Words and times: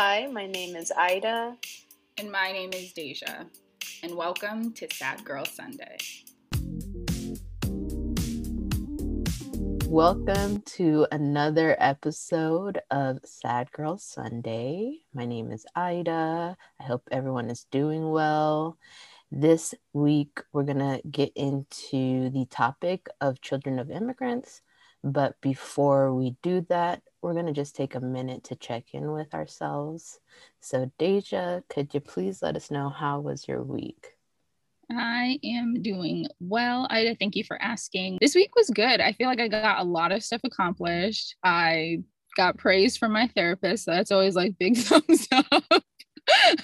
Hi, 0.00 0.28
my 0.28 0.46
name 0.46 0.76
is 0.76 0.92
Ida. 0.96 1.56
And 2.18 2.30
my 2.30 2.52
name 2.52 2.70
is 2.72 2.92
Deja. 2.92 3.46
And 4.04 4.14
welcome 4.14 4.72
to 4.74 4.86
Sad 4.92 5.24
Girl 5.24 5.44
Sunday. 5.44 5.96
Welcome 9.88 10.62
to 10.76 11.08
another 11.10 11.74
episode 11.80 12.80
of 12.92 13.18
Sad 13.24 13.72
Girl 13.72 13.98
Sunday. 13.98 15.00
My 15.12 15.26
name 15.26 15.50
is 15.50 15.66
Ida. 15.74 16.56
I 16.80 16.84
hope 16.84 17.02
everyone 17.10 17.50
is 17.50 17.66
doing 17.72 18.08
well. 18.08 18.78
This 19.32 19.74
week, 19.92 20.40
we're 20.52 20.62
going 20.62 20.78
to 20.78 21.02
get 21.10 21.32
into 21.34 22.30
the 22.30 22.46
topic 22.48 23.08
of 23.20 23.40
children 23.40 23.80
of 23.80 23.90
immigrants. 23.90 24.62
But 25.04 25.40
before 25.40 26.14
we 26.14 26.36
do 26.42 26.66
that, 26.68 27.02
we're 27.22 27.32
going 27.32 27.46
to 27.46 27.52
just 27.52 27.76
take 27.76 27.94
a 27.94 28.00
minute 28.00 28.44
to 28.44 28.56
check 28.56 28.84
in 28.92 29.12
with 29.12 29.34
ourselves. 29.34 30.20
So, 30.60 30.90
Deja, 30.98 31.60
could 31.68 31.94
you 31.94 32.00
please 32.00 32.42
let 32.42 32.56
us 32.56 32.70
know 32.70 32.88
how 32.88 33.20
was 33.20 33.46
your 33.46 33.62
week? 33.62 34.14
I 34.90 35.38
am 35.44 35.82
doing 35.82 36.26
well. 36.40 36.86
I 36.90 37.16
thank 37.18 37.36
you 37.36 37.44
for 37.44 37.60
asking. 37.60 38.18
This 38.20 38.34
week 38.34 38.54
was 38.56 38.70
good. 38.70 39.00
I 39.00 39.12
feel 39.12 39.26
like 39.26 39.40
I 39.40 39.48
got 39.48 39.80
a 39.80 39.84
lot 39.84 40.12
of 40.12 40.22
stuff 40.22 40.40
accomplished. 40.44 41.36
I 41.44 41.98
got 42.36 42.56
praise 42.56 42.96
from 42.96 43.12
my 43.12 43.28
therapist. 43.28 43.84
So 43.84 43.90
that's 43.90 44.10
always 44.10 44.34
like 44.34 44.56
big 44.58 44.76
thumbs 44.78 45.28
up. 45.30 45.84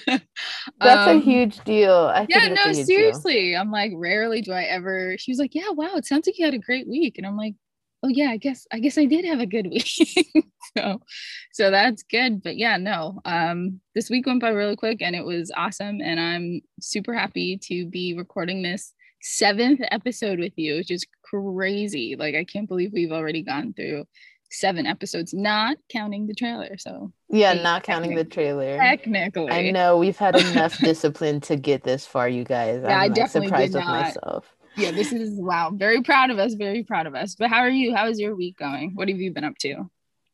that's 0.07 1.07
um, 1.07 1.17
a 1.17 1.19
huge 1.19 1.63
deal. 1.63 2.11
I 2.13 2.25
think 2.25 2.29
yeah, 2.29 2.55
no, 2.65 2.73
seriously. 2.73 3.51
Deal. 3.51 3.61
I'm 3.61 3.71
like, 3.71 3.91
rarely 3.95 4.41
do 4.41 4.51
I 4.51 4.63
ever. 4.63 5.17
She 5.19 5.31
was 5.31 5.39
like, 5.39 5.53
Yeah, 5.53 5.69
wow, 5.71 5.95
it 5.95 6.05
sounds 6.05 6.25
like 6.27 6.39
you 6.39 6.45
had 6.45 6.53
a 6.55 6.59
great 6.59 6.87
week. 6.87 7.17
And 7.17 7.27
I'm 7.27 7.37
like, 7.37 7.53
oh 8.05 8.09
yeah 8.09 8.29
i 8.29 8.37
guess 8.37 8.67
i 8.71 8.79
guess 8.79 8.97
i 8.97 9.05
did 9.05 9.25
have 9.25 9.39
a 9.39 9.45
good 9.45 9.67
week. 9.71 10.43
So 10.77 10.99
so 11.53 11.71
that's 11.71 12.03
good. 12.03 12.43
But 12.43 12.57
yeah 12.57 12.77
no 12.77 13.21
um 13.25 13.79
this 13.93 14.09
week 14.09 14.25
went 14.25 14.41
by 14.41 14.49
really 14.49 14.75
quick 14.75 15.01
and 15.01 15.15
it 15.15 15.25
was 15.25 15.51
awesome. 15.55 16.01
And 16.01 16.19
i'm 16.19 16.61
super 16.81 17.13
happy 17.13 17.57
to 17.63 17.85
be 17.87 18.13
recording 18.13 18.61
this 18.61 18.93
seventh 19.21 19.79
episode 19.89 20.39
with 20.39 20.53
you 20.55 20.75
which 20.75 20.91
is 20.91 21.05
crazy. 21.23 22.15
Like 22.17 22.35
i 22.35 22.43
can't 22.43 22.67
believe 22.67 22.91
we've 22.93 23.11
already 23.11 23.41
gone 23.41 23.73
through 23.73 24.05
seven 24.51 24.85
episodes 24.85 25.33
not 25.33 25.77
counting 25.89 26.27
the 26.27 26.33
trailer. 26.35 26.77
So 26.77 27.11
yeah 27.29 27.53
not 27.53 27.83
counting 27.83 28.15
the 28.15 28.25
trailer. 28.25 28.77
Technically. 28.77 29.49
I 29.49 29.71
know 29.71 29.97
we've 29.97 30.17
had 30.17 30.35
enough 30.35 30.77
discipline 30.91 31.39
to 31.41 31.55
get 31.55 31.83
this 31.83 32.05
far 32.05 32.27
you 32.27 32.43
guys. 32.43 32.81
Yeah, 32.83 32.97
i'm 32.97 33.01
I 33.01 33.07
definitely 33.09 33.47
surprised 33.47 33.75
with 33.75 33.85
myself 33.85 34.54
yeah, 34.77 34.91
this 34.91 35.11
is 35.11 35.39
wow. 35.39 35.71
Very 35.73 36.01
proud 36.01 36.29
of 36.31 36.39
us. 36.39 36.53
Very 36.53 36.83
proud 36.83 37.07
of 37.07 37.15
us. 37.15 37.35
But 37.35 37.49
how 37.49 37.59
are 37.59 37.69
you? 37.69 37.95
How 37.95 38.07
is 38.07 38.19
your 38.19 38.35
week 38.35 38.57
going? 38.57 38.91
What 38.95 39.09
have 39.09 39.17
you 39.19 39.31
been 39.31 39.43
up 39.43 39.57
to? 39.59 39.89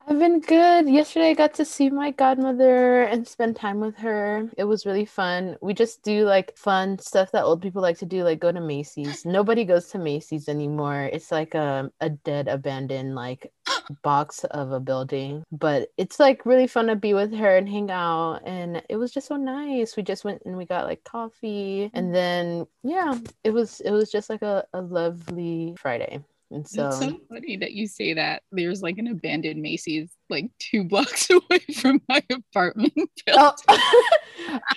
I've 0.07 0.17
been 0.17 0.39
good. 0.39 0.89
Yesterday, 0.89 1.29
I 1.29 1.33
got 1.35 1.53
to 1.55 1.65
see 1.65 1.89
my 1.89 2.09
godmother 2.11 3.03
and 3.03 3.27
spend 3.27 3.55
time 3.55 3.79
with 3.79 3.95
her. 3.97 4.49
It 4.57 4.63
was 4.63 4.85
really 4.85 5.05
fun. 5.05 5.57
We 5.61 5.73
just 5.73 6.01
do 6.01 6.25
like 6.25 6.57
fun 6.57 6.97
stuff 6.97 7.31
that 7.31 7.43
old 7.43 7.61
people 7.61 7.83
like 7.83 7.99
to 7.99 8.05
do, 8.05 8.23
like 8.23 8.39
go 8.39 8.51
to 8.51 8.59
Macy's. 8.59 9.25
Nobody 9.25 9.63
goes 9.63 9.87
to 9.89 9.99
Macy's 9.99 10.49
anymore. 10.49 11.09
It's 11.13 11.31
like 11.31 11.53
a, 11.53 11.91
a 12.01 12.09
dead, 12.09 12.47
abandoned, 12.47 13.13
like 13.13 13.53
box 14.01 14.43
of 14.45 14.71
a 14.71 14.79
building. 14.79 15.43
But 15.51 15.89
it's 15.97 16.19
like 16.19 16.45
really 16.47 16.67
fun 16.67 16.87
to 16.87 16.95
be 16.95 17.13
with 17.13 17.33
her 17.35 17.55
and 17.55 17.69
hang 17.69 17.91
out. 17.91 18.41
And 18.43 18.81
it 18.89 18.97
was 18.97 19.11
just 19.11 19.27
so 19.27 19.35
nice. 19.37 19.95
We 19.95 20.03
just 20.03 20.25
went 20.25 20.41
and 20.45 20.57
we 20.57 20.65
got 20.65 20.85
like 20.85 21.03
coffee. 21.03 21.91
And 21.93 22.13
then, 22.13 22.65
yeah, 22.83 23.19
it 23.43 23.51
was, 23.51 23.79
it 23.81 23.91
was 23.91 24.11
just 24.11 24.31
like 24.31 24.41
a, 24.41 24.65
a 24.73 24.81
lovely 24.81 25.75
Friday. 25.77 26.21
And 26.51 26.67
so 26.67 26.87
it's 26.87 26.99
so 26.99 27.19
funny 27.29 27.57
that 27.57 27.71
you 27.71 27.87
say 27.87 28.13
that. 28.13 28.43
There's 28.51 28.81
like 28.81 28.97
an 28.97 29.07
abandoned 29.07 29.61
Macy's 29.61 30.09
like 30.29 30.51
two 30.59 30.83
blocks 30.87 31.29
away 31.29 31.59
from 31.75 32.01
my 32.07 32.23
apartment. 32.29 32.93
Oh, 33.29 33.53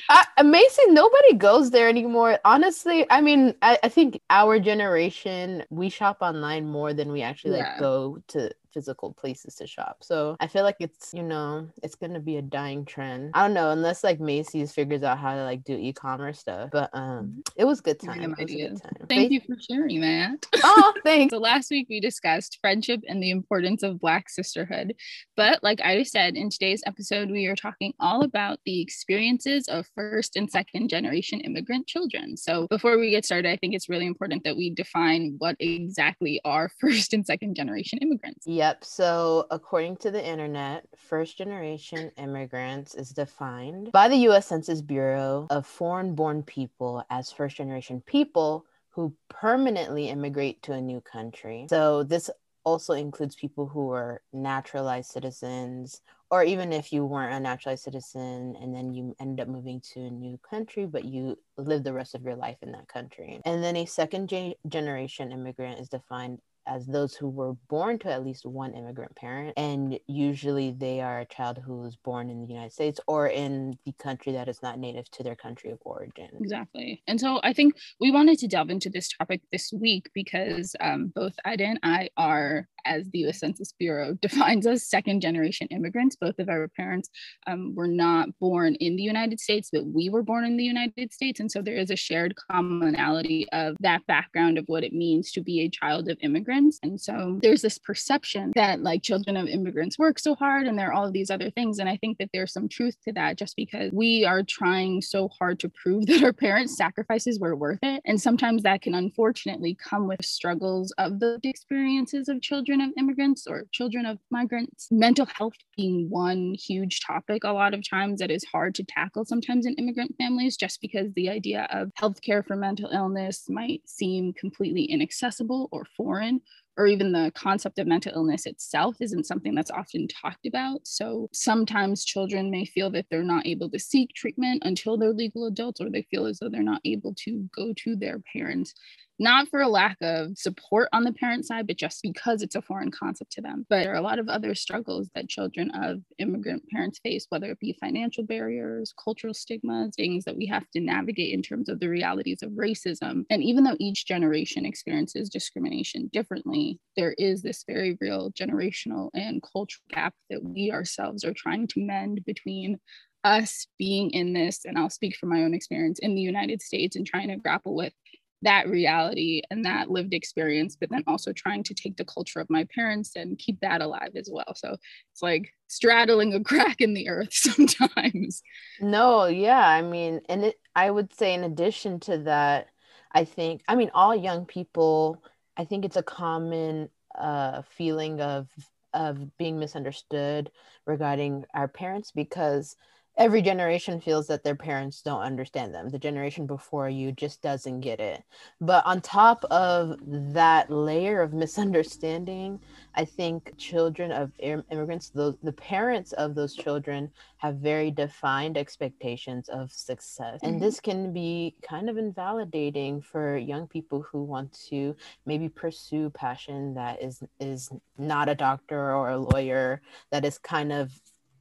I, 0.08 0.24
uh, 0.36 0.44
Macy's, 0.44 0.86
nobody 0.88 1.34
goes 1.34 1.70
there 1.70 1.88
anymore. 1.88 2.38
Honestly, 2.44 3.06
I 3.10 3.20
mean, 3.20 3.54
I, 3.62 3.78
I, 3.82 3.88
think 3.88 4.20
our 4.30 4.60
generation 4.60 5.64
we 5.70 5.88
shop 5.88 6.18
online 6.20 6.66
more 6.66 6.92
than 6.92 7.10
we 7.10 7.22
actually 7.22 7.56
yeah. 7.56 7.70
like 7.70 7.80
go 7.80 8.18
to 8.28 8.50
physical 8.74 9.12
places 9.12 9.54
to 9.54 9.66
shop. 9.66 9.98
So 10.02 10.36
I 10.40 10.48
feel 10.48 10.64
like 10.64 10.76
it's, 10.80 11.14
you 11.14 11.22
know, 11.22 11.68
it's 11.82 11.94
gonna 11.94 12.20
be 12.20 12.36
a 12.36 12.42
dying 12.42 12.84
trend. 12.84 13.30
I 13.32 13.42
don't 13.42 13.54
know, 13.54 13.70
unless 13.70 14.02
like 14.02 14.20
Macy's 14.20 14.72
figures 14.72 15.04
out 15.04 15.18
how 15.18 15.34
to 15.36 15.44
like 15.44 15.62
do 15.62 15.74
e-commerce 15.74 16.40
stuff. 16.40 16.70
But 16.72 16.90
um 16.92 17.42
it 17.56 17.64
was 17.64 17.80
good 17.80 18.00
time. 18.00 18.34
Was 18.36 18.50
good 18.50 18.82
time. 18.82 19.06
Thank 19.08 19.30
you 19.30 19.40
for 19.40 19.56
sharing 19.60 20.00
that. 20.00 20.44
Oh, 20.56 20.92
thanks. 21.04 21.32
so 21.32 21.38
last 21.38 21.70
week 21.70 21.86
we 21.88 22.00
discussed 22.00 22.58
friendship 22.60 23.00
and 23.08 23.22
the 23.22 23.30
importance 23.30 23.82
of 23.84 24.00
black 24.00 24.28
sisterhood. 24.28 24.94
But 25.36 25.62
like 25.62 25.80
I 25.80 26.02
said, 26.02 26.36
in 26.36 26.50
today's 26.50 26.82
episode, 26.86 27.30
we 27.30 27.46
are 27.46 27.56
talking 27.56 27.94
all 28.00 28.24
about 28.24 28.58
the 28.66 28.80
experiences 28.80 29.68
of 29.68 29.86
first 29.94 30.34
and 30.36 30.50
second 30.50 30.88
generation 30.88 31.40
immigrant 31.40 31.86
children. 31.86 32.36
So 32.36 32.66
before 32.68 32.98
we 32.98 33.10
get 33.10 33.24
started, 33.24 33.48
I 33.48 33.56
think 33.56 33.74
it's 33.74 33.88
really 33.88 34.06
important 34.06 34.42
that 34.44 34.56
we 34.56 34.70
define 34.70 35.36
what 35.38 35.56
exactly 35.60 36.40
are 36.44 36.68
first 36.80 37.14
and 37.14 37.24
second 37.24 37.54
generation 37.54 38.00
immigrants. 38.00 38.44
Yeah 38.46 38.63
Yep. 38.64 38.82
So, 38.82 39.46
according 39.50 39.98
to 39.98 40.10
the 40.10 40.26
internet, 40.26 40.86
first 40.96 41.36
generation 41.36 42.10
immigrants 42.16 42.94
is 42.94 43.10
defined 43.10 43.92
by 43.92 44.08
the 44.08 44.16
US 44.28 44.46
Census 44.46 44.80
Bureau 44.80 45.46
of 45.50 45.66
foreign 45.66 46.14
born 46.14 46.42
people 46.42 47.04
as 47.10 47.30
first 47.30 47.58
generation 47.58 48.02
people 48.06 48.64
who 48.88 49.14
permanently 49.28 50.08
immigrate 50.08 50.62
to 50.62 50.72
a 50.72 50.80
new 50.80 51.02
country. 51.02 51.66
So, 51.68 52.04
this 52.04 52.30
also 52.64 52.94
includes 52.94 53.36
people 53.36 53.66
who 53.66 53.90
are 53.90 54.22
naturalized 54.32 55.10
citizens, 55.10 56.00
or 56.30 56.42
even 56.42 56.72
if 56.72 56.90
you 56.90 57.04
weren't 57.04 57.34
a 57.34 57.40
naturalized 57.40 57.84
citizen 57.84 58.56
and 58.62 58.74
then 58.74 58.94
you 58.94 59.14
end 59.20 59.42
up 59.42 59.48
moving 59.48 59.82
to 59.92 60.00
a 60.00 60.10
new 60.10 60.40
country, 60.48 60.86
but 60.86 61.04
you 61.04 61.38
live 61.58 61.84
the 61.84 61.92
rest 61.92 62.14
of 62.14 62.22
your 62.22 62.36
life 62.36 62.56
in 62.62 62.72
that 62.72 62.88
country. 62.88 63.42
And 63.44 63.62
then 63.62 63.76
a 63.76 63.84
second 63.84 64.32
generation 64.66 65.32
immigrant 65.32 65.80
is 65.80 65.90
defined 65.90 66.40
as 66.66 66.86
those 66.86 67.14
who 67.14 67.28
were 67.28 67.54
born 67.68 67.98
to 68.00 68.10
at 68.10 68.24
least 68.24 68.46
one 68.46 68.74
immigrant 68.74 69.14
parent. 69.16 69.54
And 69.56 69.98
usually 70.06 70.72
they 70.72 71.00
are 71.00 71.20
a 71.20 71.26
child 71.26 71.58
who 71.64 71.78
was 71.78 71.96
born 71.96 72.30
in 72.30 72.40
the 72.40 72.52
United 72.52 72.72
States 72.72 73.00
or 73.06 73.28
in 73.28 73.78
the 73.84 73.92
country 73.92 74.32
that 74.32 74.48
is 74.48 74.62
not 74.62 74.78
native 74.78 75.10
to 75.12 75.22
their 75.22 75.36
country 75.36 75.70
of 75.70 75.78
origin. 75.82 76.28
Exactly. 76.40 77.02
And 77.06 77.20
so 77.20 77.40
I 77.42 77.52
think 77.52 77.74
we 78.00 78.10
wanted 78.10 78.38
to 78.38 78.48
delve 78.48 78.70
into 78.70 78.90
this 78.90 79.08
topic 79.08 79.42
this 79.52 79.72
week 79.72 80.08
because 80.14 80.74
um, 80.80 81.12
both 81.14 81.34
Ida 81.44 81.64
and 81.64 81.80
I 81.82 82.08
are 82.16 82.68
as 82.86 83.08
the 83.10 83.20
US 83.20 83.40
Census 83.40 83.72
Bureau 83.72 84.14
defines 84.22 84.66
us, 84.66 84.88
second 84.88 85.20
generation 85.20 85.66
immigrants. 85.70 86.16
Both 86.16 86.38
of 86.38 86.48
our 86.48 86.68
parents 86.68 87.08
um, 87.46 87.74
were 87.74 87.88
not 87.88 88.28
born 88.38 88.74
in 88.76 88.96
the 88.96 89.02
United 89.02 89.40
States, 89.40 89.70
but 89.72 89.86
we 89.86 90.08
were 90.08 90.22
born 90.22 90.44
in 90.44 90.56
the 90.56 90.64
United 90.64 91.12
States. 91.12 91.40
And 91.40 91.50
so 91.50 91.62
there 91.62 91.76
is 91.76 91.90
a 91.90 91.96
shared 91.96 92.34
commonality 92.50 93.46
of 93.52 93.76
that 93.80 94.06
background 94.06 94.58
of 94.58 94.64
what 94.66 94.84
it 94.84 94.92
means 94.92 95.32
to 95.32 95.40
be 95.40 95.60
a 95.60 95.70
child 95.70 96.08
of 96.08 96.18
immigrants. 96.22 96.53
And 96.82 97.00
so 97.00 97.38
there's 97.42 97.62
this 97.62 97.78
perception 97.78 98.52
that 98.54 98.80
like 98.80 99.02
children 99.02 99.36
of 99.36 99.48
immigrants 99.48 99.98
work 99.98 100.18
so 100.18 100.34
hard 100.34 100.66
and 100.66 100.78
there 100.78 100.90
are 100.90 100.92
all 100.92 101.10
these 101.10 101.30
other 101.30 101.50
things. 101.50 101.78
And 101.78 101.88
I 101.88 101.96
think 101.96 102.18
that 102.18 102.30
there's 102.32 102.52
some 102.52 102.68
truth 102.68 102.96
to 103.04 103.12
that 103.12 103.38
just 103.38 103.56
because 103.56 103.90
we 103.92 104.24
are 104.24 104.42
trying 104.42 105.02
so 105.02 105.28
hard 105.28 105.58
to 105.60 105.68
prove 105.68 106.06
that 106.06 106.22
our 106.22 106.32
parents' 106.32 106.76
sacrifices 106.76 107.38
were 107.40 107.56
worth 107.56 107.80
it. 107.82 108.02
And 108.04 108.20
sometimes 108.20 108.62
that 108.62 108.82
can 108.82 108.94
unfortunately 108.94 109.76
come 109.82 110.06
with 110.06 110.24
struggles 110.24 110.92
of 110.98 111.20
the 111.20 111.40
experiences 111.44 112.28
of 112.28 112.40
children 112.40 112.80
of 112.80 112.90
immigrants 112.98 113.46
or 113.46 113.64
children 113.72 114.06
of 114.06 114.18
migrants. 114.30 114.88
Mental 114.90 115.26
health 115.26 115.54
being 115.76 116.08
one 116.08 116.54
huge 116.54 117.00
topic 117.00 117.44
a 117.44 117.52
lot 117.52 117.74
of 117.74 117.88
times 117.88 118.20
that 118.20 118.30
is 118.30 118.44
hard 118.44 118.74
to 118.74 118.84
tackle 118.84 119.24
sometimes 119.24 119.66
in 119.66 119.74
immigrant 119.74 120.14
families, 120.18 120.56
just 120.56 120.80
because 120.80 121.12
the 121.14 121.28
idea 121.28 121.66
of 121.72 121.90
healthcare 122.00 122.46
for 122.46 122.56
mental 122.56 122.90
illness 122.90 123.44
might 123.48 123.82
seem 123.86 124.32
completely 124.32 124.84
inaccessible 124.84 125.68
or 125.72 125.84
foreign 125.96 126.40
or 126.76 126.86
even 126.86 127.12
the 127.12 127.32
concept 127.34 127.78
of 127.78 127.86
mental 127.86 128.12
illness 128.14 128.46
itself 128.46 128.96
isn't 129.00 129.26
something 129.26 129.54
that's 129.54 129.70
often 129.70 130.08
talked 130.08 130.46
about. 130.46 130.80
So 130.86 131.28
sometimes 131.32 132.04
children 132.04 132.50
may 132.50 132.64
feel 132.64 132.90
that 132.90 133.06
they're 133.10 133.22
not 133.22 133.46
able 133.46 133.70
to 133.70 133.78
seek 133.78 134.12
treatment 134.14 134.62
until 134.64 134.96
they're 134.96 135.12
legal 135.12 135.46
adults, 135.46 135.80
or 135.80 135.90
they 135.90 136.06
feel 136.10 136.26
as 136.26 136.38
though 136.38 136.48
they're 136.48 136.62
not 136.62 136.80
able 136.84 137.14
to 137.24 137.48
go 137.54 137.72
to 137.84 137.96
their 137.96 138.20
parents 138.32 138.74
not 139.18 139.48
for 139.48 139.60
a 139.60 139.68
lack 139.68 139.96
of 140.00 140.36
support 140.36 140.88
on 140.92 141.04
the 141.04 141.12
parent 141.12 141.46
side, 141.46 141.66
but 141.66 141.76
just 141.76 142.02
because 142.02 142.42
it's 142.42 142.54
a 142.54 142.62
foreign 142.62 142.90
concept 142.90 143.32
to 143.32 143.40
them. 143.40 143.64
But 143.68 143.84
there 143.84 143.92
are 143.92 143.96
a 143.96 144.02
lot 144.02 144.18
of 144.18 144.28
other 144.28 144.54
struggles 144.54 145.10
that 145.14 145.28
children 145.28 145.70
of 145.70 146.00
immigrant 146.18 146.64
parents 146.72 146.98
face, 146.98 147.26
whether 147.28 147.50
it 147.50 147.60
be 147.60 147.76
financial 147.80 148.24
barriers, 148.24 148.92
cultural 149.02 149.34
stigmas, 149.34 149.94
things 149.96 150.24
that 150.24 150.36
we 150.36 150.46
have 150.46 150.68
to 150.72 150.80
navigate 150.80 151.32
in 151.32 151.42
terms 151.42 151.68
of 151.68 151.80
the 151.80 151.88
realities 151.88 152.42
of 152.42 152.50
racism. 152.52 153.24
And 153.30 153.42
even 153.42 153.64
though 153.64 153.76
each 153.78 154.06
generation 154.06 154.66
experiences 154.66 155.28
discrimination 155.28 156.10
differently, 156.12 156.80
there 156.96 157.14
is 157.18 157.42
this 157.42 157.64
very 157.66 157.96
real 158.00 158.32
generational 158.32 159.10
and 159.14 159.42
cultural 159.42 159.84
gap 159.90 160.14
that 160.30 160.42
we 160.42 160.70
ourselves 160.72 161.24
are 161.24 161.34
trying 161.34 161.68
to 161.68 161.84
mend 161.84 162.24
between 162.24 162.78
us 163.24 163.66
being 163.78 164.10
in 164.10 164.34
this, 164.34 164.64
and 164.64 164.78
I'll 164.78 164.90
speak 164.90 165.16
from 165.16 165.30
my 165.30 165.42
own 165.42 165.54
experience 165.54 165.98
in 165.98 166.14
the 166.14 166.20
United 166.20 166.60
States 166.60 166.94
and 166.94 167.06
trying 167.06 167.28
to 167.28 167.36
grapple 167.36 167.74
with 167.74 167.94
that 168.42 168.68
reality 168.68 169.42
and 169.50 169.64
that 169.64 169.90
lived 169.90 170.12
experience, 170.12 170.76
but 170.76 170.90
then 170.90 171.04
also 171.06 171.32
trying 171.32 171.62
to 171.64 171.74
take 171.74 171.96
the 171.96 172.04
culture 172.04 172.40
of 172.40 172.50
my 172.50 172.66
parents 172.74 173.12
and 173.16 173.38
keep 173.38 173.58
that 173.60 173.80
alive 173.80 174.12
as 174.16 174.28
well. 174.30 174.54
So 174.54 174.76
it's 175.12 175.22
like 175.22 175.52
straddling 175.68 176.34
a 176.34 176.40
crack 176.44 176.80
in 176.80 176.94
the 176.94 177.08
earth 177.08 177.32
sometimes. 177.32 178.42
No, 178.80 179.26
yeah. 179.26 179.66
I 179.66 179.82
mean, 179.82 180.20
and 180.28 180.44
it, 180.46 180.56
I 180.74 180.90
would 180.90 181.12
say, 181.14 181.34
in 181.34 181.44
addition 181.44 182.00
to 182.00 182.18
that, 182.18 182.68
I 183.12 183.24
think, 183.24 183.62
I 183.68 183.76
mean, 183.76 183.90
all 183.94 184.14
young 184.14 184.44
people, 184.44 185.22
I 185.56 185.64
think 185.64 185.84
it's 185.84 185.96
a 185.96 186.02
common 186.02 186.90
uh, 187.16 187.62
feeling 187.62 188.20
of 188.20 188.48
of 188.92 189.36
being 189.36 189.58
misunderstood 189.58 190.52
regarding 190.86 191.44
our 191.52 191.66
parents 191.66 192.12
because 192.12 192.76
every 193.16 193.42
generation 193.42 194.00
feels 194.00 194.26
that 194.26 194.42
their 194.42 194.56
parents 194.56 195.00
don't 195.00 195.20
understand 195.20 195.72
them. 195.72 195.88
The 195.88 195.98
generation 195.98 196.46
before 196.46 196.88
you 196.88 197.12
just 197.12 197.42
doesn't 197.42 197.80
get 197.80 198.00
it. 198.00 198.22
But 198.60 198.84
on 198.86 199.00
top 199.00 199.44
of 199.44 199.98
that 200.06 200.70
layer 200.70 201.22
of 201.22 201.32
misunderstanding, 201.44 202.60
I 202.94 203.04
think 203.04 203.56
children 203.56 204.10
of 204.10 204.32
immigrants, 204.38 205.10
those 205.10 205.36
the 205.42 205.52
parents 205.52 206.12
of 206.12 206.34
those 206.34 206.54
children 206.54 207.10
have 207.38 207.56
very 207.56 207.90
defined 207.90 208.56
expectations 208.56 209.48
of 209.48 209.70
success. 209.70 210.40
And 210.42 210.54
mm-hmm. 210.54 210.64
this 210.64 210.80
can 210.80 211.12
be 211.12 211.54
kind 211.62 211.88
of 211.88 211.98
invalidating 211.98 213.00
for 213.00 213.36
young 213.36 213.68
people 213.68 214.02
who 214.02 214.22
want 214.22 214.52
to 214.68 214.96
maybe 215.26 215.48
pursue 215.48 216.10
passion 216.10 216.74
that 216.74 217.02
is 217.02 217.22
is 217.38 217.70
not 217.96 218.28
a 218.28 218.34
doctor 218.34 218.92
or 218.92 219.10
a 219.10 219.18
lawyer 219.18 219.82
that 220.10 220.24
is 220.24 220.38
kind 220.38 220.72
of 220.72 220.90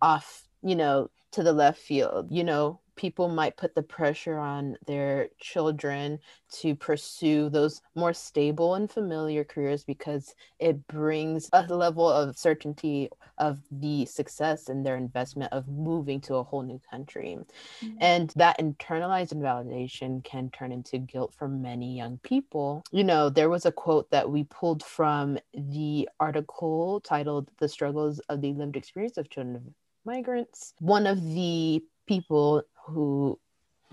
off, 0.04 0.43
you 0.64 0.76
know, 0.76 1.10
to 1.32 1.44
the 1.44 1.54
left 1.54 1.80
field. 1.80 2.28
You 2.32 2.44
know, 2.44 2.80
people 2.96 3.28
might 3.28 3.58
put 3.58 3.76
the 3.76 3.82
pressure 3.82 4.38
on 4.38 4.78
their 4.86 5.30
children 5.40 6.20
to 6.52 6.76
pursue 6.76 7.50
those 7.50 7.82
more 7.96 8.14
stable 8.14 8.76
and 8.76 8.90
familiar 8.90 9.44
careers 9.44 9.84
because 9.84 10.36
it 10.60 10.86
brings 10.88 11.50
a 11.54 11.64
level 11.74 12.08
of 12.08 12.38
certainty 12.38 13.10
of 13.40 13.60
the 13.72 14.06
success 14.06 14.70
in 14.70 14.84
their 14.84 14.96
investment 14.96 15.52
of 15.52 15.68
moving 15.68 16.22
to 16.22 16.36
a 16.36 16.44
whole 16.44 16.62
new 16.62 16.80
country. 16.90 17.38
Mm-hmm. 17.84 17.98
And 18.00 18.34
that 18.36 18.60
internalized 18.60 19.32
invalidation 19.32 20.22
can 20.22 20.52
turn 20.52 20.72
into 20.72 21.00
guilt 21.00 21.34
for 21.36 21.48
many 21.48 21.98
young 21.98 22.20
people. 22.20 22.84
You 22.92 23.04
know, 23.04 23.30
there 23.30 23.50
was 23.50 23.66
a 23.66 23.72
quote 23.72 24.12
that 24.12 24.30
we 24.30 24.44
pulled 24.44 24.84
from 24.84 25.40
the 25.54 26.08
article 26.20 27.02
titled 27.02 27.50
The 27.58 27.68
Struggles 27.68 28.20
of 28.30 28.42
the 28.42 28.54
Lived 28.54 28.78
Experience 28.78 29.18
of 29.18 29.30
Children 29.30 29.56
of 29.56 29.64
migrants. 30.06 30.74
One 30.80 31.08
of 31.08 31.24
the 31.24 31.84
people 32.08 32.64
who 32.86 33.40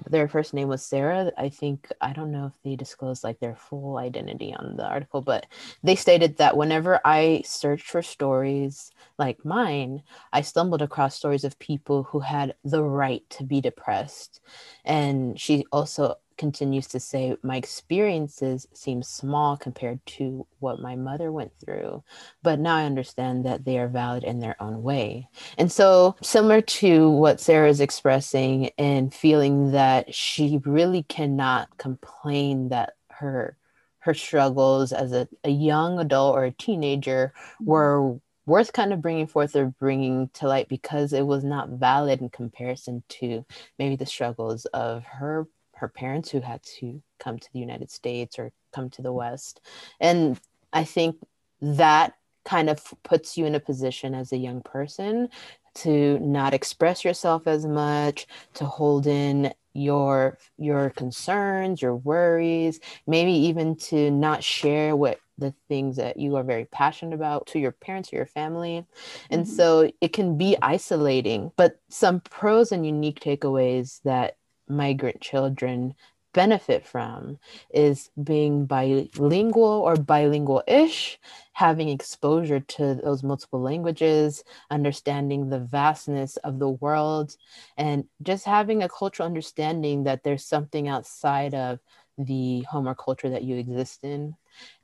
their 0.09 0.29
first 0.29 0.55
name 0.55 0.69
was 0.69 0.83
Sarah. 0.83 1.33
I 1.37 1.49
think 1.49 1.89
I 2.01 2.12
don't 2.12 2.33
know 2.33 2.47
if 2.47 2.53
they 2.65 2.77
disclosed 2.77 3.25
like 3.25 3.39
their 3.41 3.55
full 3.55 3.99
identity 3.99 4.55
on 4.55 4.77
the 4.77 4.87
article, 4.87 5.21
but 5.21 5.47
they 5.83 5.95
stated 5.95 6.39
that 6.39 6.57
whenever 6.57 7.01
I 7.05 7.43
searched 7.45 7.87
for 7.87 8.03
stories 8.03 8.91
like 9.19 9.45
mine, 9.45 10.03
I 10.33 10.41
stumbled 10.41 10.83
across 10.83 11.17
stories 11.17 11.45
of 11.45 11.59
people 11.59 12.05
who 12.05 12.21
had 12.21 12.55
the 12.65 12.83
right 12.83 13.29
to 13.31 13.45
be 13.45 13.61
depressed. 13.61 14.41
And 14.85 15.39
she 15.39 15.65
also 15.73 16.17
continues 16.41 16.87
to 16.89 16.99
say, 16.99 17.37
My 17.43 17.57
experiences 17.57 18.67
seem 18.73 19.03
small 19.03 19.57
compared 19.59 20.05
to 20.17 20.47
what 20.59 20.81
my 20.81 20.97
mother 20.97 21.31
went 21.31 21.53
through, 21.61 22.03
but 22.43 22.59
now 22.59 22.77
I 22.77 22.87
understand 22.87 23.45
that 23.45 23.67
they 23.67 23.79
are 23.79 23.89
valid 23.89 24.25
in 24.25 24.41
their 24.41 24.57
own 24.61 24.83
way. 24.83 25.29
And 25.59 25.71
so, 25.71 26.17
similar 26.23 26.63
to 26.63 27.11
what 27.11 27.41
Sarah 27.41 27.69
is 27.69 27.81
expressing 27.81 28.71
and 28.79 29.15
feeling 29.15 29.73
that 29.73 30.15
she 30.15 30.61
really 30.65 31.03
cannot 31.05 31.77
complain 31.77 32.71
that 32.71 32.95
her 33.11 33.57
her 34.01 34.15
struggles 34.15 34.93
as 34.93 35.13
a, 35.13 35.29
a 35.45 35.51
young 35.51 35.99
adult 35.99 36.35
or 36.35 36.45
a 36.45 36.53
teenager 36.53 37.35
mm-hmm. 37.37 37.71
were 37.71 38.19
worth 38.47 38.73
kind 38.73 38.95
of 38.95 39.03
bringing 39.03 39.27
forth 39.27 39.55
or 39.55 39.67
bringing 39.67 40.31
to 40.33 40.49
light 40.49 40.69
because 40.69 41.13
it 41.13 41.27
was 41.27 41.45
not 41.45 41.69
valid 41.69 42.23
in 42.23 42.31
comparison 42.31 43.03
to 43.09 43.45
maybe 43.79 43.95
the 43.95 44.07
struggles 44.07 44.65
of 44.73 45.05
her 45.05 45.47
her 45.81 45.88
parents 45.88 46.31
who 46.31 46.41
had 46.41 46.62
to 46.62 47.03
come 47.19 47.38
to 47.38 47.53
the 47.53 47.59
United 47.59 47.91
States 47.91 48.38
or 48.38 48.53
come 48.73 48.91
to 48.91 49.03
the 49.03 49.12
West. 49.12 49.61
And 49.99 50.38
I 50.73 50.85
think 50.85 51.17
that 51.61 52.15
kind 52.44 52.71
of 52.71 52.94
puts 53.03 53.37
you 53.37 53.47
in 53.47 53.55
a 53.55 53.61
position 53.61 54.15
as 54.15 54.32
a 54.32 54.37
young 54.37 54.61
person 54.62 55.29
to 55.75 56.19
not 56.19 56.53
express 56.53 57.05
yourself 57.05 57.47
as 57.47 57.67
much, 57.67 58.27
to 58.55 58.65
hold 58.65 59.06
in 59.06 59.53
your 59.73 60.37
your 60.59 60.91
concerns, 60.91 61.81
your 61.81 61.97
worries, 61.97 62.81
maybe 63.06 63.32
even 63.32 63.77
to 63.77 64.11
not 64.11 64.43
share 64.43 64.97
what 64.97 65.19
the 65.38 65.55
things 65.69 65.97
that 65.97 66.19
you 66.19 66.37
are 66.37 66.43
very 66.43 66.67
passionate 66.67 67.15
about 67.15 67.47
to 67.47 67.59
your 67.59 67.73
parents 67.73 68.12
or 68.12 68.17
your 68.17 68.27
family. 68.27 68.85
And 69.31 69.44
mm-hmm. 69.44 69.53
so 69.53 69.91
it 70.00 70.12
can 70.12 70.37
be 70.37 70.56
isolating, 70.61 71.53
but 71.56 71.81
some 71.88 72.21
pros 72.21 72.73
and 72.73 72.85
unique 72.85 73.21
takeaways 73.21 74.03
that 74.03 74.37
migrant 74.70 75.20
children 75.20 75.94
benefit 76.32 76.87
from 76.87 77.38
is 77.75 78.11
being 78.22 78.67
bilingual 78.67 79.64
or 79.64 79.96
bilingual 79.96 80.62
ish, 80.67 81.19
having 81.52 81.88
exposure 81.88 82.61
to 82.61 82.94
those 82.94 83.22
multiple 83.22 83.61
languages, 83.61 84.44
understanding 84.70 85.49
the 85.49 85.58
vastness 85.58 86.37
of 86.38 86.58
the 86.58 86.69
world, 86.69 87.37
and 87.76 88.05
just 88.22 88.44
having 88.44 88.82
a 88.82 88.88
cultural 88.88 89.26
understanding 89.26 90.05
that 90.05 90.22
there's 90.22 90.44
something 90.44 90.88
outside 90.88 91.55
of 91.55 91.81
the 92.17 92.61
home 92.62 92.88
or 92.88 92.94
culture 92.94 93.31
that 93.31 93.43
you 93.43 93.56
exist 93.56 94.05
in. 94.05 94.34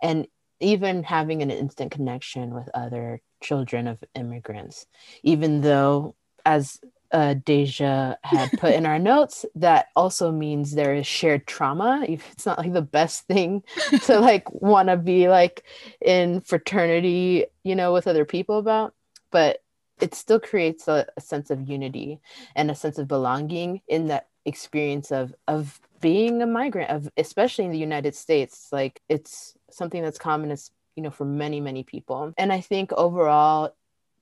And 0.02 0.26
even 0.58 1.02
having 1.02 1.42
an 1.42 1.50
instant 1.50 1.92
connection 1.92 2.54
with 2.54 2.68
other 2.74 3.20
children 3.42 3.86
of 3.86 4.02
immigrants, 4.14 4.86
even 5.22 5.60
though 5.60 6.14
as 6.44 6.80
uh, 7.12 7.34
Deja 7.34 8.16
had 8.22 8.50
put 8.58 8.74
in 8.74 8.86
our 8.86 8.98
notes, 8.98 9.44
that 9.54 9.88
also 9.96 10.30
means 10.32 10.72
there 10.72 10.94
is 10.94 11.06
shared 11.06 11.46
trauma. 11.46 12.04
It's 12.08 12.46
not 12.46 12.58
like 12.58 12.72
the 12.72 12.82
best 12.82 13.26
thing 13.26 13.62
to 14.04 14.18
like 14.20 14.50
want 14.52 14.88
to 14.88 14.96
be 14.96 15.28
like 15.28 15.64
in 16.00 16.40
fraternity, 16.40 17.46
you 17.62 17.74
know, 17.74 17.92
with 17.92 18.06
other 18.06 18.24
people 18.24 18.58
about, 18.58 18.94
but 19.30 19.62
it 20.00 20.14
still 20.14 20.40
creates 20.40 20.88
a, 20.88 21.06
a 21.16 21.20
sense 21.20 21.50
of 21.50 21.68
unity 21.68 22.20
and 22.54 22.70
a 22.70 22.74
sense 22.74 22.98
of 22.98 23.08
belonging 23.08 23.80
in 23.88 24.08
that 24.08 24.28
experience 24.44 25.10
of 25.10 25.34
of 25.48 25.80
being 26.00 26.42
a 26.42 26.46
migrant 26.46 26.90
of 26.90 27.08
especially 27.16 27.64
in 27.64 27.72
the 27.72 27.78
United 27.78 28.14
States. 28.14 28.68
Like 28.70 29.00
it's 29.08 29.54
something 29.70 30.02
that's 30.02 30.18
common 30.18 30.50
as 30.50 30.70
you 30.96 31.02
know 31.02 31.10
for 31.10 31.26
many 31.26 31.60
many 31.60 31.84
people 31.84 32.32
and 32.38 32.52
i 32.52 32.60
think 32.60 32.90
overall 32.94 33.74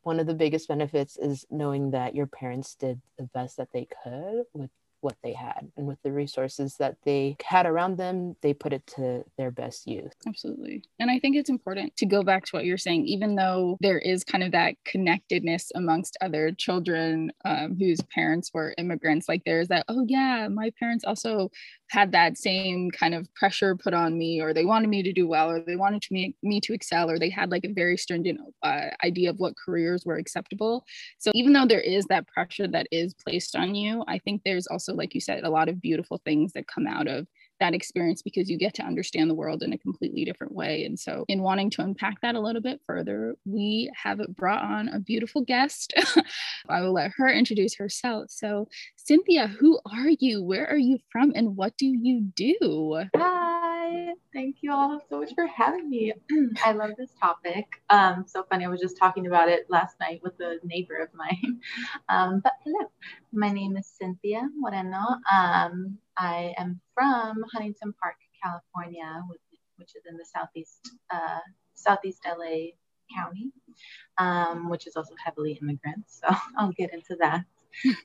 one 0.04 0.20
of 0.20 0.26
the 0.26 0.34
biggest 0.34 0.68
benefits 0.68 1.16
is 1.16 1.46
knowing 1.50 1.90
that 1.90 2.14
your 2.14 2.26
parents 2.26 2.74
did 2.76 3.00
the 3.18 3.24
best 3.34 3.56
that 3.56 3.68
they 3.72 3.88
could 4.04 4.44
with 4.52 4.70
what 5.04 5.16
they 5.22 5.32
had 5.32 5.70
and 5.76 5.86
with 5.86 5.98
the 6.02 6.10
resources 6.10 6.76
that 6.78 6.96
they 7.04 7.36
had 7.44 7.66
around 7.66 7.98
them 7.98 8.34
they 8.42 8.54
put 8.54 8.72
it 8.72 8.86
to 8.86 9.22
their 9.36 9.50
best 9.50 9.86
use. 9.86 10.12
Absolutely. 10.26 10.82
And 10.98 11.10
i 11.10 11.18
think 11.18 11.36
it's 11.36 11.50
important 11.50 11.96
to 11.96 12.06
go 12.06 12.22
back 12.22 12.44
to 12.46 12.56
what 12.56 12.64
you're 12.64 12.78
saying 12.78 13.06
even 13.06 13.36
though 13.36 13.76
there 13.80 13.98
is 13.98 14.24
kind 14.24 14.42
of 14.42 14.52
that 14.52 14.74
connectedness 14.84 15.70
amongst 15.74 16.16
other 16.20 16.52
children 16.52 17.30
um, 17.44 17.76
whose 17.78 18.00
parents 18.14 18.50
were 18.52 18.74
immigrants 18.78 19.28
like 19.28 19.42
there's 19.44 19.68
that 19.68 19.84
oh 19.88 20.04
yeah 20.08 20.48
my 20.48 20.70
parents 20.78 21.04
also 21.04 21.50
had 21.90 22.12
that 22.12 22.38
same 22.38 22.90
kind 22.90 23.14
of 23.14 23.32
pressure 23.34 23.76
put 23.76 23.94
on 23.94 24.18
me 24.18 24.40
or 24.40 24.52
they 24.52 24.64
wanted 24.64 24.88
me 24.88 25.02
to 25.02 25.12
do 25.12 25.28
well 25.28 25.50
or 25.50 25.60
they 25.60 25.76
wanted 25.76 26.02
to 26.02 26.12
me, 26.12 26.34
me 26.42 26.60
to 26.60 26.72
excel 26.72 27.10
or 27.10 27.18
they 27.18 27.30
had 27.30 27.50
like 27.50 27.64
a 27.64 27.72
very 27.72 27.96
stringent 27.96 28.40
uh, 28.62 28.86
idea 29.04 29.30
of 29.30 29.38
what 29.38 29.54
careers 29.56 30.04
were 30.04 30.16
acceptable. 30.16 30.84
So 31.18 31.30
even 31.34 31.52
though 31.52 31.66
there 31.66 31.80
is 31.80 32.06
that 32.06 32.26
pressure 32.26 32.66
that 32.68 32.88
is 32.90 33.14
placed 33.14 33.54
on 33.56 33.74
you 33.74 34.04
i 34.08 34.18
think 34.18 34.42
there's 34.44 34.66
also 34.66 34.93
like 34.96 35.14
you 35.14 35.20
said 35.20 35.44
a 35.44 35.50
lot 35.50 35.68
of 35.68 35.80
beautiful 35.80 36.20
things 36.24 36.52
that 36.52 36.66
come 36.66 36.86
out 36.86 37.08
of 37.08 37.26
that 37.60 37.74
experience 37.74 38.22
because 38.22 38.50
you 38.50 38.58
get 38.58 38.74
to 38.74 38.82
understand 38.82 39.30
the 39.30 39.34
world 39.34 39.62
in 39.62 39.72
a 39.72 39.78
completely 39.78 40.24
different 40.24 40.52
way. 40.52 40.84
And 40.84 40.98
so, 40.98 41.24
in 41.28 41.42
wanting 41.42 41.70
to 41.70 41.82
unpack 41.82 42.20
that 42.20 42.34
a 42.34 42.40
little 42.40 42.60
bit 42.60 42.80
further, 42.86 43.36
we 43.44 43.90
have 43.94 44.20
brought 44.36 44.62
on 44.62 44.88
a 44.88 44.98
beautiful 44.98 45.42
guest. 45.42 45.94
I 46.68 46.80
will 46.80 46.92
let 46.92 47.12
her 47.16 47.28
introduce 47.28 47.76
herself. 47.76 48.30
So, 48.30 48.68
Cynthia, 48.96 49.46
who 49.46 49.78
are 49.90 50.10
you? 50.18 50.42
Where 50.42 50.68
are 50.68 50.76
you 50.76 50.98
from? 51.10 51.32
And 51.34 51.56
what 51.56 51.76
do 51.76 51.86
you 51.86 52.20
do? 52.34 53.04
Thank 54.32 54.56
you 54.60 54.72
all 54.72 55.00
so 55.08 55.20
much 55.20 55.34
for 55.34 55.46
having 55.46 55.88
me. 55.88 56.12
I 56.64 56.72
love 56.72 56.90
this 56.96 57.10
topic. 57.20 57.66
Um, 57.90 58.24
so 58.26 58.44
funny, 58.50 58.64
I 58.64 58.68
was 58.68 58.80
just 58.80 58.96
talking 58.98 59.26
about 59.26 59.48
it 59.48 59.66
last 59.68 59.96
night 60.00 60.20
with 60.22 60.38
a 60.40 60.58
neighbor 60.64 60.96
of 60.96 61.08
mine. 61.14 61.60
Um, 62.08 62.40
but 62.40 62.52
hello, 62.64 62.90
my 63.32 63.50
name 63.50 63.76
is 63.76 63.86
Cynthia 63.86 64.42
Moreno. 64.56 64.98
Um, 65.32 65.98
I 66.18 66.54
am 66.58 66.80
from 66.94 67.42
Huntington 67.52 67.94
Park, 68.00 68.16
California, 68.42 69.22
which 69.76 69.90
is 69.96 70.02
in 70.08 70.16
the 70.16 70.24
southeast 70.24 70.90
uh, 71.12 71.40
southeast 71.74 72.26
LA 72.26 72.72
county, 73.14 73.50
um, 74.18 74.68
which 74.68 74.86
is 74.86 74.96
also 74.96 75.14
heavily 75.24 75.58
immigrant. 75.60 76.04
So 76.08 76.28
I'll 76.58 76.72
get 76.72 76.92
into 76.92 77.16
that. 77.20 77.44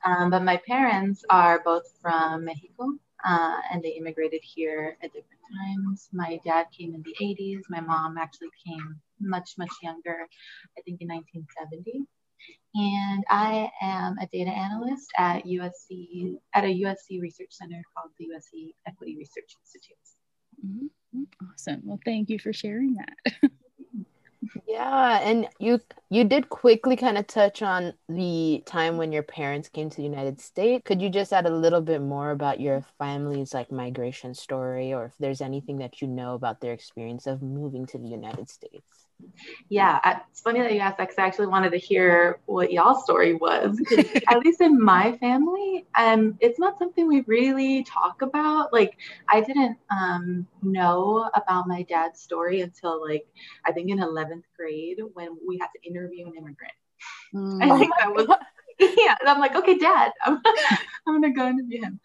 Um, 0.05 0.29
but 0.29 0.43
my 0.43 0.57
parents 0.57 1.23
are 1.29 1.61
both 1.63 1.83
from 2.01 2.45
Mexico, 2.45 2.93
uh, 3.23 3.57
and 3.71 3.83
they 3.83 3.89
immigrated 3.89 4.41
here 4.43 4.97
at 5.03 5.13
different 5.13 5.38
lifetimes. 5.49 6.09
My 6.13 6.39
dad 6.45 6.67
came 6.77 6.93
in 6.95 7.03
the 7.03 7.15
80s. 7.21 7.61
My 7.69 7.81
mom 7.81 8.17
actually 8.17 8.49
came 8.65 8.99
much, 9.19 9.51
much 9.57 9.71
younger, 9.81 10.27
I 10.77 10.81
think 10.81 11.01
in 11.01 11.07
1970. 11.07 12.05
And 12.75 13.23
I 13.29 13.69
am 13.81 14.17
a 14.19 14.27
data 14.27 14.51
analyst 14.51 15.09
at 15.17 15.43
USC, 15.45 16.35
at 16.53 16.63
a 16.63 16.67
USC 16.67 17.19
research 17.19 17.51
center 17.51 17.81
called 17.95 18.11
the 18.17 18.25
USC 18.25 18.73
Equity 18.87 19.17
Research 19.17 19.55
Institute. 19.61 19.97
Mm-hmm. 20.65 21.23
Awesome. 21.51 21.81
Well, 21.83 21.99
thank 22.05 22.29
you 22.29 22.39
for 22.39 22.53
sharing 22.53 22.95
that. 22.95 23.51
Yeah, 24.67 25.19
and 25.21 25.47
you 25.59 25.79
you 26.09 26.23
did 26.23 26.49
quickly 26.49 26.95
kind 26.95 27.17
of 27.17 27.27
touch 27.27 27.61
on 27.61 27.93
the 28.07 28.63
time 28.65 28.97
when 28.97 29.11
your 29.11 29.23
parents 29.23 29.69
came 29.69 29.89
to 29.89 29.97
the 29.97 30.03
United 30.03 30.39
States. 30.39 30.83
Could 30.85 31.01
you 31.01 31.09
just 31.09 31.33
add 31.33 31.45
a 31.45 31.49
little 31.55 31.81
bit 31.81 32.01
more 32.01 32.31
about 32.31 32.59
your 32.59 32.81
family's 32.97 33.53
like 33.53 33.71
migration 33.71 34.33
story 34.33 34.93
or 34.93 35.05
if 35.05 35.17
there's 35.19 35.41
anything 35.41 35.77
that 35.79 36.01
you 36.01 36.07
know 36.07 36.33
about 36.35 36.61
their 36.61 36.73
experience 36.73 37.27
of 37.27 37.41
moving 37.41 37.85
to 37.87 37.97
the 37.97 38.07
United 38.07 38.49
States? 38.49 39.08
Yeah, 39.69 39.99
it's 40.29 40.41
funny 40.41 40.61
that 40.61 40.73
you 40.73 40.79
asked 40.79 40.97
that 40.97 41.09
because 41.09 41.19
I 41.19 41.27
actually 41.27 41.47
wanted 41.47 41.71
to 41.71 41.77
hear 41.77 42.39
what 42.45 42.71
y'all's 42.71 43.03
story 43.03 43.33
was. 43.35 43.79
At 44.27 44.39
least 44.45 44.61
in 44.61 44.81
my 44.81 45.17
family, 45.17 45.85
um, 45.95 46.37
it's 46.39 46.59
not 46.59 46.77
something 46.79 47.07
we 47.07 47.21
really 47.21 47.83
talk 47.83 48.21
about. 48.21 48.73
Like, 48.73 48.97
I 49.29 49.41
didn't 49.41 49.77
um, 49.89 50.47
know 50.61 51.29
about 51.33 51.67
my 51.67 51.83
dad's 51.83 52.21
story 52.21 52.61
until 52.61 53.01
like 53.07 53.27
I 53.65 53.71
think 53.71 53.89
in 53.89 53.99
eleventh 53.99 54.45
grade 54.55 54.99
when 55.13 55.37
we 55.47 55.57
had 55.59 55.69
to 55.75 55.87
interview 55.87 56.27
an 56.27 56.33
immigrant. 56.35 56.73
Mm. 57.33 57.63
I 57.63 57.77
think 57.77 57.93
that 57.99 58.13
was 58.13 58.27
yeah. 58.79 59.15
And 59.19 59.29
I'm 59.29 59.39
like, 59.39 59.55
okay, 59.55 59.77
Dad, 59.77 60.11
I'm, 60.25 60.39
I'm 61.07 61.21
gonna 61.21 61.33
go 61.33 61.47
interview 61.47 61.81
him. 61.81 61.99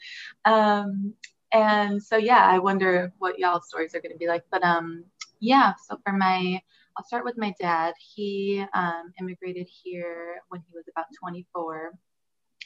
Um, 0.44 1.14
and 1.52 2.02
so 2.02 2.16
yeah, 2.16 2.46
I 2.46 2.58
wonder 2.58 3.12
what 3.18 3.38
y'all's 3.38 3.68
stories 3.68 3.94
are 3.94 4.00
gonna 4.00 4.16
be 4.16 4.26
like. 4.26 4.42
But 4.50 4.62
um, 4.64 5.04
yeah. 5.40 5.74
So 5.86 5.98
for 6.04 6.12
my 6.12 6.60
I'll 6.96 7.04
start 7.04 7.24
with 7.24 7.36
my 7.36 7.54
dad. 7.60 7.94
He 7.98 8.64
um, 8.74 9.12
immigrated 9.20 9.68
here 9.68 10.36
when 10.48 10.60
he 10.60 10.72
was 10.74 10.84
about 10.88 11.06
24. 11.18 11.92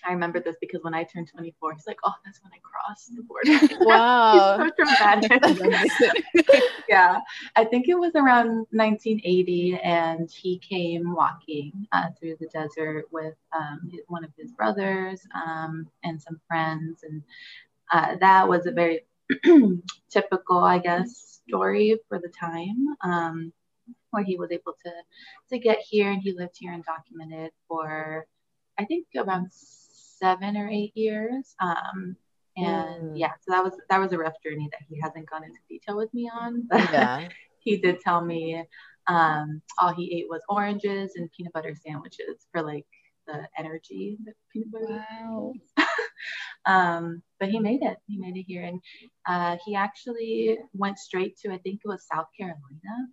I 0.07 0.13
remember 0.13 0.39
this 0.41 0.57
because 0.61 0.83
when 0.83 0.95
I 0.95 1.05
turned 1.05 1.29
24, 1.29 1.75
he's 1.75 1.87
like, 1.87 1.99
"Oh, 2.05 2.13
that's 2.25 2.41
when 2.43 2.53
I 2.53 2.59
crossed 2.63 3.15
the 3.17 3.23
border." 3.23 3.59
Wow, 3.85 4.57
so 4.59 4.71
dramatic. 4.77 5.43
yeah, 6.89 7.21
I 7.57 7.65
think 7.65 7.89
it 7.89 7.95
was 7.95 8.13
around 8.15 8.67
1980, 8.71 9.81
and 9.83 10.31
he 10.31 10.59
came 10.59 11.15
walking 11.15 11.73
uh, 11.93 12.09
through 12.19 12.37
the 12.39 12.47
desert 12.49 13.07
with 13.11 13.35
um, 13.53 13.91
one 14.09 14.25
of 14.25 14.31
his 14.39 14.53
brothers 14.53 15.27
um, 15.35 15.89
and 16.05 16.21
some 16.21 16.41
friends, 16.47 17.03
and 17.03 17.23
uh, 17.93 18.17
that 18.21 18.49
was 18.49 18.67
a 18.67 18.73
very 18.73 19.05
typical, 20.11 20.59
I 20.59 20.79
guess, 20.79 21.41
story 21.49 21.99
for 22.09 22.19
the 22.19 22.29
time. 22.29 22.97
Um, 23.03 23.53
where 24.11 24.25
he 24.25 24.37
was 24.37 24.51
able 24.51 24.75
to 24.85 24.93
to 25.51 25.59
get 25.59 25.79
here 25.79 26.11
and 26.11 26.23
he 26.23 26.33
lived 26.33 26.57
here 26.59 26.73
and 26.73 26.85
documented 26.85 27.51
for 27.69 28.27
I 28.79 28.85
think 28.85 29.07
around 29.17 29.49
seven 30.19 30.57
or 30.57 30.69
eight 30.69 30.97
years. 30.97 31.55
Um, 31.61 32.17
and 32.57 33.13
mm. 33.13 33.19
yeah, 33.19 33.33
so 33.41 33.53
that 33.53 33.63
was 33.63 33.75
that 33.89 34.01
was 34.01 34.13
a 34.13 34.19
rough 34.19 34.35
journey 34.45 34.69
that 34.73 34.81
he 34.89 35.01
hasn't 35.01 35.31
gone 35.31 35.45
into 35.45 35.61
detail 35.69 35.97
with 35.97 36.13
me 36.13 36.31
on. 36.33 36.67
But 36.71 36.93
yeah. 36.93 37.29
he 37.61 37.77
did 37.77 38.01
tell 38.01 38.25
me 38.25 38.65
um, 39.07 39.63
all 39.79 39.95
he 39.95 40.19
ate 40.19 40.29
was 40.29 40.43
oranges 40.49 41.13
and 41.17 41.31
peanut 41.33 41.53
butter 41.53 41.75
sandwiches 41.75 42.47
for 42.53 42.63
like 42.63 42.87
the 43.27 43.47
energy 43.57 44.19
that 44.25 44.35
peanut 44.53 44.73
butter. 44.73 45.05
Wow. 45.21 45.53
um, 46.67 47.23
but 47.39 47.49
he 47.49 47.61
made 47.61 47.83
it. 47.83 47.99
He 48.07 48.19
made 48.19 48.37
it 48.37 48.45
here, 48.49 48.65
and 48.65 48.81
uh, 49.27 49.57
he 49.65 49.75
actually 49.75 50.59
went 50.73 50.99
straight 50.99 51.37
to 51.39 51.53
I 51.53 51.59
think 51.59 51.81
it 51.85 51.89
was 51.89 52.07
South 52.13 52.27
Carolina 52.37 53.09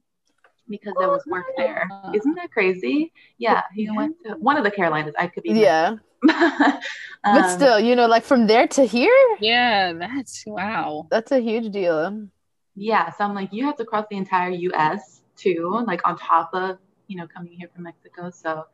because 0.69 0.93
there 0.99 1.09
was 1.09 1.23
work 1.27 1.45
there. 1.57 1.89
Isn't 2.13 2.35
that 2.35 2.51
crazy? 2.51 3.11
Yeah, 3.37 3.61
he 3.73 3.89
went 3.89 4.15
to 4.25 4.33
one 4.33 4.57
of 4.57 4.63
the 4.63 4.71
Carolinas. 4.71 5.13
I 5.17 5.27
could 5.27 5.43
be. 5.43 5.51
Yeah. 5.51 5.95
um, 6.29 6.79
but 7.23 7.49
still, 7.49 7.79
you 7.79 7.95
know, 7.95 8.07
like 8.07 8.23
from 8.23 8.47
there 8.47 8.67
to 8.69 8.85
here. 8.85 9.37
Yeah, 9.39 9.93
that's 9.93 10.43
wow. 10.47 11.07
That's 11.11 11.31
a 11.31 11.39
huge 11.39 11.71
deal. 11.71 12.27
Yeah, 12.75 13.11
so 13.11 13.23
I'm 13.23 13.33
like, 13.35 13.53
you 13.53 13.65
have 13.65 13.77
to 13.77 13.85
cross 13.85 14.05
the 14.09 14.17
entire 14.17 14.49
U.S. 14.49 15.21
too, 15.37 15.83
like 15.87 16.07
on 16.07 16.17
top 16.17 16.49
of 16.53 16.77
you 17.07 17.17
know 17.17 17.27
coming 17.27 17.53
here 17.53 17.69
from 17.73 17.83
Mexico. 17.83 18.29
So 18.29 18.65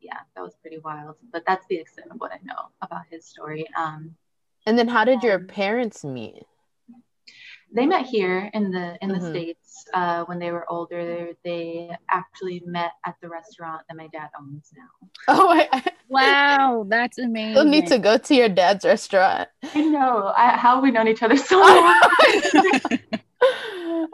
yeah, 0.00 0.18
that 0.34 0.42
was 0.42 0.54
pretty 0.60 0.78
wild. 0.78 1.16
But 1.32 1.44
that's 1.46 1.66
the 1.68 1.76
extent 1.76 2.08
of 2.10 2.18
what 2.18 2.32
I 2.32 2.38
know 2.44 2.70
about 2.80 3.02
his 3.10 3.24
story. 3.24 3.66
Um, 3.76 4.14
and 4.66 4.78
then, 4.78 4.88
how 4.88 5.04
did 5.04 5.22
your 5.22 5.40
parents 5.40 6.04
meet? 6.04 6.44
They 7.74 7.86
met 7.86 8.06
here 8.06 8.50
in 8.52 8.70
the 8.70 8.98
in 9.02 9.08
the 9.08 9.16
mm-hmm. 9.16 9.30
states 9.30 9.84
uh, 9.94 10.24
when 10.24 10.38
they 10.38 10.50
were 10.50 10.70
older. 10.70 11.32
They 11.44 11.90
actually 12.10 12.62
met 12.66 12.92
at 13.06 13.16
the 13.20 13.28
restaurant 13.28 13.82
that 13.88 13.96
my 13.96 14.08
dad 14.08 14.28
owns 14.38 14.72
now. 14.76 15.08
Oh, 15.28 15.48
I, 15.50 15.82
wow, 16.08 16.84
that's 16.88 17.18
amazing! 17.18 17.54
You'll 17.54 17.64
need 17.64 17.86
to 17.88 17.98
go 17.98 18.18
to 18.18 18.34
your 18.34 18.48
dad's 18.48 18.84
restaurant. 18.84 19.48
I 19.74 19.82
know. 19.82 20.32
I, 20.36 20.56
how 20.56 20.74
have 20.74 20.82
we 20.82 20.90
known 20.90 21.08
each 21.08 21.22
other 21.22 21.36
so 21.36 21.58
long? 21.60 21.70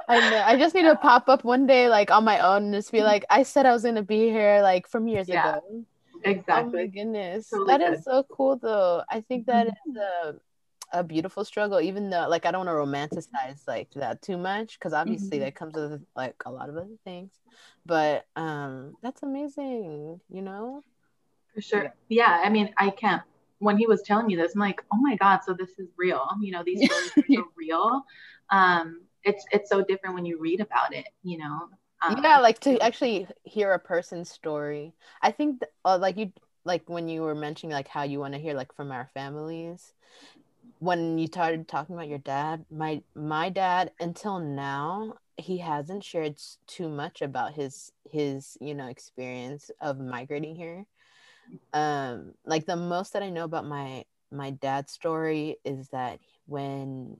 I 0.08 0.30
know. 0.30 0.42
I 0.46 0.56
just 0.58 0.74
need 0.74 0.82
to 0.82 0.96
pop 0.96 1.28
up 1.28 1.44
one 1.44 1.66
day, 1.66 1.88
like 1.88 2.10
on 2.10 2.24
my 2.24 2.40
own, 2.40 2.64
and 2.64 2.74
just 2.74 2.92
be 2.92 3.02
like, 3.02 3.24
"I 3.30 3.42
said 3.42 3.66
I 3.66 3.72
was 3.72 3.82
gonna 3.82 4.02
be 4.02 4.28
here, 4.28 4.60
like 4.62 4.86
from 4.86 5.08
years 5.08 5.28
yeah, 5.28 5.56
ago." 5.56 5.84
Exactly. 6.24 6.80
Oh 6.80 6.82
my 6.82 6.86
goodness, 6.86 7.48
totally 7.48 7.66
that 7.68 7.80
good. 7.80 7.98
is 7.98 8.04
so 8.04 8.24
cool, 8.24 8.56
though. 8.56 9.02
I 9.10 9.22
think 9.22 9.46
that 9.46 9.68
mm-hmm. 9.68 9.90
is 9.90 9.96
a 9.96 10.34
a 10.92 11.04
beautiful 11.04 11.44
struggle 11.44 11.80
even 11.80 12.10
though 12.10 12.26
like 12.28 12.46
i 12.46 12.50
don't 12.50 12.66
want 12.66 12.68
to 12.68 13.16
romanticize 13.16 13.66
like 13.66 13.90
that 13.94 14.22
too 14.22 14.36
much 14.36 14.78
because 14.78 14.92
obviously 14.92 15.38
mm-hmm. 15.38 15.44
that 15.44 15.54
comes 15.54 15.74
with 15.74 16.02
like 16.16 16.34
a 16.46 16.50
lot 16.50 16.68
of 16.68 16.76
other 16.76 16.96
things 17.04 17.30
but 17.84 18.26
um 18.36 18.94
that's 19.02 19.22
amazing 19.22 20.20
you 20.30 20.42
know? 20.42 20.82
For 21.54 21.60
sure. 21.60 21.94
Yeah, 22.08 22.40
i 22.44 22.48
mean 22.48 22.72
i 22.76 22.90
can't 22.90 23.22
when 23.58 23.76
he 23.76 23.86
was 23.86 24.02
telling 24.02 24.26
me 24.26 24.36
this 24.36 24.54
i'm 24.54 24.60
like 24.60 24.82
oh 24.92 24.98
my 25.00 25.16
god 25.16 25.40
so 25.44 25.52
this 25.52 25.78
is 25.78 25.88
real 25.96 26.26
you 26.40 26.52
know 26.52 26.62
these 26.64 26.84
stories 26.84 27.10
are 27.16 27.34
so 27.34 27.44
real. 27.56 28.04
Um 28.50 29.02
it's 29.24 29.44
it's 29.50 29.68
so 29.68 29.82
different 29.82 30.14
when 30.14 30.24
you 30.24 30.38
read 30.38 30.60
about 30.60 30.94
it 30.94 31.06
you 31.22 31.38
know? 31.38 31.68
Um, 32.02 32.20
yeah 32.22 32.38
like 32.38 32.60
to 32.60 32.80
actually 32.80 33.26
hear 33.42 33.72
a 33.72 33.78
person's 33.78 34.30
story. 34.30 34.94
I 35.20 35.32
think 35.32 35.60
th- 35.60 35.72
uh, 35.84 35.98
like 35.98 36.16
you 36.16 36.32
like 36.64 36.88
when 36.88 37.08
you 37.08 37.22
were 37.22 37.34
mentioning 37.34 37.72
like 37.72 37.88
how 37.88 38.04
you 38.04 38.20
want 38.20 38.34
to 38.34 38.40
hear 38.40 38.54
like 38.54 38.72
from 38.74 38.92
our 38.92 39.08
families 39.14 39.92
when 40.78 41.18
you 41.18 41.26
started 41.26 41.68
talking 41.68 41.94
about 41.94 42.08
your 42.08 42.18
dad, 42.18 42.64
my 42.70 43.02
my 43.14 43.48
dad 43.48 43.92
until 44.00 44.38
now 44.38 45.14
he 45.36 45.58
hasn't 45.58 46.04
shared 46.04 46.36
too 46.66 46.88
much 46.88 47.22
about 47.22 47.54
his 47.54 47.92
his 48.10 48.56
you 48.60 48.74
know 48.74 48.86
experience 48.86 49.70
of 49.80 49.98
migrating 49.98 50.56
here. 50.56 50.86
Um, 51.72 52.34
like 52.44 52.66
the 52.66 52.76
most 52.76 53.12
that 53.14 53.22
I 53.22 53.30
know 53.30 53.44
about 53.44 53.66
my 53.66 54.04
my 54.30 54.50
dad's 54.50 54.92
story 54.92 55.56
is 55.64 55.88
that 55.88 56.20
when 56.46 57.18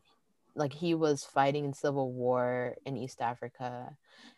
like 0.55 0.73
he 0.73 0.95
was 0.95 1.25
fighting 1.25 1.65
in 1.65 1.73
civil 1.73 2.13
war 2.13 2.77
in 2.85 2.97
East 2.97 3.21
Africa, 3.21 3.97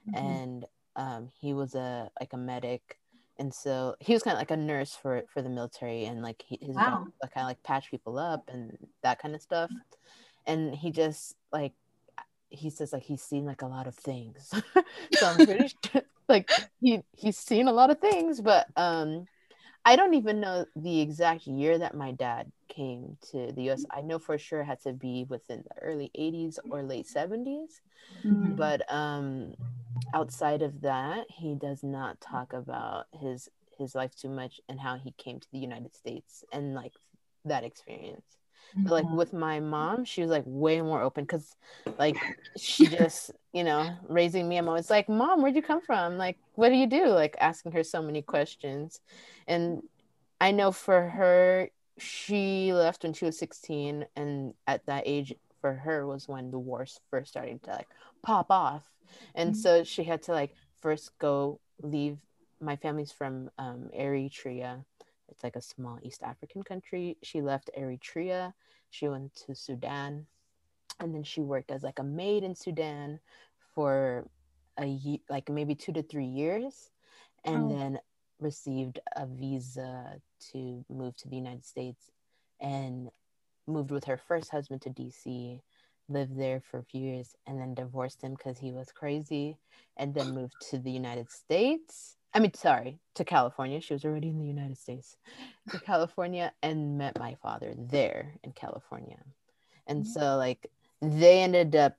mm-hmm. 0.09 0.27
and 0.27 0.65
um, 0.97 1.31
he 1.41 1.55
was 1.55 1.75
a 1.75 2.11
like 2.21 2.33
a 2.33 2.37
medic 2.37 3.00
and 3.41 3.53
so 3.53 3.97
he 3.99 4.13
was 4.13 4.23
kind 4.23 4.35
of 4.35 4.39
like 4.39 4.51
a 4.51 4.57
nurse 4.57 4.95
for 4.95 5.23
for 5.33 5.43
the 5.43 5.49
military 5.49 6.05
and 6.05 6.23
like 6.23 6.45
he, 6.47 6.59
his 6.61 6.77
wow. 6.77 7.09
job 7.23 7.31
kind 7.35 7.45
of 7.45 7.49
like 7.49 7.63
patch 7.65 7.91
people 7.91 8.19
up 8.19 8.49
and 8.53 8.77
that 9.03 9.19
kind 9.19 9.35
of 9.35 9.41
stuff 9.41 9.71
and 10.47 10.75
he 10.75 10.91
just 10.91 11.35
like 11.51 11.73
he 12.51 12.69
says 12.69 12.93
like 12.93 13.03
he's 13.03 13.23
seen 13.23 13.45
like 13.45 13.63
a 13.63 13.67
lot 13.67 13.87
of 13.87 13.95
things. 13.95 14.53
So 15.13 15.27
i'm 15.27 15.47
pretty 15.47 15.73
sure 15.93 16.03
like 16.29 16.51
he 16.81 17.01
he's 17.17 17.37
seen 17.37 17.67
a 17.67 17.73
lot 17.73 17.91
of 17.91 17.99
things 17.99 18.41
but 18.41 18.69
um 18.77 19.27
i 19.85 19.97
don't 19.97 20.15
even 20.15 20.41
know 20.41 20.65
the 20.77 21.01
exact 21.01 21.47
year 21.47 21.79
that 21.79 21.97
my 21.97 22.13
dad 22.13 22.53
came 22.69 23.17
to 23.33 23.51
the 23.53 23.71
us 23.71 23.85
i 23.91 24.01
know 24.01 24.19
for 24.19 24.39
sure 24.39 24.61
it 24.61 24.67
had 24.67 24.81
to 24.83 24.93
be 24.93 25.27
within 25.29 25.65
the 25.69 25.83
early 25.83 26.11
80s 26.17 26.59
or 26.71 26.83
late 26.83 27.07
70s 27.07 27.81
mm-hmm. 28.25 28.55
but 28.55 28.83
um 28.93 29.55
outside 30.15 30.63
of 30.63 30.81
that, 30.83 31.27
he 31.29 31.55
does 31.55 31.83
not 31.83 32.21
talk 32.21 32.53
about 32.53 33.07
his 33.13 33.49
his 33.79 33.95
life 33.95 34.15
too 34.15 34.29
much 34.29 34.61
and 34.69 34.79
how 34.79 34.97
he 34.97 35.13
came 35.13 35.41
to 35.41 35.47
the 35.53 35.59
United 35.59 35.95
States 35.97 36.45
and 36.53 36.75
like 36.75 36.93
that 37.45 37.65
experience. 37.65 38.37
Mm-hmm. 38.77 38.85
But 38.85 38.93
like 38.93 39.05
mm-hmm. 39.07 39.17
with 39.17 39.33
my 39.33 39.59
mom, 39.61 40.05
she 40.05 40.21
was 40.21 40.31
like 40.31 40.45
way 40.47 40.81
more 40.81 41.03
open 41.03 41.25
because 41.25 41.57
like 41.99 42.17
she 42.57 42.87
just, 42.87 43.33
you 43.53 43.65
know, 43.65 43.97
raising 44.09 44.49
me, 44.49 44.59
I'm 44.59 44.69
always 44.69 44.91
like, 44.91 45.09
Mom, 45.09 45.43
where'd 45.43 45.57
you 45.57 45.63
come 45.63 45.81
from? 45.81 46.19
Like, 46.19 46.39
what 46.55 46.69
do 46.69 46.77
you 46.77 46.87
do? 46.87 47.07
Like 47.07 47.37
asking 47.41 47.73
her 47.73 47.83
so 47.83 48.03
many 48.03 48.23
questions. 48.23 49.01
And 49.49 49.83
I 50.41 50.53
know 50.53 50.73
for 50.73 51.09
her, 51.09 51.71
she 51.99 52.73
left 52.73 53.03
when 53.03 53.13
she 53.13 53.25
was 53.25 53.39
16 53.39 54.07
and 54.17 54.55
at 54.67 54.87
that 54.87 55.03
age 55.07 55.35
for 55.61 55.75
her 55.75 56.07
was 56.07 56.29
when 56.29 56.51
the 56.51 56.59
wars 56.59 57.01
first 57.11 57.31
started 57.31 57.63
to 57.65 57.71
like 57.71 57.89
pop 58.23 58.51
off. 58.51 58.85
And 59.35 59.53
mm-hmm. 59.53 59.61
so 59.61 59.85
she 59.85 60.05
had 60.05 60.23
to 60.25 60.33
like 60.33 60.55
first 60.81 61.19
go 61.19 61.61
leave 61.83 62.19
my 62.61 62.77
family's 62.77 63.13
from 63.13 63.51
um, 63.59 63.91
eritrea. 63.99 64.85
It's 65.29 65.45
like 65.45 65.57
a 65.57 65.63
small 65.63 65.99
east 66.03 66.23
african 66.23 66.63
country. 66.63 67.17
She 67.23 67.41
left 67.41 67.71
eritrea. 67.79 68.53
She 68.91 69.09
went 69.09 69.35
to 69.47 69.55
sudan. 69.55 70.27
And 71.01 71.15
then 71.15 71.23
she 71.23 71.41
worked 71.41 71.71
as 71.71 71.83
like 71.83 71.99
a 71.99 72.05
maid 72.05 72.45
in 72.45 72.55
Sudan 72.55 73.21
for 73.75 74.29
a 74.77 74.87
year, 74.87 75.19
like 75.31 75.49
maybe 75.49 75.75
two 75.75 75.93
to 75.93 76.03
three 76.03 76.27
years, 76.27 76.91
and 77.45 77.65
Oh. 77.65 77.69
then 77.75 78.01
received 78.39 78.99
a 79.17 79.27
visa 79.27 80.21
to 80.53 80.85
move 80.89 81.17
to 81.17 81.29
the 81.29 81.37
United 81.37 81.65
States. 81.65 82.11
And 82.61 83.11
moved 83.67 83.91
with 83.91 84.05
her 84.05 84.17
first 84.17 84.51
husband 84.51 84.83
to 84.83 84.91
DC, 84.91 85.61
lived 86.09 86.39
there 86.39 86.61
for 86.61 86.79
a 86.79 86.85
few 86.85 87.01
years, 87.01 87.35
and 87.47 87.61
then 87.61 87.75
divorced 87.75 88.23
him 88.23 88.35
because 88.35 88.59
he 88.59 88.73
was 88.73 88.93
crazy, 88.93 89.59
and 89.97 90.15
then 90.15 90.35
moved 90.35 90.55
to 90.71 90.79
the 90.79 90.91
United 90.91 91.31
States. 91.31 92.17
I 92.33 92.41
mean, 92.41 92.55
sorry, 92.55 92.99
to 93.15 93.25
California. 93.25 93.81
She 93.81 93.93
was 93.93 94.05
already 94.05 94.29
in 94.29 94.39
the 94.39 94.47
United 94.47 94.79
States, 94.79 95.17
to 95.71 95.81
California, 95.85 96.53
and 96.63 96.99
met 96.99 97.19
my 97.19 97.37
father 97.43 97.75
there 97.77 98.35
in 98.45 98.53
California. 98.53 99.19
And 99.87 100.05
mm-hmm. 100.05 100.13
so, 100.13 100.37
like, 100.37 100.71
they 101.01 101.41
ended 101.41 101.75
up 101.75 101.97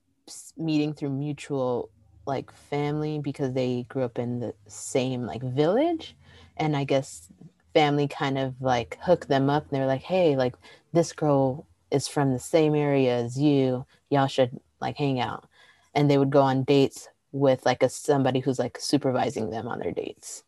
meeting 0.58 0.94
through 0.94 1.10
mutual 1.10 1.90
like 2.26 2.52
family 2.52 3.20
because 3.20 3.54
they 3.54 3.86
grew 3.90 4.04
up 4.04 4.20
in 4.20 4.40
the 4.40 4.54
same 4.68 5.24
like 5.26 5.42
village 5.42 6.16
and 6.58 6.78
i 6.78 6.84
guess 6.84 7.30
family 7.74 8.08
kind 8.08 8.38
of 8.38 8.54
like 8.62 8.98
hooked 9.02 9.28
them 9.28 9.50
up 9.50 9.64
and 9.64 9.72
they 9.72 9.80
were 9.80 9.88
like 9.88 10.04
hey 10.04 10.36
like 10.36 10.56
this 10.94 11.14
girl 11.14 11.68
is 11.90 12.08
from 12.08 12.34
the 12.34 12.40
same 12.40 12.76
area 12.76 13.18
as 13.18 13.40
you 13.40 13.86
y'all 14.10 14.28
should 14.28 14.60
like 14.80 14.98
hang 14.98 15.20
out 15.20 15.48
and 15.94 16.10
they 16.10 16.18
would 16.18 16.30
go 16.30 16.42
on 16.42 16.64
dates 16.64 17.08
with 17.32 17.66
like 17.66 17.84
a 17.84 17.90
somebody 17.90 18.40
who's 18.40 18.60
like 18.60 18.78
supervising 18.80 19.50
them 19.50 19.68
on 19.68 19.80
their 19.80 19.92
dates 19.92 20.44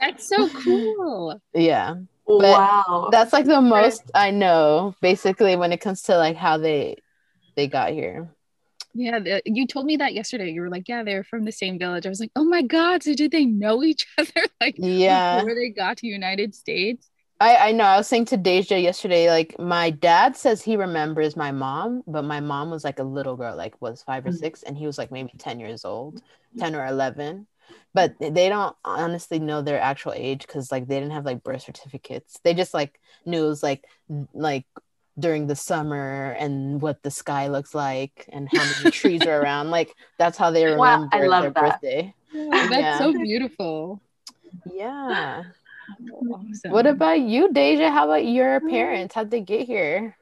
That's 0.00 0.28
so 0.28 0.48
cool. 0.50 1.40
yeah 1.52 1.96
wow. 2.26 3.08
that's 3.10 3.32
like 3.32 3.46
the 3.46 3.60
most 3.60 4.10
i 4.14 4.30
know 4.30 4.94
basically 5.00 5.56
when 5.56 5.72
it 5.72 5.80
comes 5.80 6.02
to 6.02 6.16
like 6.16 6.36
how 6.36 6.58
they 6.58 6.96
they 7.56 7.66
got 7.66 7.90
here 7.90 8.28
Yeah, 8.94 9.20
the, 9.20 9.42
you 9.44 9.66
told 9.66 9.86
me 9.86 9.96
that 9.98 10.14
yesterday. 10.14 10.50
You 10.50 10.62
were 10.62 10.68
like, 10.68 10.88
"Yeah, 10.88 11.04
they're 11.04 11.22
from 11.24 11.44
the 11.44 11.52
same 11.52 11.78
village." 11.78 12.06
I 12.06 12.08
was 12.08 12.18
like, 12.20 12.32
"Oh 12.34 12.44
my 12.44 12.62
god!" 12.62 13.02
So 13.02 13.14
did 13.14 13.30
they 13.30 13.44
know 13.44 13.82
each 13.84 14.06
other 14.18 14.46
like 14.60 14.76
yeah 14.78 15.36
before 15.36 15.54
they 15.54 15.70
got 15.70 15.98
to 15.98 16.06
United 16.08 16.54
States? 16.54 17.09
I, 17.40 17.56
I 17.68 17.72
know. 17.72 17.84
I 17.84 17.96
was 17.96 18.06
saying 18.06 18.26
to 18.26 18.36
Deja 18.36 18.78
yesterday, 18.78 19.30
like 19.30 19.58
my 19.58 19.90
dad 19.90 20.36
says 20.36 20.62
he 20.62 20.76
remembers 20.76 21.36
my 21.36 21.52
mom, 21.52 22.02
but 22.06 22.22
my 22.22 22.40
mom 22.40 22.70
was 22.70 22.84
like 22.84 22.98
a 22.98 23.02
little 23.04 23.36
girl, 23.36 23.56
like 23.56 23.80
was 23.80 24.02
five 24.02 24.26
or 24.26 24.30
Mhm. 24.30 24.38
six, 24.38 24.62
and 24.62 24.76
he 24.76 24.86
was 24.86 24.98
like 24.98 25.10
maybe 25.10 25.32
10 25.38 25.58
years 25.58 25.84
old, 25.84 26.20
10 26.58 26.74
or 26.76 26.84
11. 26.86 27.46
But 27.94 28.14
they 28.20 28.48
don't 28.48 28.76
honestly 28.84 29.38
know 29.38 29.62
their 29.62 29.80
actual 29.80 30.12
age 30.12 30.46
because 30.46 30.70
like 30.70 30.86
they 30.86 31.00
didn't 31.00 31.12
have 31.12 31.24
like 31.24 31.42
birth 31.42 31.62
certificates. 31.62 32.38
They 32.44 32.52
just 32.54 32.74
like 32.74 33.00
knew 33.24 33.46
it 33.46 33.48
was 33.48 33.62
like 33.62 33.84
like 34.34 34.66
during 35.18 35.46
the 35.46 35.56
summer 35.56 36.32
and 36.38 36.80
what 36.82 37.02
the 37.02 37.10
sky 37.10 37.48
looks 37.48 37.74
like 37.74 38.28
and 38.32 38.48
how 38.48 38.64
many 38.64 38.88
trees 38.90 39.26
are 39.26 39.40
around. 39.40 39.70
Like 39.70 39.94
that's 40.18 40.36
how 40.38 40.50
they 40.50 40.66
Wow, 40.76 41.08
remember 41.10 41.28
love 41.28 41.42
their 41.42 41.50
that. 41.54 41.80
birthday. 41.80 42.14
That's 42.68 42.80
Yeah. 42.82 42.98
so 42.98 43.12
beautiful. 43.12 44.02
Yeah. 44.64 45.44
Awesome. 46.32 46.70
What 46.72 46.86
about 46.86 47.20
you, 47.20 47.52
Deja? 47.52 47.90
How 47.90 48.04
about 48.04 48.24
your 48.24 48.60
parents? 48.60 49.14
How'd 49.14 49.30
they 49.30 49.40
get 49.40 49.66
here? 49.66 50.16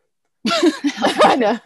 I 0.51 1.37
know. 1.37 1.59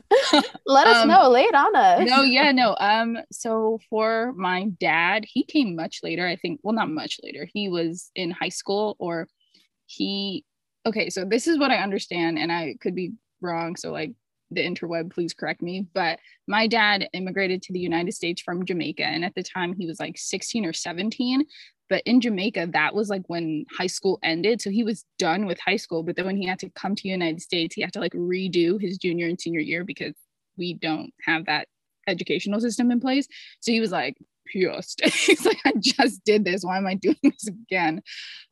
Let 0.66 0.86
us 0.86 1.02
Um, 1.02 1.08
know. 1.08 1.28
Lay 1.30 1.42
it 1.42 1.54
on 1.54 1.76
us. 1.76 2.08
no, 2.08 2.22
yeah, 2.22 2.52
no. 2.52 2.74
Um, 2.80 3.18
so 3.30 3.78
for 3.90 4.32
my 4.36 4.64
dad, 4.80 5.24
he 5.30 5.44
came 5.44 5.76
much 5.76 6.00
later. 6.02 6.26
I 6.26 6.36
think. 6.36 6.60
Well, 6.62 6.74
not 6.74 6.88
much 6.90 7.18
later. 7.22 7.46
He 7.52 7.68
was 7.68 8.10
in 8.14 8.30
high 8.30 8.48
school, 8.48 8.96
or 8.98 9.28
he. 9.86 10.44
Okay, 10.84 11.10
so 11.10 11.24
this 11.24 11.46
is 11.46 11.58
what 11.58 11.70
I 11.70 11.76
understand, 11.76 12.38
and 12.38 12.50
I 12.50 12.74
could 12.80 12.94
be 12.94 13.12
wrong. 13.40 13.76
So 13.76 13.92
like 13.92 14.12
the 14.50 14.62
interweb, 14.62 15.12
please 15.12 15.32
correct 15.32 15.62
me. 15.62 15.86
But 15.94 16.18
my 16.48 16.66
dad 16.66 17.08
immigrated 17.12 17.62
to 17.62 17.72
the 17.72 17.78
United 17.78 18.12
States 18.12 18.42
from 18.42 18.64
Jamaica, 18.64 19.04
and 19.04 19.24
at 19.24 19.34
the 19.34 19.42
time 19.44 19.74
he 19.78 19.86
was 19.86 20.00
like 20.00 20.18
16 20.18 20.64
or 20.64 20.72
17. 20.72 21.44
But 21.92 22.04
in 22.06 22.22
Jamaica, 22.22 22.70
that 22.72 22.94
was 22.94 23.10
like 23.10 23.20
when 23.26 23.66
high 23.70 23.86
school 23.86 24.18
ended. 24.22 24.62
So 24.62 24.70
he 24.70 24.82
was 24.82 25.04
done 25.18 25.44
with 25.44 25.60
high 25.60 25.76
school. 25.76 26.02
But 26.02 26.16
then 26.16 26.24
when 26.24 26.38
he 26.38 26.46
had 26.46 26.58
to 26.60 26.70
come 26.70 26.94
to 26.94 27.06
United 27.06 27.42
States, 27.42 27.74
he 27.74 27.82
had 27.82 27.92
to 27.92 28.00
like 28.00 28.14
redo 28.14 28.80
his 28.80 28.96
junior 28.96 29.26
and 29.26 29.38
senior 29.38 29.60
year 29.60 29.84
because 29.84 30.14
we 30.56 30.72
don't 30.72 31.12
have 31.26 31.44
that 31.44 31.68
educational 32.06 32.62
system 32.62 32.90
in 32.90 32.98
place. 32.98 33.28
So 33.60 33.72
he 33.72 33.80
was 33.80 33.92
like 33.92 34.16
pissed. 34.50 35.02
He's 35.04 35.44
like, 35.44 35.58
I 35.66 35.74
just 35.78 36.24
did 36.24 36.46
this. 36.46 36.64
Why 36.64 36.78
am 36.78 36.86
I 36.86 36.94
doing 36.94 37.18
this 37.22 37.46
again? 37.46 38.00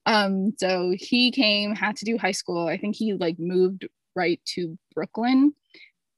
Um, 0.05 0.53
so 0.59 0.92
he 0.98 1.31
came, 1.31 1.74
had 1.74 1.96
to 1.96 2.05
do 2.05 2.18
high 2.18 2.33
school. 2.33 2.68
I 2.68 2.76
think 2.76 2.94
he 2.94 3.14
like 3.14 3.38
moved 3.38 3.88
right 4.14 4.38
to 4.48 4.76
Brooklyn 4.94 5.55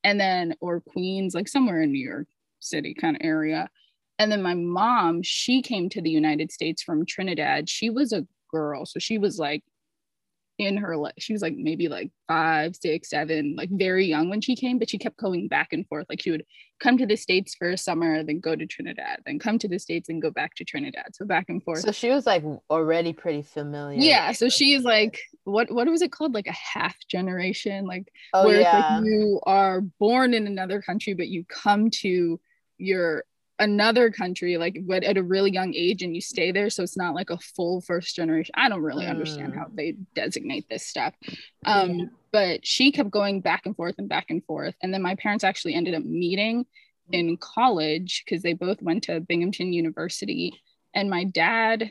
and 0.02 0.18
then 0.18 0.56
or 0.60 0.80
Queens, 0.80 1.36
like 1.36 1.46
somewhere 1.46 1.82
in 1.82 1.92
New 1.92 2.04
York 2.04 2.26
City 2.58 2.94
kind 2.94 3.14
of 3.14 3.20
area. 3.24 3.70
And 4.22 4.30
then 4.32 4.42
my 4.42 4.54
mom, 4.54 5.22
she 5.22 5.62
came 5.62 5.88
to 5.90 6.00
the 6.00 6.10
United 6.10 6.52
States 6.52 6.82
from 6.82 7.04
Trinidad. 7.04 7.68
She 7.68 7.90
was 7.90 8.12
a 8.12 8.26
girl. 8.50 8.86
So 8.86 8.98
she 9.00 9.18
was 9.18 9.38
like 9.38 9.62
in 10.58 10.76
her 10.76 10.94
she 11.18 11.32
was 11.32 11.40
like 11.40 11.56
maybe 11.56 11.88
like 11.88 12.10
five 12.28 12.76
six 12.76 13.08
seven 13.08 13.56
like 13.56 13.70
very 13.70 14.04
young 14.06 14.28
when 14.28 14.40
she 14.40 14.54
came 14.54 14.78
but 14.78 14.88
she 14.90 14.98
kept 14.98 15.16
going 15.16 15.48
back 15.48 15.72
and 15.72 15.88
forth 15.88 16.04
like 16.10 16.20
she 16.20 16.30
would 16.30 16.44
come 16.78 16.98
to 16.98 17.06
the 17.06 17.16
states 17.16 17.54
for 17.54 17.70
a 17.70 17.76
summer 17.76 18.22
then 18.22 18.38
go 18.38 18.54
to 18.54 18.66
trinidad 18.66 19.18
then 19.24 19.38
come 19.38 19.58
to 19.58 19.66
the 19.66 19.78
states 19.78 20.10
and 20.10 20.20
go 20.20 20.30
back 20.30 20.54
to 20.54 20.62
trinidad 20.62 21.06
so 21.14 21.24
back 21.24 21.46
and 21.48 21.62
forth 21.62 21.80
So 21.80 21.90
she 21.90 22.10
was 22.10 22.26
like 22.26 22.44
already 22.68 23.14
pretty 23.14 23.40
familiar. 23.42 23.98
yeah 23.98 24.32
so 24.32 24.50
she 24.50 24.74
is 24.74 24.82
like 24.84 25.18
what 25.44 25.72
what 25.72 25.88
was 25.88 26.02
it 26.02 26.12
called 26.12 26.34
like 26.34 26.46
a 26.46 26.52
half 26.52 26.96
generation 27.08 27.86
like 27.86 28.12
Oh 28.34 28.46
where 28.46 28.56
it's 28.56 28.64
yeah. 28.64 28.96
like 28.98 29.04
you 29.06 29.40
are 29.44 29.80
born 29.80 30.34
in 30.34 30.46
another 30.46 30.82
country 30.82 31.14
but 31.14 31.28
you 31.28 31.44
come 31.48 31.88
to 32.02 32.38
your 32.76 33.24
another 33.68 34.10
country 34.10 34.56
like 34.56 34.76
but 34.90 35.02
at 35.04 35.16
a 35.16 35.22
really 35.22 35.52
young 35.52 35.72
age 35.74 36.02
and 36.02 36.14
you 36.16 36.20
stay 36.20 36.50
there 36.56 36.68
so 36.68 36.82
it's 36.82 36.96
not 36.96 37.14
like 37.14 37.30
a 37.30 37.38
full 37.54 37.80
first 37.80 38.16
generation 38.16 38.52
i 38.56 38.68
don't 38.68 38.82
really 38.82 39.06
understand 39.06 39.52
Mm. 39.52 39.56
how 39.58 39.66
they 39.78 39.94
designate 40.14 40.66
this 40.68 40.84
stuff 40.92 41.14
um 41.64 41.90
Yeah. 41.98 42.04
but 42.32 42.66
she 42.66 42.90
kept 42.96 43.10
going 43.10 43.40
back 43.40 43.62
and 43.66 43.76
forth 43.76 43.96
and 43.98 44.08
back 44.08 44.26
and 44.30 44.42
forth 44.44 44.74
and 44.82 44.92
then 44.92 45.02
my 45.02 45.14
parents 45.14 45.44
actually 45.44 45.74
ended 45.74 45.94
up 45.94 46.04
meeting 46.04 46.56
in 47.12 47.36
college 47.36 48.22
because 48.24 48.42
they 48.42 48.54
both 48.54 48.80
went 48.82 49.04
to 49.04 49.20
binghamton 49.20 49.72
university 49.72 50.46
and 50.94 51.08
my 51.16 51.22
dad 51.24 51.90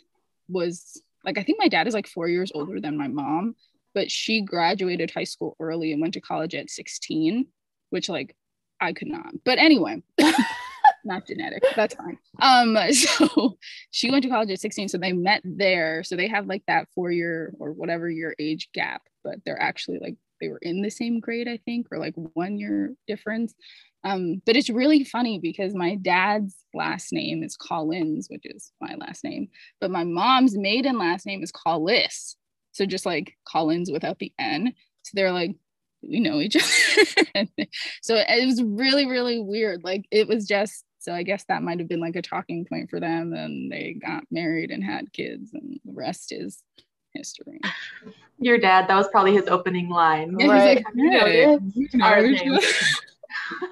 was 0.50 1.02
like 1.24 1.38
i 1.38 1.44
think 1.44 1.58
my 1.60 1.68
dad 1.76 1.88
is 1.88 1.94
like 1.94 2.08
four 2.08 2.28
years 2.28 2.52
older 2.54 2.82
than 2.82 2.98
my 2.98 3.08
mom 3.08 3.56
but 3.94 4.10
she 4.10 4.42
graduated 4.42 5.12
high 5.12 5.30
school 5.34 5.56
early 5.60 5.92
and 5.94 6.02
went 6.02 6.14
to 6.16 6.22
college 6.32 6.54
at 6.56 6.70
16 6.70 7.46
which 7.92 8.10
like 8.10 8.36
i 8.82 8.92
could 8.98 9.08
not 9.18 9.32
but 9.46 9.58
anyway 9.58 9.96
not 11.06 11.28
genetic 11.28 11.64
that's 11.76 11.96
fine. 11.96 12.18
Um 12.42 12.78
so 12.94 13.58
she 13.92 14.12
went 14.12 14.24
to 14.24 14.30
college 14.30 14.52
at 14.52 14.60
16 14.60 14.90
so 14.90 14.98
they 14.98 15.14
met 15.14 15.42
there. 15.44 16.04
So 16.04 16.16
they 16.16 16.28
have 16.28 16.48
like 16.48 16.64
that 16.68 16.88
four 16.94 17.12
year 17.12 17.54
or 17.60 17.72
whatever 17.72 18.10
year 18.10 18.36
age 18.40 18.70
gap 18.74 19.02
but 19.24 19.36
they're 19.46 19.62
actually 19.62 20.00
like 20.00 20.16
they 20.40 20.50
were 20.50 20.60
in 20.62 20.82
the 20.82 20.90
same 20.90 21.20
grade 21.20 21.48
i 21.48 21.58
think 21.66 21.88
or 21.92 22.00
like 22.00 22.16
one 22.16 22.58
year 22.58 22.94
difference. 23.08 23.54
Um 24.04 24.42
but 24.46 24.56
it's 24.56 24.70
really 24.70 25.04
funny 25.04 25.40
because 25.40 25.74
my 25.74 25.96
dad's 25.96 26.56
last 26.74 27.14
name 27.14 27.44
is 27.44 27.56
collins 27.56 28.28
which 28.30 28.46
is 28.46 28.72
my 28.82 28.96
last 28.96 29.24
name 29.24 29.50
but 29.80 29.92
my 29.92 30.04
mom's 30.04 30.58
maiden 30.58 30.98
last 30.98 31.26
name 31.26 31.44
is 31.44 31.52
collis. 31.52 32.36
So 32.74 32.86
just 32.86 33.06
like 33.06 33.36
collins 33.46 33.92
without 33.92 34.20
the 34.20 34.34
n. 34.40 34.74
So 35.04 35.12
they're 35.14 35.32
like 35.32 35.56
we 36.02 36.20
know 36.20 36.40
each 36.40 36.56
other. 37.36 37.48
So 38.02 38.16
it 38.16 38.46
was 38.46 38.62
really 38.64 39.06
really 39.06 39.40
weird. 39.40 39.84
Like 39.84 40.06
it 40.12 40.28
was 40.28 40.48
just 40.48 40.84
so 41.02 41.14
i 41.14 41.24
guess 41.24 41.44
that 41.46 41.64
might 41.64 41.80
have 41.80 41.88
been 41.90 42.00
like 42.00 42.16
a 42.16 42.22
talking 42.22 42.64
point 42.66 42.90
for 42.90 43.00
them 43.00 43.34
and 43.34 43.72
they 43.72 43.94
got 44.06 44.24
married 44.32 44.72
and 44.72 44.84
had 44.84 45.12
kids 45.14 45.52
and 45.54 45.80
the 45.86 45.92
rest 45.94 46.32
is 46.32 46.64
history 47.14 47.60
Your 48.44 48.58
dad, 48.58 48.88
that 48.88 48.96
was 48.96 49.08
probably 49.10 49.34
his 49.36 49.46
opening 49.48 49.88
line. 49.88 50.36
Yeah, 50.40 50.48
Right. 50.48 50.78
like, 50.78 50.86
"Hey, 50.96 51.42
you 51.76 51.88
know 51.94 52.06
Our 52.06 52.26
each 52.26 52.42
names. 52.44 52.58
other." 52.58 52.68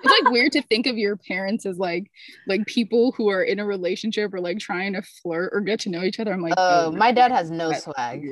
it's 0.03 0.21
like 0.21 0.31
weird 0.31 0.51
to 0.51 0.61
think 0.61 0.85
of 0.85 0.95
your 0.95 1.15
parents 1.17 1.65
as 1.65 1.79
like 1.79 2.11
like 2.47 2.65
people 2.67 3.11
who 3.13 3.29
are 3.29 3.41
in 3.43 3.57
a 3.59 3.65
relationship 3.65 4.31
or 4.31 4.39
like 4.39 4.59
trying 4.59 4.93
to 4.93 5.01
flirt 5.01 5.49
or 5.53 5.61
get 5.61 5.79
to 5.81 5.89
know 5.89 6.03
each 6.03 6.19
other 6.19 6.31
i'm 6.31 6.41
like 6.41 6.53
Oh, 6.57 6.91
my 6.91 7.11
dad 7.11 7.31
has 7.31 7.49
no 7.49 7.71
no 7.71 7.77
swag. 7.79 8.23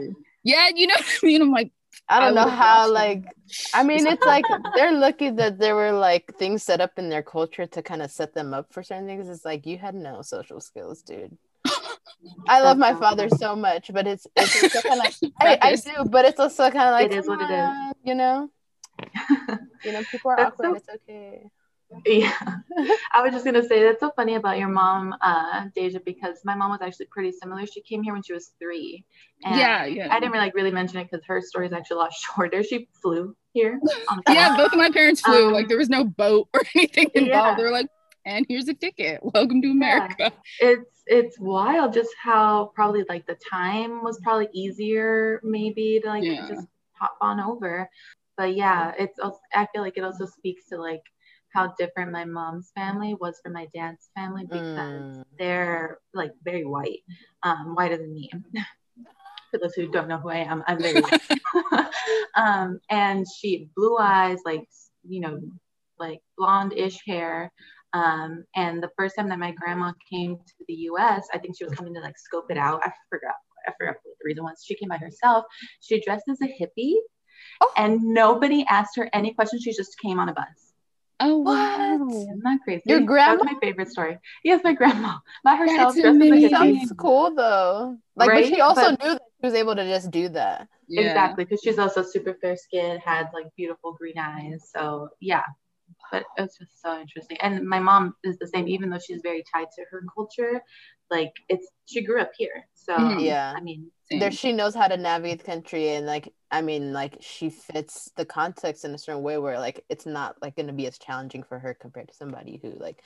yeah 0.43 0.69
you 0.75 0.86
know 0.88 0.93
what 0.97 1.19
i 1.23 1.25
mean 1.25 1.41
i'm 1.41 1.51
like 1.51 1.71
I 2.10 2.19
don't 2.19 2.38
I 2.38 2.43
know 2.43 2.49
how 2.49 2.91
like 2.91 3.25
I 3.73 3.83
mean 3.83 4.05
it's 4.07 4.25
like 4.25 4.45
they're 4.75 4.93
lucky 4.93 5.29
that 5.31 5.57
there 5.60 5.75
were 5.75 5.91
like 5.91 6.33
things 6.38 6.63
set 6.63 6.79
up 6.81 6.97
in 6.97 7.10
their 7.10 7.23
culture 7.23 7.65
to 7.65 7.81
kind 7.81 8.01
of 8.01 8.12
set 8.12 8.33
them 8.33 8.53
up 8.53 8.71
for 8.73 8.83
certain 8.83 9.05
things. 9.07 9.27
It's 9.29 9.43
like 9.45 9.65
you 9.65 9.77
had 9.77 9.95
no 9.95 10.21
social 10.21 10.60
skills, 10.62 11.01
dude. 11.01 11.38
I 12.47 12.62
love 12.62 12.77
my 12.77 12.93
father 12.93 13.29
so 13.29 13.55
much, 13.55 13.91
but 13.93 14.07
it's 14.07 14.25
it's 14.36 14.81
kind 14.81 15.01
of 15.01 15.31
I, 15.39 15.57
I 15.62 15.75
do, 15.75 16.05
but 16.10 16.25
it's 16.25 16.39
also 16.39 16.69
kind 16.71 16.88
of 16.88 16.91
like 16.93 17.12
It 17.12 17.17
is 17.17 17.27
what 17.27 17.41
it 17.41 17.49
is. 17.53 17.93
You 18.03 18.15
know, 18.15 18.49
you 19.83 19.91
know, 19.91 20.03
people 20.12 20.31
are 20.31 20.38
That's 20.38 20.53
awkward. 20.53 20.81
so- 20.86 20.93
It's 20.93 21.03
okay. 21.10 21.49
Yeah. 22.06 22.34
I 23.13 23.21
was 23.21 23.32
just 23.32 23.45
gonna 23.45 23.63
say 23.63 23.84
that's 23.84 24.00
so 24.00 24.12
funny 24.15 24.36
about 24.36 24.58
your 24.58 24.67
mom, 24.67 25.15
uh, 25.21 25.65
Deja, 25.76 26.00
because 26.06 26.39
my 26.43 26.56
mom 26.56 26.71
was 26.71 26.82
actually 26.82 27.08
pretty 27.08 27.32
similar. 27.32 27.65
She 27.65 27.82
came 27.82 28.04
here 28.04 28.13
when 28.13 28.23
she 28.23 28.34
was 28.34 28.52
three. 28.60 29.06
And 29.43 29.58
yeah 29.58 29.86
yeah 29.86 30.08
I 30.12 30.19
didn't 30.19 30.32
really, 30.32 30.45
like 30.45 30.56
really 30.56 30.71
mention 30.71 31.00
it 31.00 31.10
because 31.10 31.26
her 31.26 31.41
story 31.41 31.67
is 31.67 31.73
actually 31.73 31.95
a 31.95 32.00
lot 32.00 32.13
shorter. 32.36 32.63
She 32.63 32.89
flew 33.02 33.36
here. 33.54 33.80
yeah, 34.30 34.58
both 34.58 34.73
of 34.73 34.78
my 34.78 34.91
parents 34.91 35.21
flew. 35.21 35.47
Um, 35.47 35.54
like 35.54 35.67
there 35.67 35.78
was 35.78 35.89
no 35.89 36.04
boat 36.04 36.50
or 36.54 36.62
anything 36.76 37.10
involved. 37.13 37.30
Yeah. 37.30 37.56
They 37.56 37.63
were 37.63 37.71
like, 37.71 37.88
and 38.26 38.45
here's 38.50 38.67
a 38.67 38.73
ticket. 38.73 39.21
Welcome 39.23 39.62
to 39.62 39.69
America. 39.69 40.32
Yeah. 40.62 40.69
It's 40.69 41.04
it's 41.06 41.39
wild 41.39 41.93
just 41.93 42.10
how 42.21 42.71
probably 42.76 43.06
like 43.08 43.26
the 43.26 43.38
time 43.50 44.04
was 44.04 44.19
probably 44.21 44.50
easier 44.54 45.39
maybe 45.43 46.02
to 46.04 46.10
like 46.10 46.23
yeah. 46.23 46.47
just 46.50 46.67
hop 46.91 47.15
on 47.21 47.39
over. 47.39 47.89
But 48.36 48.56
yeah, 48.56 48.93
it's 49.00 49.17
also, 49.17 49.39
I 49.54 49.67
feel 49.73 49.82
like 49.82 49.97
it 49.97 50.04
also 50.04 50.26
speaks 50.26 50.67
to 50.67 50.78
like 50.78 51.02
how 51.53 51.73
different 51.77 52.12
my 52.12 52.25
mom's 52.25 52.71
family 52.75 53.15
was 53.19 53.39
from 53.43 53.53
my 53.53 53.67
dad's 53.73 54.10
family 54.15 54.43
because 54.43 55.17
mm. 55.17 55.23
they're 55.38 55.99
like 56.13 56.31
very 56.43 56.65
white, 56.65 56.99
um, 57.43 57.73
whiter 57.75 57.97
than 57.97 58.13
me. 58.13 58.29
For 59.51 59.60
those 59.60 59.73
who 59.75 59.88
don't 59.88 60.10
know 60.10 60.17
who 60.17 60.29
I 60.29 60.39
am, 60.39 60.62
I'm 60.67 60.81
very 60.81 60.99
white. 60.99 61.21
um, 62.36 62.79
and 62.89 63.25
she 63.27 63.69
blue 63.75 63.97
eyes, 63.97 64.39
like 64.43 64.67
you 65.07 65.21
know, 65.21 65.39
like 65.97 66.19
blonde-ish 66.38 66.99
hair. 67.05 67.51
Um, 67.93 68.43
and 68.55 68.83
the 68.83 68.91
first 68.97 69.15
time 69.15 69.29
that 69.29 69.39
my 69.39 69.51
grandma 69.51 69.93
came 70.12 70.36
to 70.36 70.65
the 70.67 70.73
U.S., 70.73 71.27
I 71.33 71.38
think 71.38 71.57
she 71.57 71.63
was 71.63 71.73
coming 71.73 71.93
to 71.93 72.01
like 72.01 72.17
scope 72.17 72.51
it 72.51 72.57
out. 72.57 72.81
I 72.83 72.91
forgot. 73.10 73.36
I 73.67 73.71
forgot 73.77 73.95
what 74.03 74.15
the 74.19 74.25
reason 74.25 74.43
was. 74.43 74.63
She 74.65 74.75
came 74.75 74.89
by 74.89 74.97
herself. 74.97 75.45
She 75.79 76.01
dressed 76.01 76.25
as 76.29 76.41
a 76.41 76.45
hippie, 76.45 76.95
oh. 77.62 77.71
and 77.77 78.01
nobody 78.01 78.65
asked 78.69 78.97
her 78.97 79.10
any 79.13 79.33
questions. 79.33 79.63
She 79.63 79.73
just 79.73 79.97
came 79.99 80.19
on 80.19 80.29
a 80.29 80.33
bus. 80.33 80.66
Oh 81.19 81.38
wow! 81.39 82.08
Isn't 82.10 82.43
that 82.43 82.60
crazy? 82.63 82.84
Your 82.86 83.01
grandma? 83.01 83.43
That's 83.43 83.53
my 83.53 83.60
favorite 83.60 83.89
story. 83.89 84.19
Yes, 84.43 84.62
my 84.63 84.73
grandma 84.73 85.17
by 85.43 85.56
herself. 85.56 85.95
That's 85.95 86.06
amazing. 86.06 86.49
Sounds 86.49 86.93
cool 86.97 87.34
though. 87.34 87.97
Like, 88.15 88.30
right? 88.30 88.43
but 88.43 88.53
she 88.53 88.62
also 88.62 88.91
but, 88.91 89.03
knew 89.03 89.10
that 89.13 89.21
she 89.41 89.47
was 89.47 89.53
able 89.56 89.75
to 89.75 89.84
just 89.84 90.12
do 90.12 90.30
that. 90.30 90.67
Yeah. 90.88 91.01
Exactly, 91.01 91.43
because 91.43 91.62
she's 91.63 91.80
also 91.80 92.03
super 92.03 92.36
fair 92.39 92.56
skin, 92.56 92.99
had 93.03 93.30
like 93.34 93.47
beautiful 93.56 93.93
green 93.93 94.17
eyes. 94.19 94.69
So 94.71 95.10
yeah, 95.19 95.43
but 96.12 96.23
it's 96.38 96.60
just 96.60 96.82
so 96.82 96.99
interesting. 96.99 97.38
And 97.41 97.67
my 97.67 97.80
mom 97.80 98.13
is 98.23 98.38
the 98.38 98.47
same, 98.47 98.67
even 98.67 98.89
though 98.89 98.99
she's 98.99 99.21
very 99.23 99.43
tied 99.51 99.67
to 99.75 99.86
her 99.89 100.03
culture. 100.13 100.62
Like 101.10 101.34
it's 101.49 101.67
she 101.86 102.03
grew 102.03 102.21
up 102.21 102.32
here, 102.38 102.67
so 102.75 102.95
mm-hmm. 102.95 103.19
yeah. 103.19 103.53
I 103.56 103.62
mean, 103.62 103.89
there 104.10 104.32
she 104.32 104.54
knows 104.54 104.74
how 104.74 104.88
to 104.88 104.98
navigate 104.98 105.39
the 105.39 105.46
country, 105.46 105.89
and 105.89 106.06
like 106.06 106.34
I 106.52 106.62
mean, 106.62 106.93
like 106.93 107.17
she 107.20 107.50
fits 107.50 108.12
the 108.15 108.26
context 108.26 108.86
in 108.86 108.93
a 108.93 108.98
certain 108.98 109.24
way 109.24 109.38
where 109.38 109.60
like 109.60 109.84
it's 109.89 110.06
not 110.06 110.36
like 110.41 110.56
going 110.56 110.67
to 110.67 110.74
be 110.74 110.88
as 110.88 110.98
challenging 110.98 111.43
for 111.43 111.60
her 111.60 111.74
compared 111.74 112.08
to 112.08 112.13
somebody 112.13 112.60
who 112.62 112.72
like 112.80 113.02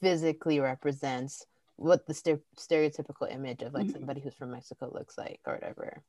physically 0.00 0.60
represents 0.60 1.46
what 1.76 2.06
the 2.06 2.14
st- 2.14 2.42
stereotypical 2.56 3.32
image 3.32 3.62
of 3.62 3.72
like 3.72 3.86
mm-hmm. 3.86 3.92
somebody 3.92 4.20
who's 4.20 4.34
from 4.34 4.52
Mexico 4.52 4.90
looks 4.92 5.16
like 5.16 5.40
or 5.46 5.54
whatever. 5.54 6.02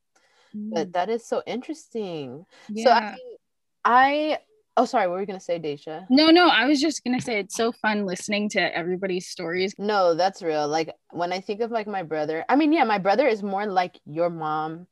Mm-hmm. 0.56 0.74
But 0.74 0.94
that 0.94 1.10
is 1.10 1.26
so 1.26 1.42
interesting. 1.46 2.46
Yeah. 2.70 2.84
So 2.84 2.92
I 2.92 3.12
mean, 3.12 3.38
I 3.86 4.38
Oh, 4.76 4.86
sorry. 4.86 5.08
What 5.08 5.14
were 5.14 5.20
you 5.22 5.28
gonna 5.28 5.40
say, 5.40 5.60
Deja? 5.60 6.06
No, 6.10 6.30
no. 6.30 6.48
I 6.48 6.66
was 6.66 6.82
just 6.82 7.04
gonna 7.04 7.22
say 7.22 7.40
it's 7.40 7.56
so 7.56 7.72
fun 7.72 8.06
listening 8.06 8.50
to 8.50 8.76
everybody's 8.76 9.28
stories. 9.28 9.74
No, 9.78 10.16
that's 10.16 10.42
real. 10.42 10.68
Like 10.68 10.94
when 11.12 11.32
I 11.32 11.42
think 11.42 11.62
of 11.62 11.72
like 11.72 11.88
my 11.88 12.02
brother, 12.02 12.44
I 12.50 12.56
mean, 12.56 12.74
yeah, 12.74 12.84
my 12.84 12.98
brother 12.98 13.28
is 13.28 13.44
more 13.44 13.68
like 13.68 14.00
your 14.06 14.30
mom 14.30 14.88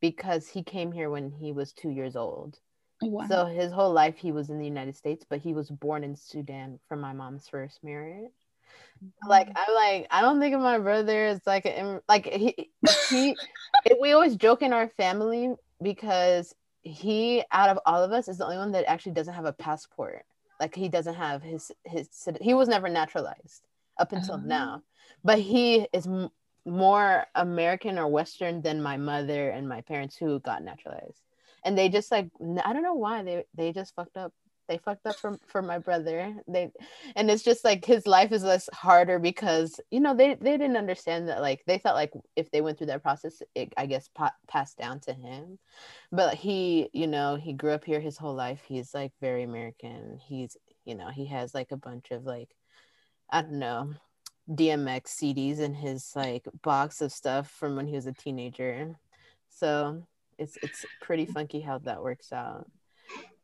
because 0.00 0.48
he 0.48 0.62
came 0.62 0.92
here 0.92 1.10
when 1.10 1.30
he 1.30 1.52
was 1.52 1.72
two 1.72 1.90
years 1.90 2.16
old. 2.16 2.58
Wow. 3.02 3.26
So 3.28 3.44
his 3.46 3.70
whole 3.70 3.92
life 3.92 4.16
he 4.16 4.32
was 4.32 4.48
in 4.48 4.58
the 4.58 4.64
United 4.64 4.96
States, 4.96 5.26
but 5.28 5.40
he 5.40 5.52
was 5.52 5.70
born 5.70 6.04
in 6.04 6.16
Sudan 6.16 6.78
from 6.88 7.00
my 7.00 7.12
mom's 7.12 7.48
first 7.48 7.84
marriage. 7.84 8.32
Like 9.26 9.48
I'm 9.54 9.74
like 9.74 10.06
I 10.10 10.22
don't 10.22 10.40
think 10.40 10.54
of 10.54 10.60
my 10.62 10.78
brother 10.78 11.26
as 11.26 11.40
like 11.46 11.66
a, 11.66 12.00
like 12.08 12.26
he 12.26 12.70
he. 13.10 13.36
we 14.00 14.12
always 14.12 14.36
joke 14.36 14.62
in 14.62 14.72
our 14.72 14.88
family 14.96 15.54
because 15.82 16.54
he 16.88 17.44
out 17.52 17.70
of 17.70 17.78
all 17.86 18.02
of 18.02 18.12
us 18.12 18.28
is 18.28 18.38
the 18.38 18.44
only 18.44 18.56
one 18.56 18.72
that 18.72 18.88
actually 18.88 19.12
doesn't 19.12 19.34
have 19.34 19.44
a 19.44 19.52
passport. 19.52 20.24
Like 20.60 20.74
he 20.74 20.88
doesn't 20.88 21.14
have 21.14 21.42
his 21.42 21.70
his 21.84 22.08
he 22.40 22.54
was 22.54 22.68
never 22.68 22.88
naturalized 22.88 23.62
up 23.98 24.12
until 24.12 24.34
uh-huh. 24.36 24.46
now. 24.46 24.82
But 25.24 25.38
he 25.38 25.86
is 25.92 26.06
m- 26.06 26.30
more 26.64 27.24
american 27.34 27.98
or 27.98 28.08
western 28.08 28.60
than 28.60 28.82
my 28.82 28.96
mother 28.96 29.50
and 29.50 29.68
my 29.68 29.80
parents 29.82 30.16
who 30.16 30.40
got 30.40 30.62
naturalized. 30.62 31.22
And 31.64 31.76
they 31.76 31.88
just 31.88 32.10
like 32.10 32.30
i 32.64 32.72
don't 32.72 32.82
know 32.82 32.94
why 32.94 33.22
they 33.22 33.44
they 33.54 33.72
just 33.72 33.94
fucked 33.94 34.16
up 34.16 34.32
they 34.68 34.78
fucked 34.78 35.06
up 35.06 35.16
for, 35.16 35.38
for 35.46 35.62
my 35.62 35.78
brother. 35.78 36.34
They 36.46 36.70
and 37.16 37.30
it's 37.30 37.42
just 37.42 37.64
like 37.64 37.84
his 37.84 38.06
life 38.06 38.32
is 38.32 38.44
less 38.44 38.68
harder 38.72 39.18
because 39.18 39.80
you 39.90 40.00
know 40.00 40.14
they, 40.14 40.34
they 40.34 40.56
didn't 40.56 40.76
understand 40.76 41.28
that 41.28 41.40
like 41.40 41.62
they 41.66 41.78
felt 41.78 41.96
like 41.96 42.12
if 42.36 42.50
they 42.50 42.60
went 42.60 42.78
through 42.78 42.88
that 42.88 43.02
process 43.02 43.42
it 43.54 43.72
i 43.76 43.86
guess 43.86 44.08
pa- 44.14 44.34
passed 44.46 44.78
down 44.78 45.00
to 45.00 45.12
him. 45.12 45.58
But 46.12 46.34
he 46.34 46.90
you 46.92 47.06
know 47.06 47.36
he 47.36 47.52
grew 47.52 47.72
up 47.72 47.84
here 47.84 48.00
his 48.00 48.18
whole 48.18 48.34
life. 48.34 48.62
He's 48.66 48.94
like 48.94 49.12
very 49.20 49.42
american. 49.42 50.18
He's 50.22 50.56
you 50.84 50.94
know 50.94 51.08
he 51.08 51.26
has 51.26 51.54
like 51.54 51.72
a 51.72 51.76
bunch 51.76 52.10
of 52.10 52.24
like 52.24 52.48
i 53.30 53.42
don't 53.42 53.58
know 53.58 53.92
dmx 54.50 55.02
cds 55.08 55.58
in 55.58 55.74
his 55.74 56.12
like 56.16 56.48
box 56.62 57.02
of 57.02 57.12
stuff 57.12 57.50
from 57.50 57.76
when 57.76 57.86
he 57.86 57.94
was 57.96 58.06
a 58.06 58.12
teenager. 58.12 58.98
So 59.48 60.06
it's 60.38 60.56
it's 60.62 60.84
pretty 61.00 61.26
funky 61.26 61.60
how 61.60 61.78
that 61.78 62.02
works 62.02 62.32
out 62.32 62.66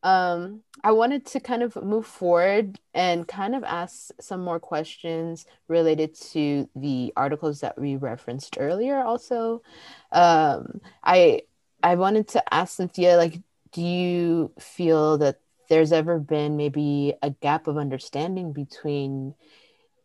um, 0.04 0.60
I 0.84 0.92
wanted 0.92 1.24
to 1.26 1.40
kind 1.40 1.62
of 1.62 1.74
move 1.82 2.06
forward 2.06 2.78
and 2.92 3.26
kind 3.26 3.54
of 3.54 3.64
ask 3.64 4.10
some 4.20 4.42
more 4.42 4.60
questions 4.60 5.46
related 5.66 6.14
to 6.32 6.68
the 6.76 7.12
articles 7.16 7.60
that 7.60 7.80
we 7.80 7.96
referenced 7.96 8.58
earlier. 8.60 8.98
Also, 9.02 9.62
um, 10.12 10.82
I 11.02 11.42
I 11.82 11.94
wanted 11.94 12.28
to 12.28 12.54
ask 12.54 12.76
Cynthia, 12.76 13.16
like, 13.16 13.40
do 13.72 13.80
you 13.80 14.52
feel 14.60 15.18
that 15.18 15.40
there's 15.70 15.92
ever 15.92 16.18
been 16.18 16.58
maybe 16.58 17.14
a 17.22 17.30
gap 17.30 17.66
of 17.66 17.78
understanding 17.78 18.52
between 18.52 19.34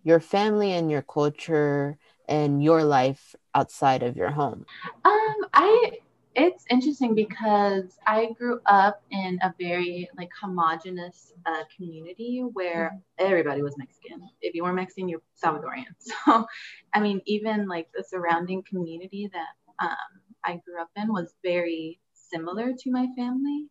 your 0.04 0.22
family 0.22 0.72
and 0.72 0.90
your 0.90 1.02
culture 1.02 1.98
and 2.30 2.64
your 2.64 2.86
life 2.86 3.36
outside 3.54 4.02
of 4.02 4.16
your 4.16 4.32
home? 4.32 4.66
Um, 5.04 5.36
I 5.54 6.00
it's 6.36 6.66
interesting 6.70 7.16
because 7.16 7.98
I 8.06 8.34
grew 8.38 8.60
up 8.66 9.02
in 9.12 9.40
a 9.42 9.54
very 9.60 10.10
like 10.18 10.30
homogenous 10.40 11.34
uh, 11.46 11.64
community 11.76 12.44
where 12.54 12.92
mm-hmm. 12.94 13.26
everybody 13.26 13.62
was 13.62 13.78
Mexican. 13.78 14.22
If 14.42 14.54
you 14.54 14.64
were 14.64 14.74
Mexican, 14.74 15.10
you're 15.10 15.22
Salvadorian. 15.44 15.86
So, 16.00 16.46
I 16.94 17.00
mean, 17.00 17.22
even 17.26 17.68
like 17.68 17.88
the 17.94 18.04
surrounding 18.04 18.64
community 18.64 19.30
that 19.34 19.86
um, 19.86 20.22
I 20.46 20.62
grew 20.66 20.80
up 20.82 20.90
in 20.96 21.12
was 21.12 21.34
very 21.44 22.00
similar 22.14 22.74
to 22.74 22.92
my 22.92 23.08
family. 23.18 23.68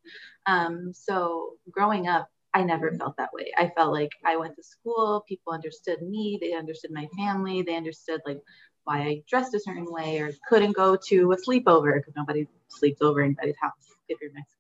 Um, 0.47 0.93
so, 0.93 1.55
growing 1.71 2.09
up, 2.09 2.29
I 2.55 2.65
never 2.65 2.93
felt 2.93 3.17
that 3.19 3.33
way. 3.33 3.53
I 3.57 3.71
felt 3.77 3.93
like 3.93 4.11
I 4.25 4.37
went 4.37 4.57
to 4.57 4.63
school, 4.63 5.25
people 5.29 5.53
understood 5.53 6.03
me, 6.03 6.39
they 6.41 6.55
understood 6.55 6.91
my 6.91 7.07
family, 7.17 7.63
they 7.63 7.77
understood 7.77 8.21
like 8.27 8.41
why 8.89 9.03
I 9.03 9.23
dressed 9.29 9.55
a 9.55 9.61
certain 9.61 9.87
way 9.91 10.19
or 10.19 10.33
couldn't 10.49 10.73
go 10.73 10.97
to 11.09 11.33
a 11.33 11.37
sleepover 11.37 11.95
because 11.97 12.15
nobody 12.17 12.49
sleeps 12.69 13.03
over 13.03 13.21
anybody's 13.21 13.59
house 13.61 13.73
if 14.09 14.19
you're 14.23 14.33
Mexican. 14.33 14.55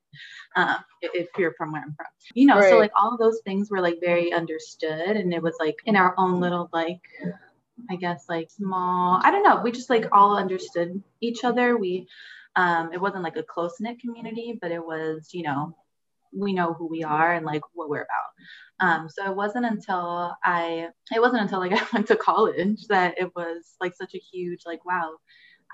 Um, 0.56 0.76
if 1.00 1.28
you're 1.38 1.54
from 1.54 1.72
where 1.72 1.82
I'm 1.82 1.94
from, 1.94 2.06
you 2.34 2.46
know, 2.46 2.58
right. 2.58 2.68
so 2.70 2.78
like 2.78 2.92
all 2.94 3.12
of 3.12 3.18
those 3.18 3.40
things 3.44 3.70
were 3.70 3.80
like 3.80 4.00
very 4.00 4.32
understood, 4.32 5.16
and 5.16 5.32
it 5.32 5.42
was 5.42 5.54
like 5.58 5.76
in 5.86 5.96
our 5.96 6.14
own 6.18 6.40
little 6.40 6.68
like, 6.72 7.00
I 7.88 7.96
guess 7.96 8.24
like 8.28 8.50
small. 8.50 9.20
I 9.22 9.30
don't 9.30 9.44
know. 9.44 9.60
We 9.62 9.72
just 9.72 9.90
like 9.90 10.06
all 10.12 10.36
understood 10.36 11.02
each 11.20 11.44
other. 11.44 11.76
We, 11.76 12.08
um, 12.56 12.90
it 12.92 13.00
wasn't 13.00 13.22
like 13.22 13.36
a 13.36 13.42
close 13.42 13.76
knit 13.80 14.00
community, 14.00 14.58
but 14.60 14.72
it 14.72 14.84
was, 14.84 15.30
you 15.32 15.44
know, 15.44 15.76
we 16.32 16.52
know 16.52 16.72
who 16.74 16.86
we 16.86 17.02
are 17.04 17.32
and 17.32 17.46
like 17.46 17.62
what 17.74 17.88
we're 17.88 18.02
about. 18.02 18.30
Um, 18.80 19.08
so 19.08 19.30
it 19.30 19.36
wasn't 19.36 19.66
until 19.66 20.36
I, 20.44 20.88
it 21.14 21.20
wasn't 21.20 21.42
until 21.42 21.60
like 21.60 21.72
I 21.80 21.86
went 21.92 22.06
to 22.08 22.16
college 22.16 22.86
that 22.88 23.14
it 23.18 23.34
was 23.34 23.74
like 23.80 23.94
such 23.96 24.14
a 24.14 24.18
huge 24.18 24.62
like 24.66 24.84
wow. 24.84 25.12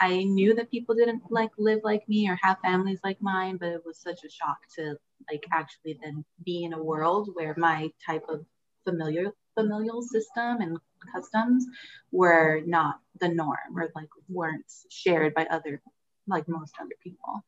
I 0.00 0.24
knew 0.24 0.54
that 0.54 0.72
people 0.72 0.96
didn't 0.96 1.22
like 1.30 1.50
live 1.56 1.80
like 1.84 2.08
me 2.08 2.28
or 2.28 2.36
have 2.42 2.58
families 2.64 2.98
like 3.04 3.18
mine, 3.20 3.58
but 3.58 3.68
it 3.68 3.82
was 3.86 4.00
such 4.00 4.24
a 4.24 4.30
shock 4.30 4.58
to 4.76 4.96
like 5.30 5.44
actually 5.52 5.98
then 6.02 6.24
be 6.44 6.64
in 6.64 6.72
a 6.72 6.82
world 6.82 7.30
where 7.34 7.54
my 7.56 7.90
type 8.04 8.24
of 8.28 8.44
familiar 8.84 9.32
familial 9.54 10.02
system 10.02 10.60
and 10.60 10.78
customs 11.14 11.66
were 12.10 12.60
not 12.66 12.96
the 13.20 13.28
norm 13.28 13.76
or 13.76 13.88
like 13.94 14.08
weren't 14.28 14.64
shared 14.90 15.32
by 15.34 15.46
other 15.46 15.80
like 16.26 16.48
most 16.48 16.74
other 16.80 16.94
people. 17.02 17.44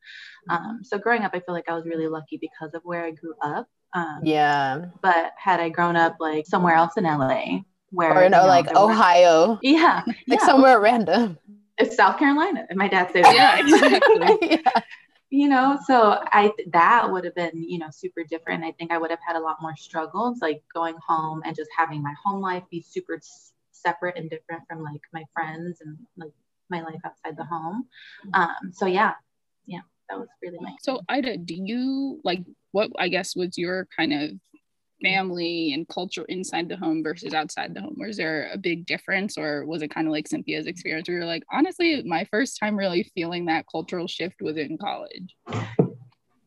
Um, 0.49 0.81
so 0.83 0.97
growing 0.97 1.23
up, 1.23 1.31
I 1.33 1.39
feel 1.39 1.53
like 1.53 1.69
I 1.69 1.73
was 1.73 1.85
really 1.85 2.07
lucky 2.07 2.37
because 2.37 2.73
of 2.73 2.81
where 2.83 3.05
I 3.05 3.11
grew 3.11 3.33
up. 3.41 3.67
Um, 3.93 4.19
yeah. 4.23 4.85
But 5.01 5.33
had 5.37 5.59
I 5.59 5.69
grown 5.69 5.95
up 5.95 6.17
like 6.19 6.45
somewhere 6.45 6.75
else 6.75 6.97
in 6.97 7.03
LA, 7.03 7.59
where 7.89 8.11
or 8.11 8.15
no, 8.15 8.21
you 8.23 8.29
know, 8.29 8.45
like 8.47 8.75
Ohio, 8.75 9.49
were, 9.51 9.59
yeah, 9.61 10.03
like 10.27 10.39
yeah. 10.39 10.45
somewhere 10.45 10.79
random. 10.79 11.37
It's 11.77 11.95
South 11.95 12.17
Carolina, 12.17 12.65
and 12.69 12.77
my 12.77 12.87
dad 12.87 13.11
said, 13.13 13.23
yeah, 13.33 13.59
exactly. 13.65 14.59
yeah. 14.63 14.81
You 15.29 15.49
know, 15.49 15.77
so 15.85 16.23
I 16.31 16.53
that 16.71 17.11
would 17.11 17.25
have 17.25 17.35
been 17.35 17.63
you 17.63 17.79
know 17.79 17.89
super 17.91 18.23
different. 18.23 18.63
I 18.63 18.71
think 18.73 18.91
I 18.91 18.97
would 18.97 19.09
have 19.09 19.19
had 19.25 19.35
a 19.35 19.39
lot 19.39 19.61
more 19.61 19.75
struggles, 19.75 20.39
like 20.41 20.63
going 20.73 20.95
home 21.05 21.41
and 21.45 21.55
just 21.55 21.69
having 21.77 22.01
my 22.01 22.13
home 22.23 22.41
life 22.41 22.63
be 22.71 22.81
super 22.81 23.19
separate 23.71 24.17
and 24.17 24.29
different 24.29 24.63
from 24.67 24.83
like 24.83 25.01
my 25.13 25.23
friends 25.33 25.81
and 25.81 25.97
like 26.17 26.31
my 26.69 26.81
life 26.81 26.99
outside 27.05 27.37
the 27.37 27.45
home. 27.45 27.85
Um, 28.33 28.71
so 28.73 28.85
yeah, 28.85 29.13
yeah, 29.65 29.81
that 30.09 30.19
was 30.19 30.27
really 30.41 30.59
nice. 30.61 30.77
So 30.81 31.01
Ida, 31.09 31.37
do 31.37 31.55
you 31.55 32.19
like 32.23 32.41
what 32.71 32.91
I 32.97 33.09
guess 33.09 33.35
was 33.35 33.57
your 33.57 33.87
kind 33.95 34.13
of 34.13 34.31
family 35.01 35.73
and 35.73 35.87
culture 35.87 36.25
inside 36.27 36.69
the 36.69 36.77
home 36.77 37.03
versus 37.03 37.33
outside 37.33 37.73
the 37.73 37.81
home? 37.81 37.95
Was 37.97 38.17
there 38.17 38.49
a 38.53 38.57
big 38.57 38.85
difference, 38.85 39.37
or 39.37 39.65
was 39.65 39.81
it 39.81 39.93
kind 39.93 40.07
of 40.07 40.11
like 40.11 40.27
Cynthia's 40.27 40.67
experience 40.67 41.07
where 41.07 41.17
you're 41.17 41.27
like, 41.27 41.43
honestly, 41.51 42.03
my 42.03 42.25
first 42.25 42.59
time 42.59 42.77
really 42.77 43.03
feeling 43.15 43.45
that 43.45 43.65
cultural 43.71 44.07
shift 44.07 44.41
was 44.41 44.57
in 44.57 44.77
college? 44.77 45.35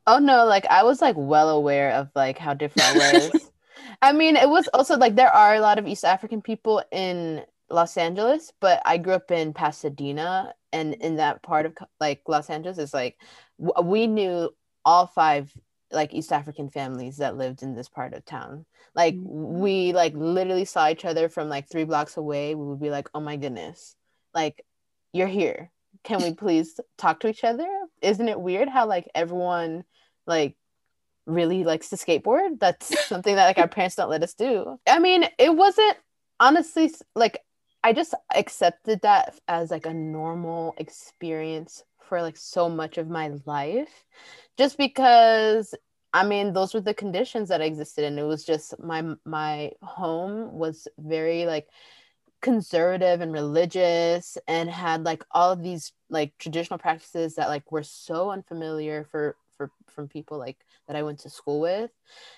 Oh 0.07 0.19
no, 0.19 0.47
like 0.47 0.67
I 0.67 0.83
was 0.83 1.01
like 1.01 1.17
well 1.17 1.51
aware 1.51 1.93
of 1.93 2.09
like 2.15 2.39
how 2.39 2.55
different 2.55 2.89
I 2.89 3.13
was. 3.33 3.51
I 4.03 4.13
mean, 4.13 4.37
it 4.37 4.49
was 4.49 4.69
also 4.69 4.97
like 4.97 5.15
there 5.15 5.33
are 5.33 5.55
a 5.55 5.61
lot 5.61 5.79
of 5.79 5.87
East 5.87 6.05
African 6.05 6.43
people 6.43 6.83
in 6.91 7.43
Los 7.71 7.97
Angeles, 7.97 8.53
but 8.61 8.83
I 8.85 8.99
grew 8.99 9.15
up 9.15 9.31
in 9.31 9.53
Pasadena, 9.53 10.55
and 10.73 10.95
in 10.95 11.17
that 11.17 11.43
part 11.43 11.67
of 11.67 11.75
like 11.99 12.23
Los 12.29 12.51
Angeles 12.51 12.79
is 12.79 12.95
like 12.95 13.17
we 13.59 14.07
knew 14.07 14.51
all 14.85 15.07
five 15.07 15.53
like 15.93 16.15
East 16.15 16.33
African 16.33 16.71
families 16.71 17.17
that 17.19 17.37
lived 17.37 17.63
in 17.63 17.75
this 17.75 17.89
part 17.89 18.15
of 18.15 18.25
town. 18.25 18.65
Like 18.95 19.15
mm-hmm. 19.15 19.61
we 19.61 19.93
like 19.93 20.15
literally 20.15 20.65
saw 20.65 20.89
each 20.89 21.05
other 21.05 21.29
from 21.29 21.49
like 21.49 21.69
three 21.69 21.85
blocks 21.85 22.17
away. 22.17 22.55
We 22.55 22.67
would 22.67 22.81
be 22.81 22.91
like, 22.91 23.09
"Oh 23.15 23.21
my 23.21 23.37
goodness, 23.37 23.97
like 24.35 24.65
you're 25.13 25.27
here. 25.29 25.71
Can 26.05 26.23
we 26.23 26.35
please 26.35 26.79
talk 26.99 27.21
to 27.21 27.29
each 27.29 27.45
other?" 27.45 27.69
Isn't 28.03 28.29
it 28.29 28.41
weird 28.41 28.69
how 28.69 28.87
like 28.87 29.09
everyone 29.15 29.85
like 30.27 30.57
really 31.27 31.65
likes 31.65 31.91
to 31.91 31.97
skateboard? 31.97 32.59
That's 32.59 33.07
something 33.09 33.37
that 33.37 33.47
like 33.47 33.59
our 33.59 33.69
parents 33.69 33.97
don't 33.97 34.11
let 34.11 34.23
us 34.23 34.35
do. 34.35 34.79
I 34.89 34.99
mean, 34.99 35.25
it 35.39 35.55
wasn't 35.55 35.97
honestly 36.39 36.91
like 37.15 37.41
I 37.83 37.93
just 37.93 38.15
accepted 38.35 39.01
that 39.03 39.39
as 39.49 39.71
like 39.71 39.87
a 39.87 39.95
normal 39.95 40.75
experience 40.79 41.83
for 41.99 42.21
like 42.23 42.37
so 42.37 42.69
much 42.69 42.99
of 42.99 43.09
my 43.09 43.33
life 43.47 44.05
just 44.59 44.77
because 44.77 45.75
I 46.13 46.27
mean 46.27 46.53
those 46.53 46.75
were 46.75 46.81
the 46.81 46.93
conditions 46.93 47.49
that 47.49 47.61
existed 47.61 48.05
and 48.05 48.19
it 48.19 48.25
was 48.25 48.45
just 48.45 48.79
my 48.81 49.15
my 49.25 49.73
home 49.81 50.53
was 50.53 50.89
very 50.99 51.47
like 51.47 51.69
conservative 52.43 53.21
and 53.21 53.33
religious 53.33 54.37
and 54.49 54.69
had 54.69 55.05
like 55.05 55.25
all 55.31 55.53
of 55.53 55.63
these 55.63 55.93
like 56.09 56.37
traditional 56.39 56.79
practices 56.79 57.35
that 57.37 57.49
like 57.49 57.71
were 57.71 57.83
so 57.83 58.31
unfamiliar 58.31 59.05
for 59.05 59.37
for 59.57 59.71
from 59.87 60.09
people 60.09 60.39
like 60.39 60.59
that 60.87 60.97
I 60.97 61.03
went 61.03 61.21
to 61.21 61.31
school 61.31 61.61
with 61.61 61.91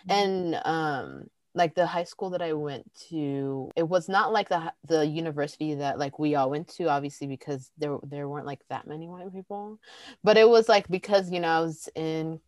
mm-hmm. 0.07 0.11
and 0.11 0.61
um 0.64 1.31
like 1.54 1.74
the 1.74 1.86
high 1.86 2.04
school 2.04 2.30
that 2.30 2.42
I 2.42 2.54
went 2.54 2.90
to, 3.10 3.70
it 3.76 3.82
was 3.82 4.08
not 4.08 4.32
like 4.32 4.48
the 4.48 4.72
the 4.86 5.06
university 5.06 5.74
that 5.74 5.98
like 5.98 6.18
we 6.18 6.34
all 6.34 6.50
went 6.50 6.68
to, 6.76 6.88
obviously 6.88 7.26
because 7.26 7.70
there 7.78 7.98
there 8.02 8.28
weren't 8.28 8.46
like 8.46 8.60
that 8.70 8.86
many 8.86 9.08
white 9.08 9.32
people, 9.32 9.78
but 10.24 10.36
it 10.36 10.48
was 10.48 10.68
like 10.68 10.88
because 10.88 11.30
you 11.30 11.40
know 11.40 11.48
I 11.48 11.60
was 11.60 11.88
in 11.94 12.40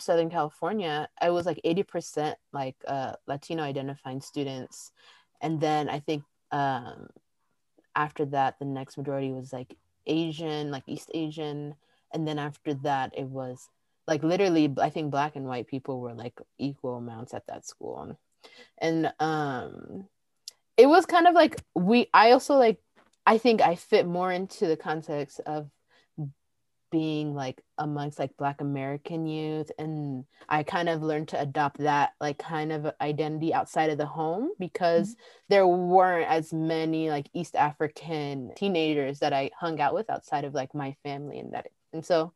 Southern 0.00 0.30
California, 0.30 1.08
I 1.20 1.30
was 1.30 1.46
like 1.46 1.60
eighty 1.64 1.82
percent 1.82 2.36
like 2.52 2.76
uh, 2.86 3.14
Latino 3.26 3.62
identifying 3.62 4.20
students, 4.20 4.92
and 5.40 5.60
then 5.60 5.88
I 5.88 6.00
think 6.00 6.24
um, 6.52 7.08
after 7.94 8.26
that 8.26 8.58
the 8.58 8.66
next 8.66 8.98
majority 8.98 9.32
was 9.32 9.52
like 9.52 9.76
Asian, 10.06 10.70
like 10.70 10.84
East 10.86 11.10
Asian, 11.14 11.74
and 12.12 12.28
then 12.28 12.38
after 12.38 12.74
that 12.74 13.12
it 13.16 13.26
was 13.26 13.70
like 14.06 14.22
literally 14.22 14.72
i 14.80 14.88
think 14.88 15.10
black 15.10 15.36
and 15.36 15.46
white 15.46 15.66
people 15.66 16.00
were 16.00 16.14
like 16.14 16.38
equal 16.58 16.96
amounts 16.96 17.34
at 17.34 17.46
that 17.46 17.66
school 17.66 18.16
and 18.78 19.12
um 19.20 20.06
it 20.76 20.86
was 20.86 21.06
kind 21.06 21.26
of 21.26 21.34
like 21.34 21.62
we 21.74 22.08
i 22.12 22.32
also 22.32 22.54
like 22.54 22.78
i 23.26 23.38
think 23.38 23.60
i 23.60 23.74
fit 23.74 24.06
more 24.06 24.30
into 24.32 24.66
the 24.66 24.76
context 24.76 25.40
of 25.46 25.70
being 26.92 27.34
like 27.34 27.60
amongst 27.78 28.18
like 28.18 28.36
black 28.36 28.60
american 28.60 29.26
youth 29.26 29.70
and 29.78 30.24
i 30.48 30.62
kind 30.62 30.88
of 30.88 31.02
learned 31.02 31.26
to 31.26 31.40
adopt 31.40 31.78
that 31.78 32.12
like 32.20 32.38
kind 32.38 32.70
of 32.70 32.86
identity 33.00 33.52
outside 33.52 33.90
of 33.90 33.98
the 33.98 34.06
home 34.06 34.50
because 34.60 35.10
mm-hmm. 35.10 35.20
there 35.48 35.66
weren't 35.66 36.30
as 36.30 36.52
many 36.52 37.10
like 37.10 37.28
east 37.34 37.56
african 37.56 38.52
teenagers 38.56 39.18
that 39.18 39.32
i 39.32 39.50
hung 39.58 39.80
out 39.80 39.94
with 39.94 40.08
outside 40.08 40.44
of 40.44 40.54
like 40.54 40.74
my 40.74 40.94
family 41.02 41.40
and 41.40 41.52
that 41.52 41.66
and 41.96 42.04
so 42.04 42.32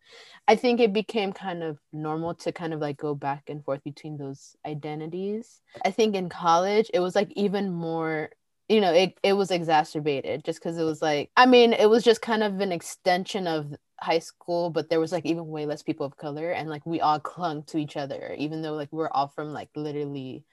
I 0.48 0.56
think 0.56 0.80
it 0.80 0.92
became 0.92 1.32
kind 1.32 1.62
of 1.62 1.78
normal 1.92 2.34
to 2.36 2.50
kind 2.50 2.72
of 2.72 2.80
like 2.80 2.96
go 2.96 3.14
back 3.14 3.44
and 3.48 3.62
forth 3.62 3.84
between 3.84 4.16
those 4.16 4.56
identities. 4.66 5.60
I 5.84 5.90
think 5.90 6.16
in 6.16 6.30
college, 6.30 6.90
it 6.94 7.00
was 7.00 7.14
like 7.14 7.30
even 7.36 7.70
more 7.70 8.30
you 8.70 8.80
know 8.80 8.92
it, 8.92 9.18
it 9.24 9.32
was 9.32 9.50
exacerbated 9.50 10.44
just 10.44 10.60
because 10.60 10.78
it 10.78 10.84
was 10.84 11.02
like 11.02 11.28
i 11.36 11.44
mean 11.44 11.72
it 11.72 11.90
was 11.90 12.04
just 12.04 12.22
kind 12.22 12.44
of 12.44 12.60
an 12.60 12.70
extension 12.70 13.48
of 13.48 13.74
high 14.00 14.20
school 14.20 14.70
but 14.70 14.88
there 14.88 15.00
was 15.00 15.10
like 15.10 15.26
even 15.26 15.48
way 15.48 15.66
less 15.66 15.82
people 15.82 16.06
of 16.06 16.16
color 16.16 16.52
and 16.52 16.70
like 16.70 16.86
we 16.86 17.00
all 17.00 17.18
clung 17.18 17.64
to 17.64 17.78
each 17.78 17.96
other 17.96 18.32
even 18.38 18.62
though 18.62 18.74
like 18.74 18.88
we're 18.92 19.10
all 19.10 19.26
from 19.26 19.52
like 19.52 19.68
literally 19.74 20.44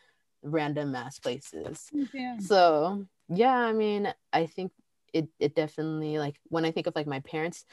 random 0.41 0.91
mass 0.93 1.19
places 1.19 1.91
yeah. 2.11 2.37
so 2.39 3.05
yeah 3.29 3.55
i 3.55 3.71
mean 3.71 4.11
i 4.33 4.47
think 4.47 4.71
it 5.13 5.27
it 5.39 5.55
definitely 5.55 6.19
like 6.19 6.35
when 6.45 6.65
I 6.65 6.71
think 6.71 6.87
of 6.87 6.95
like 6.95 7.07
my 7.07 7.19
parents, 7.21 7.65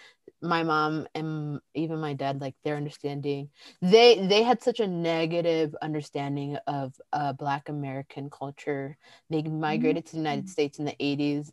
my 0.43 0.63
mom 0.63 1.07
and 1.15 1.61
even 1.75 2.01
my 2.01 2.15
dad, 2.15 2.41
like 2.41 2.55
their 2.65 2.77
understanding, 2.77 3.51
they 3.83 4.27
they 4.27 4.43
had 4.43 4.63
such 4.63 4.81
a 4.81 4.87
negative 4.87 5.75
understanding 5.83 6.57
of 6.67 6.95
uh, 7.13 7.33
Black 7.33 7.69
American 7.69 8.31
culture. 8.31 8.97
They 9.31 9.43
migrated 9.43 10.05
mm-hmm. 10.05 10.11
to 10.11 10.13
the 10.13 10.19
United 10.19 10.45
mm-hmm. 10.45 10.53
States 10.53 10.79
in 10.79 10.85
the 10.85 10.97
'80s 11.01 11.51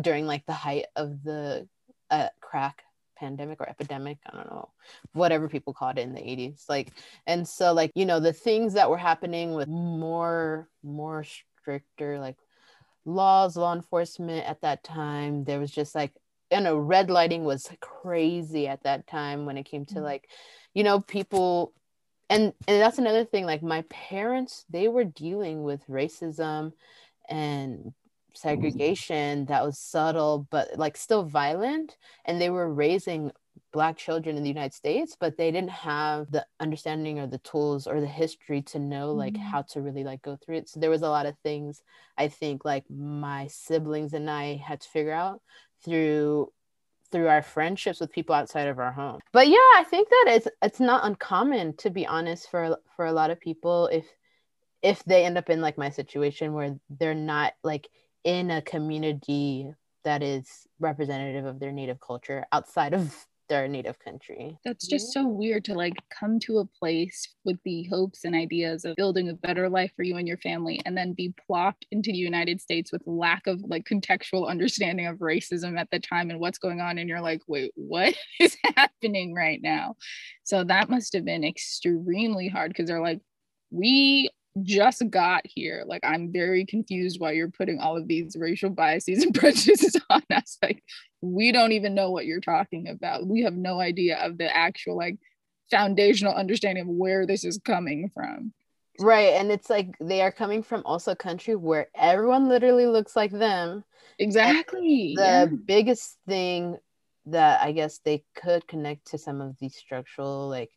during 0.00 0.26
like 0.26 0.46
the 0.46 0.52
height 0.52 0.86
of 0.96 1.22
the 1.22 1.68
uh, 2.10 2.28
crack 2.40 2.82
pandemic 3.22 3.60
or 3.60 3.68
epidemic 3.68 4.18
i 4.26 4.36
don't 4.36 4.50
know 4.50 4.68
whatever 5.12 5.48
people 5.48 5.72
called 5.72 5.96
it 5.96 6.02
in 6.02 6.12
the 6.12 6.20
80s 6.20 6.68
like 6.68 6.92
and 7.24 7.46
so 7.46 7.72
like 7.72 7.92
you 7.94 8.04
know 8.04 8.18
the 8.18 8.32
things 8.32 8.74
that 8.74 8.90
were 8.90 8.98
happening 8.98 9.54
with 9.54 9.68
more 9.68 10.68
more 10.82 11.24
stricter 11.24 12.18
like 12.18 12.36
laws, 13.04 13.56
law 13.56 13.74
enforcement 13.74 14.46
at 14.48 14.62
that 14.62 14.84
time. 14.84 15.44
There 15.44 15.60
was 15.60 15.70
just 15.70 15.94
like, 15.94 16.12
you 16.50 16.60
know, 16.60 16.76
red 16.76 17.10
lighting 17.10 17.44
was 17.44 17.70
crazy 17.80 18.68
at 18.68 18.82
that 18.84 19.06
time 19.06 19.46
when 19.46 19.56
it 19.56 19.64
came 19.64 19.84
to 19.86 19.94
mm-hmm. 19.94 20.04
like, 20.04 20.28
you 20.74 20.84
know, 20.84 21.00
people 21.00 21.72
and 22.32 22.54
and 22.66 22.80
that's 22.80 22.98
another 22.98 23.24
thing 23.24 23.44
like 23.44 23.62
my 23.62 23.82
parents 23.90 24.64
they 24.70 24.88
were 24.88 25.04
dealing 25.04 25.62
with 25.62 25.86
racism 25.86 26.72
and 27.28 27.92
segregation 28.34 29.44
that 29.46 29.64
was 29.64 29.78
subtle 29.78 30.46
but 30.50 30.78
like 30.78 30.96
still 30.96 31.24
violent 31.24 31.96
and 32.24 32.40
they 32.40 32.48
were 32.48 32.72
raising 32.72 33.30
black 33.72 33.96
children 33.96 34.36
in 34.36 34.42
the 34.42 34.48
united 34.48 34.74
states 34.74 35.16
but 35.18 35.36
they 35.36 35.50
didn't 35.50 35.70
have 35.70 36.30
the 36.30 36.44
understanding 36.60 37.18
or 37.18 37.26
the 37.26 37.38
tools 37.38 37.86
or 37.86 38.00
the 38.00 38.06
history 38.06 38.62
to 38.62 38.78
know 38.78 39.12
like 39.12 39.34
mm-hmm. 39.34 39.42
how 39.42 39.62
to 39.62 39.80
really 39.80 40.04
like 40.04 40.22
go 40.22 40.36
through 40.36 40.56
it 40.56 40.68
so 40.68 40.78
there 40.78 40.90
was 40.90 41.02
a 41.02 41.08
lot 41.08 41.26
of 41.26 41.36
things 41.42 41.82
i 42.18 42.28
think 42.28 42.64
like 42.64 42.84
my 42.90 43.46
siblings 43.48 44.12
and 44.12 44.30
i 44.30 44.56
had 44.56 44.80
to 44.80 44.88
figure 44.88 45.12
out 45.12 45.40
through 45.84 46.50
through 47.10 47.28
our 47.28 47.42
friendships 47.42 48.00
with 48.00 48.12
people 48.12 48.34
outside 48.34 48.68
of 48.68 48.78
our 48.78 48.92
home 48.92 49.20
but 49.32 49.48
yeah 49.48 49.56
i 49.76 49.84
think 49.88 50.08
that 50.08 50.24
it's 50.28 50.48
it's 50.62 50.80
not 50.80 51.04
uncommon 51.04 51.76
to 51.76 51.90
be 51.90 52.06
honest 52.06 52.50
for 52.50 52.78
for 52.96 53.06
a 53.06 53.12
lot 53.12 53.30
of 53.30 53.40
people 53.40 53.86
if 53.88 54.06
if 54.82 55.04
they 55.04 55.24
end 55.24 55.38
up 55.38 55.48
in 55.48 55.60
like 55.60 55.78
my 55.78 55.90
situation 55.90 56.52
where 56.52 56.74
they're 56.98 57.14
not 57.14 57.52
like 57.62 57.88
in 58.24 58.50
a 58.50 58.62
community 58.62 59.72
that 60.04 60.22
is 60.22 60.66
representative 60.80 61.44
of 61.44 61.60
their 61.60 61.72
native 61.72 62.00
culture 62.00 62.44
outside 62.52 62.92
of 62.92 63.26
their 63.52 63.68
native 63.68 63.98
country. 63.98 64.58
That's 64.64 64.86
just 64.86 65.12
so 65.12 65.26
weird 65.26 65.62
to 65.66 65.74
like 65.74 65.92
come 66.08 66.40
to 66.40 66.60
a 66.60 66.64
place 66.64 67.34
with 67.44 67.58
the 67.66 67.84
hopes 67.84 68.24
and 68.24 68.34
ideas 68.34 68.86
of 68.86 68.96
building 68.96 69.28
a 69.28 69.34
better 69.34 69.68
life 69.68 69.92
for 69.94 70.04
you 70.04 70.16
and 70.16 70.26
your 70.26 70.38
family 70.38 70.80
and 70.86 70.96
then 70.96 71.12
be 71.12 71.34
plopped 71.46 71.84
into 71.90 72.10
the 72.10 72.16
United 72.16 72.62
States 72.62 72.90
with 72.90 73.02
lack 73.04 73.46
of 73.46 73.60
like 73.66 73.84
contextual 73.84 74.48
understanding 74.50 75.06
of 75.06 75.18
racism 75.18 75.78
at 75.78 75.90
the 75.90 76.00
time 76.00 76.30
and 76.30 76.40
what's 76.40 76.56
going 76.56 76.80
on 76.80 76.96
and 76.96 77.10
you're 77.10 77.20
like, 77.20 77.42
"Wait, 77.46 77.72
what 77.74 78.14
is 78.40 78.56
happening 78.74 79.34
right 79.34 79.60
now?" 79.62 79.96
So 80.44 80.64
that 80.64 80.88
must 80.88 81.12
have 81.12 81.26
been 81.26 81.44
extremely 81.44 82.48
hard 82.48 82.70
because 82.70 82.88
they're 82.88 83.02
like, 83.02 83.20
"We 83.70 84.30
just 84.62 85.08
got 85.10 85.42
here. 85.44 85.84
Like, 85.86 86.02
I'm 86.04 86.32
very 86.32 86.64
confused 86.66 87.20
why 87.20 87.32
you're 87.32 87.50
putting 87.50 87.80
all 87.80 87.96
of 87.96 88.08
these 88.08 88.36
racial 88.38 88.70
biases 88.70 89.22
and 89.22 89.34
prejudices 89.38 89.96
on 90.10 90.22
us. 90.30 90.58
Like, 90.62 90.82
we 91.20 91.52
don't 91.52 91.72
even 91.72 91.94
know 91.94 92.10
what 92.10 92.26
you're 92.26 92.40
talking 92.40 92.88
about. 92.88 93.26
We 93.26 93.42
have 93.42 93.54
no 93.54 93.80
idea 93.80 94.18
of 94.18 94.38
the 94.38 94.54
actual, 94.54 94.96
like, 94.96 95.18
foundational 95.70 96.34
understanding 96.34 96.82
of 96.82 96.88
where 96.88 97.26
this 97.26 97.44
is 97.44 97.58
coming 97.64 98.10
from. 98.14 98.52
Right. 99.00 99.34
And 99.34 99.50
it's 99.50 99.70
like 99.70 99.96
they 100.00 100.20
are 100.20 100.30
coming 100.30 100.62
from 100.62 100.82
also 100.84 101.12
a 101.12 101.16
country 101.16 101.56
where 101.56 101.88
everyone 101.94 102.48
literally 102.48 102.86
looks 102.86 103.16
like 103.16 103.32
them. 103.32 103.84
Exactly. 104.18 105.14
The 105.16 105.22
yeah. 105.22 105.46
biggest 105.46 106.18
thing 106.28 106.76
that 107.26 107.62
I 107.62 107.72
guess 107.72 107.98
they 108.04 108.24
could 108.34 108.66
connect 108.68 109.08
to 109.08 109.18
some 109.18 109.40
of 109.40 109.56
these 109.58 109.76
structural, 109.76 110.48
like, 110.48 110.70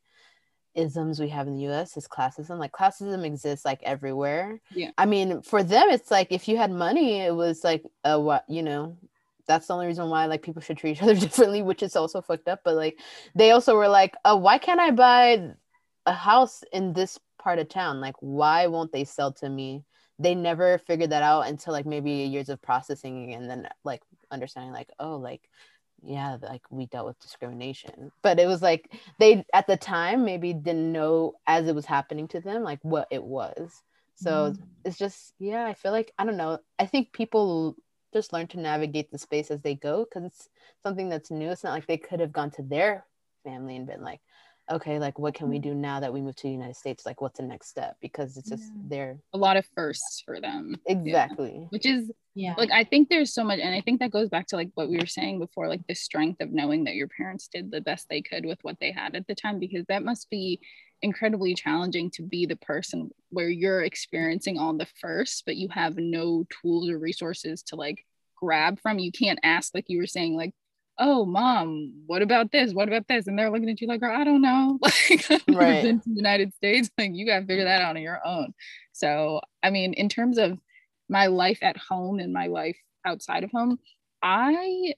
isms 0.76 1.20
we 1.20 1.30
have 1.30 1.48
in 1.48 1.56
the 1.56 1.68
US 1.68 1.98
is 1.98 2.08
classism. 2.08 2.60
Like 2.60 2.72
classism 2.72 3.26
exists 3.26 3.66
like 3.66 3.82
everywhere. 3.84 4.62
Yeah. 4.72 4.92
I 4.98 5.06
mean, 5.06 5.42
for 5.42 5.64
them, 5.64 5.90
it's 5.90 6.12
like 6.12 6.28
if 6.32 6.48
you 6.48 6.58
had 6.58 6.72
money, 6.72 7.22
it 7.22 7.34
was 7.34 7.64
like 7.64 7.84
a 8.04 8.20
what 8.20 8.46
you 8.48 8.64
know, 8.64 8.98
that's 9.48 9.68
the 9.68 9.74
only 9.74 9.88
reason 9.88 10.10
why 10.10 10.26
like 10.26 10.42
people 10.42 10.62
should 10.62 10.78
treat 10.78 10.92
each 10.98 11.04
other 11.04 11.16
differently, 11.16 11.62
which 11.62 11.84
is 11.84 11.96
also 11.96 12.22
fucked 12.22 12.48
up. 12.48 12.62
But 12.64 12.76
like 12.76 13.00
they 13.36 13.52
also 13.52 13.76
were 13.76 13.90
like, 13.90 14.16
oh, 14.26 14.36
why 14.36 14.58
can't 14.58 14.80
I 14.80 14.92
buy 14.92 15.54
a 16.06 16.14
house 16.14 16.64
in 16.72 16.94
this 16.94 17.20
part 17.46 17.60
of 17.60 17.70
town 17.70 18.02
like 18.02 18.16
why 18.22 18.66
won't 18.66 18.92
they 18.92 19.04
sell 19.04 19.32
to 19.32 19.48
me 19.48 19.84
they 20.18 20.34
never 20.34 20.80
figured 20.80 21.12
that 21.12 21.22
out 21.22 21.48
until 21.48 21.74
like 21.74 21.86
maybe 21.86 22.10
years 22.10 22.50
of 22.50 22.60
processing 22.62 23.34
and 23.34 23.48
then 23.48 23.68
like 23.84 24.02
understanding 24.32 24.74
like 24.74 24.90
oh 25.00 25.18
like 25.18 25.48
yeah 26.06 26.38
like 26.42 26.62
we 26.70 26.86
dealt 26.88 27.08
with 27.08 27.20
discrimination 27.20 28.12
but 28.22 28.40
it 28.40 28.48
was 28.48 28.62
like 28.62 28.92
they 29.20 29.44
at 29.54 29.68
the 29.68 29.78
time 29.78 30.24
maybe 30.24 30.54
didn't 30.54 30.92
know 30.92 31.34
as 31.48 31.68
it 31.68 31.76
was 31.76 31.86
happening 31.86 32.28
to 32.28 32.40
them 32.40 32.64
like 32.64 32.80
what 32.84 33.08
it 33.12 33.24
was 33.24 33.82
so 34.16 34.52
mm. 34.52 34.58
it's 34.84 34.98
just 34.98 35.34
yeah 35.40 35.66
i 35.66 35.74
feel 35.74 35.92
like 35.92 36.12
i 36.18 36.26
don't 36.26 36.38
know 36.38 36.60
i 36.80 36.86
think 36.86 37.12
people 37.12 37.76
just 38.14 38.32
learn 38.32 38.48
to 38.48 38.60
navigate 38.60 39.12
the 39.12 39.18
space 39.18 39.52
as 39.52 39.62
they 39.62 39.76
go 39.76 40.06
because 40.06 40.24
it's 40.24 40.50
something 40.84 41.10
that's 41.10 41.32
new 41.32 41.50
it's 41.50 41.64
not 41.64 41.74
like 41.74 41.88
they 41.88 41.98
could 41.98 42.20
have 42.20 42.32
gone 42.32 42.52
to 42.52 42.62
their 42.62 43.06
family 43.44 43.76
and 43.76 43.88
been 43.88 44.04
like 44.04 44.22
okay, 44.72 45.00
like 45.00 45.20
what 45.20 45.34
can 45.34 45.50
we 45.50 45.58
mm-hmm. 45.58 45.70
do 45.70 45.76
now 45.76 46.00
that 46.00 46.14
we 46.14 46.22
move 46.22 46.36
to 46.38 46.44
the 46.44 46.52
United 46.54 46.76
States? 46.76 47.06
Like 47.06 47.22
what's 47.22 47.40
the 47.40 47.46
next 47.46 47.68
step? 47.68 47.98
Because 48.02 48.38
it's 48.38 48.50
just 48.50 48.64
yeah. 48.64 48.82
they're 48.88 49.18
a 49.34 49.38
lot 49.38 49.58
of 49.58 49.66
firsts 49.76 50.22
for 50.26 50.40
them. 50.40 50.76
Exactly. 50.86 51.60
Yeah. 51.62 51.68
Which 51.70 51.86
is 51.86 52.12
yeah. 52.34 52.54
Like 52.58 52.72
I 52.72 52.84
think 52.84 53.10
there's 53.10 53.34
so 53.34 53.44
much 53.44 53.60
and 53.60 53.74
I 53.74 53.82
think 53.82 54.00
that 54.00 54.12
goes 54.12 54.30
back 54.30 54.48
to 54.48 54.56
like 54.56 54.70
what 54.76 54.90
we 54.90 54.98
were 54.98 55.06
saying 55.06 55.40
before, 55.40 55.70
like 55.70 55.86
the 55.88 55.96
strength 55.96 56.42
of 56.42 56.52
knowing 56.52 56.84
that 56.86 56.96
your 56.96 57.08
parents 57.08 57.48
did 57.48 57.72
the 57.72 57.82
best 57.82 58.08
they 58.10 58.22
could 58.22 58.46
with 58.46 58.60
what 58.64 58.78
they 58.80 58.92
had 58.92 59.16
at 59.16 59.28
the 59.28 59.36
time, 59.36 59.60
because 59.60 59.86
that 59.88 60.04
must 60.04 60.30
be 60.30 60.60
incredibly 61.02 61.54
challenging 61.54 62.10
to 62.10 62.24
be 62.24 62.46
the 62.46 62.56
person 62.58 63.12
where 63.30 63.50
you're 63.50 63.84
experiencing 63.84 64.58
all 64.58 64.74
the 64.74 64.88
first, 65.00 65.44
but 65.46 65.56
you 65.56 65.70
have 65.70 65.98
no 65.98 66.46
tools 66.62 66.90
or 66.90 66.98
resources 66.98 67.62
to 67.64 67.76
like 67.76 68.04
grab 68.36 68.80
from. 68.82 69.00
You 69.00 69.12
can't 69.12 69.40
ask, 69.44 69.74
like 69.74 69.86
you 69.88 70.00
were 70.00 70.08
saying, 70.08 70.36
like, 70.36 70.54
oh 71.00 71.26
mom 71.26 71.94
what 72.06 72.22
about 72.22 72.52
this? 72.52 72.74
What 72.74 72.88
about 72.88 73.08
this? 73.08 73.28
And 73.28 73.38
they're 73.38 73.50
looking 73.50 73.70
at 73.70 73.82
you 73.82 73.88
like 73.88 74.04
i 74.04 74.24
don't 74.24 74.42
know. 74.42 74.80
Like 74.84 75.32
I've 75.32 75.56
right. 75.56 75.84
been 75.84 76.00
to 76.00 76.10
the 76.10 76.16
united 76.16 76.54
states. 76.54 76.90
Like 76.98 77.12
you 77.14 77.26
got 77.26 77.42
to 77.42 77.46
figure 77.46 77.66
that 77.66 77.82
mm. 77.82 77.86
out 77.86 77.96
on 77.96 78.02
your 78.02 78.26
own. 78.26 78.54
So 78.94 79.42
i 79.64 79.70
mean 79.70 79.94
in 79.94 80.10
terms 80.10 80.38
of 80.38 80.58
my 81.10 81.28
life 81.28 81.60
at 81.62 81.78
home 81.78 82.20
and 82.20 82.34
my 82.34 82.48
life 82.48 82.78
outside 83.06 83.44
of 83.44 83.52
home 83.52 83.78
i 84.24 84.94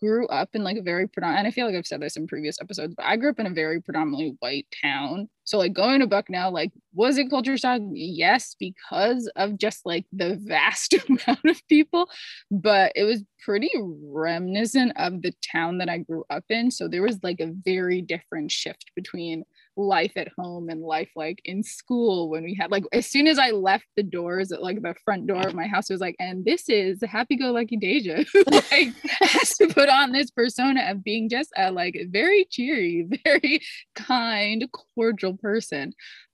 grew 0.00 0.26
up 0.28 0.50
in 0.54 0.64
like 0.64 0.76
a 0.76 0.82
very 0.82 1.06
predominant, 1.08 1.40
and 1.40 1.48
I 1.48 1.50
feel 1.50 1.66
like 1.66 1.74
I've 1.74 1.86
said 1.86 2.00
this 2.00 2.16
in 2.16 2.26
previous 2.26 2.60
episodes, 2.60 2.94
but 2.94 3.04
I 3.04 3.16
grew 3.16 3.30
up 3.30 3.40
in 3.40 3.46
a 3.46 3.50
very 3.50 3.80
predominantly 3.80 4.36
white 4.40 4.66
town. 4.82 5.28
So 5.44 5.58
like 5.58 5.72
going 5.72 6.00
to 6.00 6.06
Bucknell, 6.06 6.52
like 6.52 6.72
was 6.94 7.18
it 7.18 7.30
culture 7.30 7.56
shock? 7.56 7.80
Yes, 7.92 8.54
because 8.58 9.30
of 9.36 9.58
just 9.58 9.84
like 9.84 10.06
the 10.12 10.36
vast 10.42 10.94
amount 11.08 11.44
of 11.44 11.66
people, 11.68 12.08
but 12.50 12.92
it 12.94 13.04
was 13.04 13.22
pretty 13.44 13.70
reminiscent 13.78 14.92
of 14.96 15.22
the 15.22 15.32
town 15.52 15.78
that 15.78 15.88
I 15.88 15.98
grew 15.98 16.24
up 16.30 16.44
in. 16.48 16.70
So 16.70 16.88
there 16.88 17.02
was 17.02 17.18
like 17.22 17.40
a 17.40 17.52
very 17.64 18.02
different 18.02 18.50
shift 18.50 18.90
between 18.94 19.44
life 19.78 20.12
at 20.16 20.28
home 20.36 20.68
and 20.68 20.82
life 20.82 21.10
like 21.14 21.40
in 21.44 21.62
school 21.62 22.28
when 22.28 22.42
we 22.42 22.52
had 22.52 22.70
like 22.70 22.84
as 22.92 23.06
soon 23.06 23.28
as 23.28 23.38
I 23.38 23.52
left 23.52 23.86
the 23.96 24.02
doors 24.02 24.50
at 24.50 24.60
like 24.60 24.82
the 24.82 24.94
front 25.04 25.26
door 25.28 25.46
of 25.46 25.54
my 25.54 25.68
house 25.68 25.88
it 25.88 25.94
was 25.94 26.00
like 26.00 26.16
and 26.18 26.44
this 26.44 26.68
is 26.68 26.98
happy 27.02 27.36
go 27.36 27.52
lucky 27.52 27.76
Deja. 27.76 28.24
Like 28.50 28.92
has 29.20 29.56
to 29.58 29.68
put 29.68 29.88
on 29.88 30.10
this 30.12 30.30
persona 30.30 30.90
of 30.90 31.04
being 31.04 31.28
just 31.28 31.50
a 31.56 31.70
like 31.70 31.96
very 32.10 32.44
cheery 32.50 33.08
very 33.24 33.62
kind 33.94 34.68
cordial 34.96 35.36
person. 35.36 35.92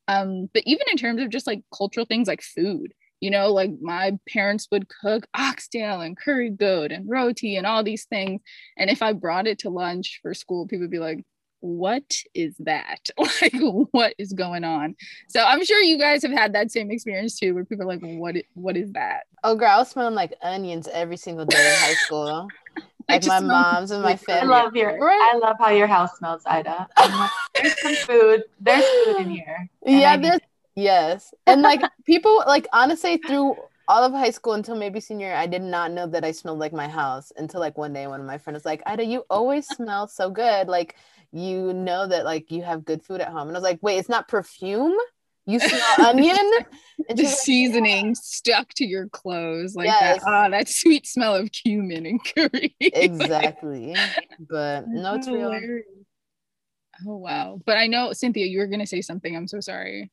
Um 0.09 0.48
but 0.54 0.62
even 0.64 0.87
in 0.90 0.96
terms 0.96 1.20
of 1.20 1.28
just 1.28 1.46
like 1.46 1.62
cultural 1.76 2.07
things 2.07 2.28
like 2.28 2.42
food 2.42 2.94
you 3.20 3.30
know 3.30 3.52
like 3.52 3.70
my 3.80 4.18
parents 4.28 4.68
would 4.72 4.88
cook 4.88 5.26
oxtail 5.35 6.00
and 6.00 6.16
curry 6.16 6.50
goat 6.50 6.92
and 6.92 7.09
roti 7.09 7.57
and 7.57 7.66
all 7.66 7.85
these 7.85 8.07
things. 8.07 8.40
And 8.78 8.88
if 8.88 9.02
I 9.02 9.12
brought 9.12 9.46
it 9.46 9.59
to 9.61 9.70
lunch 9.70 10.20
for 10.22 10.33
school 10.33 10.66
people 10.66 10.85
would 10.85 10.90
be 10.90 10.98
like 10.98 11.24
what 11.64 12.12
is 12.35 12.55
that? 12.59 13.09
like, 13.18 13.55
what 13.92 14.14
is 14.18 14.35
going 14.35 14.64
on? 14.64 14.94
So 15.29 15.42
I'm 15.42 15.64
sure 15.64 15.81
you 15.81 15.98
guys 15.98 16.22
have 16.22 16.31
had 16.31 16.53
that 16.53 16.70
same 16.70 16.90
experience 16.90 17.38
too, 17.38 17.55
where 17.55 17.64
people 17.64 17.85
are 17.85 17.96
like, 17.96 18.03
what, 18.03 18.37
what 18.53 18.77
is 18.77 18.92
that? 18.92 19.22
Oh, 19.42 19.57
girl, 19.57 19.70
I 19.70 19.79
was 19.79 19.88
smelling 19.88 20.14
like 20.14 20.35
onions 20.42 20.88
every 20.92 21.16
single 21.16 21.46
day 21.46 21.59
in 21.59 21.74
high 21.81 21.94
school. 21.94 22.48
like 23.09 23.27
my 23.27 23.40
mom's 23.40 23.92
and 23.92 24.03
my 24.03 24.14
family. 24.16 24.55
I 24.55 24.62
love 24.62 24.77
your, 24.77 24.98
right? 24.98 25.33
I 25.35 25.38
love 25.38 25.57
how 25.59 25.70
your 25.70 25.87
house 25.87 26.18
smells, 26.18 26.42
Ida. 26.44 26.87
Like, 26.98 27.31
there's 27.55 27.81
some 27.81 27.94
food. 27.96 28.42
There's 28.61 28.85
food 29.07 29.16
in 29.20 29.31
here. 29.31 29.70
Yeah, 29.87 30.18
there's, 30.18 30.40
yes. 30.74 31.33
And 31.46 31.62
like 31.62 31.81
people, 32.05 32.44
like 32.46 32.68
honestly, 32.74 33.16
through 33.27 33.57
all 33.88 34.03
of 34.03 34.12
high 34.12 34.31
school 34.31 34.53
until 34.53 34.77
maybe 34.77 35.00
senior, 35.00 35.35
I 35.35 35.46
did 35.46 35.62
not 35.62 35.92
know 35.92 36.07
that 36.07 36.24
I 36.24 36.33
smelled 36.33 36.59
like 36.59 36.72
my 36.72 36.88
house 36.88 37.33
until 37.37 37.61
like 37.61 37.79
one 37.79 37.92
day 37.94 38.07
one 38.07 38.20
of 38.20 38.27
my 38.27 38.37
friends 38.38 38.57
was 38.57 38.64
like, 38.64 38.83
Ida, 38.85 39.05
you 39.05 39.24
always 39.31 39.66
smell 39.66 40.09
so 40.09 40.31
good. 40.31 40.68
Like 40.68 40.96
you 41.34 41.72
know 41.72 42.06
that 42.06 42.24
like 42.24 42.50
you 42.52 42.62
have 42.62 42.84
good 42.84 43.02
food 43.02 43.20
at 43.20 43.28
home. 43.28 43.48
And 43.48 43.56
I 43.56 43.58
was 43.58 43.64
like, 43.64 43.80
wait, 43.82 43.98
it's 43.98 44.08
not 44.08 44.28
perfume? 44.28 44.96
You 45.46 45.58
smell 45.58 45.82
onion? 46.08 46.36
And 47.08 47.18
the 47.18 47.26
seasoning 47.26 48.08
like, 48.08 48.16
stuck 48.16 48.68
to 48.74 48.86
your 48.86 49.08
clothes 49.08 49.74
like 49.74 49.86
yes. 49.86 50.22
that. 50.22 50.30
Ah, 50.30 50.48
that 50.48 50.68
sweet 50.68 51.06
smell 51.06 51.34
of 51.34 51.50
cumin 51.50 52.06
and 52.06 52.20
curry. 52.24 52.76
exactly. 52.78 53.96
but 54.48 54.86
no, 54.86 55.16
it's 55.16 55.28
real. 55.28 55.52
Oh 57.06 57.16
wow. 57.16 57.60
But 57.66 57.78
I 57.78 57.88
know 57.88 58.12
Cynthia, 58.12 58.46
you 58.46 58.58
were 58.58 58.68
gonna 58.68 58.86
say 58.86 59.00
something. 59.00 59.36
I'm 59.36 59.48
so 59.48 59.58
sorry. 59.58 60.12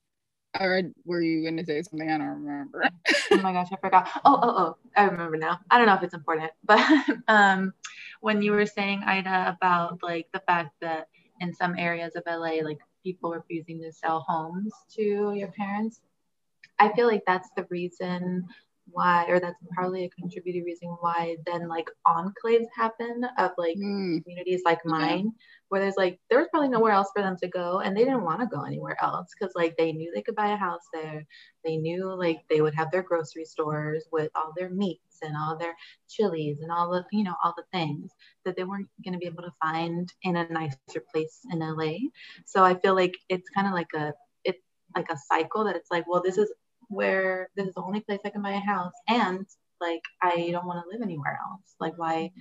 Or 0.60 0.82
were 1.06 1.22
you 1.22 1.46
gonna 1.48 1.64
say 1.64 1.84
something? 1.84 2.10
I 2.10 2.18
don't 2.18 2.28
remember. 2.28 2.90
oh 3.32 3.38
my 3.38 3.54
gosh, 3.54 3.70
I 3.72 3.78
forgot. 3.78 4.10
Oh, 4.26 4.40
oh, 4.42 4.56
oh, 4.58 4.78
I 4.98 5.04
remember 5.04 5.38
now. 5.38 5.60
I 5.70 5.78
don't 5.78 5.86
know 5.86 5.94
if 5.94 6.04
it's 6.04 6.16
important, 6.16 6.52
but 6.66 6.80
um 7.28 7.74
when 8.22 8.42
you 8.42 8.52
were 8.52 8.66
saying 8.66 9.04
Ida 9.06 9.58
about 9.58 10.00
like 10.02 10.28
the 10.32 10.42
fact 10.48 10.72
that 10.82 11.08
in 11.42 11.54
some 11.54 11.76
areas 11.78 12.16
of 12.16 12.24
LA, 12.26 12.64
like 12.64 12.80
people 13.04 13.32
refusing 13.32 13.82
to 13.82 13.92
sell 13.92 14.24
homes 14.28 14.72
to 14.96 15.34
your 15.36 15.50
parents. 15.50 16.02
I 16.80 16.94
feel 16.94 17.08
like 17.08 17.24
that's 17.28 17.50
the 17.56 17.68
reason 17.70 18.46
why, 18.92 19.26
or 19.28 19.40
that's 19.40 19.58
probably 19.74 20.06
a 20.06 20.10
contributing 20.10 20.64
reason 20.64 20.90
why 21.00 21.38
then 21.46 21.68
like 21.68 21.90
enclaves 22.08 22.68
happen 22.76 23.24
of 23.38 23.52
like 23.58 23.78
mm. 23.78 24.22
communities 24.24 24.62
like 24.66 24.86
mine, 24.86 25.32
where 25.70 25.82
there's 25.82 25.98
like 25.98 26.20
there 26.30 26.40
was 26.40 26.48
probably 26.52 26.70
nowhere 26.70 26.92
else 26.92 27.10
for 27.16 27.22
them 27.22 27.38
to 27.42 27.48
go, 27.48 27.80
and 27.80 27.96
they 27.96 28.04
didn't 28.04 28.24
want 28.24 28.42
to 28.42 28.56
go 28.56 28.64
anywhere 28.64 28.98
else 29.02 29.30
because 29.38 29.54
like 29.56 29.76
they 29.78 29.92
knew 29.92 30.12
they 30.14 30.22
could 30.22 30.36
buy 30.36 30.50
a 30.50 30.58
house 30.58 30.84
there, 30.94 31.26
they 31.64 31.78
knew 31.78 32.14
like 32.14 32.42
they 32.50 32.62
would 32.62 32.76
have 32.76 32.92
their 32.92 33.04
grocery 33.04 33.46
stores 33.46 34.06
with 34.12 34.30
all 34.36 34.54
their 34.56 34.70
meats 34.70 35.11
and 35.22 35.36
all 35.38 35.58
their 35.58 35.76
chilies 36.10 36.60
and 36.62 36.72
all 36.72 36.92
the 36.92 37.04
you 37.12 37.24
know 37.24 37.36
all 37.44 37.54
the 37.58 37.64
things 37.72 38.12
that 38.46 38.56
they 38.56 38.64
weren't 38.64 38.88
going 39.04 39.14
to 39.14 39.20
be 39.20 39.26
able 39.26 39.44
to 39.44 39.54
find 39.62 40.12
in 40.24 40.36
a 40.38 40.48
nicer 40.50 41.04
place 41.12 41.40
in 41.52 41.60
LA. 41.60 41.98
So 42.46 42.64
I 42.64 42.76
feel 42.76 42.96
like 42.96 43.16
it's 43.30 43.50
kind 43.50 43.68
of 43.68 43.74
like 43.74 43.94
a 43.96 44.14
it's 44.44 44.62
like 44.96 45.10
a 45.12 45.18
cycle 45.18 45.66
that 45.66 45.76
it's 45.76 45.92
like, 45.92 46.08
well, 46.08 46.22
this 46.24 46.38
is 46.38 46.52
where 46.90 47.50
this 47.56 47.68
is 47.68 47.74
the 47.76 47.82
only 47.82 48.02
place 48.02 48.20
I 48.26 48.30
can 48.30 48.42
buy 48.42 48.52
a 48.52 48.60
house 48.60 48.94
and 49.08 49.46
like 49.80 50.02
I 50.22 50.50
don't 50.52 50.66
want 50.66 50.84
to 50.84 50.90
live 50.92 51.02
anywhere 51.02 51.40
else. 51.50 51.76
Like 51.80 51.98
why 51.98 52.32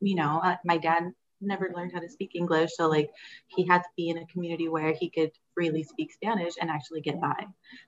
you 0.00 0.14
know, 0.14 0.40
uh, 0.42 0.56
my 0.64 0.78
dad 0.78 1.12
never 1.40 1.70
learned 1.74 1.92
how 1.92 2.00
to 2.00 2.08
speak 2.08 2.32
English. 2.34 2.70
So 2.74 2.88
like 2.88 3.10
he 3.46 3.66
had 3.66 3.78
to 3.78 3.88
be 3.96 4.08
in 4.08 4.18
a 4.18 4.26
community 4.26 4.68
where 4.68 4.92
he 4.92 5.10
could 5.10 5.30
freely 5.54 5.82
speak 5.82 6.12
Spanish 6.12 6.54
and 6.60 6.70
actually 6.70 7.00
get 7.00 7.20
by. 7.20 7.46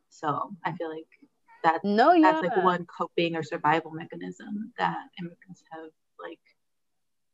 So 0.09 0.55
I 0.65 0.73
feel 0.73 0.89
like 0.91 1.07
that 1.63 1.85
no, 1.85 2.13
yeah. 2.13 2.33
that's 2.33 2.47
like 2.47 2.65
one 2.65 2.87
coping 2.87 3.37
or 3.37 3.43
survival 3.43 3.91
mechanism 3.91 4.73
that 4.79 4.97
immigrants 5.19 5.63
have 5.73 5.91
like 6.23 6.39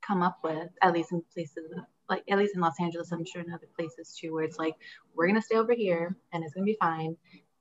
come 0.07 0.23
up 0.23 0.39
with, 0.43 0.69
at 0.83 0.93
least 0.93 1.13
in 1.13 1.23
places 1.33 1.73
like 2.09 2.23
at 2.29 2.39
least 2.39 2.55
in 2.55 2.61
Los 2.61 2.79
Angeles, 2.81 3.13
I'm 3.13 3.25
sure 3.25 3.43
in 3.43 3.53
other 3.53 3.69
places 3.77 4.17
too, 4.19 4.33
where 4.33 4.45
it's 4.45 4.59
like 4.59 4.75
we're 5.15 5.27
gonna 5.27 5.43
stay 5.43 5.57
over 5.57 5.73
here 5.73 6.17
and 6.33 6.45
it's 6.45 6.55
gonna 6.55 6.67
be 6.67 6.77
fine 6.81 7.17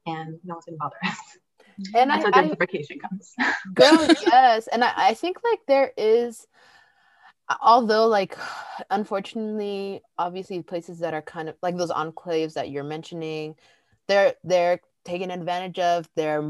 and 0.06 0.38
no 0.44 0.56
one's 0.56 0.66
gonna 0.66 0.78
bother 0.78 0.98
us. 1.06 1.18
And 1.94 2.10
that's 2.10 2.24
I, 2.24 2.32
gentrification 2.32 3.00
I, 3.04 3.08
comes. 3.10 3.34
Girl, 3.74 4.08
yes. 4.28 4.68
And 4.68 4.82
I, 4.82 4.94
I 4.96 5.14
think 5.14 5.40
like 5.44 5.60
there 5.68 5.92
is 5.98 6.48
although 7.62 8.08
like 8.08 8.38
unfortunately 8.90 10.02
obviously 10.18 10.62
places 10.64 11.00
that 11.00 11.14
are 11.14 11.22
kind 11.22 11.50
of 11.50 11.56
like 11.62 11.76
those 11.76 11.92
enclaves 11.92 12.54
that 12.54 12.70
you're 12.70 12.84
mentioning 12.84 13.56
they're 14.08 14.34
they're 14.44 14.80
taken 15.06 15.32
advantage 15.32 15.80
of 15.80 16.10
they're 16.16 16.44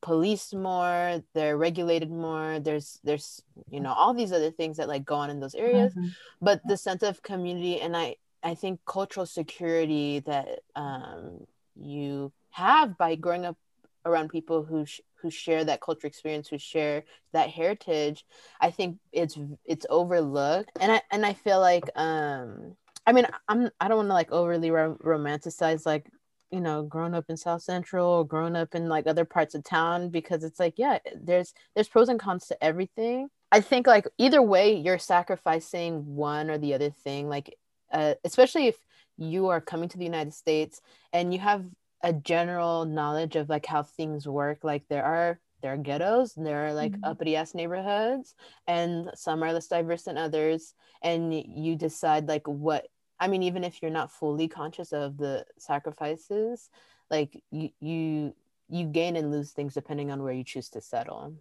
policed 0.00 0.54
more 0.54 1.22
they're 1.34 1.56
regulated 1.56 2.10
more 2.10 2.60
there's 2.60 3.00
there's 3.04 3.42
you 3.68 3.80
know 3.80 3.92
all 3.92 4.14
these 4.14 4.32
other 4.32 4.50
things 4.50 4.76
that 4.76 4.88
like 4.88 5.04
go 5.04 5.16
on 5.16 5.30
in 5.30 5.40
those 5.40 5.54
areas. 5.54 5.92
Mm-hmm. 5.92 6.08
but 6.40 6.60
the 6.66 6.76
sense 6.76 7.02
of 7.02 7.22
community 7.22 7.80
and 7.80 7.96
i 7.96 8.14
i 8.42 8.54
think 8.54 8.80
cultural 8.86 9.26
security 9.26 10.20
that 10.20 10.60
um 10.76 11.44
you 11.74 12.32
have 12.50 12.96
by 12.96 13.14
growing 13.16 13.44
up 13.44 13.56
around 14.04 14.28
people 14.30 14.64
who 14.64 14.86
sh- 14.86 15.00
who 15.20 15.30
share 15.30 15.64
that 15.64 15.80
culture 15.80 16.06
experience 16.06 16.48
who 16.48 16.58
share 16.58 17.02
that 17.32 17.50
heritage 17.50 18.24
i 18.60 18.70
think 18.70 18.98
it's 19.12 19.36
it's 19.64 19.86
overlooked. 19.90 20.70
And 20.80 20.92
i 20.92 21.02
and 21.10 21.26
i 21.26 21.32
feel 21.32 21.60
like 21.60 21.84
um 21.96 22.76
i 23.06 23.12
mean 23.12 23.26
i'm 23.48 23.68
i 23.80 23.88
don't 23.88 23.96
want 23.98 24.08
to 24.08 24.14
like 24.14 24.30
overly 24.30 24.70
ro- 24.70 24.98
romanticize 25.02 25.84
like 25.84 26.08
you 26.50 26.60
know 26.60 26.82
grown 26.82 27.14
up 27.14 27.26
in 27.28 27.36
south 27.36 27.62
central 27.62 28.06
or 28.06 28.24
grown 28.24 28.56
up 28.56 28.74
in 28.74 28.88
like 28.88 29.06
other 29.06 29.24
parts 29.24 29.54
of 29.54 29.62
town 29.64 30.08
because 30.08 30.44
it's 30.44 30.58
like 30.58 30.74
yeah 30.76 30.98
there's 31.14 31.52
there's 31.74 31.88
pros 31.88 32.08
and 32.08 32.20
cons 32.20 32.46
to 32.46 32.64
everything 32.64 33.28
i 33.52 33.60
think 33.60 33.86
like 33.86 34.06
either 34.18 34.42
way 34.42 34.74
you're 34.74 34.98
sacrificing 34.98 36.14
one 36.16 36.50
or 36.50 36.58
the 36.58 36.74
other 36.74 36.90
thing 36.90 37.28
like 37.28 37.54
uh, 37.92 38.14
especially 38.24 38.66
if 38.66 38.76
you 39.18 39.48
are 39.48 39.60
coming 39.60 39.88
to 39.88 39.98
the 39.98 40.04
United 40.04 40.32
States 40.32 40.80
and 41.12 41.32
you 41.32 41.40
have 41.40 41.64
a 42.02 42.12
general 42.12 42.84
knowledge 42.84 43.36
of 43.36 43.48
like 43.48 43.66
how 43.66 43.82
things 43.82 44.26
work. 44.26 44.62
Like 44.62 44.84
there 44.88 45.04
are 45.04 45.40
there 45.60 45.72
are 45.72 45.76
ghettos, 45.76 46.34
there 46.34 46.66
are 46.66 46.72
like 46.72 46.92
mm-hmm. 46.92 47.04
uppity 47.04 47.34
ass 47.34 47.52
neighborhoods, 47.52 48.36
and 48.68 49.10
some 49.14 49.42
are 49.42 49.52
less 49.52 49.66
diverse 49.66 50.02
than 50.04 50.16
others. 50.16 50.74
And 51.02 51.34
you 51.34 51.74
decide 51.74 52.28
like 52.28 52.46
what 52.46 52.86
I 53.20 53.28
mean, 53.28 53.42
even 53.42 53.64
if 53.64 53.82
you're 53.82 53.90
not 53.90 54.12
fully 54.12 54.48
conscious 54.48 54.92
of 54.92 55.16
the 55.16 55.44
sacrifices, 55.58 56.70
like 57.10 57.42
you 57.50 57.70
you 57.80 58.34
you 58.68 58.86
gain 58.86 59.16
and 59.16 59.30
lose 59.30 59.52
things 59.52 59.74
depending 59.74 60.10
on 60.10 60.22
where 60.22 60.32
you 60.32 60.44
choose 60.44 60.68
to 60.70 60.80
settle. 60.80 61.34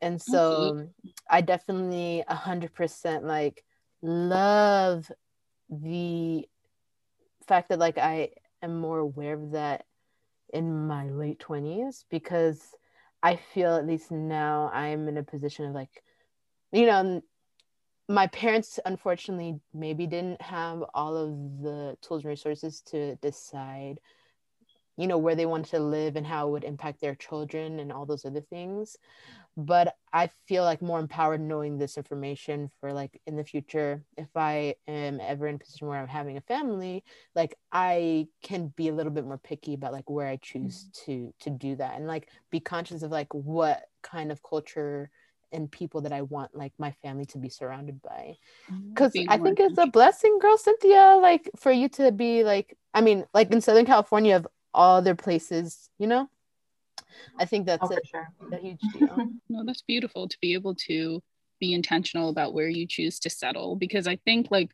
And 0.00 0.20
so 0.22 0.72
mm-hmm. 0.74 1.08
I 1.28 1.40
definitely 1.40 2.24
a 2.26 2.34
hundred 2.34 2.72
percent 2.74 3.24
like 3.24 3.64
love 4.00 5.10
the 5.68 6.48
fact 7.46 7.70
that 7.70 7.78
like 7.78 7.98
I 7.98 8.30
am 8.62 8.80
more 8.80 8.98
aware 8.98 9.34
of 9.34 9.52
that 9.52 9.86
in 10.52 10.86
my 10.86 11.08
late 11.08 11.40
20s 11.40 12.04
because 12.10 12.74
I 13.22 13.36
feel 13.36 13.76
at 13.76 13.86
least 13.86 14.10
now 14.10 14.70
I'm 14.72 15.08
in 15.08 15.16
a 15.16 15.22
position 15.22 15.66
of 15.66 15.74
like, 15.74 16.02
you 16.72 16.86
know, 16.86 17.22
my 18.08 18.26
parents 18.28 18.80
unfortunately 18.86 19.60
maybe 19.74 20.06
didn't 20.06 20.40
have 20.40 20.82
all 20.94 21.16
of 21.16 21.62
the 21.62 21.96
tools 22.00 22.22
and 22.22 22.30
resources 22.30 22.80
to 22.80 23.16
decide 23.16 24.00
you 24.96 25.06
know 25.06 25.18
where 25.18 25.36
they 25.36 25.46
wanted 25.46 25.70
to 25.70 25.78
live 25.78 26.16
and 26.16 26.26
how 26.26 26.48
it 26.48 26.50
would 26.50 26.64
impact 26.64 27.00
their 27.00 27.14
children 27.14 27.78
and 27.78 27.92
all 27.92 28.06
those 28.06 28.24
other 28.24 28.40
things 28.40 28.96
but 29.56 29.94
i 30.12 30.28
feel 30.46 30.64
like 30.64 30.80
more 30.80 30.98
empowered 30.98 31.40
knowing 31.40 31.78
this 31.78 31.96
information 31.96 32.70
for 32.80 32.92
like 32.92 33.20
in 33.26 33.36
the 33.36 33.44
future 33.44 34.02
if 34.16 34.28
i 34.36 34.74
am 34.86 35.20
ever 35.20 35.46
in 35.46 35.56
a 35.56 35.58
position 35.58 35.86
where 35.86 36.00
i'm 36.00 36.08
having 36.08 36.36
a 36.36 36.42
family 36.42 37.04
like 37.34 37.56
i 37.72 38.26
can 38.42 38.72
be 38.76 38.88
a 38.88 38.94
little 38.94 39.12
bit 39.12 39.24
more 39.24 39.38
picky 39.38 39.74
about 39.74 39.92
like 39.92 40.08
where 40.08 40.26
i 40.26 40.36
choose 40.36 40.84
mm-hmm. 40.84 41.12
to 41.12 41.34
to 41.40 41.50
do 41.50 41.76
that 41.76 41.96
and 41.96 42.06
like 42.06 42.28
be 42.50 42.60
conscious 42.60 43.02
of 43.02 43.10
like 43.10 43.32
what 43.34 43.82
kind 44.02 44.32
of 44.32 44.42
culture 44.42 45.10
and 45.52 45.70
people 45.70 46.02
that 46.02 46.12
I 46.12 46.22
want 46.22 46.54
like 46.54 46.72
my 46.78 46.92
family 47.02 47.24
to 47.26 47.38
be 47.38 47.48
surrounded 47.48 48.00
by. 48.02 48.36
Because 48.88 49.12
mm-hmm. 49.12 49.30
I 49.30 49.38
think 49.38 49.60
it's 49.60 49.78
a 49.78 49.86
blessing, 49.86 50.38
girl, 50.40 50.58
Cynthia, 50.58 51.18
like 51.20 51.50
for 51.56 51.72
you 51.72 51.88
to 51.90 52.12
be 52.12 52.44
like, 52.44 52.76
I 52.94 53.00
mean, 53.00 53.24
like 53.34 53.50
in 53.52 53.60
Southern 53.60 53.86
California, 53.86 54.36
of 54.36 54.46
all 54.74 55.02
their 55.02 55.14
places, 55.14 55.88
you 55.98 56.06
know? 56.06 56.28
I 57.38 57.44
think 57.44 57.66
that's 57.66 57.82
oh, 57.82 57.94
a, 57.94 58.06
sure. 58.06 58.28
a 58.52 58.56
huge 58.56 58.80
deal. 58.92 59.28
no, 59.48 59.64
that's 59.64 59.82
beautiful 59.82 60.28
to 60.28 60.38
be 60.40 60.54
able 60.54 60.74
to 60.86 61.22
be 61.60 61.74
intentional 61.74 62.28
about 62.28 62.54
where 62.54 62.68
you 62.68 62.86
choose 62.86 63.18
to 63.20 63.30
settle 63.30 63.76
because 63.76 64.06
I 64.06 64.16
think 64.24 64.48
like 64.50 64.70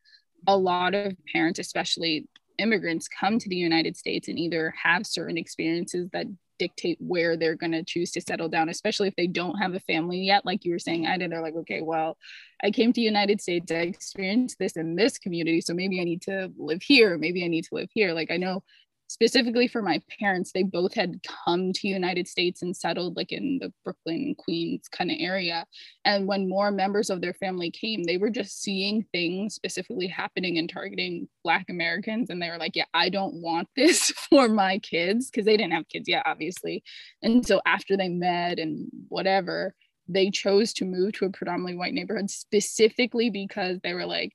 a 0.47 0.57
lot 0.57 0.95
of 0.95 1.17
parents, 1.33 1.59
especially 1.59 2.29
immigrants, 2.59 3.09
come 3.09 3.39
to 3.39 3.49
the 3.49 3.57
United 3.57 3.97
States 3.97 4.29
and 4.29 4.39
either 4.39 4.75
have 4.83 5.07
certain 5.07 5.39
experiences 5.39 6.09
that 6.13 6.27
dictate 6.59 6.99
where 7.01 7.37
they're 7.37 7.57
going 7.57 7.73
to 7.73 7.85
choose 7.85 8.11
to 8.11 8.21
settle 8.21 8.49
down 8.49 8.69
especially 8.69 9.09
if 9.09 9.17
they 9.17 9.27
don't 9.27 9.57
have 9.57 9.75
a 9.75 9.81
family 9.81 10.19
yet 10.19 10.45
like 10.45 10.65
you 10.65 10.73
were 10.73 10.79
saying 10.79 11.07
i 11.07 11.17
did 11.17 11.31
they're 11.31 11.43
like 11.43 11.55
okay 11.55 11.81
well 11.81 12.17
i 12.63 12.71
came 12.71 12.93
to 12.93 13.01
united 13.01 13.41
states 13.41 13.73
i 13.73 13.77
experienced 13.77 14.59
this 14.59 14.77
in 14.77 14.97
this 14.97 15.19
community 15.19 15.61
so 15.61 15.75
maybe 15.75 16.01
i 16.01 16.05
need 16.05 16.23
to 16.23 16.51
live 16.57 16.83
here 16.83 17.19
maybe 17.19 17.45
i 17.45 17.49
need 17.49 17.65
to 17.65 17.75
live 17.75 17.89
here. 17.93 18.13
Like 18.13 18.31
i 18.31 18.37
know 18.37 18.63
specifically 19.09 19.69
for 19.69 19.83
my 19.83 20.01
parents, 20.19 20.53
they 20.53 20.63
both 20.63 20.95
had 20.95 21.21
come 21.45 21.73
to 21.73 21.89
United 21.89 22.27
States 22.27 22.63
and 22.63 22.77
settled 22.77 23.17
like 23.17 23.33
in 23.33 23.59
the 23.61 23.73
Brooklyn, 23.85 24.35
Queens 24.39 24.89
kind 24.89 25.11
of 25.11 25.17
area. 25.21 25.67
And 26.05 26.27
when 26.27 26.49
more 26.49 26.71
members 26.71 27.11
of 27.11 27.21
their 27.21 27.35
family 27.35 27.71
came, 27.71 28.05
they 28.05 28.17
were 28.17 28.31
just 28.31 28.63
seeing 28.63 29.05
things 29.13 29.55
specifically 29.55 30.07
happening 30.07 30.59
and 30.59 30.69
targeting 30.69 31.29
Black 31.43 31.67
Americans. 31.69 32.31
And 32.31 32.41
they 32.41 32.51
were 32.51 32.59
like, 32.59 32.77
yeah, 32.77 32.87
I 32.95 33.09
don't 33.09 33.35
want 33.43 33.69
this 33.77 34.11
for 34.11 34.49
my 34.49 34.79
kids 34.79 35.31
because 35.31 35.45
they 35.45 35.57
didn't 35.57 35.75
have 35.75 35.89
kids 35.89 36.09
yet, 36.09 36.23
obviously. 36.27 36.83
And 37.23 37.47
so 37.47 37.61
after 37.67 37.97
they 37.97 38.09
met 38.09 38.59
and 38.59 38.89
whatever, 39.09 39.75
they 40.09 40.31
chose 40.31 40.73
to 40.75 40.85
move 40.85 41.13
to 41.15 41.25
a 41.25 41.31
predominantly 41.31 41.77
white 41.77 41.95
neighborhood 41.95 42.31
specifically 42.31 43.31
because 43.31 43.79
they 43.83 43.95
were 43.95 44.07
like, 44.07 44.33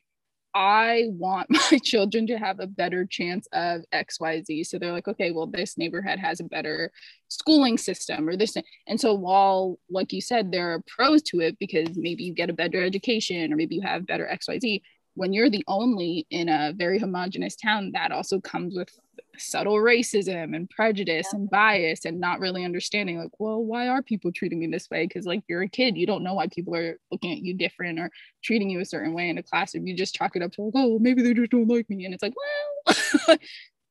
I 0.56 1.06
want 1.12 1.48
my 1.72 1.78
children 1.84 2.28
to 2.28 2.38
have 2.38 2.60
a 2.60 2.68
better 2.68 3.06
chance 3.06 3.48
of 3.54 3.82
XYZ. 3.94 4.66
So 4.66 4.80
they're 4.80 4.92
like, 4.92 5.08
okay, 5.08 5.32
well, 5.32 5.48
this 5.48 5.78
neighborhood 5.78 6.20
has 6.20 6.40
a 6.40 6.46
better 6.46 6.92
schooling 7.28 7.78
system 7.78 8.28
or 8.28 8.36
this. 8.36 8.56
And 8.88 9.00
so 9.00 9.14
while, 9.14 9.78
like 9.90 10.12
you 10.12 10.22
said, 10.22 10.52
there 10.52 10.74
are 10.74 10.84
pros 10.88 11.22
to 11.24 11.40
it 11.42 11.58
because 11.60 11.90
maybe 11.96 12.24
you 12.24 12.34
get 12.34 12.50
a 12.50 12.54
better 12.54 12.84
education 12.84 13.54
or 13.54 13.56
maybe 13.56 13.76
you 13.76 13.82
have 13.82 14.08
better 14.08 14.28
XYZ, 14.32 14.82
when 15.20 15.34
you're 15.34 15.50
the 15.50 15.66
only 15.68 16.26
in 16.30 16.48
a 16.48 16.72
very 16.74 16.98
homogenous 16.98 17.54
town, 17.58 17.92
that 17.94 18.14
also 18.14 18.40
comes 18.40 18.74
with 18.74 18.98
subtle 19.38 19.76
racism 19.76 20.56
and 20.56 20.70
prejudice 20.70 21.28
yeah. 21.32 21.40
and 21.40 21.50
bias 21.50 22.06
and 22.06 22.22
not 22.22 22.40
really 22.40 22.66
understanding 22.66 23.18
like 23.18 23.32
well 23.40 23.64
why 23.64 23.88
are 23.88 24.02
people 24.02 24.32
treating 24.32 24.60
me 24.60 24.68
this 24.68 24.90
way? 24.90 25.06
Because 25.06 25.26
like 25.26 25.44
you're 25.48 25.62
a 25.62 25.68
kid 25.68 25.98
you 25.98 26.06
don't 26.06 26.24
know 26.24 26.34
why 26.34 26.48
people 26.48 26.74
are 26.74 26.98
looking 27.12 27.34
at 27.34 27.40
you 27.40 27.54
different 27.54 28.00
or 28.00 28.10
treating 28.44 28.70
you 28.70 28.80
a 28.80 28.86
certain 28.86 29.14
way 29.14 29.30
in 29.30 29.38
a 29.38 29.44
classroom. 29.44 29.88
You 29.88 29.96
just 29.96 30.16
chalk 30.16 30.38
it 30.38 30.42
up 30.42 30.54
to 30.54 30.62
like 30.62 30.74
oh 30.76 31.00
maybe 31.00 31.22
they 31.22 31.34
just 31.34 31.52
don't 31.52 31.68
like 31.68 31.90
me. 31.90 32.06
And 32.06 32.14
it's 32.14 32.24
like 32.24 32.34
well 32.38 32.98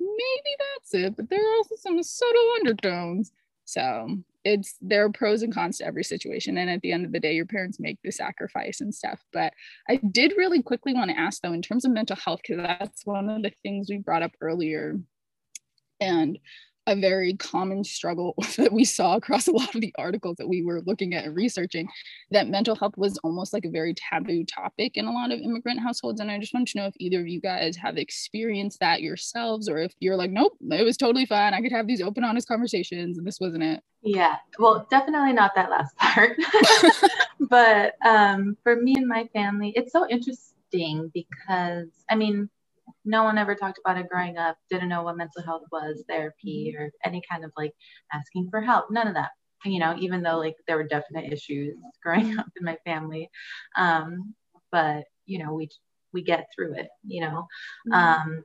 maybe 0.01 0.53
that's 0.59 0.95
it 0.95 1.17
but 1.17 1.29
there 1.29 1.45
are 1.45 1.57
also 1.57 1.77
some 1.77 2.03
subtle 2.03 2.53
undertones. 2.59 3.33
So 3.67 4.17
it's 4.49 4.77
there 4.81 5.05
are 5.05 5.11
pros 5.11 5.43
and 5.43 5.53
cons 5.53 5.79
to 5.79 5.85
every 5.85 6.03
situation 6.03 6.57
and 6.57 6.71
at 6.71 6.81
the 6.81 6.91
end 6.91 7.05
of 7.05 7.13
the 7.13 7.21
day 7.21 7.35
your 7.35 7.45
parents 7.45 7.79
make 7.79 7.99
the 8.03 8.11
sacrifice 8.11 8.81
and 8.81 8.95
stuff 8.95 9.21
but 9.33 9.53
i 9.89 9.97
did 10.11 10.33
really 10.37 10.63
quickly 10.63 10.95
want 10.95 11.11
to 11.11 11.19
ask 11.19 11.43
though 11.43 11.53
in 11.53 11.63
terms 11.63 11.85
of 11.85 11.91
mental 11.91 12.17
health 12.17 12.41
because 12.43 12.63
that's 12.63 13.05
one 13.05 13.29
of 13.29 13.43
the 13.43 13.53
things 13.63 13.89
we 13.91 13.99
brought 13.99 14.23
up 14.23 14.33
earlier 14.41 14.99
and 16.01 16.39
a 16.89 16.97
very 16.97 17.35
common 17.35 17.85
struggle 17.85 18.35
that 18.57 18.73
we 18.73 18.85
saw 18.85 19.17
across 19.17 19.49
a 19.49 19.53
lot 19.53 19.75
of 19.75 19.81
the 19.81 19.95
articles 19.99 20.37
that 20.39 20.49
we 20.49 20.63
were 20.63 20.83
looking 20.87 21.15
at 21.15 21.25
and 21.25 21.37
researching 21.37 21.89
that 22.31 22.49
mental 22.49 22.75
health 22.75 22.97
was 22.97 23.19
almost 23.19 23.53
like 23.53 23.65
a 23.65 23.71
very 23.71 23.95
taboo 23.95 24.45
topic 24.45 24.97
in 24.97 25.07
a 25.07 25.13
lot 25.13 25.33
of 25.33 25.41
immigrant 25.41 25.81
households 25.81 26.21
and 26.21 26.31
i 26.31 26.39
just 26.39 26.55
want 26.55 26.69
to 26.69 26.79
know 26.79 26.87
if 26.87 26.95
either 26.99 27.21
of 27.21 27.29
you 27.29 27.41
guys 27.41 27.77
have 27.77 27.97
experienced 27.97 28.81
that 28.81 29.03
yourselves 29.03 29.69
or 29.69 29.79
if 29.79 29.93
you're 30.01 30.17
like 30.17 30.31
nope 30.31 30.57
it 30.71 30.85
was 30.85 30.97
totally 30.97 31.27
fine. 31.27 31.55
I 31.55 31.61
could 31.61 31.73
have 31.73 31.87
these 31.87 32.03
open 32.03 32.25
honest 32.25 32.49
conversations 32.49 33.19
and 33.19 33.27
this 33.27 33.41
wasn't 33.41 33.63
it. 33.63 33.83
Yeah. 34.03 34.37
Well 34.59 34.87
definitely 34.91 35.33
not 35.33 35.55
that 35.55 35.71
last 35.71 35.97
part. 35.99 36.37
But 37.41 37.95
um, 38.05 38.59
for 38.63 38.77
me 38.77 38.95
and 38.97 39.07
my 39.07 39.27
family 39.33 39.73
it's 39.75 39.93
so 39.93 40.07
interesting 40.09 41.11
because 41.15 41.89
i 42.11 42.15
mean 42.15 42.51
no 43.09 43.25
one 43.25 43.39
ever 43.39 43.55
talked 43.55 43.81
about 43.83 43.99
it 43.99 44.09
growing 44.09 44.37
up, 44.37 44.57
didn't 44.71 44.91
know 44.91 45.03
what 45.03 45.17
mental 45.17 45.43
health 45.43 45.63
was, 45.73 46.05
therapy, 46.09 46.75
mm-hmm. 46.75 46.83
or 46.83 46.91
any 47.05 47.23
kind 47.29 47.43
of 47.45 47.51
like 47.57 47.73
asking 48.13 48.49
for 48.51 48.61
help. 48.61 48.91
None 48.91 49.09
of 49.09 49.15
that, 49.15 49.31
you 49.65 49.81
know, 49.81 49.97
even 49.99 50.23
though 50.23 50.37
like 50.37 50.57
there 50.67 50.77
were 50.77 50.87
definite 50.87 51.33
issues 51.33 51.75
growing 52.03 52.39
up 52.39 52.47
in 52.59 52.65
my 52.65 52.77
family. 52.85 53.31
Um, 53.77 54.35
but, 54.71 55.05
you 55.25 55.43
know, 55.43 55.55
we, 55.55 55.71
we 56.13 56.23
get 56.23 56.47
through 56.55 56.75
it, 56.75 56.89
you 57.03 57.23
know. 57.23 57.47
Mm-hmm. 57.89 57.93
Um, 57.95 58.45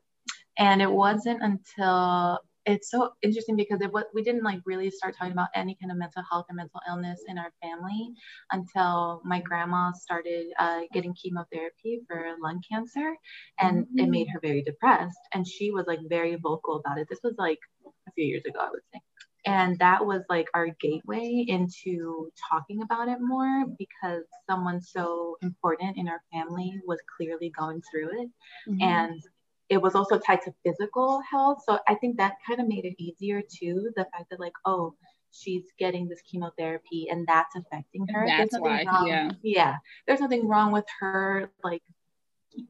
and 0.57 0.81
it 0.81 0.91
wasn't 0.91 1.41
until 1.43 2.39
it's 2.65 2.89
so 2.89 3.11
interesting 3.21 3.55
because 3.55 3.81
it 3.81 3.91
was, 3.91 4.05
we 4.13 4.23
didn't 4.23 4.43
like 4.43 4.59
really 4.65 4.89
start 4.89 5.15
talking 5.17 5.33
about 5.33 5.49
any 5.55 5.77
kind 5.81 5.91
of 5.91 5.97
mental 5.97 6.23
health 6.29 6.45
or 6.49 6.55
mental 6.55 6.79
illness 6.87 7.21
in 7.27 7.37
our 7.37 7.51
family 7.61 8.11
until 8.51 9.21
my 9.25 9.41
grandma 9.41 9.91
started 9.91 10.47
uh, 10.59 10.81
getting 10.93 11.13
chemotherapy 11.13 12.01
for 12.07 12.35
lung 12.41 12.61
cancer 12.69 13.15
and 13.59 13.85
mm-hmm. 13.85 13.99
it 13.99 14.09
made 14.09 14.27
her 14.31 14.39
very 14.41 14.61
depressed 14.63 15.19
and 15.33 15.47
she 15.47 15.71
was 15.71 15.85
like 15.87 15.99
very 16.07 16.35
vocal 16.35 16.77
about 16.77 16.97
it 16.97 17.07
this 17.09 17.19
was 17.23 17.35
like 17.37 17.59
a 17.85 18.11
few 18.15 18.25
years 18.25 18.43
ago 18.45 18.59
i 18.59 18.69
would 18.69 18.81
say 18.93 18.99
and 19.45 19.77
that 19.79 20.05
was 20.05 20.21
like 20.29 20.47
our 20.53 20.69
gateway 20.79 21.45
into 21.47 22.29
talking 22.49 22.81
about 22.81 23.09
it 23.09 23.17
more 23.19 23.65
because 23.77 24.23
someone 24.49 24.81
so 24.81 25.37
important 25.41 25.97
in 25.97 26.07
our 26.07 26.21
family 26.31 26.79
was 26.87 26.99
clearly 27.17 27.51
going 27.57 27.81
through 27.91 28.21
it 28.21 28.29
mm-hmm. 28.69 28.81
and 28.81 29.21
it 29.69 29.81
was 29.81 29.95
also 29.95 30.19
tied 30.19 30.41
to 30.43 30.53
physical 30.63 31.21
health. 31.29 31.63
So 31.65 31.79
I 31.87 31.95
think 31.95 32.17
that 32.17 32.35
kind 32.47 32.59
of 32.59 32.67
made 32.67 32.85
it 32.85 32.95
easier 33.01 33.41
too. 33.41 33.91
The 33.95 34.05
fact 34.05 34.29
that 34.29 34.39
like, 34.39 34.53
oh, 34.65 34.93
she's 35.31 35.63
getting 35.79 36.07
this 36.07 36.21
chemotherapy 36.21 37.07
and 37.09 37.27
that's 37.27 37.55
affecting 37.55 38.07
her. 38.07 38.25
That's 38.27 38.57
why, 38.59 38.85
wrong. 38.85 39.07
yeah. 39.07 39.31
Yeah. 39.41 39.75
There's 40.07 40.19
nothing 40.19 40.47
wrong 40.47 40.71
with 40.71 40.85
her 40.99 41.49
like 41.63 41.81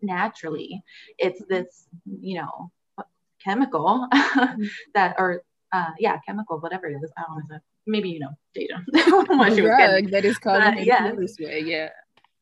naturally. 0.01 0.81
It's 1.17 1.41
this, 1.49 1.87
you 2.05 2.41
know, 2.41 2.71
chemical 3.43 4.07
that 4.93 5.15
or 5.17 5.43
uh 5.73 5.91
yeah, 5.99 6.17
chemical, 6.25 6.59
whatever 6.59 6.87
it 6.87 6.95
is. 7.03 7.11
I 7.17 7.23
don't 7.27 7.49
know. 7.49 7.59
Maybe 7.85 8.09
you 8.09 8.19
know, 8.19 8.31
data. 8.55 8.81
drug 8.91 10.11
that 10.11 10.23
is 10.23 10.37
causing 10.37 10.77
her 10.77 10.79
yeah. 10.79 11.11
this 11.17 11.37
way. 11.37 11.63
Yeah. 11.65 11.89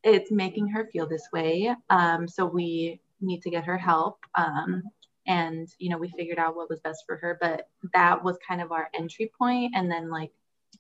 It's 0.04 0.32
making 0.32 0.68
her 0.70 0.88
feel 0.92 1.08
this 1.08 1.28
way. 1.32 1.76
Um, 1.90 2.28
so 2.28 2.46
we 2.46 3.01
need 3.22 3.42
to 3.44 3.50
get 3.50 3.66
her 3.66 3.78
help. 3.78 4.20
Um, 4.36 4.84
and 5.28 5.68
you 5.78 5.90
know, 5.90 5.98
we 5.98 6.10
figured 6.18 6.40
out 6.40 6.56
what 6.56 6.70
was 6.70 6.80
best 6.82 7.04
for 7.06 7.18
her, 7.18 7.38
but 7.40 7.68
that 7.94 8.24
was 8.24 8.38
kind 8.48 8.62
of 8.62 8.72
our 8.72 8.90
entry 8.94 9.32
point. 9.38 9.74
And 9.76 9.90
then 9.90 10.10
like 10.10 10.32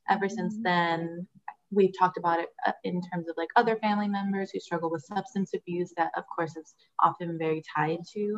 ever 0.10 0.28
since 0.28 0.56
then, 0.62 1.28
we've 1.72 1.98
talked 1.98 2.18
about 2.18 2.40
it 2.40 2.50
uh, 2.68 2.74
in 2.84 3.02
terms 3.02 3.28
of 3.30 3.36
like 3.38 3.50
other 3.56 3.78
family 3.78 4.08
members 4.08 4.52
who 4.52 4.60
struggle 4.60 4.92
with 4.92 5.04
substance 5.04 5.54
abuse 5.54 5.94
that 5.98 6.12
of 6.18 6.24
course 6.34 6.56
is 6.56 6.76
often 7.02 7.38
very 7.38 7.64
tied 7.76 8.00
to 8.14 8.38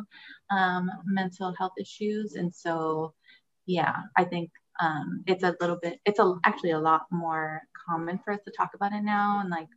um, 0.50 0.88
mental 1.04 1.52
health 1.58 1.72
issues 1.78 2.34
and 2.36 2.54
so 2.54 3.12
yeah 3.66 3.96
i 4.16 4.24
think 4.24 4.50
um, 4.80 5.22
it's 5.26 5.44
a 5.44 5.54
little 5.60 5.78
bit 5.82 6.00
it's 6.04 6.18
a, 6.18 6.34
actually 6.44 6.72
a 6.72 6.78
lot 6.78 7.02
more 7.10 7.62
common 7.88 8.18
for 8.24 8.32
us 8.32 8.40
to 8.44 8.52
talk 8.56 8.70
about 8.74 8.92
it 8.92 9.02
now 9.02 9.40
and 9.40 9.50
like 9.50 9.68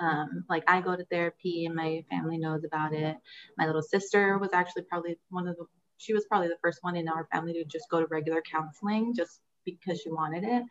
um, 0.00 0.44
like 0.48 0.64
I 0.66 0.80
go 0.80 0.96
to 0.96 1.04
therapy 1.06 1.66
and 1.66 1.74
my 1.74 2.04
family 2.10 2.38
knows 2.38 2.64
about 2.64 2.92
it. 2.92 3.16
My 3.58 3.66
little 3.66 3.82
sister 3.82 4.38
was 4.38 4.50
actually 4.52 4.82
probably 4.82 5.18
one 5.30 5.48
of 5.48 5.56
the, 5.56 5.66
she 5.98 6.12
was 6.12 6.24
probably 6.26 6.48
the 6.48 6.58
first 6.62 6.78
one 6.82 6.96
in 6.96 7.08
our 7.08 7.28
family 7.32 7.52
to 7.54 7.64
just 7.64 7.88
go 7.90 8.00
to 8.00 8.06
regular 8.06 8.42
counseling 8.42 9.14
just 9.14 9.40
because 9.64 10.00
she 10.00 10.10
wanted 10.10 10.44
it. 10.44 10.62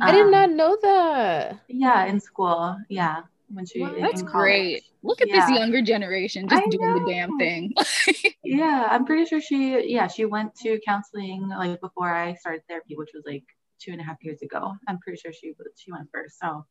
I 0.00 0.12
did 0.12 0.30
not 0.30 0.50
um, 0.50 0.56
know 0.56 0.78
that. 0.82 1.60
Yeah, 1.68 2.06
in 2.06 2.20
school. 2.20 2.76
Yeah. 2.88 3.22
When 3.50 3.64
she 3.64 3.80
wow, 3.80 3.94
that's 3.98 4.20
great. 4.20 4.84
Look 5.02 5.22
at 5.22 5.28
yeah. 5.28 5.46
this 5.46 5.58
younger 5.58 5.80
generation 5.80 6.46
just 6.48 6.62
I 6.62 6.68
doing 6.68 6.86
know. 6.86 6.98
the 6.98 7.10
damn 7.10 7.38
thing. 7.38 7.72
yeah, 8.44 8.88
I'm 8.90 9.06
pretty 9.06 9.24
sure 9.24 9.40
she 9.40 9.90
yeah, 9.90 10.06
she 10.06 10.26
went 10.26 10.54
to 10.56 10.78
counseling 10.84 11.48
like 11.48 11.80
before 11.80 12.12
I 12.12 12.34
started 12.34 12.60
therapy, 12.68 12.94
which 12.94 13.10
was 13.14 13.24
like 13.26 13.44
two 13.80 13.92
and 13.92 14.00
a 14.00 14.04
half 14.04 14.16
years 14.22 14.42
ago. 14.42 14.72
I'm 14.86 14.98
pretty 14.98 15.18
sure 15.18 15.32
she 15.32 15.52
she 15.76 15.92
went 15.92 16.08
first. 16.12 16.38
So 16.40 16.64